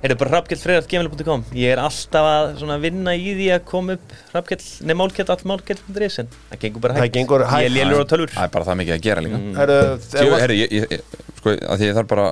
Heyrðu 0.00 0.16
bara 0.16 0.30
rappkjellfreðartgmail.com 0.38 1.42
Ég 1.60 1.74
er 1.74 1.80
alltaf 1.82 2.28
að 2.64 2.80
vinna 2.80 3.12
í 3.20 3.34
því 3.36 3.48
að 3.52 3.64
koma 3.68 3.96
upp 3.98 4.14
rappkjell, 4.32 4.62
nei 4.88 4.94
málkjell, 4.96 5.26
all 5.34 5.42
málkjell.is 5.50 6.16
en 6.22 6.30
það 6.52 6.62
gengur 6.62 6.80
bara 6.86 6.94
Það 6.96 7.04
hægt 7.04 7.16
gengur 7.18 7.44
hægt. 7.44 7.60
Ég 7.60 7.68
er 7.68 7.74
lélur 7.74 8.00
á 8.00 8.06
tölur 8.08 8.32
það 8.32 8.46
er 8.46 8.54
bara 8.54 8.68
það 8.70 8.78
mikið 8.80 8.94
að 8.94 9.02
gera 9.04 9.24
líka. 9.26 9.40
Heru, 9.58 9.76
Jú, 10.24 10.38
herri, 10.40 10.56
ég, 10.62 10.72
ég, 10.72 11.04
sko, 11.36 11.52
að 11.52 11.82
því 11.82 11.90
ég 11.90 11.98
þarf 11.98 12.08
bara 12.14 12.26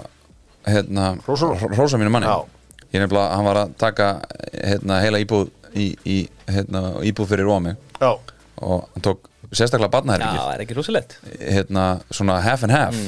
hérna, 0.64 1.05
hrósa 1.28 2.01
mínu 2.01 2.14
manni. 2.14 2.30
Já. 2.30 2.38
ég 2.94 3.03
nefnilega, 3.05 3.36
hann 3.36 3.44
var 3.51 3.61
að 3.66 3.74
taka 3.84 4.09
hérna, 4.64 5.03
heila 5.05 5.20
íbúð 5.20 5.51
í, 5.76 5.90
í 6.09 6.18
hérna, 6.49 6.86
íbúð 7.05 7.34
fyrir 7.34 7.51
Rómi. 7.51 7.76
Já, 8.01 8.14
og 8.64 8.88
hann 8.94 9.05
tók 9.05 9.27
sérstaklega 9.53 9.88
Já, 9.88 9.92
barnaherbyggið 9.96 10.40
það 10.42 10.55
er 10.55 10.62
ekki 10.64 10.76
rosalegt. 10.76 11.14
Hérna, 11.40 11.84
svona 12.12 12.34
half 12.44 12.62
and 12.66 12.72
half. 12.74 12.99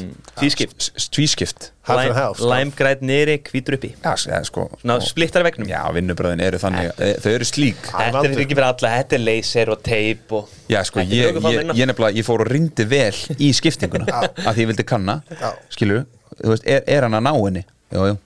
Tvískipt. 0.41 0.76
S- 0.80 0.91
s- 0.97 1.09
tvískipt. 1.12 1.66
Half 1.88 1.99
and 2.05 2.14
half 2.16 2.36
sko. 2.38 2.49
Læmgræt 2.53 3.03
nýri, 3.05 3.34
hvítur 3.45 3.76
uppi. 3.76 3.91
Já, 4.05 4.12
s- 4.16 4.26
ja, 4.30 4.38
sko, 4.45 4.68
Svona 4.80 4.99
splittar 5.05 5.43
vegnum. 5.45 5.68
Já, 5.68 5.82
vinnubröðin 5.93 6.41
eru 6.47 6.59
þannig 6.62 6.93
e, 6.99 7.10
þau 7.20 7.31
eru 7.35 7.44
slík. 7.48 7.82
Það 7.90 8.06
er 8.06 8.12
Þetta 8.16 8.32
er 8.32 8.44
ekki 8.47 8.56
fyrir 8.56 8.69
alla, 8.70 8.93
þetta 8.97 9.19
er 9.19 9.24
laser 9.27 9.70
og 9.74 9.82
teip 9.82 10.32
og 10.32 10.48
Já, 10.70 10.82
sko, 10.85 11.01
Þetta 11.01 11.12
er 11.12 11.16
ég, 11.16 11.35
ég, 11.43 11.59
vinna. 11.60 11.74
ég 11.74 11.90
nefnilega, 11.90 12.16
ég 12.20 12.24
fór 12.24 12.40
og 12.47 12.51
rindi 12.52 12.85
vel 12.89 13.12
í 13.36 13.52
skiptinguna 13.52 14.06
að 14.47 14.55
því 14.55 14.64
ég 14.64 14.70
vildi 14.73 14.86
kanna, 14.86 15.20
Já. 15.35 15.52
skilur 15.70 16.06
þú 16.40 16.55
veist, 16.55 16.64
er, 16.66 16.82
er 16.86 17.02
hann 17.09 17.19
að 17.20 17.27
ná 17.27 17.32
henni? 17.36 17.64
Jú, 17.93 18.05
jú, 18.06 18.19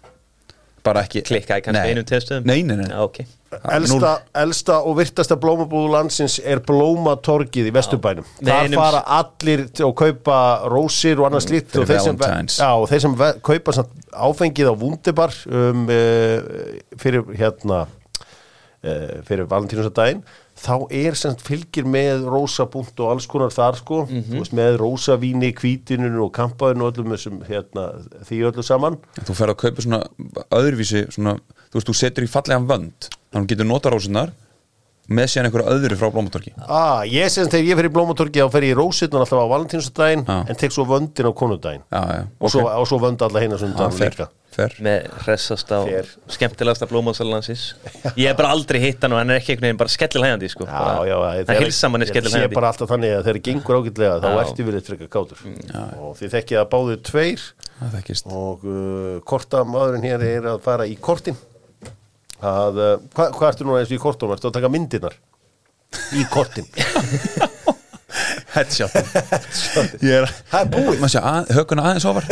bara 0.84 1.02
ekki 1.06 1.22
Klikkaði 1.24 1.64
kannski 1.64 1.80
Nei. 1.80 1.94
einum 1.94 2.04
testum 2.08 2.44
Nei, 2.48 2.60
nei, 2.66 2.76
nei, 2.76 2.90
Já, 2.92 3.00
ok. 3.06 3.22
Elsta, 3.70 4.10
elsta 4.34 4.76
og 4.82 4.96
virtasta 4.98 5.36
blómabúðu 5.38 5.92
landsins 5.92 6.40
er 6.42 6.58
Blómatorgið 6.66 7.68
í 7.70 7.72
Vesturbænum. 7.76 8.26
Þar 8.40 8.64
einum- 8.66 8.80
fara 8.80 9.02
allir 9.20 9.62
til 9.70 9.84
að 9.86 9.92
kaupa 10.00 10.38
rósir 10.72 11.20
og 11.22 11.28
annað 11.28 11.44
slíkt 11.46 11.70
fyrir 11.70 11.84
og 11.84 11.90
þeir 11.92 12.00
sem, 12.02 12.16
Valentine's. 12.18 12.56
já, 12.58 12.70
og 12.74 12.88
þeir 12.90 13.04
sem 13.04 13.14
kaupa 13.46 13.72
samt 13.76 13.92
áfengið 14.12 14.70
á 14.70 14.74
Wunderbar 14.82 15.36
um, 15.46 15.84
uh, 15.86 16.38
fyrir 16.98 17.22
hérna 17.38 17.84
uh, 17.86 19.22
fyrir 19.28 19.46
valentínusadaginn 19.50 20.24
þá 20.54 20.74
er 20.94 21.16
sem 21.18 21.34
sagt 21.34 21.42
fylgir 21.46 21.88
með 21.88 22.26
rósabúnt 22.30 23.00
og 23.02 23.10
alls 23.14 23.26
konar 23.30 23.52
þar 23.54 23.78
sko. 23.80 24.04
Þú 24.06 24.38
veist, 24.38 24.54
með 24.54 24.78
rósavíni, 24.82 25.50
kvítinu 25.56 26.12
og 26.24 26.32
kampaðinu 26.36 26.86
og 26.86 26.94
öllum 26.94 27.14
þessum 27.16 27.42
hérna, 27.48 27.88
því 28.28 28.40
öllu 28.50 28.64
saman. 28.66 29.00
Þú 29.20 29.36
fer 29.40 29.52
að 29.54 29.60
kaupa 29.64 29.84
svona 29.84 30.02
öðruvísi 30.54 31.04
svona, 31.14 31.36
þú 31.68 31.80
veist, 31.80 31.90
þú 31.90 31.98
setur 31.98 32.26
í 32.26 32.30
fallegan 32.30 32.70
vönd 32.70 33.10
þannig 33.34 33.44
að 33.44 33.52
getur 33.54 33.70
nota 33.70 33.92
rósunar 33.92 34.32
með 35.04 35.26
síðan 35.28 35.48
einhverju 35.50 35.72
öðru 35.74 35.96
frá 36.00 36.08
blómatorki 36.14 36.52
Ah, 36.64 37.02
ég 37.04 37.28
sem 37.32 37.48
þegar 37.50 37.66
ég 37.68 37.76
fer 37.80 37.88
í 37.88 37.92
blómatorki 37.92 38.40
þá 38.40 38.54
fer 38.54 38.64
ég 38.64 38.72
í 38.72 38.78
rósirnar 38.78 39.24
alltaf 39.24 39.42
á 39.44 39.52
valentínsdaginn 39.52 40.24
Já. 40.24 40.36
en 40.48 40.60
tek 40.62 40.72
svo 40.72 40.86
vöndin 40.88 41.28
á 41.28 41.32
konudaginn. 41.36 41.82
Já, 41.92 42.00
já, 42.08 42.22
og, 42.40 42.52
svo, 42.54 42.64
og 42.70 42.88
svo 42.88 43.00
vönd 43.02 43.24
alla 43.26 43.42
Já, 43.44 43.50
það 43.58 43.98
fer, 43.98 44.14
líka 44.16 44.28
Fer 44.54 44.74
með 44.84 45.08
hressasta 45.24 45.80
og 45.82 45.88
Fer. 45.90 46.10
skemmtilegasta 46.36 46.86
blómasalansins 46.86 47.64
ég 48.14 48.28
hef 48.28 48.36
bara 48.38 48.52
aldrei 48.54 48.78
hitt 48.84 49.02
hann 49.02 49.16
og 49.16 49.18
hann 49.18 49.32
er 49.34 49.40
ekki 49.40 49.54
einhvern 49.54 49.66
veginn 49.66 49.80
bara 49.80 49.90
skellilægandi 49.90 50.50
sko. 50.52 50.68
Já, 50.68 51.08
já, 51.10 51.16
hann 51.48 51.62
hilsa 51.64 51.90
manni 51.90 52.06
Ég 52.06 52.28
sé 52.30 52.44
bara 52.52 52.70
alltaf 52.70 52.92
þannig 52.92 53.16
að 53.16 53.30
þeir 53.30 53.40
gengur 53.48 53.80
ágætlega 53.80 54.20
þá 54.22 54.28
Já. 54.30 54.36
ertu 54.44 54.66
við 54.68 54.78
frekar 54.90 55.10
kátur. 55.16 55.42
Og 55.98 56.14
þið 56.20 56.36
þekkið 56.36 56.60
að 56.60 56.68
báðu 56.74 56.98
tveir. 57.10 57.48
Og 58.30 58.68
uh, 58.68 59.16
korta 59.26 59.64
maðurinn 59.66 60.06
hér 60.06 60.26
er 60.28 60.48
að 60.54 60.62
fara 60.64 60.86
í 60.86 60.94
kortin. 61.00 61.38
Að, 62.44 62.78
uh, 62.78 62.94
hva, 63.16 63.30
hvað 63.34 63.48
ertu 63.50 63.66
nú 63.66 63.78
eins 63.78 63.90
og 63.90 63.96
í 63.96 64.02
kortunum, 64.02 64.36
ertu 64.36 64.50
að 64.50 64.56
taka 64.60 64.70
myndirnar? 64.70 65.18
Í 66.14 66.24
kortin 66.30 66.66
Headshot. 68.54 68.94
Er 70.14 70.28
það 70.50 70.60
er 70.60 70.70
búið. 70.72 71.04
Að, 71.20 71.50
hökuna 71.58 71.86
aðeins 71.88 72.06
ofar. 72.08 72.28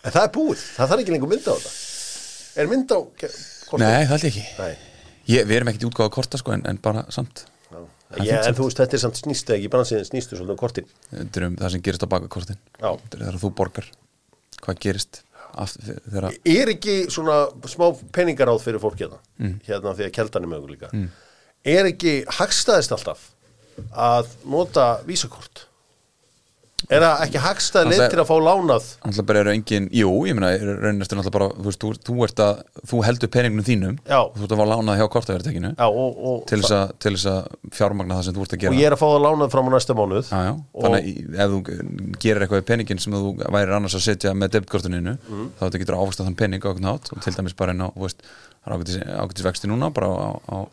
Það 0.00 0.22
er 0.24 0.32
búið, 0.34 0.64
það 0.74 0.92
þarf 0.92 1.04
ekki 1.04 1.14
lengur 1.14 1.30
mynd 1.30 1.46
á 1.46 1.52
þetta. 1.52 1.72
Er 2.60 2.70
mynd 2.70 2.92
á 2.92 2.98
kortin? 3.70 3.84
Nei, 3.84 4.02
það 4.10 4.16
ég 4.16 4.28
ekki. 4.32 4.44
Ég, 5.30 5.46
Við 5.46 5.56
erum 5.60 5.70
ekkert 5.70 5.86
í 5.86 5.88
útgáða 5.90 6.12
korta 6.16 6.40
sko 6.40 6.54
En, 6.56 6.64
en 6.66 6.80
bara 6.82 7.04
samt. 7.14 7.44
Já, 8.18 8.40
en 8.42 8.56
þú 8.58 8.66
veist, 8.66 8.80
þetta 8.80 8.96
er 8.96 9.02
samt 9.04 9.18
snýst 9.20 9.50
ekki, 9.54 9.68
bara 9.70 9.86
snýstu 9.86 10.34
svolítið 10.34 10.56
um 10.56 10.58
kortin. 10.58 10.88
Þetta 11.12 11.38
er 11.38 11.46
um 11.46 11.58
það 11.60 11.74
sem 11.76 11.82
gerist 11.86 12.02
á 12.02 12.08
baka 12.10 12.30
kortin. 12.32 12.58
Já. 12.80 12.88
Þetta 12.90 13.14
er 13.14 13.22
þegar 13.22 13.38
þú 13.44 13.50
borgar. 13.60 13.90
Hvað 14.64 14.80
gerist 14.82 15.20
þegar 15.50 16.26
er 16.46 16.70
ekki 16.74 16.96
svona 17.10 17.36
smá 17.70 17.88
peningaráð 18.14 18.62
fyrir 18.64 18.82
fólk 18.82 18.98
hérna? 19.02 19.20
Hérna 19.66 19.94
því 19.98 20.06
að 20.06 20.14
keldan 20.14 20.46
er 20.46 20.58
okkur 20.58 20.74
líka 20.74 20.90
er 21.66 21.88
ekki 21.90 22.12
hagstæðist 22.38 22.94
alltaf 22.96 23.24
að 23.96 24.26
nota 24.46 25.00
vísakort? 25.06 25.66
Er 26.90 27.02
það 27.04 27.20
ekki 27.26 27.40
hagstæð 27.44 27.84
leið 27.86 27.98
Alltaf- 28.00 28.10
til 28.10 28.18
að 28.22 28.26
fá 28.30 28.36
lánað? 28.40 28.84
Alltaf 29.06 29.26
bara 29.28 29.38
eru 29.44 29.50
engin, 29.52 29.84
jú, 29.94 30.08
ég 30.26 30.34
meina 30.34 30.48
raunin 30.80 31.02
eftir 31.04 31.18
náttúrulega 31.18 31.34
bara, 31.36 31.48
þú 31.60 31.66
veist, 31.68 31.78
þú, 31.84 31.90
þú 32.08 32.14
ert 32.24 32.40
að 32.40 32.62
þú 32.90 33.02
heldur 33.04 33.28
peningnum 33.30 33.66
þínum, 33.68 33.98
Já. 34.08 34.20
þú 34.34 34.42
ert 34.46 34.54
að 34.56 34.58
fá 34.62 34.66
lánað 34.72 34.96
hjá 34.98 35.06
kortaverðtekinu 35.14 35.70
og, 35.76 36.18
og, 36.30 36.46
til 36.48 36.58
þess 36.64 36.72
að- 36.72 36.94
að 37.30 37.46
fjármagna 37.76 38.16
það 38.16 38.24
sem 38.24 38.34
þú 38.34 38.42
ert 38.42 38.50
að 38.50 38.58
og 38.58 38.60
gera 38.64 38.74
ég 38.80 38.86
er 38.88 38.96
að 38.96 39.02
fá 39.02 39.06
það 39.12 39.22
lánað 39.28 39.50
fram 39.52 39.68
á 39.68 39.70
næsta 39.76 39.94
mánuð. 40.00 40.24
Já, 40.32 40.40
já, 40.48 40.52
Og- 40.74 40.82
þannig 40.82 41.04
að 41.04 41.38
ef 41.44 41.50
þú 41.54 42.18
gerir 42.24 42.42
eitthvað 42.48 42.62
í 42.64 42.68
peningin 42.72 42.98
sem 42.98 43.12
þú 43.12 43.36
værir 43.44 43.76
annars 43.76 43.94
að 43.94 44.06
setja 44.08 44.32
með 44.34 44.48
debitkortuninu 44.56 45.18
Mm. 45.30 45.50
þá 45.60 45.70
getur 45.78 45.94
ávast 46.00 46.24
þann 46.24 46.34
pening 46.36 46.60
á 46.64 46.68
okkur 46.72 46.80
nátt 46.82 47.12
og 47.12 47.20
til 47.22 47.32
dæmis 47.36 47.54
bara 47.54 47.70
inn 47.72 47.84
á, 47.86 47.92
það 47.92 48.14
er 48.66 49.20
ágætis 49.20 49.44
vexti 49.44 49.68
núna 49.68 49.92
bara 49.92 50.08
á, 50.08 50.40
á 50.48 50.66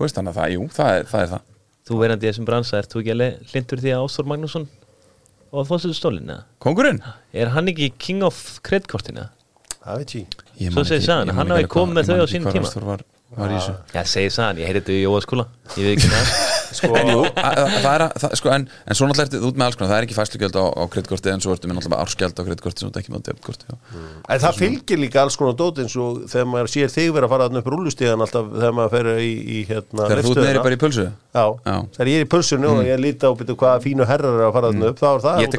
þú 0.00 0.06
veist, 0.06 0.16
þannig 0.16 0.32
að 0.32 0.38
það, 0.40 0.52
jú, 0.56 0.66
það 0.72 0.90
er 0.96 1.08
það, 1.10 1.22
er 1.26 1.32
það. 1.34 1.42
þú 1.90 1.98
verandi 2.00 2.24
í 2.26 2.30
þessum 2.30 2.46
bransa, 2.48 2.78
ert 2.80 2.94
þú 2.94 3.02
ekki 3.02 3.12
alveg 3.14 3.50
hlindur 3.52 3.82
því 3.84 3.92
að 3.92 4.04
Ástór 4.06 4.30
Magnússon 4.30 4.64
og 5.50 5.66
fórstöðu 5.68 5.96
stólina 5.98 6.38
Kongurinn? 6.62 7.02
er 7.36 7.52
hann 7.52 7.68
ekki 7.68 7.90
king 8.00 8.24
of 8.24 8.40
kredkortina 8.64 9.28
það 9.84 10.00
veit 10.00 10.14
ég 10.16 10.38
Svo 10.70 10.76
man 10.80 10.88
segir 10.88 11.12
man 11.12 11.34
hann 11.36 11.52
hafi 11.52 11.68
komið 11.72 11.98
með 12.00 12.08
þau 12.10 12.16
á 12.16 12.24
hvað 12.24 12.32
tíma. 12.64 12.96
Ásþór 13.30 13.38
var, 13.38 13.46
var 13.46 13.50
í 13.50 13.58
þessu 13.60 13.74
já, 13.94 14.02
segir 14.10 14.32
sagan, 14.34 14.58
ég 14.58 14.66
heyrði 14.70 14.80
þetta 14.82 14.94
í 14.96 15.02
Jóaskóla 15.04 15.44
ég 15.78 15.84
veit 15.86 15.92
ekki 16.00 16.08
það 16.10 16.24
sko, 16.80 16.88
En 17.00 17.08
jú, 17.10 17.20
að- 17.26 17.58
að- 17.60 17.72
það 17.82 17.94
er 17.96 18.02
að, 18.04 18.10
það, 18.22 18.32
sko, 18.38 18.48
en, 18.54 18.64
en 18.90 18.94
svo 18.98 19.06
náttúrulega 19.10 19.26
ertu 19.30 19.38
út 19.48 19.56
með 19.58 19.66
alls 19.66 19.76
konar, 19.78 19.90
það 19.90 19.98
er 20.00 20.04
ekki 20.06 20.16
fæslugjöld 20.18 20.54
á, 20.58 20.64
á 20.70 20.82
kreditkorti 20.94 21.28
en 21.34 21.42
svo 21.42 21.50
ertu 21.54 21.66
með 21.70 21.76
náttúrulega 21.80 22.02
árskjöld 22.06 22.36
á 22.38 22.42
kreditkorti 22.46 22.78
sem 22.84 22.90
þú 22.90 22.98
ekki 23.00 23.10
með 23.14 23.18
á 23.18 23.26
debitkorti 23.30 23.64
já. 23.66 23.74
en 24.34 24.42
það 24.44 24.54
fylgir 24.60 24.98
líka 25.02 25.18
alls 25.24 25.36
konar 25.40 25.56
dót 25.58 25.78
eins 25.82 25.94
og 25.98 26.10
þegar 26.30 26.46
maður 26.52 26.70
sér 26.74 26.88
þig 26.94 27.08
vera 27.16 27.26
að 27.26 27.34
fara 27.34 27.44
þarna 27.48 27.62
upp 27.64 27.70
rúlustíðan 27.74 28.22
alltaf 28.26 28.46
þegar 28.54 28.74
maður 28.78 28.92
fer 28.94 29.06
í, 29.18 29.30
í 29.34 29.58
hérna 29.70 30.06
Þegar 30.06 30.22
þú 30.26 30.30
ert 30.36 30.44
meiri 30.46 30.62
bara 30.66 30.78
í 30.78 30.82
pulsu? 30.86 31.06
Já, 31.10 31.44
Já. 31.66 31.76
þegar 31.98 32.08
ég 32.14 32.16
er 32.18 32.24
í 32.26 32.30
pulsunu 32.34 32.68
og 32.70 32.80
ég 32.86 33.02
líti 33.02 33.26
á 33.26 33.30
byrju 33.34 33.58
hvaða 33.62 33.82
fínu 33.86 34.06
herrar 34.10 34.34
er 34.38 34.46
að 34.46 34.54
fara 34.58 34.70
þarna 34.70 34.90
upp 34.94 34.98
þá 35.02 35.08
er 35.10 35.22
það 35.26 35.34
Ég 35.42 35.48
tek 35.50 35.58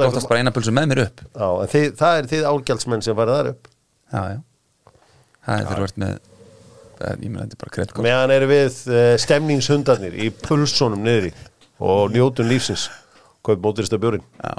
af- 7.02 7.12
eh, 7.12 7.22
Ég 7.26 7.30
meina, 7.30 7.44
þetta 7.46 7.56
er 7.58 7.62
bara 7.64 7.74
kreditkort 7.76 8.06
meðan 8.06 8.34
eru 8.36 8.48
við 8.50 8.80
uh, 8.92 9.00
stemningshundarnir 9.22 10.16
í 10.26 10.28
pulsunum 10.42 11.02
niðri 11.06 11.32
og 11.82 12.12
njótun 12.14 12.48
lífsins 12.50 12.88
kaup 13.42 13.62
móturista 13.64 13.98
bjórin 14.02 14.22
Já, 14.38 14.54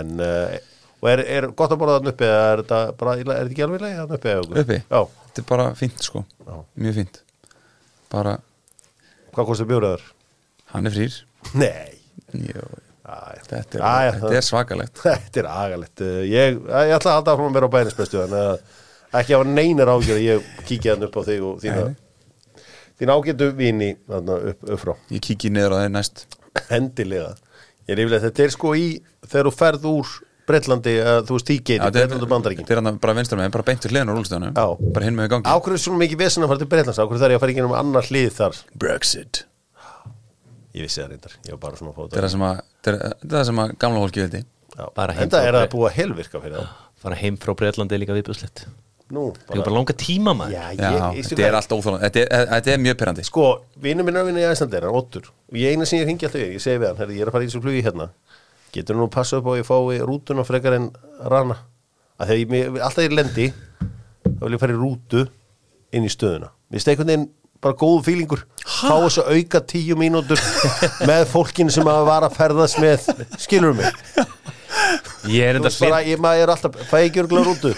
en, 0.00 0.14
uh, 0.20 0.56
og 1.04 1.10
er, 1.12 1.24
er 1.38 1.48
gott 1.52 1.74
að 1.74 1.82
borða 1.82 1.98
þarna 1.98 2.14
uppi 2.14 2.28
eða 2.30 2.46
er 2.54 2.62
þetta 2.64 3.36
ekki 3.44 3.66
alveg 3.66 3.84
leið 3.84 3.98
þarna 4.00 4.18
uppi? 4.20 4.32
eða 4.34 4.62
uppi. 4.64 4.80
Já, 4.88 5.02
Þetta 5.34 5.42
er 5.42 5.48
bara 5.50 5.64
fínt, 5.74 6.02
sko. 6.06 6.20
Já. 6.46 6.54
Mjög 6.78 6.94
fínt. 7.00 7.16
Bara, 8.14 8.36
hvað 9.34 9.48
kostar 9.50 9.66
bjóraður? 9.68 10.04
hann 10.74 10.86
er 10.88 10.94
frýr. 10.94 11.16
Nei, 11.58 11.90
Jó, 12.34 12.62
Æ, 13.04 13.16
þetta 13.50 13.76
er, 13.76 13.82
er 14.38 14.46
svakalegt. 14.46 14.96
Þetta 15.04 15.42
er 15.42 15.48
agalegt. 15.50 16.00
Uh, 16.00 16.22
ég, 16.24 16.56
ég 16.56 16.94
ætla 16.96 17.12
að 17.12 17.18
halda 17.18 17.34
að 17.34 17.58
vera 17.58 17.68
á 17.68 17.74
en 18.24 18.36
uh, 18.38 18.78
ekki 19.20 19.36
hafa 19.36 19.46
neinar 19.48 19.90
ágjör 19.94 20.18
að 20.18 20.26
ég 20.26 20.50
kíkja 20.68 20.94
hann 20.94 21.06
upp 21.06 21.16
á 21.18 21.22
þig 21.26 21.46
og 21.46 21.62
þína 21.62 21.86
Nei. 21.88 22.66
þín 23.00 23.12
ágætu 23.14 23.48
vini 23.58 23.90
þarna 24.10 24.36
upp, 24.50 24.68
upp 24.68 24.82
frá 24.82 24.92
Ég 25.14 25.24
kíki 25.24 25.50
niður 25.54 25.74
á 25.74 25.82
þeir 25.84 25.92
næst. 25.94 26.24
Endilega. 26.74 27.32
Ég 27.88 27.94
er 27.96 28.04
yfirlega, 28.04 28.28
þetta 28.28 28.44
er 28.46 28.54
sko 28.54 28.74
í 28.78 28.86
þegar 29.26 29.50
þú 29.50 29.54
ferð 29.58 29.88
úr 29.90 30.12
Breitlandi, 30.44 30.92
uh, 31.00 31.22
þú 31.24 31.38
veist 31.38 31.46
tíkeiti, 31.48 31.80
þetta 31.80 31.88
er- 31.88 32.08
Breitland 32.10 32.26
og 32.26 32.30
Bandaríkin. 32.34 32.66
Þetta 32.68 32.76
er 32.76 32.82
hann 32.84 32.98
bara 33.00 33.14
vinstur 33.16 33.38
með, 33.40 33.50
bara 33.54 33.64
beint 33.64 33.80
til 33.80 33.90
hliðan 33.90 34.12
á 34.12 34.14
rúlstöðunum. 34.18 34.52
Bara 34.92 35.06
hinn 35.06 35.16
með 35.16 35.30
gangi. 35.32 35.48
Ákveður 35.48 35.78
er 35.78 35.82
svona 35.86 36.00
mikið 36.02 36.20
vesen 36.20 36.44
að 36.44 36.52
fara 36.52 36.60
til 36.60 36.68
Breitlands 36.68 37.00
Ákveður 37.00 37.22
þarf 37.24 37.32
ég 37.32 37.38
að 37.38 37.44
fara 37.44 37.54
ekki 37.54 37.64
um 37.64 37.76
annar 37.78 38.08
hlið 38.10 38.30
þar? 38.36 38.60
Brexit. 38.76 39.44
Ég 40.74 40.84
vissi 40.84 41.00
það 41.00 41.14
reyndar, 41.14 41.36
ég 41.46 41.50
var 41.56 41.62
bara 41.64 41.80
svona 41.80 41.92
að 41.92 41.96
fá 41.96 42.02
Þetta. 42.04 42.18
Er 42.18 42.26
það 42.26 42.32
sem 42.34 42.44
að, 42.44 42.60
þetta 42.84 43.08
þetta 43.24 43.40
að 43.64 43.76
gamla 43.78 44.04
fólki 44.04 44.24
vildi. 44.24 44.44
Frá 44.74 44.84
er 45.48 45.58
að 45.64 45.96
helvirka 45.96 46.42
fyrir 46.44 46.58
það 46.60 46.68
fara 47.04 47.20
heim 47.20 47.36
frá 47.40 47.52
Breitlandi 47.58 48.00
líka 48.00 48.16
viðbjörnslegt 48.16 48.64
Nú, 49.14 49.24
það 49.46 49.54
er 49.54 49.62
bara 49.62 49.74
langa 49.76 49.94
tíma 50.00 50.32
maður. 50.36 50.54
Já, 50.56 50.64
ég, 50.74 50.80
ég, 51.18 51.26
þetta 51.30 51.44
er 51.48 51.56
allt 51.60 51.74
óþálan 51.76 52.00
Þetta 52.04 52.22
er- 52.24 52.48
þetta 52.52 52.72
er 52.74 52.80
mjög 52.84 52.96
pyrrandi 53.02 53.24
Sko, 53.28 53.44
vinnur 53.84 54.06
minn 54.08 54.16
er 54.18 54.24
að 54.24 54.30
vinna 54.30 54.42
í 54.42 54.46
Æslandeir, 54.50 54.86
hann 54.88 54.98
Ottur 54.98 55.28
Og 55.30 55.58
ég 55.60 55.74
eina 55.76 55.86
sem 55.86 56.00
ég 56.00 56.08
ringi 56.08 56.26
alltaf 56.26 56.40
við, 56.40 56.54
ég 56.56 56.64
segi 56.64 56.80
við 56.82 56.88
hann 56.90 56.98
Herri, 57.02 57.18
ég 57.18 57.22
er 57.26 57.30
að 57.30 57.36
fara 57.36 57.44
í 57.46 57.50
þessu 57.52 57.62
flugi 57.62 57.84
hérna. 57.86 58.08
Getur 58.74 58.98
nú 58.98 59.06
passa 59.14 59.38
upp 59.38 59.46
á 59.46 59.52
að 59.54 59.60
ég 59.60 59.68
fái 59.70 60.00
rútuna 60.08 60.44
frekar 60.48 60.74
en 60.80 60.90
rana? 61.30 61.56
Að 62.18 62.32
Þegar 62.32 62.40
ég, 62.42 62.50
mér- 62.56 62.82
alltaf 62.88 63.04
ég 63.06 63.14
lendi 63.14 63.46
þá 64.24 64.42
vil 64.48 64.52
ég 64.56 64.62
fara 64.64 64.74
í 64.74 64.80
rútu 64.82 65.24
inn 65.94 66.04
í 66.08 66.10
stöðuna. 66.10 66.50
Finnst 66.74 66.90
einhvern 66.90 67.12
veginn 67.12 67.28
bara 67.62 67.78
góðu 67.80 68.02
fílingur 68.04 68.42
Fá 68.64 68.96
þess 69.04 69.20
að 69.22 69.30
auka 69.38 69.60
tíu 69.70 69.94
mínútur 69.96 70.40
með 71.08 71.22
fólkinu 71.30 71.70
sem 71.72 71.86
að 71.88 72.02
var 72.08 72.26
að 72.26 72.34
ferðast 72.36 72.80
með 72.82 73.06
Skilur 73.40 73.76
mig? 73.78 73.86
Ég 75.30 75.46
er 75.46 75.54
Þú 75.54 75.60
enda 75.62 75.70
veist 75.70 75.80
bara, 75.84 76.00
ég, 76.04 76.18
maður 76.20 76.42
er 76.44 76.52
alltaf, 76.52 76.74
fæ 76.90 76.96
ekki 77.06 77.22
örgulega 77.22 77.46
rútu 77.48 77.72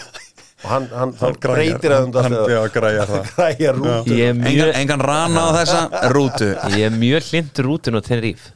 og 0.65 0.69
hann, 0.71 0.87
hann, 0.89 1.13
hann 1.21 1.35
breytir 1.43 1.93
að 1.93 2.07
um 2.07 2.13
hann- 2.17 2.37
já, 2.51 2.61
græjar 2.73 3.11
það. 3.11 3.31
græjar 3.37 3.75
rútu. 3.81 4.15
Ég 4.17 4.37
mjög, 4.41 4.71
engan 4.81 5.01
rana 5.05 5.41
á 5.45 5.51
þessa 5.61 5.81
rútu. 6.15 6.49
Ég 6.73 6.87
er 6.89 6.95
mjög 6.97 7.27
hlindur 7.31 7.69
rútin 7.71 7.99
og 7.99 8.05
Tenerife. 8.07 8.53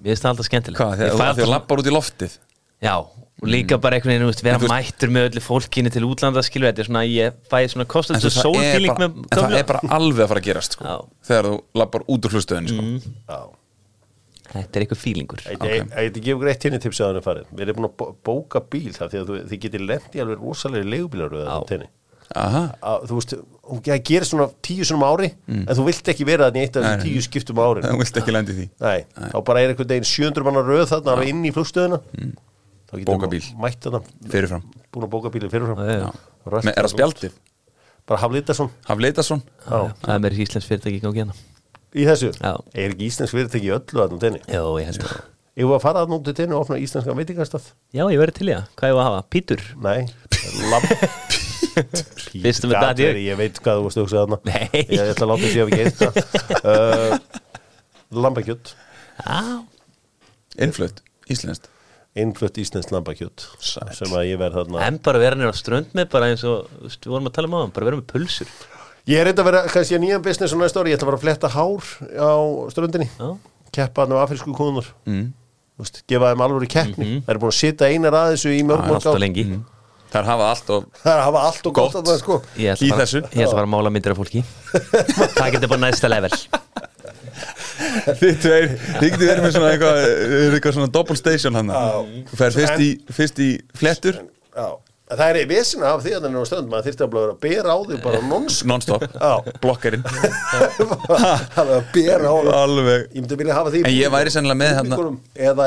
Mér 0.00 0.14
finnst 0.14 0.24
það 0.24 0.30
alltaf 0.34 0.46
skemmtilegt. 0.48 0.80
Hvað, 0.80 0.92
Ég 0.92 1.00
þegar 1.00 1.16
þú 1.18 1.24
alltaf 1.26 1.50
lappar 1.54 1.82
út 1.82 1.88
í 1.90 1.94
loftið? 1.96 2.36
Já, 2.80 2.94
og 2.96 3.48
líka 3.52 3.76
bara 3.80 3.98
einhvern 3.98 4.14
veginn, 4.14 4.24
þú 4.24 4.30
veist, 4.30 4.42
vera 4.46 4.54
En 4.56 4.60
veist- 4.64 4.72
mættur 4.72 5.10
með 5.12 5.26
öllu 5.30 5.42
fólkinu 5.44 5.92
til 5.92 6.02
útlanda, 6.08 6.40
skilur 6.46 6.70
þetta 6.70 6.84
er 6.84 6.88
svona, 6.88 7.02
ég 7.04 7.32
fæ 7.50 7.58
svona 7.68 7.84
veist, 8.30 8.98
með 9.02 9.10
en 9.20 9.38
það 9.42 9.58
er 9.58 9.64
bara 9.68 9.80
alveg 9.98 10.24
að 10.24 10.28
fara 10.32 10.40
að 10.40 10.48
gerast 10.48 10.72
sko, 10.78 11.08
þegar 11.26 11.44
þú 11.50 11.56
lappar 11.74 12.00
út 12.08 12.28
úr 12.30 12.36
hlustöðinu 12.38 12.68
sko. 12.70 13.12
Já 13.28 13.40
Þetta 14.50 14.80
er 14.80 14.84
eitthvað 14.84 15.00
fílingur 15.04 15.42
Ég 15.46 15.88
geti 15.94 16.22
gefur 16.26 16.48
eitt 16.50 16.64
henni 16.66 16.80
tipsi 16.82 17.02
að 17.04 17.12
hann 17.12 17.20
er 17.20 17.24
farin 17.26 17.48
Við 17.54 17.64
erum 17.68 17.76
búin 17.80 17.88
að 17.90 17.96
bó- 18.00 18.12
bóka 18.26 18.62
bíl 18.72 18.90
þar 18.96 19.10
því 19.12 19.20
að 19.20 19.28
þú, 19.30 19.38
þið 19.52 19.60
getið 19.64 19.84
lent 19.86 20.16
í 20.18 20.22
alveg 20.24 20.42
rosalegri 20.42 20.90
leigubílar 20.94 21.36
Já. 21.38 21.56
tenni. 21.70 21.88
Aha, 22.40 22.62
að, 22.86 23.06
Þú 23.10 23.16
veist, 23.18 23.32
hún 23.70 23.80
það 23.86 24.02
gerir 24.06 24.26
svona 24.28 24.46
tíu 24.62 24.84
svona 24.86 25.08
ári 25.10 25.30
en 25.50 25.66
þú 25.74 25.84
vilt 25.88 26.10
ekki 26.12 26.26
vera 26.28 26.46
þannig 26.50 26.66
eitt 26.68 26.76
af 26.78 26.84
nei. 26.86 27.02
tíu 27.02 27.22
skiptum 27.26 27.58
ári 27.62 27.82
þú 27.86 27.96
vilt 28.02 28.20
ekki 28.22 28.34
lendi 28.34 28.54
því. 28.58 28.66
Nei, 28.84 29.00
þá 29.32 29.38
bara 29.48 29.62
er 29.64 29.72
einhvern 29.72 29.90
veginn 29.94 30.06
700 30.06 30.46
manna 30.46 30.62
röð 30.66 30.84
þarna 30.92 31.14
alveg 31.16 31.32
inn 31.34 31.42
í 31.46 31.52
flugstöðuna 31.54 31.98
Þá 32.90 32.96
getur 32.98 33.12
Bóka 33.14 33.28
bíl. 33.30 33.42
Mætt 33.62 33.84
þarna, 33.86 34.00
fyrirfram. 34.30 34.62
Búin 34.90 35.06
að 35.06 35.10
bóka 35.12 35.30
bílið 35.30 35.52
fyrirfram. 35.54 35.78
Er 35.86 36.74
það 36.74 36.88
spjaldið? 36.90 37.36
Bara 38.10 38.18
Haflítarsson 38.24 38.70
Hafleitason? 38.88 39.42
Er 41.90 42.00
í 42.00 42.06
þessu? 42.06 42.30
Já. 42.38 42.52
Er 42.78 42.92
ekki 42.94 43.08
íslensk 43.10 43.34
fyrirtæki 43.34 43.70
öllu 43.74 43.98
þarna 43.98 44.18
tenni? 44.22 44.40
Já, 44.46 44.60
ég 44.78 44.90
held 44.90 45.02
það. 45.04 45.20
Ég 45.60 45.66
var 45.66 45.80
að 45.80 45.82
fara 45.84 46.02
þarna 46.04 46.16
út 46.20 46.26
til 46.28 46.34
tenni 46.38 46.54
og 46.56 46.62
opna 46.64 46.76
íslenska 46.80 47.14
veitingastað? 47.18 47.64
Já, 47.92 48.04
ég 48.14 48.20
verði 48.22 48.36
til 48.38 48.46
í 48.48 48.54
það, 48.54 48.68
hvað 48.78 48.92
ég 48.92 48.96
var 48.96 49.02
að 49.02 49.08
hafa? 49.10 49.24
Pítur? 49.34 49.64
Nei, 49.82 50.00
Gat 52.70 52.84
datt 52.86 53.02
ég. 53.02 53.18
veit 53.38 53.58
hvað 53.62 53.80
þú 53.80 53.84
varst 53.86 53.98
að 54.00 54.04
hugsa 54.06 54.22
þarna. 54.22 54.38
Nei. 54.46 54.84
Ég 54.86 55.02
ætla 55.10 55.26
að 55.26 55.30
láta 55.32 55.42
þessi 55.44 55.60
að 55.60 55.68
við 55.70 55.76
geit 55.80 55.96
það. 56.00 56.12
Uh, 56.60 57.14
Lambakjött 58.20 58.72
Já, 59.22 59.62
Innflutt, 60.60 60.98
íslenskt. 61.30 61.68
Innflutt 62.18 62.58
íslensk 62.58 62.90
lambakjött 62.90 63.44
Sæt. 63.62 63.92
sem 63.96 64.10
að 64.18 64.26
ég 64.32 64.40
verð 64.40 64.58
þarna. 64.60 64.80
En 64.88 64.98
bara 65.04 65.20
vera 65.22 65.38
nýra 65.38 65.52
á 65.54 65.56
strönd 65.56 65.92
með 65.96 66.08
bara 66.14 66.30
eins 66.32 66.42
og, 66.48 66.66
við 66.82 67.06
vorum 67.12 67.30
að 67.30 67.36
tala 67.38 67.50
um 67.50 67.54
á 67.54 67.60
vera 69.10 69.14
Ég 69.14 69.20
er 69.20 69.28
reynda 69.28 69.42
að 69.42 69.48
vera 69.50 69.62
kannski 69.74 69.96
að 69.98 70.02
nýjan 70.04 70.22
business 70.24 70.54
og 70.54 70.60
næsta 70.62 70.80
ári. 70.84 70.92
Ég 70.92 70.98
ætla 71.00 71.06
að 71.06 71.10
fara 71.10 71.18
að 71.18 71.24
fletta 71.26 71.50
hár 71.56 71.90
á 72.14 72.32
ströndinni. 72.74 73.08
Já, 73.18 73.28
Keppa 73.74 74.04
hann 74.06 74.14
á 74.14 74.18
afrísku 74.24 74.54
konur 74.56 74.86
mm. 75.06 75.26
Þú 75.80 75.84
veist, 75.84 76.00
gefa 76.10 76.30
þeim 76.32 76.42
alveg 76.44 76.64
í 76.66 76.70
keppni 76.74 77.10
Það 77.24 77.30
eru 77.34 77.40
búin 77.44 77.52
að 77.52 77.58
sitja 77.60 77.88
einar 77.90 78.16
að 78.18 78.32
þessu 78.34 78.50
í 78.52 78.64
mörg 78.66 78.80
Það 78.82 78.86
er 78.86 78.90
mörg 78.90 78.98
alltaf 79.00 79.14
ár. 79.14 79.22
lengi. 79.22 79.44
Þær 80.10 80.26
hafa 80.26 80.48
allt 80.50 80.70
og 80.74 80.88
Það 81.00 81.12
er 81.12 81.20
að 81.20 81.24
hafa 81.28 81.42
allt 81.48 81.68
og 81.70 81.74
gott 81.78 81.92
Gott. 81.92 82.00
að 82.00 82.10
það 82.10 82.18
sko 82.24 82.36
Ég 82.58 82.72
ætla 82.74 82.86
Í 82.86 82.90
bara- 82.90 83.04
þessu? 83.04 83.20
Ég 83.30 83.44
ætla 83.46 83.58
bara 83.60 83.68
að 83.68 83.72
mála 83.76 83.92
myndir 83.94 84.10
af 84.14 84.18
fólki. 84.20 84.42
Það 85.38 85.52
getur 85.54 85.70
bara 85.70 85.82
næsta 85.86 86.10
level. 86.10 86.32
Þið 88.20 88.34
tveir, 88.42 88.66
þið 89.00 89.06
getur 89.14 89.26
verið 89.30 89.44
með 89.44 89.54
svona 89.54 89.70
eitthvað, 89.72 89.98
eitthvað 90.50 90.74
svona 90.76 90.90
double 90.92 91.16
station 91.16 91.56
hann 91.56 91.70
þú 92.28 92.38
fer 92.38 92.54
fyrst 92.58 92.82
í, 92.84 92.88
fyrst 93.16 93.40
í 93.40 93.48
flettur 93.80 94.18
það 95.18 95.40
er 95.40 95.48
vesina 95.50 95.90
af 95.90 96.04
því 96.04 96.12
að 96.16 96.24
það 96.26 96.38
er 96.40 96.48
stönd 96.50 96.70
maður 96.70 96.86
þyrfti 96.86 97.04
að 97.06 97.14
vera 97.16 97.32
að 97.34 97.40
bera 97.42 97.74
á 97.74 97.78
því 97.88 97.98
bara 98.04 98.20
nons 98.30 98.60
non-stop, 98.68 99.04
Já. 99.10 99.32
blokkarinn 99.62 100.04
Það 100.06 101.60
er 101.64 101.74
að 101.74 101.90
bera 101.94 102.30
á 102.30 102.34
því 102.36 102.54
alveg. 102.60 103.04
Ég 103.10 103.18
myndi 103.24 103.38
vilja 103.40 103.58
hafa 103.58 103.74
því 103.74 103.82
En 103.88 103.96
ég 103.96 104.14
væri 104.14 104.32
sennilega 104.34 104.60
með 104.60 104.72
hérna 104.78 105.00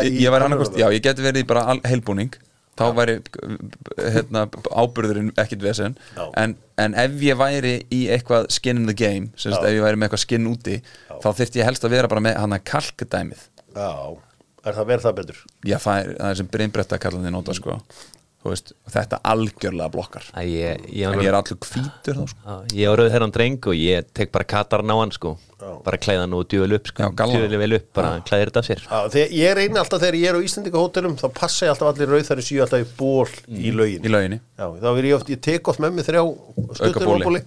ég, 0.08 0.18
ég 0.24 0.34
væri 0.36 0.48
annarkost, 0.48 0.80
já, 0.80 0.88
ég 0.96 1.04
geti 1.04 1.26
verið 1.26 1.44
í 1.44 1.48
bara 1.50 1.78
heilbúning. 1.90 2.38
Þá 2.74 2.84
væri 2.98 3.16
hérna, 4.02 4.48
ábyrðurinn 4.74 5.30
ekkit 5.38 5.62
vesen. 5.62 5.98
Já. 6.18 6.24
en, 6.42 6.56
en 6.82 6.96
ef 7.04 7.20
ég 7.22 7.38
væri 7.38 7.76
í 7.94 8.08
eitthvað 8.16 8.48
skin 8.56 8.82
in 8.82 8.88
the 8.90 8.96
game, 8.98 9.30
sem 9.38 9.54
sagt 9.54 9.68
ef 9.68 9.76
ég 9.76 9.86
væri 9.86 10.00
með 10.00 10.08
eitthvað 10.10 10.24
skin 10.24 10.50
úti, 10.50 10.80
þá 11.22 11.30
þyrfti 11.38 11.62
ég 11.62 11.70
helst 11.70 11.86
að 11.86 11.94
vera 12.00 12.10
bara 12.10 12.24
með 12.26 12.40
hann 12.42 12.58
að 12.58 12.64
kalkdæmið. 12.72 13.44
Já, 13.78 13.92
er 14.64 14.80
það 14.80 14.90
verið 14.90 15.06
það 15.06 15.16
betur? 15.20 15.44
Já, 15.62 15.78
það 15.86 16.00
er, 16.02 16.12
það 16.18 16.32
er 16.32 16.42
sem 16.42 16.50
veist, 18.52 18.74
þetta 18.92 19.20
algjörlega 19.32 19.90
blokkar. 19.94 20.26
Ég, 20.44 20.84
ég, 20.92 21.08
en 21.08 21.22
ég 21.24 21.30
er 21.32 21.38
allur 21.38 21.60
hvítur 21.64 22.18
þá 22.20 22.24
sko. 22.34 22.44
Já, 22.44 22.76
ég 22.76 22.92
á 22.92 22.94
rauð 23.00 23.14
herran 23.16 23.34
dreng 23.34 23.68
og 23.72 23.78
ég 23.80 24.10
tek 24.18 24.34
bara 24.34 24.48
katarn 24.48 24.92
á 24.92 24.96
hann 25.00 25.14
sko. 25.16 25.38
Bara 25.86 25.96
klæða 26.02 26.26
hann 26.26 26.36
og 26.36 26.44
djúvel 26.52 26.76
upp 26.76 26.90
sko. 26.92 27.08
Djúvel 27.16 27.60
vel 27.62 27.78
upp, 27.78 27.86
bara 27.96 28.18
klæðir 28.28 28.52
þetta 28.52 28.64
af 28.64 28.68
sér. 28.68 28.82
Já, 28.84 28.98
þegar 29.14 29.36
ég 29.40 29.56
reyni 29.60 29.80
alltaf 29.80 30.02
þegar 30.04 30.18
ég 30.20 30.34
er 30.34 30.40
á 30.40 30.46
Íslandingahótelum 30.48 31.16
þá 31.22 31.28
passa 31.38 31.68
ég 31.70 31.72
alltaf 31.72 31.94
allir 31.94 32.12
rauðari 32.12 32.44
síu 32.44 32.66
alltaf 32.66 32.84
í 32.84 32.90
ból 33.00 33.30
í 33.48 33.72
laugin. 33.72 34.04
Í 34.04 34.12
lauginni. 34.12 34.40
Já, 34.60 34.68
þá 34.84 34.90
er 34.92 35.08
ég 35.08 35.16
oft, 35.18 35.32
ég 35.32 35.44
tek 35.48 35.72
oft 35.72 35.84
með 35.84 35.96
mig 35.96 36.10
þrjá 36.10 36.24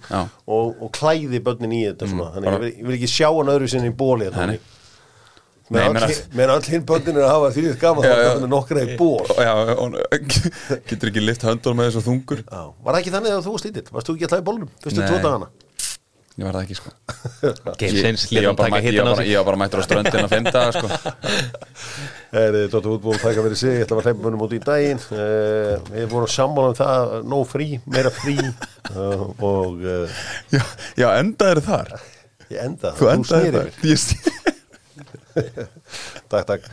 já. 0.09 0.23
og, 0.49 0.81
og 0.81 0.89
klæði 0.97 1.43
börnin 1.45 1.77
í 1.77 1.83
þetta 1.91 2.09
svona, 2.09 2.31
þannig 2.33 2.49
að 2.49 2.57
ég 2.57 2.65
vil, 2.65 2.73
ég 2.73 2.89
vil 2.89 2.97
ekki 2.97 3.11
sjá 3.11 3.29
hann 3.29 3.53
öðru 3.53 3.69
sinni 3.71 3.91
í 3.93 3.95
bóli 3.97 4.27
Nei, 4.33 4.57
nei. 5.67 5.81
með 5.83 5.97
Nei, 5.97 6.15
meina- 6.39 6.55
all- 6.55 6.69
hinn 6.71 6.85
börnin 6.87 7.17
er 7.19 7.25
að 7.27 7.33
hafa 7.35 7.51
því 7.57 7.63
gaman 7.81 8.03
Já, 8.07 8.09
þá 8.09 8.17
já. 8.17 8.27
er 8.31 8.41
það 8.41 8.49
nokkra 8.53 8.83
í 8.83 8.97
ból 8.97 9.25
já, 9.35 9.53
og, 9.75 9.97
getur 10.89 11.11
ekki 11.11 11.23
lift 11.23 11.47
höndunum 11.47 11.81
með 11.81 11.89
þessu 11.91 12.05
þungur. 12.07 12.43
Já, 12.47 12.61
var 12.83 12.97
það 12.97 13.01
ekki 13.03 13.15
þannig 13.17 13.37
að 13.37 13.45
þú 13.47 13.55
varst 13.57 13.69
lítill? 13.69 13.87
Varst 13.91 14.07
þú 14.11 14.15
ekki 14.17 14.29
alltaf 14.29 14.43
í 14.43 14.47
bólnum? 14.51 14.75
Fyrstu 14.83 15.01
tvo 15.07 15.17
dagana? 15.23 15.49
ég 16.37 16.45
var 16.45 16.53
það 16.53 16.65
ekki 16.67 16.75
sko. 16.77 16.91
Ég, 17.81 18.45
var 18.45 19.45
bara, 19.47 19.57
mættur 19.57 19.81
á 19.81 19.85
ströndin 19.87 20.21
að 20.27 20.33
finna 20.35 20.51
það 20.53 20.75
sko. 20.75 20.87
Heyri, 22.35 22.61
Dóttur 22.69 22.93
útból, 22.97 23.15
þakka 23.17 23.45
fyrir 23.47 23.57
sig, 23.57 23.73
ég 23.79 23.85
ætla 23.87 23.97
að 23.97 24.09
hleypa 24.09 24.21
munum 24.25 24.43
út 24.45 24.53
í 24.53 24.59
daginn. 24.61 25.01
Uh, 25.09 25.79
Við 25.95 26.05
vorum 26.11 26.29
sammála 26.29 26.73
um 26.73 26.77
það, 26.77 27.15
no 27.31 27.39
frí, 27.49 27.67
meira 27.89 28.11
frí. 28.13 28.35
Uh, 28.91 29.23
og 29.41 29.81
uh, 29.81 30.21
já, 30.53 30.61
já, 30.99 31.07
endaður 31.23 31.63
þar? 31.65 31.91
Ég 32.53 32.61
enda 32.63 32.93
þú 32.99 33.09
ég, 33.09 34.53
Takk, 36.29 36.45
takk 36.47 36.63